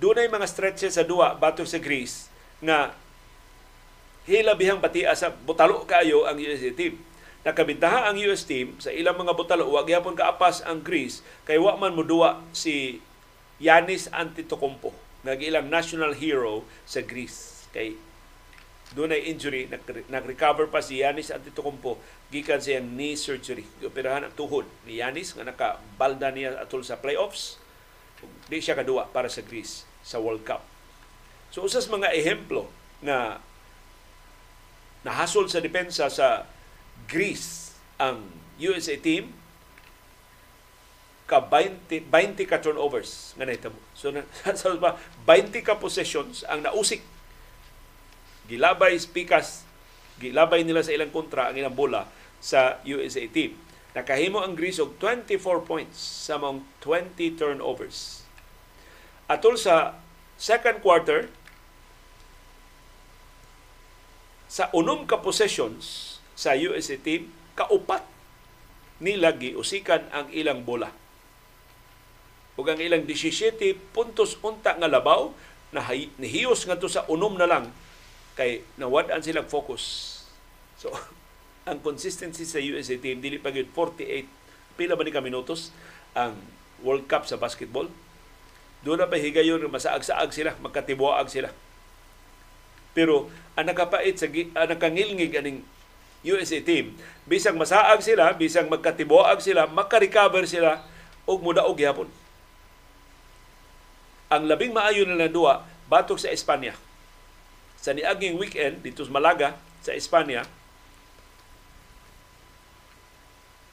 dunay 0.00 0.26
mga 0.32 0.48
stretches 0.48 0.96
sa 0.96 1.04
duwa 1.04 1.36
bato 1.36 1.62
sa 1.68 1.76
Greece 1.76 2.32
nga 2.64 2.96
hilabihang 4.24 4.80
batia 4.80 5.12
sa 5.12 5.28
butalo 5.28 5.84
kayo 5.84 6.24
ang 6.24 6.40
USA 6.40 6.72
team. 6.72 6.96
Nakabintaha 7.46 8.10
ang 8.10 8.16
US 8.26 8.42
team 8.42 8.74
sa 8.82 8.90
ilang 8.90 9.14
mga 9.20 9.36
butalo, 9.36 9.70
wag 9.70 9.86
yapon 9.86 10.18
kaapas 10.18 10.64
ang 10.66 10.82
Greece 10.82 11.22
kay 11.46 11.60
wa 11.60 11.76
man 11.78 11.94
muduwa 11.94 12.42
si 12.50 12.98
Yanis 13.62 14.10
Antetokounmpo, 14.10 14.90
nag-ilang 15.22 15.68
national 15.68 16.16
hero 16.16 16.66
sa 16.88 17.04
Greece. 17.04 17.68
Kay 17.70 18.00
doon 18.96 19.12
ay 19.12 19.28
injury, 19.28 19.68
nag-recover 20.08 20.72
pa 20.72 20.80
si 20.80 21.04
Yanis 21.04 21.28
Antetokounmpo 21.28 22.00
gikan 22.32 22.56
sa 22.56 22.80
iyang 22.80 22.88
knee 22.96 23.12
surgery. 23.12 23.68
Operahan 23.84 24.24
ang 24.24 24.32
tuhod 24.32 24.64
ni 24.88 25.04
Yanis 25.04 25.36
nga 25.36 25.44
nakabalda 25.44 26.32
niya 26.32 26.56
atol 26.56 26.80
sa 26.80 26.96
playoffs. 26.96 27.60
Di 28.48 28.56
siya 28.56 28.72
kaduwa 28.72 29.12
para 29.12 29.28
sa 29.28 29.44
Greece 29.44 29.84
sa 30.00 30.16
World 30.16 30.48
Cup. 30.48 30.64
So 31.52 31.60
usas 31.60 31.92
mga 31.92 32.16
ehemplo 32.16 32.72
na 33.04 33.44
nahasol 35.04 35.52
sa 35.52 35.60
depensa 35.60 36.08
sa 36.08 36.48
Greece 37.04 37.76
ang 38.00 38.24
USA 38.56 38.96
team 38.96 39.36
ka 41.26 41.42
20, 41.42 42.06
20 42.08 42.48
ka 42.48 42.64
turnovers 42.64 43.34
nga 43.36 43.44
nahitabo. 43.44 43.76
So 43.92 44.08
na, 44.08 44.24
sa 44.56 44.72
20 44.72 44.96
ka 45.60 45.76
possessions 45.76 46.48
ang 46.48 46.64
nausik. 46.64 47.04
Gilabay 48.46 48.94
pikas 49.10 49.66
gilabay 50.16 50.64
nila 50.64 50.80
sa 50.80 50.94
ilang 50.96 51.12
kontra 51.12 51.52
ang 51.52 51.56
ilang 51.56 51.76
bola 51.76 52.08
sa 52.40 52.80
USA 52.84 53.24
team. 53.28 53.56
Nakahimo 53.96 54.44
ang 54.44 54.52
Greece 54.52 54.80
og 54.80 55.00
24 55.00 55.64
points 55.64 55.96
sa 55.96 56.36
mga 56.36 56.60
20 56.84 57.40
turnovers. 57.40 58.24
Atol 59.24 59.56
sa 59.56 59.96
second 60.36 60.84
quarter, 60.84 61.32
sa 64.46 64.68
unom 64.76 65.08
ka 65.08 65.20
possessions 65.20 66.16
sa 66.36 66.52
USA 66.54 66.96
team, 67.00 67.32
kaupat 67.56 68.04
nila 69.00 69.32
giusikan 69.32 70.04
ang 70.12 70.28
ilang 70.32 70.64
bola. 70.64 70.92
Ug 72.56 72.64
ang 72.68 72.80
ilang 72.80 73.04
17 73.04 73.52
puntos 73.92 74.40
unta 74.40 74.76
nga 74.76 74.88
labaw 74.88 75.32
na 75.72 75.84
nihiyos 76.16 76.64
nga 76.64 76.80
to 76.80 76.88
sa 76.88 77.04
unom 77.08 77.36
na 77.36 77.48
lang 77.48 77.68
kay 78.36 78.62
nawad-an 78.76 79.24
silang 79.24 79.48
focus. 79.48 80.14
So, 80.76 80.92
ang 81.68 81.82
consistency 81.82 82.46
sa 82.46 82.62
USA 82.62 82.94
team 83.00 83.18
dili 83.18 83.42
pa 83.42 83.50
gyud 83.50 83.72
48 83.74 84.78
pila 84.78 84.94
ba 84.94 85.02
ni 85.02 85.10
ka 85.10 85.24
minutos 85.24 85.72
ang 86.12 86.36
World 86.84 87.08
Cup 87.08 87.24
sa 87.24 87.40
basketball. 87.40 87.88
Doon 88.84 89.02
na 89.02 89.10
pa 89.10 89.18
higayon 89.18 89.64
masaag-saag 89.66 90.30
sila, 90.30 90.52
magkatibuaag 90.60 91.26
sila. 91.32 91.50
Pero 92.92 93.32
ang 93.56 93.66
nakapait 93.66 94.14
sa 94.14 94.28
ang 94.28 94.68
nakangilngig 94.68 95.32
aning 95.32 95.64
USA 96.22 96.60
team, 96.60 96.92
bisang 97.24 97.56
masaag 97.56 98.04
sila, 98.04 98.36
bisang 98.36 98.68
magkatibuaag 98.68 99.40
sila, 99.40 99.64
makarecover 99.66 100.44
sila 100.44 100.84
og 101.24 101.40
mudaog 101.40 101.76
gyapon. 101.76 102.08
Ang 104.28 104.50
labing 104.50 104.76
maayo 104.76 105.08
nila 105.08 105.30
duwa 105.30 105.64
batok 105.86 106.20
sa 106.20 106.30
Espanya. 106.30 106.74
Sa 107.86 107.94
niaging 107.94 108.34
weekend 108.34 108.82
dito 108.82 109.06
sa 109.06 109.14
Malaga 109.14 109.54
sa 109.78 109.94
Espanya, 109.94 110.42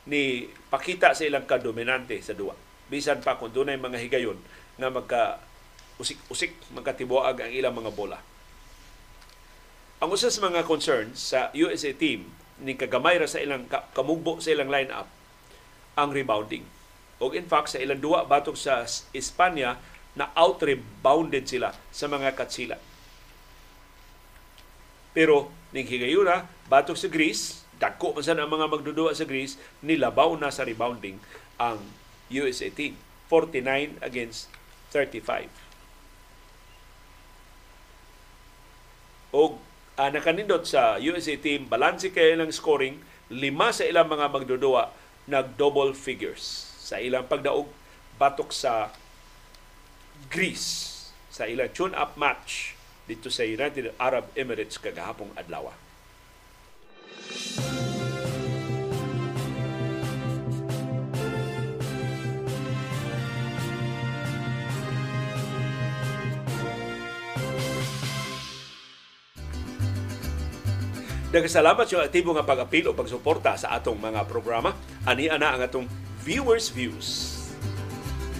ni 0.05 0.45
pakita 0.69 1.17
sa 1.17 1.25
ilang 1.25 1.49
kadominante 1.49 2.21
sa 2.21 2.37
duwa. 2.37 2.53
Bisan 2.93 3.25
pa 3.25 3.41
kung 3.41 3.49
dunay 3.49 3.81
mga 3.81 3.97
higayon 4.05 4.37
nga 4.77 4.93
magka 4.93 5.41
usik-usik 5.97 6.53
magkatibuag 6.77 7.41
ang 7.41 7.49
ilang 7.49 7.73
mga 7.73 7.89
bola. 7.89 8.21
Ang 9.97 10.13
usa 10.13 10.29
sa 10.29 10.45
mga 10.45 10.61
concerns 10.61 11.33
sa 11.33 11.49
USA 11.57 11.89
team 11.97 12.29
ni 12.61 12.77
kagamay 12.77 13.17
ra 13.17 13.25
sa 13.25 13.41
ilang 13.41 13.65
kamugbo 13.97 14.37
sa 14.37 14.53
ilang 14.53 14.69
lineup 14.69 15.09
ang 15.97 16.13
rebounding. 16.13 16.69
O 17.17 17.33
in 17.33 17.49
fact 17.49 17.73
sa 17.73 17.81
ilang 17.81 17.97
duwa 17.97 18.29
batok 18.29 18.59
sa 18.59 18.85
Espanya 19.09 19.81
na 20.13 20.29
out-rebounded 20.37 21.49
sila 21.49 21.73
sa 21.89 22.05
mga 22.05 22.37
katsila. 22.37 22.77
Pero 25.13 25.49
ning 25.73 25.85
higayuna 25.85 26.49
batok 26.69 26.97
sa 26.97 27.09
Greece, 27.09 27.65
dako 27.77 28.17
man 28.17 28.37
ang 28.37 28.49
mga 28.49 28.67
magdudua 28.69 29.13
sa 29.13 29.25
Greece, 29.25 29.57
nilabaw 29.85 30.33
na 30.37 30.49
sa 30.49 30.65
rebounding 30.65 31.21
ang 31.57 31.81
USA 32.33 32.69
team. 32.69 32.97
49 33.29 33.97
against 34.05 34.51
35. 34.93 35.49
O 39.33 39.57
uh, 39.97 40.09
nakanindot 40.13 40.69
sa 40.69 41.01
USA 41.01 41.33
team, 41.37 41.65
balanse 41.65 42.13
kay 42.13 42.37
ilang 42.37 42.53
scoring, 42.53 43.01
lima 43.33 43.73
sa 43.73 43.89
ilang 43.89 44.05
mga 44.05 44.29
magdudua 44.29 44.93
nag 45.25 45.55
double 45.55 45.95
figures 45.95 46.69
sa 46.83 46.99
ilang 46.99 47.25
pagdaog 47.25 47.65
batok 48.19 48.51
sa 48.51 48.91
Greece 50.27 50.91
sa 51.33 51.47
ilang 51.49 51.71
tune-up 51.71 52.13
match 52.19 52.72
dito 53.03 53.27
sa 53.27 53.43
United 53.43 53.95
Arab 53.99 54.31
Emirates 54.35 54.79
kagahapong 54.79 55.35
adlaw. 55.35 55.71
Nagkasalamat 71.33 71.89
yung 71.89 72.01
aktibo 72.05 72.29
nga 72.37 72.45
pag-apil 72.45 72.85
o 72.85 72.93
pagsuporta 72.93 73.57
sa 73.57 73.73
atong 73.73 73.97
mga 73.97 74.21
programa. 74.29 74.77
Ani 75.01 75.33
ana 75.33 75.57
ang 75.57 75.65
atong 75.65 75.89
viewers 76.21 76.69
views. 76.69 77.32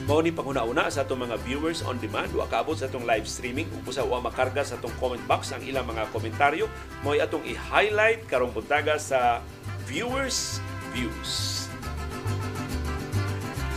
Mao 0.04 0.20
ni 0.20 0.36
panguna-una 0.36 0.92
sa 0.92 1.08
atong 1.08 1.32
mga 1.32 1.40
viewers 1.48 1.80
on 1.88 1.96
demand 1.96 2.28
wa 2.36 2.44
kaabot 2.52 2.76
sa 2.76 2.92
atong 2.92 3.08
live 3.08 3.24
streaming 3.24 3.72
ug 3.72 3.88
busa 3.88 4.04
wa 4.04 4.20
makarga 4.20 4.60
sa 4.60 4.76
atong 4.76 4.92
comment 5.00 5.24
box 5.32 5.56
ang 5.56 5.64
ilang 5.64 5.88
mga 5.88 6.12
komentaryo 6.12 6.68
mao 7.08 7.16
atong 7.16 7.40
i-highlight 7.48 8.28
karong 8.28 8.52
buntaga 8.52 9.00
sa 9.00 9.40
viewers 9.88 10.60
views. 10.92 11.64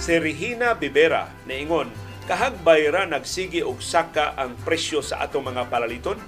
Si 0.03 0.19
Regina 0.19 0.75
Bibera 0.75 1.31
niingon 1.47 1.95
kahagbay 2.27 2.91
ra 2.91 3.07
nagsigi 3.07 3.63
og 3.63 3.79
saka 3.79 4.35
ang 4.35 4.59
presyo 4.67 5.07
sa 5.07 5.23
atong 5.23 5.47
mga 5.47 5.71
palaliton 5.71 6.19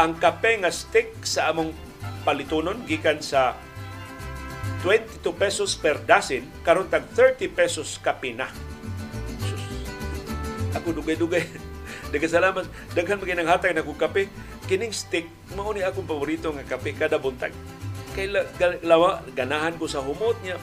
ang 0.00 0.16
kape 0.16 0.64
nga 0.64 0.72
stick 0.72 1.12
sa 1.28 1.52
among 1.52 1.76
palitonon 2.24 2.88
gikan 2.88 3.20
sa 3.20 3.52
22 4.80 5.28
pesos 5.36 5.76
per 5.76 6.00
dozen 6.08 6.48
karon 6.64 6.88
tag 6.88 7.04
30 7.12 7.52
pesos 7.52 8.00
kape 8.00 8.32
na. 8.32 8.48
Sus. 8.48 8.65
Ako 10.76 10.92
dugay-dugay. 10.92 11.44
Daghang 12.12 12.32
salamat. 12.32 12.64
Daghan 12.92 13.18
magay 13.18 13.34
nang 13.34 13.48
hatag 13.48 13.72
na 13.72 13.86
kong 13.86 13.98
kape. 13.98 14.28
Kining 14.66 14.92
stick 14.92 15.30
mao 15.54 15.70
ni 15.72 15.82
akong 15.82 16.06
paborito 16.06 16.52
nga 16.52 16.66
kape 16.66 16.92
kada 16.94 17.16
buntag. 17.16 17.54
Kay 18.12 18.32
lawa 18.84 19.24
ganahan 19.32 19.76
ko 19.80 19.88
sa 19.88 20.04
humot 20.04 20.36
niya. 20.44 20.60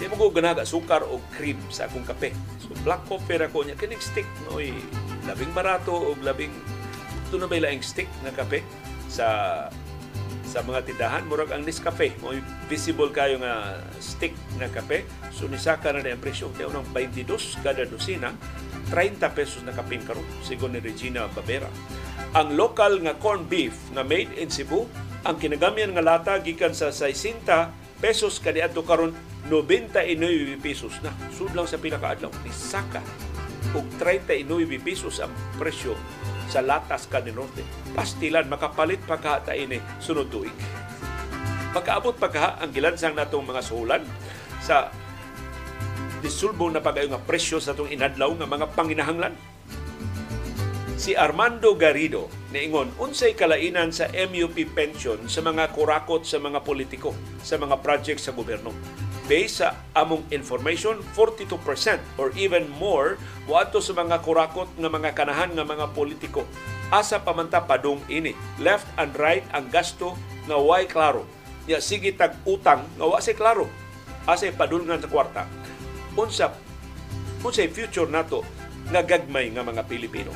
Di 0.00 0.10
mo 0.10 0.18
ko 0.18 0.34
ganaga 0.34 0.66
sukar 0.66 1.06
o 1.06 1.22
cream 1.38 1.58
sa 1.70 1.86
akong 1.86 2.04
kape. 2.04 2.34
So 2.60 2.74
black 2.82 3.06
coffee 3.06 3.38
ra 3.38 3.48
ko 3.48 3.62
niya 3.62 3.78
kining 3.78 4.02
stick 4.02 4.26
noy 4.50 4.74
labing 5.26 5.54
barato 5.54 5.94
o 5.94 6.14
labing 6.18 6.50
ito 7.28 7.36
na 7.38 7.48
may 7.48 7.62
laing 7.62 7.80
stick 7.80 8.10
nga 8.26 8.34
kape 8.34 8.60
sa 9.06 9.26
sa 10.52 10.60
mga 10.60 10.84
tindahan 10.84 11.24
murag 11.24 11.48
ang 11.48 11.64
Nescafe 11.64 12.12
mo 12.20 12.36
visible 12.68 13.08
kayo 13.08 13.40
nga 13.40 13.80
stick 14.04 14.36
na 14.60 14.68
kape 14.68 15.08
so 15.32 15.48
nisaka 15.48 15.96
na 15.96 16.04
ang 16.04 16.20
presyo 16.20 16.52
kay 16.52 16.68
unang 16.68 16.84
22 16.92 17.64
kada 17.64 17.88
dosina 17.88 18.36
30 18.92 19.32
pesos 19.32 19.64
na 19.64 19.72
kapin 19.72 20.04
karon 20.04 20.24
sigon 20.44 20.76
ni 20.76 20.84
Regina 20.84 21.24
Babera 21.32 21.72
ang 22.36 22.52
local 22.52 23.00
nga 23.00 23.16
corn 23.16 23.48
beef 23.48 23.72
nga 23.96 24.04
made 24.04 24.36
in 24.36 24.52
Cebu 24.52 24.84
ang 25.24 25.40
kinagamyan 25.40 25.96
nga 25.96 26.04
lata 26.04 26.36
gikan 26.44 26.76
sa 26.76 26.92
60 26.92 27.40
pesos 28.04 28.36
kaniadto 28.36 28.84
karon 28.84 29.16
99 29.48 30.60
pesos 30.60 31.00
na 31.00 31.10
sud 31.32 31.56
lang 31.56 31.64
sa 31.64 31.80
pila 31.80 31.96
ka 31.96 32.12
adlaw 32.12 32.30
nisaka 32.44 33.00
og 33.72 33.88
39 33.96 34.44
pesos 34.84 35.24
ang 35.24 35.32
presyo 35.56 35.96
sa 36.52 36.60
latas 36.60 37.08
ka 37.08 37.24
ni 37.24 37.32
Norte. 37.32 37.64
Pastilan, 37.96 38.44
makapalit 38.44 39.00
pagkata 39.08 39.56
ini 39.56 39.80
sunod 39.96 40.28
tuig. 40.28 40.52
Makaabot 41.72 42.12
pagka 42.20 42.60
ang 42.60 42.68
gilansang 42.68 43.16
natong 43.16 43.48
mga 43.48 43.64
suhulan 43.64 44.04
sa 44.60 44.92
disulbo 46.22 46.70
na 46.70 46.78
pagayo 46.78 47.10
nga 47.10 47.20
presyo 47.20 47.58
sa 47.58 47.74
itong 47.74 47.90
inadlaw 47.90 48.30
nga 48.38 48.46
mga 48.46 48.66
panginahanglan. 48.78 49.34
Si 50.94 51.18
Armando 51.18 51.74
Garrido 51.74 52.30
niingon 52.54 52.94
unsay 53.02 53.34
kalainan 53.34 53.90
sa 53.90 54.06
MUP 54.14 54.54
pension 54.70 55.18
sa 55.26 55.42
mga 55.42 55.74
kurakot 55.74 56.22
sa 56.22 56.38
mga 56.38 56.62
politiko 56.62 57.10
sa 57.42 57.58
mga 57.58 57.82
project 57.82 58.22
sa 58.22 58.30
gobyerno? 58.30 58.70
Based 59.26 59.66
sa 59.66 59.82
among 59.98 60.22
information 60.30 61.02
42% 61.18 61.58
or 62.22 62.30
even 62.38 62.70
more 62.78 63.18
wato 63.50 63.82
sa 63.82 63.98
mga 63.98 64.22
kurakot 64.22 64.70
nga 64.78 64.86
mga 64.86 65.10
kanahan 65.18 65.50
nga 65.50 65.66
mga 65.66 65.90
politiko. 65.90 66.46
Asa 66.94 67.18
pamanta 67.18 67.58
padung 67.66 67.98
ini 68.06 68.38
left 68.62 68.86
and 68.94 69.10
right 69.18 69.42
ang 69.50 69.66
gasto 69.74 70.14
nga 70.46 70.54
way 70.54 70.86
klaro? 70.86 71.26
Ya 71.66 71.82
sige 71.82 72.14
tag 72.14 72.38
utang 72.46 72.86
nga 72.94 73.10
wa 73.10 73.18
say 73.18 73.34
klaro. 73.34 73.66
Asa 74.22 74.54
padulngan 74.54 75.02
sa 75.02 75.10
kwarta 75.10 75.50
unsa 76.18 76.52
unsay 77.42 77.68
future 77.68 78.06
nato 78.06 78.44
nga 78.92 79.00
gagmay 79.02 79.50
nga 79.50 79.64
mga 79.64 79.82
Pilipino 79.88 80.32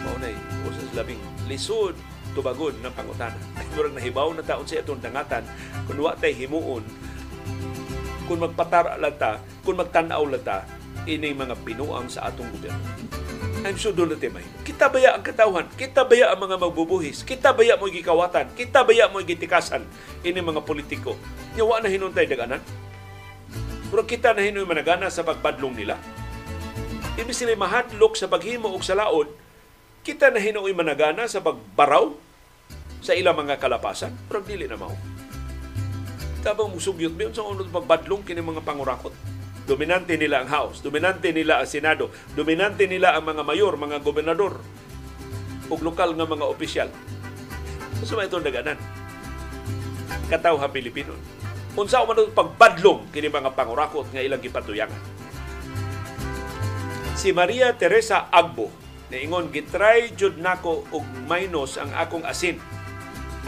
mao 0.00 0.16
nay 0.22 0.34
usas 0.64 0.90
labing 0.96 1.20
lisod 1.50 1.94
tubagon 2.34 2.74
ng 2.78 2.94
pangutana. 2.94 3.38
Murag 3.74 3.94
nahibaw 3.94 4.30
na 4.34 4.46
taon 4.46 4.66
sa 4.66 4.78
itong 4.78 5.02
dangatan 5.02 5.42
kung 5.86 5.98
wa 5.98 6.14
tay 6.14 6.34
himuon 6.34 6.82
kung 8.30 8.46
magpatara 8.46 8.94
lang 9.02 9.18
ta, 9.18 9.42
kung 9.66 9.74
magtanaw 9.74 10.22
lang 10.22 10.46
ta, 10.46 10.62
ini 11.02 11.34
mga 11.34 11.58
pinuang 11.66 12.06
sa 12.06 12.30
atong 12.30 12.46
gobyerno. 12.54 12.78
I'm 13.66 13.74
sure 13.74 13.90
doon 13.90 14.14
natin 14.14 14.30
may. 14.30 14.46
Kita 14.62 14.86
baya 14.86 15.18
ang 15.18 15.26
katawhan, 15.26 15.66
kita 15.74 16.06
baya 16.06 16.30
ang 16.30 16.38
mga 16.38 16.62
magbubuhis, 16.62 17.26
kita 17.26 17.50
baya 17.50 17.74
mo 17.74 17.90
gikawatan, 17.90 18.54
kita 18.54 18.86
baya 18.86 19.10
mo 19.10 19.18
gitikasan 19.18 19.82
ini 20.22 20.38
mga 20.38 20.62
politiko. 20.62 21.18
Yawa 21.58 21.82
na 21.82 21.90
hinuntay 21.90 22.30
daganan. 22.30 22.62
Pero 23.90 24.06
kita 24.06 24.32
na 24.32 24.46
hinuy 24.46 24.64
managana 24.64 25.10
sa 25.10 25.26
pagbadlong 25.26 25.74
nila. 25.74 25.98
Ibig 27.18 27.34
sila 27.34 27.58
mahadlok 27.58 28.14
sa 28.14 28.30
paghimo 28.30 28.70
og 28.70 28.86
sa 28.86 28.94
laod, 28.94 29.28
kita 30.06 30.30
na 30.30 30.40
hinuoy 30.40 30.72
managana 30.72 31.26
sa 31.26 31.42
pagbaraw 31.42 32.14
sa 33.02 33.12
ilang 33.12 33.36
mga 33.36 33.58
kalapasan, 33.60 34.14
pero 34.30 34.40
dili 34.40 34.64
na 34.64 34.78
mao 34.78 34.94
tabang 36.40 36.72
musugyot 36.72 37.12
biyon 37.12 37.36
sa 37.36 37.44
unod 37.44 37.68
pagbadlong 37.68 38.24
kini 38.24 38.40
mga 38.40 38.64
pangurakot. 38.64 39.12
Dominante 39.68 40.16
nila 40.16 40.42
ang 40.42 40.50
House, 40.50 40.80
dominante 40.80 41.30
nila 41.30 41.60
ang 41.60 41.68
Senado, 41.68 42.10
dominante 42.32 42.88
nila 42.88 43.14
ang 43.14 43.28
mga 43.28 43.44
mayor, 43.44 43.76
mga 43.76 44.00
gobernador, 44.02 44.58
ug 45.68 45.80
lokal 45.84 46.16
nga 46.16 46.26
mga 46.26 46.48
opisyal. 46.48 46.88
Sa 48.02 48.16
may 48.16 48.26
itong 48.26 48.42
daganan. 48.42 48.80
Kataw 50.32 50.56
ha 50.58 50.66
Pilipino. 50.72 51.12
Unsa 51.80 52.04
man 52.04 52.28
pagbadlong 52.36 53.08
kini 53.08 53.32
mga 53.32 53.56
pangurakot 53.56 54.12
nga 54.12 54.20
ilang 54.20 54.44
gipatuyangan. 54.44 55.00
Si 57.16 57.32
Maria 57.32 57.72
Teresa 57.72 58.28
Agbo 58.28 58.68
niingon 59.08 59.48
gitry 59.48 60.12
jud 60.12 60.36
nako 60.36 60.84
og 60.92 61.08
minus 61.24 61.80
ang 61.80 61.88
akong 61.96 62.28
asin. 62.28 62.60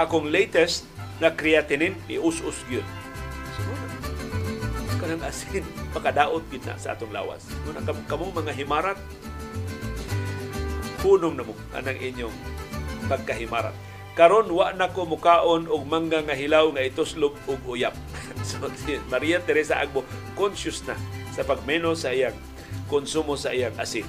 Akong 0.00 0.32
latest 0.32 0.88
na 1.20 1.36
creatinine 1.36 2.00
ius-us 2.08 2.64
gyud. 2.72 2.88
Kanang 4.96 5.28
asin 5.28 5.68
makadaot 5.94 6.48
gid 6.48 6.64
na 6.64 6.80
sa 6.80 6.96
atong 6.96 7.12
lawas. 7.12 7.44
Kung 7.68 7.76
ang 7.76 7.84
kamo 8.08 8.32
mga 8.32 8.56
himarat 8.56 8.96
punom 11.04 11.36
na 11.36 11.44
mo 11.44 11.52
anang 11.76 12.00
inyong 12.00 12.36
pagkahimarat. 13.12 13.91
Karon 14.12 14.52
wa 14.52 14.76
na 14.76 14.92
ko 14.92 15.08
mukaon 15.08 15.72
og 15.72 15.88
mangga 15.88 16.20
nga 16.20 16.36
hilaw 16.36 16.68
nga 16.76 16.84
ituslog 16.84 17.32
og 17.48 17.60
uyap. 17.64 17.96
so 18.48 18.60
Maria 19.08 19.40
Teresa 19.40 19.80
Agbo 19.80 20.04
conscious 20.36 20.84
na 20.84 20.92
sa 21.32 21.40
pagmeno 21.48 21.96
sa 21.96 22.12
iyang 22.12 22.36
konsumo 22.92 23.40
sa 23.40 23.56
iyang 23.56 23.72
asin. 23.80 24.04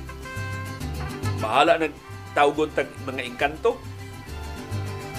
Bahala 1.39 1.79
nag 1.79 1.95
tawgon 2.35 2.75
tag 2.75 2.91
mga 3.07 3.23
engkanto. 3.23 3.79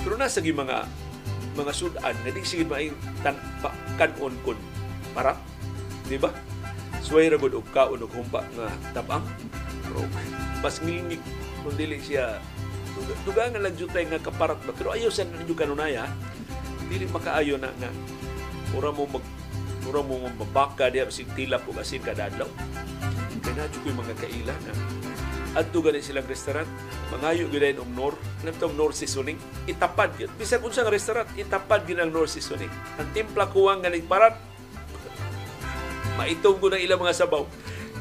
Pero 0.04 0.20
nasa 0.20 0.44
mga 0.44 0.84
mga 1.54 1.72
sudan 1.72 2.14
nga 2.20 2.30
di 2.34 2.42
sige 2.42 2.66
maing 2.66 2.92
tan 3.22 3.38
kanon 3.94 4.34
kun 4.42 4.58
para 5.14 5.38
di 6.10 6.18
ba 6.18 6.34
suway 6.98 7.30
ra 7.30 7.38
gud 7.38 7.54
og 7.54 7.66
kaon 7.70 8.02
og 8.02 8.10
humpa 8.10 8.42
nga 8.58 8.66
tabang 8.90 9.22
pero 9.86 10.02
mas 10.60 10.82
ngingig 10.82 11.22
kung 11.62 11.78
dili 11.78 12.02
siya 12.02 12.42
duga 13.26 13.50
nga 13.50 13.60
lang 13.62 13.74
jutay 13.74 14.06
nga 14.06 14.22
kaparat 14.22 14.60
ba? 14.62 14.72
Pero 14.76 14.94
ayo 14.94 15.10
sa 15.10 15.26
nanyo 15.26 15.54
kanunaya 15.56 16.06
dili 16.86 17.08
makaayo 17.10 17.58
na 17.58 17.72
nga. 17.74 17.90
Ura 18.74 18.94
mo 18.94 19.08
mag 19.08 19.24
ura 19.84 20.00
mo 20.00 20.16
mabaka 20.30 20.88
diya 20.88 21.10
sig 21.10 21.28
tilap 21.36 21.66
og 21.68 21.82
asin 21.82 22.00
kada 22.00 22.32
adlaw 22.32 22.48
kay 23.44 23.52
na 23.52 23.68
mga 23.68 24.14
kaila 24.16 24.54
na 24.64 24.72
adto 25.54 25.78
gani 25.84 26.02
silang 26.02 26.26
restaurant. 26.26 26.66
Mangayo 27.12 27.46
gyud 27.46 27.78
og 27.78 27.90
nor 27.94 28.14
namtong 28.42 28.74
nor 28.74 28.90
seasoning? 28.90 29.38
Itapad 29.70 30.16
gyud 30.18 30.32
bisan 30.40 30.64
unsa 30.64 30.82
nga 30.82 30.94
restaurant 30.94 31.28
itapad 31.38 31.86
gyud 31.86 32.00
ang 32.00 32.10
nor 32.10 32.26
seasoning. 32.26 32.70
Ang 32.98 33.08
timpla 33.14 33.50
kuwang 33.50 33.82
nga 33.84 33.92
parat 34.06 34.34
maitong 36.14 36.58
ko 36.62 36.70
ng 36.70 36.82
ilang 36.82 37.02
mga 37.02 37.26
sabaw. 37.26 37.44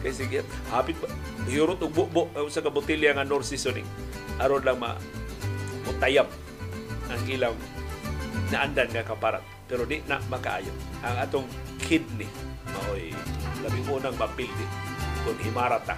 Kay 0.01 0.13
sige 0.13 0.39
hapit 0.73 0.97
pa 0.97 1.07
hiyurot 1.47 1.79
og 1.83 1.91
bubo 1.91 2.23
sa 2.47 2.63
ka 2.63 2.71
botelya 2.71 3.15
nga 3.15 3.27
nor 3.27 3.43
seasoning 3.43 3.85
aron 4.41 4.63
lang 4.65 4.79
ma 4.79 4.97
mutayab 5.83 6.27
ang 7.11 7.21
ilang 7.27 7.57
naandan 8.49 8.89
nga 8.89 9.05
kaparat 9.05 9.43
pero 9.67 9.89
di 9.89 10.01
na 10.05 10.21
makaayo. 10.29 10.71
Ang 11.01 11.15
atong 11.17 11.47
kidney 11.81 12.29
maoy 12.69 13.11
labing 13.63 13.87
unang 13.89 14.17
mapildi 14.17 14.65
kung 15.23 15.39
himarata. 15.41 15.97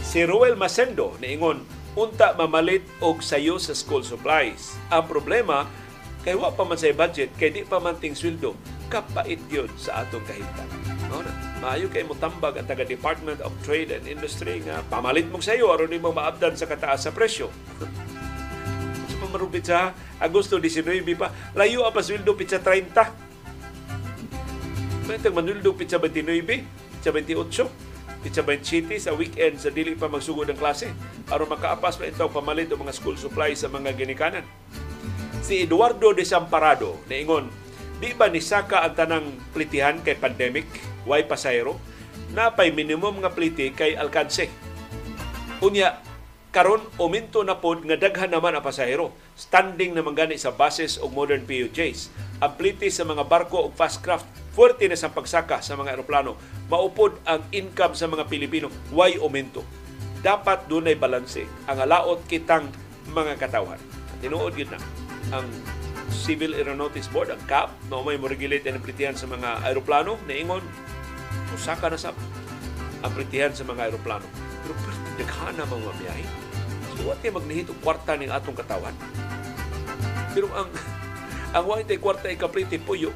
Si 0.00 0.22
Ruel 0.22 0.54
Masendo 0.54 1.18
niingon 1.18 1.66
unta 1.96 2.36
mamalit 2.36 2.84
og 3.00 3.24
sayo 3.24 3.56
sa 3.56 3.72
school 3.72 4.04
supplies. 4.04 4.76
Ang 4.92 5.08
problema 5.08 5.66
kay 6.22 6.36
wa 6.36 6.52
pa 6.52 6.62
man 6.66 6.78
sa 6.78 6.92
budget 6.92 7.32
kay 7.40 7.50
di 7.54 7.62
pa 7.62 7.80
man 7.80 7.98
ting 7.98 8.14
sweldo 8.14 8.54
kapait 8.86 9.40
gyud 9.50 9.70
sa 9.78 10.04
atong 10.06 10.22
kahimtang. 10.26 10.70
Mao 11.10 11.22
na. 11.22 11.45
Maayo 11.56 11.88
kay 11.88 12.04
motambag 12.04 12.60
ang 12.60 12.68
taga 12.68 12.84
Department 12.84 13.40
of 13.40 13.52
Trade 13.64 13.96
and 13.96 14.04
Industry 14.04 14.60
nga 14.60 14.84
pamalit 14.92 15.24
mo 15.32 15.40
sayo 15.40 15.72
aron 15.72 15.88
nimo 15.88 16.12
maabdan 16.12 16.52
sa 16.52 16.68
kataas 16.68 17.08
sa 17.08 17.14
presyo. 17.16 17.48
sa 19.10 19.16
pamarupit 19.24 19.64
sa 19.64 19.96
Agosto 20.20 20.60
19 20.60 21.04
pa, 21.16 21.32
layo 21.56 21.88
pa 21.88 22.04
sweldo 22.04 22.36
pitsa 22.36 22.60
30. 22.60 22.92
May 25.06 25.22
manuldo 25.30 25.72
pitsa 25.72 26.02
29, 26.02 26.44
pitsa 27.00 27.14
28, 27.14 27.86
pitsa 28.26 28.42
27 28.42 29.06
sa 29.06 29.14
weekend 29.14 29.54
sa 29.62 29.70
dili 29.70 29.94
pa 29.94 30.10
magsugod 30.10 30.50
ng 30.50 30.58
klase 30.58 30.90
aron 31.30 31.46
makaapas 31.46 31.94
pa 31.94 32.10
ito 32.10 32.26
pamalit 32.26 32.66
ang 32.74 32.82
mga 32.82 32.96
school 32.96 33.14
supplies 33.14 33.62
sa 33.62 33.70
mga 33.70 33.94
ginikanan. 33.94 34.42
Si 35.46 35.62
Eduardo 35.62 36.10
de 36.10 36.26
Samparado 36.26 36.98
niingon, 37.06 37.46
di 38.02 38.10
ba 38.18 38.26
ni 38.26 38.42
saka 38.42 38.82
ang 38.82 38.98
tanang 38.98 39.26
plitihan 39.54 40.02
kay 40.02 40.18
pandemic, 40.18 40.66
why 41.06 41.22
pasayro? 41.24 41.78
Napay 42.34 42.74
minimum 42.74 43.22
nga 43.22 43.30
pliti 43.30 43.70
kay 43.70 43.94
alkanse. 43.94 44.50
Unya, 45.62 46.02
karon 46.52 46.84
uminto 47.00 47.40
na 47.46 47.56
pod 47.56 47.86
nga 47.86 47.96
daghan 47.96 48.34
naman 48.34 48.52
ang 48.52 48.64
pasahero. 48.66 49.14
Standing 49.38 49.96
naman 49.96 50.12
gani 50.12 50.36
sa 50.36 50.52
buses 50.52 50.98
o 51.00 51.08
modern 51.08 51.46
PUJs. 51.48 52.12
Ang 52.42 52.52
pliti 52.58 52.92
sa 52.92 53.06
mga 53.06 53.24
barko 53.24 53.68
o 53.68 53.72
fast 53.72 54.04
craft 54.04 54.26
fuerte 54.56 54.88
na 54.88 54.96
sa 54.96 55.12
pagsaka 55.12 55.60
sa 55.60 55.76
mga 55.76 55.96
eroplano. 56.00 56.36
Maupod 56.72 57.20
ang 57.28 57.44
income 57.52 57.92
sa 57.92 58.08
mga 58.08 58.24
Pilipino. 58.28 58.72
Why 58.92 59.20
aumento? 59.20 59.64
Dapat 60.24 60.66
dunay 60.66 60.96
balanse 60.96 61.44
ang 61.68 61.78
alaot 61.84 62.24
kitang 62.24 62.68
mga 63.12 63.36
katawhan. 63.36 63.78
Tinuod 64.24 64.56
yun 64.56 64.72
na 64.72 64.80
ang 65.30 65.46
Civil 66.08 66.54
Aeronautics 66.54 67.10
Board, 67.10 67.34
ang 67.34 67.42
CAP, 67.50 67.70
na 67.90 67.98
may 68.00 68.16
mo-regulate 68.16 68.62
ang 68.70 68.78
pritihan 68.78 69.18
sa 69.18 69.26
mga 69.26 69.66
aeroplano, 69.66 70.14
naingon, 70.30 70.62
usaka 71.54 71.92
na 71.92 71.98
sa 72.00 72.10
ang 73.04 73.12
pritihan 73.12 73.52
sa 73.54 73.62
mga 73.62 73.90
aeroplano. 73.92 74.26
Pero 74.64 74.74
daghana 75.20 75.62
mga 75.68 75.92
biyahe. 76.00 76.26
So, 76.96 77.12
what 77.12 77.20
yung 77.20 77.36
magnihit 77.38 77.68
kwarta 77.84 78.16
ng 78.16 78.32
atong 78.32 78.56
katawan? 78.56 78.96
Pero 80.32 80.48
ang 80.56 80.68
ang 81.56 81.64
white 81.68 81.92
ay 81.92 82.00
kwarta 82.00 82.26
ay 82.26 82.40
kapriti 82.40 82.80
puyo. 82.80 83.12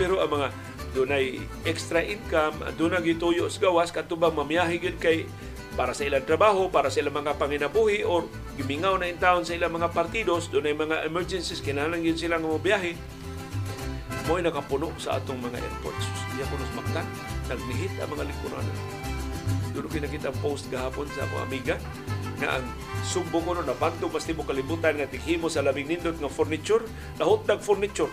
Pero 0.00 0.18
ang 0.22 0.30
mga 0.30 0.48
dunay 0.96 1.38
extra 1.68 2.00
income, 2.00 2.64
dunay 2.74 3.04
gituyo 3.04 3.46
sa 3.52 3.60
gawas 3.60 3.92
katubang 3.92 4.34
mamiyahe 4.34 4.80
gyud 4.80 4.96
kay 4.96 5.28
para 5.78 5.94
sa 5.94 6.02
ilang 6.02 6.26
trabaho, 6.26 6.66
para 6.74 6.90
sa 6.90 6.98
ilang 6.98 7.22
mga 7.22 7.38
panginabuhi 7.38 8.02
or 8.02 8.26
gimingaw 8.58 8.98
na 8.98 9.06
in 9.06 9.14
town 9.14 9.46
sa 9.46 9.54
ilang 9.54 9.70
mga 9.70 9.94
partidos, 9.94 10.50
doon 10.50 10.66
ay 10.66 10.74
mga 10.74 10.96
emergencies, 11.06 11.62
kinahanglan 11.62 12.02
yun 12.02 12.18
silang 12.18 12.42
biyahe. 12.58 12.98
Mo'y 14.28 14.44
nakapuno 14.44 14.92
sa 15.00 15.16
atong 15.16 15.40
mga 15.40 15.56
airports. 15.56 16.04
Diya 16.36 16.44
ko 16.52 16.60
nos 16.60 16.72
maktan, 16.76 17.08
nagnihit 17.48 17.96
ang 17.96 18.12
mga 18.12 18.28
likuran. 18.28 18.66
Doon 19.72 19.88
ko 19.88 19.96
nakita 20.04 20.36
post 20.44 20.68
gahapon 20.68 21.08
sa 21.16 21.24
akong 21.24 21.48
amiga 21.48 21.80
nga 22.36 22.60
ang 22.60 22.66
sumbo 23.02 23.40
ko 23.40 23.56
no 23.56 23.64
nabanto 23.64 24.06
basti 24.12 24.36
mo 24.36 24.44
kalibutan 24.44 25.00
nga 25.00 25.08
tighimo 25.08 25.48
sa 25.48 25.64
labing 25.64 25.88
nindot 25.88 26.20
nga 26.20 26.28
furniture, 26.28 26.84
nahutdag 27.16 27.64
furniture 27.64 28.12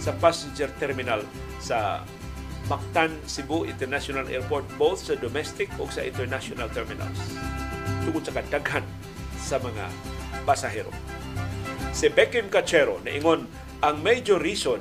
sa 0.00 0.16
passenger 0.16 0.72
terminal 0.80 1.20
sa 1.60 2.02
Mactan 2.72 3.12
Cebu 3.28 3.68
International 3.68 4.24
Airport 4.32 4.64
both 4.80 5.04
sa 5.04 5.14
domestic 5.20 5.68
o 5.76 5.84
sa 5.92 6.08
international 6.08 6.72
terminals 6.72 7.20
tungod 8.08 8.24
sa 8.24 8.32
kadaghan 8.32 8.84
sa 9.36 9.60
mga 9.60 9.84
pasahero. 10.48 10.92
Si 11.92 12.08
Beckham 12.08 12.48
Cachero 12.48 12.96
naingon 13.04 13.44
ang 13.84 14.00
major 14.00 14.40
reason 14.40 14.80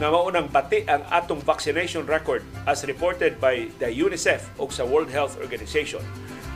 nga 0.00 0.08
maunang 0.08 0.48
bati 0.48 0.80
ang 0.88 1.04
atong 1.12 1.44
vaccination 1.44 2.08
record 2.08 2.40
as 2.64 2.88
reported 2.88 3.36
by 3.36 3.68
the 3.76 3.92
UNICEF 3.92 4.48
o 4.56 4.64
sa 4.72 4.80
World 4.80 5.12
Health 5.12 5.36
Organization 5.36 6.00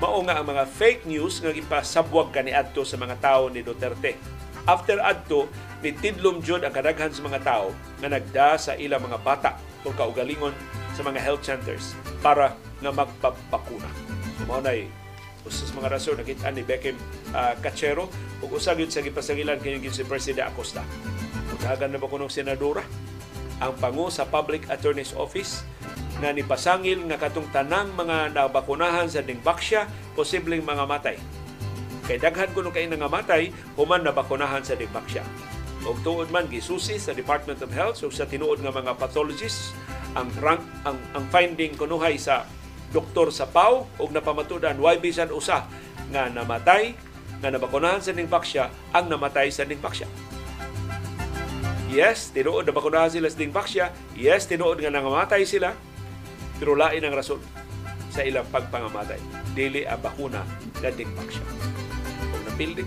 mao 0.01 0.17
nga 0.25 0.41
ang 0.41 0.49
mga 0.49 0.65
fake 0.65 1.05
news 1.05 1.45
nga 1.45 1.53
ipasabwag 1.53 2.33
kaniadto 2.33 2.83
sa 2.83 2.97
mga 2.97 3.21
tao 3.21 3.53
ni 3.53 3.61
Duterte. 3.61 4.17
After 4.65 4.97
adto, 4.99 5.47
nitidlom 5.85 6.41
jud 6.41 6.65
ang 6.65 6.73
kadaghan 6.73 7.13
sa 7.13 7.21
mga 7.21 7.41
tao 7.45 7.69
nga 8.01 8.09
nagda 8.09 8.57
sa 8.57 8.73
ilang 8.81 9.05
mga 9.05 9.21
bata 9.21 9.61
o 9.85 9.93
kaugalingon 9.93 10.57
sa 10.97 11.05
mga 11.05 11.21
health 11.21 11.45
centers 11.45 11.93
para 12.25 12.57
nga 12.81 12.91
magpapakuna. 12.91 13.87
So, 14.41 14.49
mao 14.49 14.65
usas 15.45 15.69
mga 15.77 15.93
rason 15.93 16.17
nakita 16.17 16.49
ni 16.49 16.65
Beckham 16.65 16.97
uh, 17.37 17.53
Cachero 17.61 18.09
ug 18.41 18.57
usa 18.57 18.73
gyud 18.73 18.89
sa 18.89 19.05
gipasangilan 19.05 19.61
kini 19.61 19.85
si 19.93 20.01
President 20.01 20.49
Acosta. 20.49 20.81
Utagan 21.53 21.93
na 21.93 22.01
ba 22.01 22.09
kunong 22.09 22.33
senadora 22.33 22.81
ang 23.63 23.75
pangu 23.79 24.11
sa 24.11 24.27
Public 24.27 24.67
Attorney's 24.71 25.15
Office 25.15 25.63
na 26.23 26.31
nipasangil 26.31 27.05
nga 27.11 27.19
katong 27.19 27.51
tanang 27.51 27.91
mga 27.95 28.33
nabakunahan 28.35 29.11
sa 29.11 29.23
Dingbaksya 29.23 29.87
posibleng 30.15 30.63
mga 30.63 30.85
matay. 30.87 31.17
Kay 32.07 32.21
daghan 32.21 32.53
kuno 32.55 32.71
kay 32.71 32.87
nga 32.87 33.11
matay 33.11 33.51
human 33.75 34.03
nabakunahan 34.03 34.63
sa 34.63 34.79
Dingbaksya 34.79 35.25
og 35.85 36.01
tuod 36.01 36.33
man 36.33 36.49
gisusi 36.49 36.97
sa 36.97 37.13
Department 37.13 37.61
of 37.61 37.69
Health 37.69 38.01
so 38.01 38.09
sa 38.09 38.25
tinuod 38.25 38.65
nga 38.65 38.73
mga 38.73 38.97
pathologists 38.97 39.77
ang 40.17 40.33
rank 40.41 40.65
ang 40.89 40.97
ang 41.13 41.25
finding 41.29 41.77
kunuhay 41.77 42.17
sa 42.17 42.49
doktor 42.89 43.29
sa 43.29 43.45
PAW 43.45 43.85
og 44.01 44.11
napamatudan 44.15 44.81
why 44.81 44.97
bisan 44.97 45.29
usa 45.29 45.69
nga 46.09 46.33
namatay 46.33 46.97
nga 47.45 47.53
nabakunahan 47.53 48.01
sa 48.01 48.17
dingpaksya 48.17 48.97
ang 48.97 49.13
namatay 49.13 49.53
sa 49.53 49.69
dingpaksya. 49.69 50.09
Yes, 51.95 52.35
tinuod 52.35 52.67
na 52.67 52.75
bakunahan 52.75 53.07
sila 53.07 53.31
sa 53.31 53.39
dingpaksya. 53.39 53.85
Yes, 54.19 54.51
tinuod 54.51 54.83
nga 54.83 54.91
nangamatay 54.91 55.47
sila. 55.47 55.79
Pero 56.59 56.75
lain 56.75 57.07
ang 57.07 57.15
rason 57.15 57.39
sa 58.11 58.27
ilang 58.27 58.51
pagpangamatay. 58.51 59.23
Dili 59.55 59.87
ang 59.87 60.03
bakuna 60.03 60.43
nga 60.83 60.91
dingpaksya. 60.91 61.47
Kung 62.35 62.43
napildi, 62.51 62.83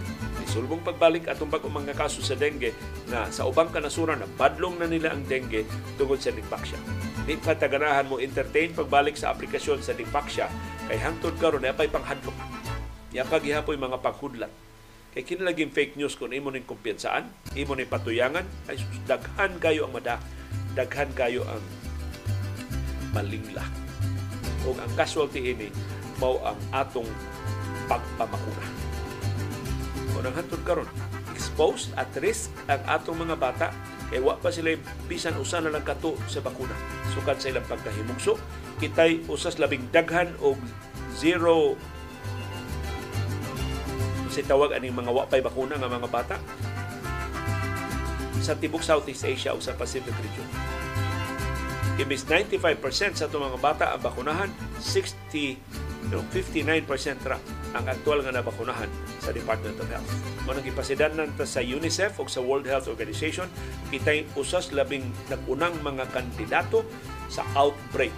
sulbong 0.51 0.83
pagbalik 0.83 1.31
atong 1.31 1.47
bag 1.47 1.63
mga 1.63 1.95
kaso 1.95 2.19
sa 2.19 2.35
dengue 2.35 2.75
na 3.07 3.31
sa 3.31 3.47
ubang 3.47 3.71
kanasuran 3.71 4.19
na 4.19 4.27
badlong 4.27 4.75
na 4.75 4.91
nila 4.91 5.15
ang 5.15 5.23
dengue 5.23 5.63
tungod 5.95 6.19
sa 6.19 6.35
limpaksya. 6.35 6.75
Di 7.23 7.39
pa 7.39 7.55
taganahan 7.55 8.11
mo 8.11 8.19
entertain 8.19 8.75
pagbalik 8.75 9.15
sa 9.15 9.31
aplikasyon 9.31 9.83
sa 9.83 9.95
limpaksya 9.95 10.51
kay 10.91 10.99
hangtod 10.99 11.35
karon 11.39 11.63
na 11.63 11.71
pay 11.71 11.87
panghadlok. 11.87 12.35
Yapa 13.15 13.39
gihapoy 13.39 13.79
mga 13.79 14.03
paghudlat. 14.03 14.66
Kay 15.17 15.33
kinalaging 15.33 15.73
fake 15.73 15.97
news 15.97 16.13
kung 16.13 16.29
imo 16.29 16.53
ning 16.53 16.61
kumpiyansaan, 16.61 17.25
imo 17.57 17.73
ning 17.73 17.89
patuyangan, 17.89 18.45
ay 18.69 18.77
daghan 19.09 19.57
kayo 19.57 19.89
ang 19.89 19.97
mada, 19.97 20.21
daghan 20.77 21.09
kayo 21.17 21.41
ang 21.49 21.63
malingla. 23.17 23.65
Kung 24.61 24.77
ang 24.77 24.93
casualty 24.93 25.57
ini 25.57 25.73
mao 26.21 26.37
ang 26.45 26.61
atong 26.69 27.09
pagpamakuna. 27.89 28.61
O 30.13 30.21
nang 30.21 30.37
hantod 30.37 30.61
karon 30.61 30.85
exposed 31.33 31.97
at 31.97 32.13
risk 32.21 32.53
ang 32.69 32.85
atong 32.85 33.17
mga 33.17 33.41
bata 33.41 33.73
kay 34.13 34.21
wa 34.21 34.37
pa 34.37 34.53
sila 34.53 34.77
bisan 35.09 35.33
usa 35.41 35.57
na 35.65 35.73
lang 35.73 35.81
kato 35.81 36.13
sa 36.29 36.45
bakuna. 36.45 36.77
Sukad 37.17 37.41
sa 37.41 37.49
ilang 37.49 37.65
pagkahimugso 37.65 38.37
kitay 38.77 39.25
usas 39.25 39.57
labing 39.57 39.89
daghan 39.89 40.37
og 40.45 40.61
zero 41.17 41.73
si 44.37 44.45
tawag 44.45 44.77
aning 44.77 44.93
mga 44.93 45.09
wa 45.09 45.25
pay 45.25 45.41
bakuna 45.41 45.81
nga 45.81 45.89
mga 45.89 46.09
bata 46.13 46.37
sa 48.37 48.53
tibok 48.53 48.85
Southeast 48.85 49.25
Asia 49.25 49.49
o 49.49 49.57
sa 49.57 49.73
Pacific 49.73 50.13
region. 50.13 50.45
Imbis 51.97 52.29
95% 52.29 53.17
sa 53.17 53.25
itong 53.25 53.49
mga 53.49 53.57
bata 53.57 53.85
ang 53.97 54.05
bakunahan, 54.05 54.53
60 54.77 56.13
no, 56.13 56.21
59% 56.29 56.85
ra 57.25 57.41
ang 57.73 57.89
aktual 57.89 58.21
nga 58.21 58.29
nabakunahan 58.29 58.85
sa 59.25 59.33
Department 59.33 59.73
of 59.81 59.89
Health. 59.89 60.05
Manang 60.45 60.69
ipasidanan 60.69 61.33
ta 61.33 61.49
sa 61.49 61.65
UNICEF 61.65 62.21
o 62.21 62.29
sa 62.29 62.45
World 62.45 62.69
Health 62.69 62.85
Organization, 62.93 63.49
kitay 63.89 64.29
usas 64.37 64.69
labing 64.69 65.09
nagunang 65.33 65.73
mga 65.81 66.13
kandidato 66.13 66.85
sa 67.25 67.41
outbreak 67.57 68.13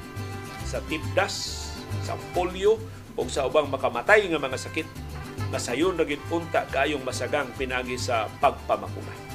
sa 0.67 0.83
tipdas, 0.91 1.71
sa 2.03 2.19
polio 2.35 2.75
o 3.15 3.23
sa 3.31 3.47
ubang 3.47 3.71
makamatay 3.71 4.27
nga 4.27 4.37
mga 4.37 4.59
sakit 4.59 5.08
nga 5.47 5.59
sayon 5.59 5.95
naging 5.95 6.21
unta 6.27 6.67
kayong 6.67 7.03
masagang 7.07 7.47
pinagi 7.55 7.95
sa 7.95 8.27
pagpamakuna. 8.43 9.29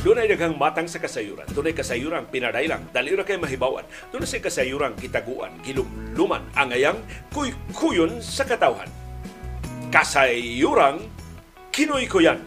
Doon 0.00 0.16
ay 0.16 0.32
daghang 0.32 0.56
matang 0.56 0.88
sa 0.88 0.96
kasayuran. 0.96 1.44
Doon 1.52 1.68
ay 1.68 1.76
kasayuran 1.76 2.24
pinaday 2.32 2.64
lang. 2.64 2.88
Dali 2.88 3.12
ra 3.12 3.20
kay 3.20 3.36
mahibawan. 3.36 3.84
Doon 4.08 4.24
ay 4.24 4.40
kasayuran 4.40 4.96
kitaguan, 4.96 5.52
gilumluman, 5.60 6.40
angayang 6.56 7.04
kuy-kuyon 7.28 8.24
sa 8.24 8.48
katawhan. 8.48 8.88
Kasayuran 9.90 11.02
kinoy-kuyan. 11.74 12.38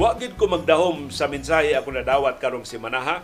Wagid 0.00 0.40
ko 0.40 0.48
magdahom 0.48 1.12
sa 1.12 1.28
mensahe 1.28 1.76
ako 1.76 1.92
nadawat 1.92 2.40
karong 2.40 2.64
simanaha 2.64 3.20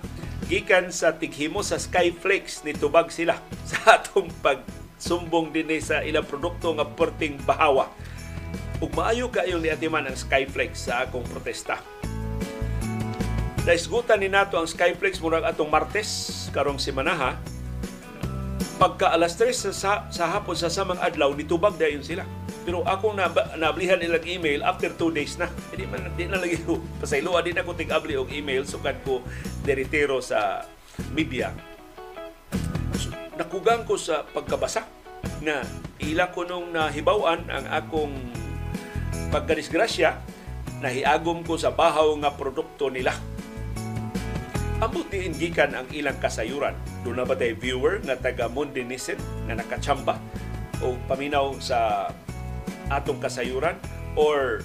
gikan 0.53 0.93
sa 0.93 1.17
tighimo 1.17 1.65
sa 1.65 1.81
Skyflex 1.81 2.61
ni 2.69 2.77
tubag 2.77 3.09
sila 3.09 3.41
sa 3.73 3.97
atong 3.97 4.29
pagsumbong 4.45 5.49
din 5.49 5.81
sa 5.81 6.05
ilang 6.05 6.29
produkto 6.29 6.77
nga 6.77 6.85
perting 6.85 7.41
bahawa 7.49 7.89
ug 8.85 8.93
maayo 8.93 9.33
kayo 9.33 9.57
ni 9.57 9.73
atiman 9.73 10.13
ang 10.13 10.21
Skyflex 10.21 10.93
sa 10.93 11.09
akong 11.09 11.25
protesta. 11.25 11.81
Naisgutan 13.65 14.21
ni 14.21 14.29
nato 14.29 14.61
ang 14.61 14.69
Skyflex 14.69 15.25
murag 15.25 15.49
atong 15.49 15.73
Martes 15.73 16.53
karong 16.53 16.77
semana 16.77 17.41
Pagka 18.81 19.13
alas 19.13 19.37
3 19.37 19.77
sa, 19.77 20.09
sa 20.09 20.25
hapon 20.33 20.57
sa 20.57 20.73
samang 20.73 20.97
adlaw 21.05 21.37
nitubag 21.37 21.77
dayon 21.77 22.01
sila. 22.01 22.25
Pero 22.65 22.81
ako 22.81 23.13
na 23.13 23.29
nablihan 23.61 24.01
ilang 24.01 24.25
email 24.25 24.65
after 24.65 24.89
2 24.89 25.13
days 25.13 25.37
na. 25.37 25.53
Hindi 25.69 25.85
man 25.85 26.09
di 26.17 26.25
na 26.25 26.41
lagi 26.41 26.57
ko 26.65 26.81
pasayloa 26.97 27.45
din 27.45 27.61
ako 27.61 27.77
tig-abli 27.77 28.17
og 28.17 28.33
email 28.33 28.65
sukat 28.65 29.05
ko 29.05 29.21
deritero 29.69 30.25
sa 30.25 30.65
media. 31.13 31.53
So, 32.97 33.13
nakugang 33.37 33.85
ko 33.85 34.01
sa 34.01 34.25
pagkabasa 34.25 34.89
na 35.45 35.61
ila 36.01 36.33
ko 36.33 36.49
nung 36.49 36.73
nahibawan 36.73 37.53
ang 37.53 37.69
akong 37.69 38.17
pagkadisgrasya, 39.29 40.17
nahiagom 40.81 41.45
ko 41.45 41.61
sa 41.61 41.69
bahaw 41.69 42.17
nga 42.17 42.33
produkto 42.33 42.89
nila. 42.89 43.13
Ambot 44.81 45.05
diin 45.13 45.37
gikan 45.37 45.77
ang 45.77 45.85
ilang 45.93 46.17
kasayuran. 46.17 46.73
Doon 47.05 47.21
na 47.21 47.29
ba 47.29 47.37
tayo 47.37 47.53
viewer 47.61 48.01
nga 48.01 48.17
taga 48.17 48.49
Mundinisen 48.49 49.21
nga 49.45 49.53
nakachamba? 49.53 50.17
O 50.81 50.97
paminaw 51.05 51.53
sa 51.61 52.09
atong 52.89 53.21
kasayuran? 53.21 53.77
Or 54.17 54.65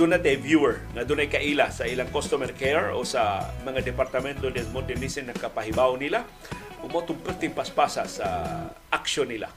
doon 0.00 0.16
na 0.16 0.20
tayo 0.20 0.40
viewer 0.40 0.80
nga 0.96 1.04
doon 1.04 1.20
ay 1.20 1.28
kaila 1.28 1.68
sa 1.68 1.84
ilang 1.84 2.08
customer 2.08 2.48
care 2.56 2.96
o 2.96 3.04
sa 3.04 3.52
mga 3.68 3.84
departamento 3.84 4.48
ng 4.48 4.72
Mundinisen 4.72 5.28
na 5.28 5.36
kapahibaw 5.36 5.92
nila? 6.00 6.24
O 6.80 6.88
mo 6.88 7.04
paspasa 7.52 8.08
sa 8.08 8.48
aksyon 8.88 9.28
nila. 9.28 9.52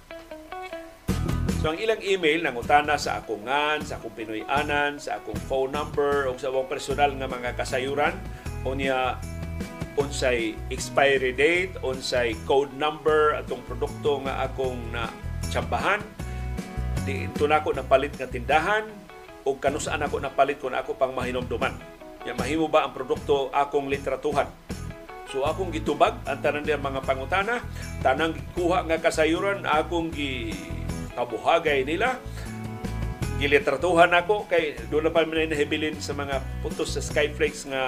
So 1.64 1.72
ang 1.72 1.80
ilang 1.80 2.03
email 2.03 2.44
nangutana 2.44 2.99
sa 2.99 3.24
akong 3.24 3.48
ngan, 3.48 3.88
sa 3.88 4.03
akong 4.03 4.16
Pinoy-anan, 4.20 4.99
sa 4.99 5.24
akong 5.24 5.40
phone 5.48 5.72
number 5.72 6.28
o 6.28 6.36
sa 6.36 6.52
akong 6.52 6.68
personal 6.68 7.16
nga 7.16 7.28
mga 7.32 7.56
kasayuran 7.56 8.20
o 8.64 8.76
niya 8.76 9.19
unsay 9.99 10.56
expiry 10.72 11.36
date, 11.36 11.76
unsay 11.84 12.36
code 12.48 12.72
number 12.80 13.36
atong 13.36 13.60
produkto 13.68 14.23
nga 14.23 14.48
akong 14.48 14.80
na 14.95 15.11
tsambahan. 15.52 15.99
Di 17.03 17.27
ito 17.27 17.45
na 17.48 17.60
ako 17.60 17.76
napalit 17.76 18.15
nga 18.15 18.30
tindahan 18.30 18.88
o 19.44 19.60
kanusaan 19.60 20.03
ako 20.03 20.23
napalit 20.23 20.60
kung 20.60 20.72
ako 20.72 20.95
pang 20.95 21.11
mahinomduman. 21.11 21.76
Ya 22.23 22.36
mahimo 22.36 22.68
ba 22.68 22.88
ang 22.88 22.95
produkto 22.95 23.52
akong 23.52 23.91
litratuhan? 23.91 24.48
So 25.30 25.45
akong 25.45 25.69
gitubag 25.69 26.18
ang 26.26 26.41
tanan 26.41 26.65
mga 26.65 27.06
pangutana, 27.06 27.61
tanang 28.02 28.34
kuha 28.57 28.81
nga 28.88 28.98
kasayuran 28.98 29.61
akong 29.68 30.10
gi 30.10 30.56
kabuhagay 31.14 31.86
nila. 31.86 32.18
Gilitratuhan 33.40 34.11
ako 34.11 34.52
kay 34.52 34.76
doon 34.91 35.07
na 35.07 35.16
pa 35.16 35.24
man 35.24 35.48
nahibilin 35.48 35.95
sa 36.03 36.11
mga 36.11 36.44
puntos 36.60 36.91
sa 36.91 36.99
Skyflakes 36.99 37.72
nga 37.72 37.84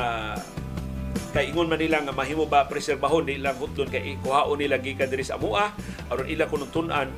kay 1.36 1.52
ingon 1.52 1.68
man 1.68 1.76
nila 1.76 2.00
nga 2.08 2.16
mahimo 2.16 2.48
ba 2.48 2.72
preserbahon 2.72 3.28
di 3.28 3.36
lang 3.36 3.60
hutlon 3.60 3.92
kay 3.92 4.16
kuhaon 4.24 4.56
nila 4.56 4.80
gikan 4.80 5.12
diri 5.12 5.28
sa 5.28 5.36
amua 5.36 5.76
aron 6.08 6.32
ila 6.32 6.48
kuno 6.48 6.72
tun-an 6.72 7.12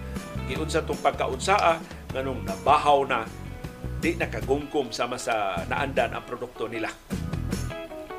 giunsa 0.49 0.81
tong 0.81 0.97
pagkaunsaa 0.97 1.77
nganong 2.13 2.41
nabahaw 2.41 3.05
na 3.05 3.25
di 4.01 4.17
nakagumkum 4.17 4.89
sama 4.89 5.21
sa 5.21 5.63
naandan 5.69 6.17
ang 6.17 6.25
produkto 6.25 6.65
nila. 6.65 6.89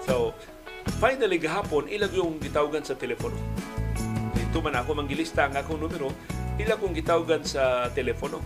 So, 0.07 0.31
finally 1.03 1.43
gahapon 1.43 1.91
ilag 1.91 2.15
yung 2.15 2.39
gitawagan 2.39 2.86
sa 2.86 2.95
telepono. 2.95 3.36
Dito 4.31 4.62
man 4.62 4.78
ako 4.78 4.95
manggilista 4.95 5.51
ang 5.51 5.59
akong 5.59 5.82
numero 5.82 6.15
ila 6.55 6.78
kong 6.78 6.95
gitawgan 6.95 7.43
sa 7.43 7.91
telepono. 7.91 8.39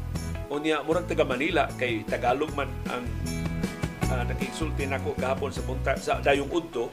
Unya, 0.49 0.81
murag 0.81 1.05
taga 1.05 1.29
Manila, 1.29 1.69
kay 1.77 2.09
Tagalog 2.09 2.49
man 2.57 2.73
ang 2.89 3.05
uh, 4.09 4.25
nakigsulti 4.25 4.89
nako 4.89 5.12
gahapon 5.20 5.53
sa 5.53 5.61
punta 5.61 5.93
sa 6.01 6.25
dayong 6.25 6.49
udto. 6.49 6.89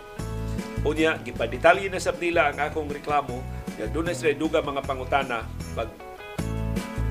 Unya, 0.83 1.15
gipadetalye 1.23 1.87
na 1.87 2.03
sa 2.03 2.11
nila 2.11 2.51
ang 2.51 2.59
akong 2.59 2.91
reklamo. 2.91 3.39
Ya 3.79 3.87
doon 3.87 4.11
na 4.11 4.15
sila 4.15 4.35
duga 4.35 4.59
mga 4.59 4.83
pangutana 4.83 5.47
pag 5.71 5.87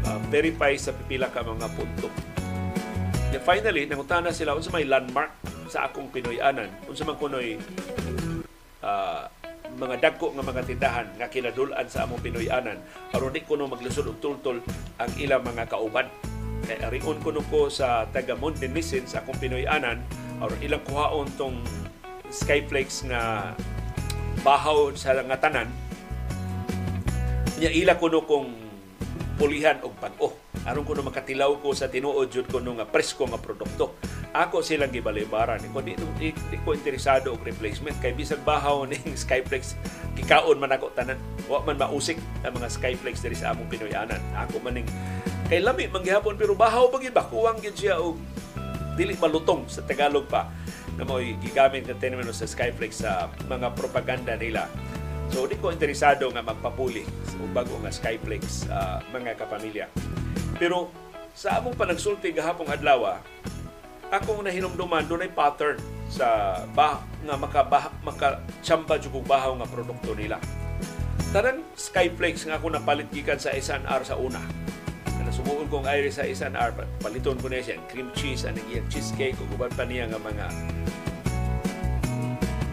uh, 0.05 0.21
verify 0.29 0.77
sa 0.77 0.93
pipila 0.93 1.33
ka 1.33 1.41
mga 1.41 1.69
punto. 1.73 2.13
Ya 3.33 3.41
finally, 3.41 3.89
nangutana 3.89 4.29
sila 4.29 4.53
unsa 4.53 4.69
may 4.69 4.85
landmark 4.85 5.33
sa 5.73 5.89
akong 5.89 6.13
Pinoy-anan. 6.13 6.69
Unsa 6.85 7.09
man 7.09 7.17
kunoy 7.17 7.57
uh, 8.85 9.27
mga 9.75 9.97
dagko 9.99 10.31
nga 10.37 10.45
mga 10.45 10.63
tindahan 10.69 11.07
nga 11.19 11.27
kinadulan 11.27 11.89
sa 11.89 12.07
among 12.07 12.23
Pinoy-anan 12.23 12.79
aron 13.11 13.35
di 13.35 13.43
kuno 13.43 13.67
maglusod 13.67 14.07
og 14.07 14.23
tultol 14.23 14.63
ang 15.03 15.11
ilang 15.19 15.43
mga 15.43 15.67
kauban 15.67 16.07
kay 16.65 16.81
arion 16.81 17.21
kuno 17.21 17.45
ko 17.53 17.69
sa 17.69 18.09
taga 18.09 18.35
Montenisin 18.35 19.05
sa 19.05 19.21
akong 19.21 19.37
Pinoy-anan 19.37 20.01
aron 20.41 20.61
ilang 20.65 20.83
kuhaon 20.89 21.29
tong 21.37 21.61
Skyflakes 22.33 23.07
nga 23.07 23.53
bahaw 24.43 24.91
sa 24.97 25.15
nga 25.15 25.39
tanan 25.39 25.69
nya 27.61 27.71
ila 27.71 27.95
kuno 28.01 28.25
kong 28.27 28.64
pulihan 29.35 29.83
og 29.83 29.95
bag-o 29.99 30.31
aron 30.65 30.87
kuno 30.87 31.05
makatilaw 31.05 31.51
ko 31.61 31.77
sa 31.77 31.93
tinuod 31.93 32.33
jud 32.33 32.49
kuno 32.49 32.73
nga 32.81 32.89
presko 32.89 33.29
nga 33.29 33.37
produkto. 33.37 34.01
Ako 34.33 34.65
silang 34.65 34.91
gibalibaran. 34.91 35.61
Kung 35.71 35.85
di, 35.85 35.95
di, 36.19 36.33
di 36.33 36.57
ko 36.65 36.73
interesado 36.73 37.37
og 37.37 37.45
replacement. 37.45 37.95
Kay 38.01 38.17
bisag 38.17 38.41
bahaw 38.43 38.89
ning 38.89 39.15
Skyflex 39.23 39.77
kikaon 40.17 40.57
man 40.57 40.73
ako 40.73 40.95
tanan 40.97 41.21
wa 41.51 41.61
man 41.67 41.77
mausik 41.77 42.17
ang 42.47 42.57
mga 42.57 42.71
Skyflex 42.71 43.21
diri 43.21 43.37
sa 43.37 43.53
among 43.53 43.69
Pinoyanan. 43.69 44.19
Ako 44.49 44.63
man 44.65 44.81
ning 44.81 44.89
kay 45.53 45.61
lami 45.61 45.91
manggihapon 45.93 46.41
pero 46.41 46.57
bahaw 46.57 46.89
pa 46.89 46.97
gid 46.97 47.13
ba? 47.13 47.29
Kuwang 47.29 47.61
gid 47.61 47.77
siya 47.77 48.01
og 48.01 48.17
dili 48.97 49.19
malutong 49.21 49.69
sa 49.69 49.85
Tagalog 49.85 50.31
pa. 50.31 50.49
Na 50.95 51.03
mo 51.03 51.19
gigamit 51.19 51.91
ng 51.91 51.99
termino 51.99 52.31
sa 52.31 52.49
Skyflex 52.49 53.05
sa 53.05 53.29
mga 53.51 53.75
propaganda 53.77 54.39
nila 54.39 54.71
So, 55.35 55.51
di 55.51 55.59
ko 55.59 55.75
interesado 55.75 56.31
nga 56.31 56.47
magpapuli 56.47 57.03
sa 57.27 57.35
bago 57.51 57.75
nga 57.83 57.91
Skyflex 57.91 58.71
uh, 58.71 59.03
mga 59.11 59.35
kapamilya. 59.35 59.91
Pero 60.63 60.95
sa 61.35 61.59
among 61.59 61.75
panagsulti 61.75 62.31
gahapong 62.31 62.71
adlaw, 62.71 63.19
akong 64.15 64.47
nahinumduman 64.47 65.03
doon 65.11 65.27
ay 65.27 65.35
pattern 65.35 65.83
sa 66.07 66.63
bah 66.71 67.03
nga 67.27 67.35
maka 67.35 67.67
maka 68.07 68.39
chamba 68.63 68.95
bahaw 69.03 69.59
nga 69.59 69.67
produkto 69.67 70.15
nila. 70.15 70.39
Tanan 71.35 71.67
Skyflakes 71.75 72.47
nga 72.47 72.63
ako 72.63 72.71
napalit 72.71 73.11
gikan 73.11 73.43
sa 73.43 73.51
SNR 73.51 74.07
sa 74.07 74.15
una. 74.15 74.39
Nasumuon 75.19 75.67
kong 75.67 75.91
ayri 75.91 76.15
sa 76.15 76.23
SNR, 76.23 76.79
paliton 77.03 77.35
ko 77.43 77.51
na 77.51 77.59
siya 77.59 77.83
cream 77.91 78.15
cheese 78.15 78.47
and 78.47 78.55
iyang 78.71 78.87
cheesecake 78.87 79.35
ug 79.43 79.51
uban 79.59 79.73
pa 79.75 79.83
niya 79.83 80.07
nga 80.07 80.21
mga 80.23 80.47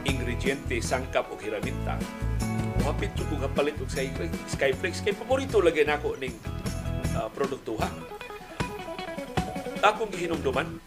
ingrediente 0.05 0.77
sangkap 0.77 1.25
o 1.33 1.41
hiraminta. 1.41 1.97
Hapit 2.81 3.13
ko 3.13 3.33
nga 3.37 3.49
palit 3.51 3.77
og 3.77 3.89
Skyflakes 4.49 5.05
kay 5.05 5.13
paborito 5.13 5.61
lagi 5.61 5.85
nako 5.85 6.17
ning 6.17 6.33
uh, 7.13 7.29
produktuha. 7.29 7.87
Akong 9.81 10.09
gihinumduman 10.09 10.81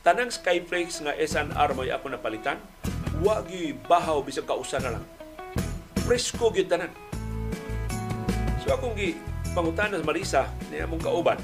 tanang 0.00 0.32
Skyflakes 0.32 1.04
nga 1.04 1.12
SNR 1.12 1.70
mo 1.76 1.84
ako 1.84 2.06
napalitan, 2.08 2.56
wagi 3.20 3.76
bahaw 3.76 4.24
bisag 4.24 4.48
kausa 4.48 4.80
na 4.80 4.96
lang. 4.96 5.04
Presko 6.08 6.48
gyud 6.48 6.68
tanan. 6.68 6.92
So 8.64 8.72
akong 8.72 8.96
gi 8.96 9.16
pangutana 9.52 10.00
sa 10.00 10.06
Marisa 10.06 10.42
ni 10.72 10.80
among 10.80 11.04
kauban, 11.04 11.36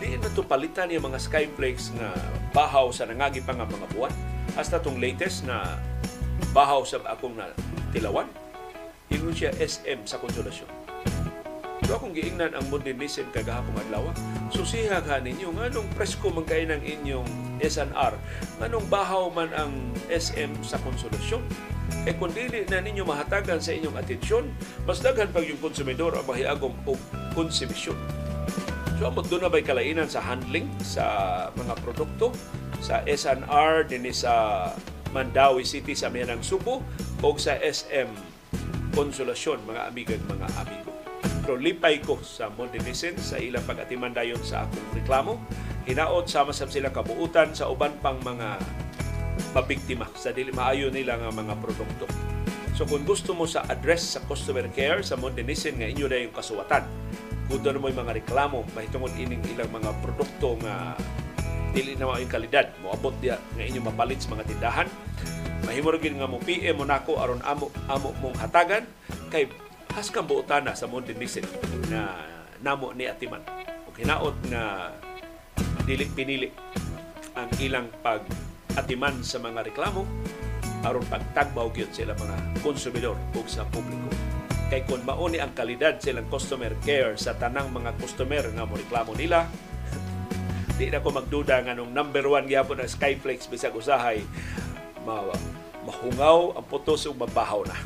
di 0.00 0.16
na 0.16 0.32
to 0.32 0.40
palitan 0.44 0.88
yung 0.88 1.12
mga 1.12 1.20
Skyflakes 1.20 1.92
nga 1.96 2.08
bahaw 2.56 2.88
sa 2.88 3.04
nangagi 3.04 3.44
pa 3.44 3.52
nga 3.52 3.68
mga 3.68 3.88
buwan. 3.92 4.12
Hasta 4.56 4.80
tong 4.80 4.96
latest 4.96 5.44
na 5.44 5.76
bahaw 6.56 6.82
sa 6.88 7.04
akong 7.04 7.36
na 7.36 7.52
tilawan, 7.92 8.26
ingon 9.12 9.34
siya 9.34 9.52
SM 9.56 10.04
sa 10.04 10.20
konsolasyon. 10.20 10.68
So 11.88 11.96
akong 11.96 12.12
giingnan 12.12 12.52
ang 12.52 12.68
modernism 12.68 13.32
kagahapon 13.32 13.72
adlaw. 13.88 14.12
Susiha 14.52 15.00
ka 15.00 15.24
ninyo 15.24 15.56
nganong 15.56 15.88
presko 15.96 16.28
man 16.28 16.44
kay 16.44 16.68
ng 16.68 16.84
inyong 16.84 17.28
SNR. 17.64 18.12
Nganong 18.60 18.86
bahaw 18.92 19.32
man 19.32 19.48
ang 19.56 19.72
SM 20.12 20.52
sa 20.60 20.76
konsolasyon. 20.84 21.40
E 22.04 22.12
kung 22.12 22.28
dili 22.36 22.68
na 22.68 22.84
ninyo 22.84 23.08
mahatagan 23.08 23.56
sa 23.56 23.72
inyong 23.72 23.96
atensyon, 23.96 24.52
mas 24.84 25.00
daghan 25.00 25.32
pag 25.32 25.48
yung 25.48 25.56
konsumidor 25.64 26.12
ang 26.12 26.28
mahiagom 26.28 26.76
o 26.84 26.92
konsumisyon. 27.32 27.96
So 29.00 29.08
amot 29.08 29.24
doon 29.32 29.46
na 29.46 29.50
ba'y 29.52 29.64
kalainan 29.64 30.12
sa 30.12 30.20
handling 30.20 30.68
sa 30.84 31.04
mga 31.56 31.72
produkto 31.80 32.36
sa 32.84 33.00
SNR 33.08 33.88
din 33.88 34.04
sa 34.12 34.68
Mandawi 35.16 35.64
City 35.64 35.96
sa 35.96 36.12
Mianang 36.12 36.44
Subo 36.44 36.84
o 37.24 37.28
sa 37.40 37.56
SM 37.56 38.37
Konsolasyon 38.98 39.62
mga 39.62 39.94
amigag 39.94 40.18
mga 40.26 40.50
amigo. 40.58 40.90
Pero 41.46 41.54
lipay 41.54 42.02
ko 42.02 42.18
sa 42.18 42.50
Mondinisen 42.50 43.14
sa 43.14 43.38
ilang 43.38 43.62
pag-atiman 43.62 44.10
sa 44.42 44.66
akong 44.66 44.90
reklamo. 44.90 45.38
Hinaot 45.86 46.26
sama 46.26 46.50
sa 46.50 46.66
sila 46.66 46.90
kabuutan 46.90 47.54
sa 47.54 47.70
uban 47.70 47.94
pang 48.02 48.18
mga 48.18 48.58
mabiktima 49.54 50.10
sa 50.18 50.34
dili 50.34 50.50
maayo 50.50 50.90
nila 50.90 51.14
nga 51.14 51.30
mga 51.30 51.54
produkto. 51.62 52.10
So 52.74 52.90
kung 52.90 53.06
gusto 53.06 53.38
mo 53.38 53.46
sa 53.46 53.62
address 53.70 54.18
sa 54.18 54.20
customer 54.26 54.66
care 54.74 55.06
sa 55.06 55.14
Mondinisen 55.14 55.78
nga 55.78 55.86
inyo 55.86 56.10
na 56.10 56.18
yung 56.18 56.34
kasuwatan, 56.34 56.82
kung 57.46 57.62
doon 57.62 57.78
mo 57.78 57.86
yung 57.94 58.02
mga 58.02 58.18
reklamo, 58.18 58.66
mahitungod 58.74 59.14
ining 59.14 59.46
ilang 59.54 59.70
mga 59.70 59.94
produkto 60.02 60.58
nga 60.58 60.98
dili 61.70 61.94
na 61.94 62.18
yung 62.18 62.26
kalidad, 62.26 62.74
moabot 62.82 63.14
diya 63.22 63.38
nga 63.54 63.62
inyo 63.62 63.78
mapalit 63.78 64.18
sa 64.18 64.34
mga 64.34 64.42
tindahan, 64.42 64.90
mahimo 65.66 65.90
rin 65.94 66.18
nga 66.18 66.30
mo 66.30 66.38
PM 66.42 66.78
mo 66.78 66.84
nako 66.86 67.18
aron 67.18 67.42
amo 67.42 67.72
amo 67.90 68.14
mong 68.22 68.36
hatagan 68.38 68.84
kay 69.32 69.50
has 69.96 70.12
kang 70.12 70.28
buotana 70.28 70.78
sa 70.78 70.86
Mondinisen 70.86 71.42
na 71.90 72.14
namo 72.62 72.94
ni 72.94 73.06
Atiman. 73.10 73.42
O 73.86 73.94
hinaot 73.94 74.36
nga 74.50 74.94
dili 75.88 76.06
pinili 76.06 76.48
ang 77.34 77.50
ilang 77.58 77.88
pag 78.04 78.22
atiman 78.76 79.24
sa 79.26 79.42
mga 79.42 79.72
reklamo 79.72 80.06
aron 80.86 81.02
pagtagbaw 81.10 81.74
gyud 81.74 81.90
sila 81.90 82.14
mga 82.14 82.62
konsumidor 82.62 83.18
ug 83.34 83.46
sa 83.50 83.66
publiko. 83.66 84.10
Kay 84.68 84.84
kung 84.84 85.02
mauni 85.02 85.40
ang 85.40 85.56
kalidad 85.56 85.96
silang 85.98 86.28
customer 86.28 86.76
care 86.84 87.16
sa 87.16 87.32
tanang 87.34 87.72
mga 87.72 87.96
customer 87.96 88.44
nga 88.52 88.68
mo 88.68 88.76
reklamo 88.76 89.16
nila, 89.16 89.48
di 90.76 90.92
na 90.92 91.00
ko 91.00 91.08
magduda 91.10 91.64
nga 91.64 91.72
nung 91.74 91.90
number 91.90 92.22
one 92.28 92.46
gyapon 92.46 92.78
ang 92.78 92.86
Skyflex 92.86 93.48
bisag 93.50 93.74
usahay 93.74 94.22
mahungaw 95.88 96.60
ang 96.60 96.66
putos 96.68 97.08
ug 97.08 97.16
mabahaw 97.16 97.64
na. 97.64 97.76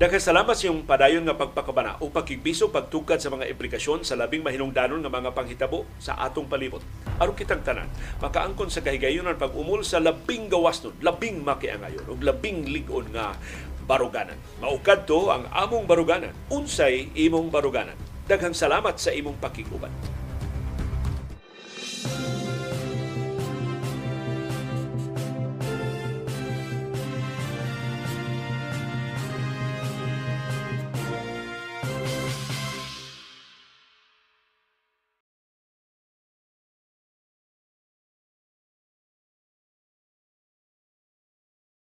Daghang 0.00 0.16
salamat 0.16 0.56
sa 0.56 0.64
iyong 0.64 0.88
padayon 0.88 1.28
nga 1.28 1.36
pagpakabana 1.36 2.00
o 2.00 2.08
pagkigbiso 2.08 2.72
pagtugkad 2.72 3.20
sa 3.20 3.28
mga 3.28 3.52
implikasyon 3.52 4.00
sa 4.00 4.16
labing 4.16 4.40
mahinungdanon 4.40 5.04
nga 5.04 5.12
mga 5.12 5.36
panghitabo 5.36 5.84
sa 6.00 6.16
atong 6.16 6.48
palibot. 6.48 6.80
Aron 7.20 7.36
kitang 7.36 7.60
tanan, 7.60 7.84
makaangkon 8.24 8.72
sa 8.72 8.80
kahigayonan 8.80 9.36
pag 9.36 9.52
umul 9.52 9.84
sa 9.84 10.00
labing 10.00 10.48
gawas 10.48 10.80
nun, 10.80 10.96
labing 11.04 11.44
makiangayon 11.44 12.08
ug 12.08 12.16
labing 12.24 12.64
ligon 12.72 13.12
nga 13.12 13.36
baruganan. 13.84 14.40
Maukad 14.64 15.04
to 15.04 15.28
ang 15.28 15.44
among 15.52 15.84
baruganan. 15.84 16.32
Unsay 16.48 17.12
imong 17.12 17.52
baruganan. 17.52 17.98
Daghang 18.24 18.56
salamat 18.56 18.96
sa 18.96 19.12
imong 19.12 19.36
pakiguban. 19.36 19.92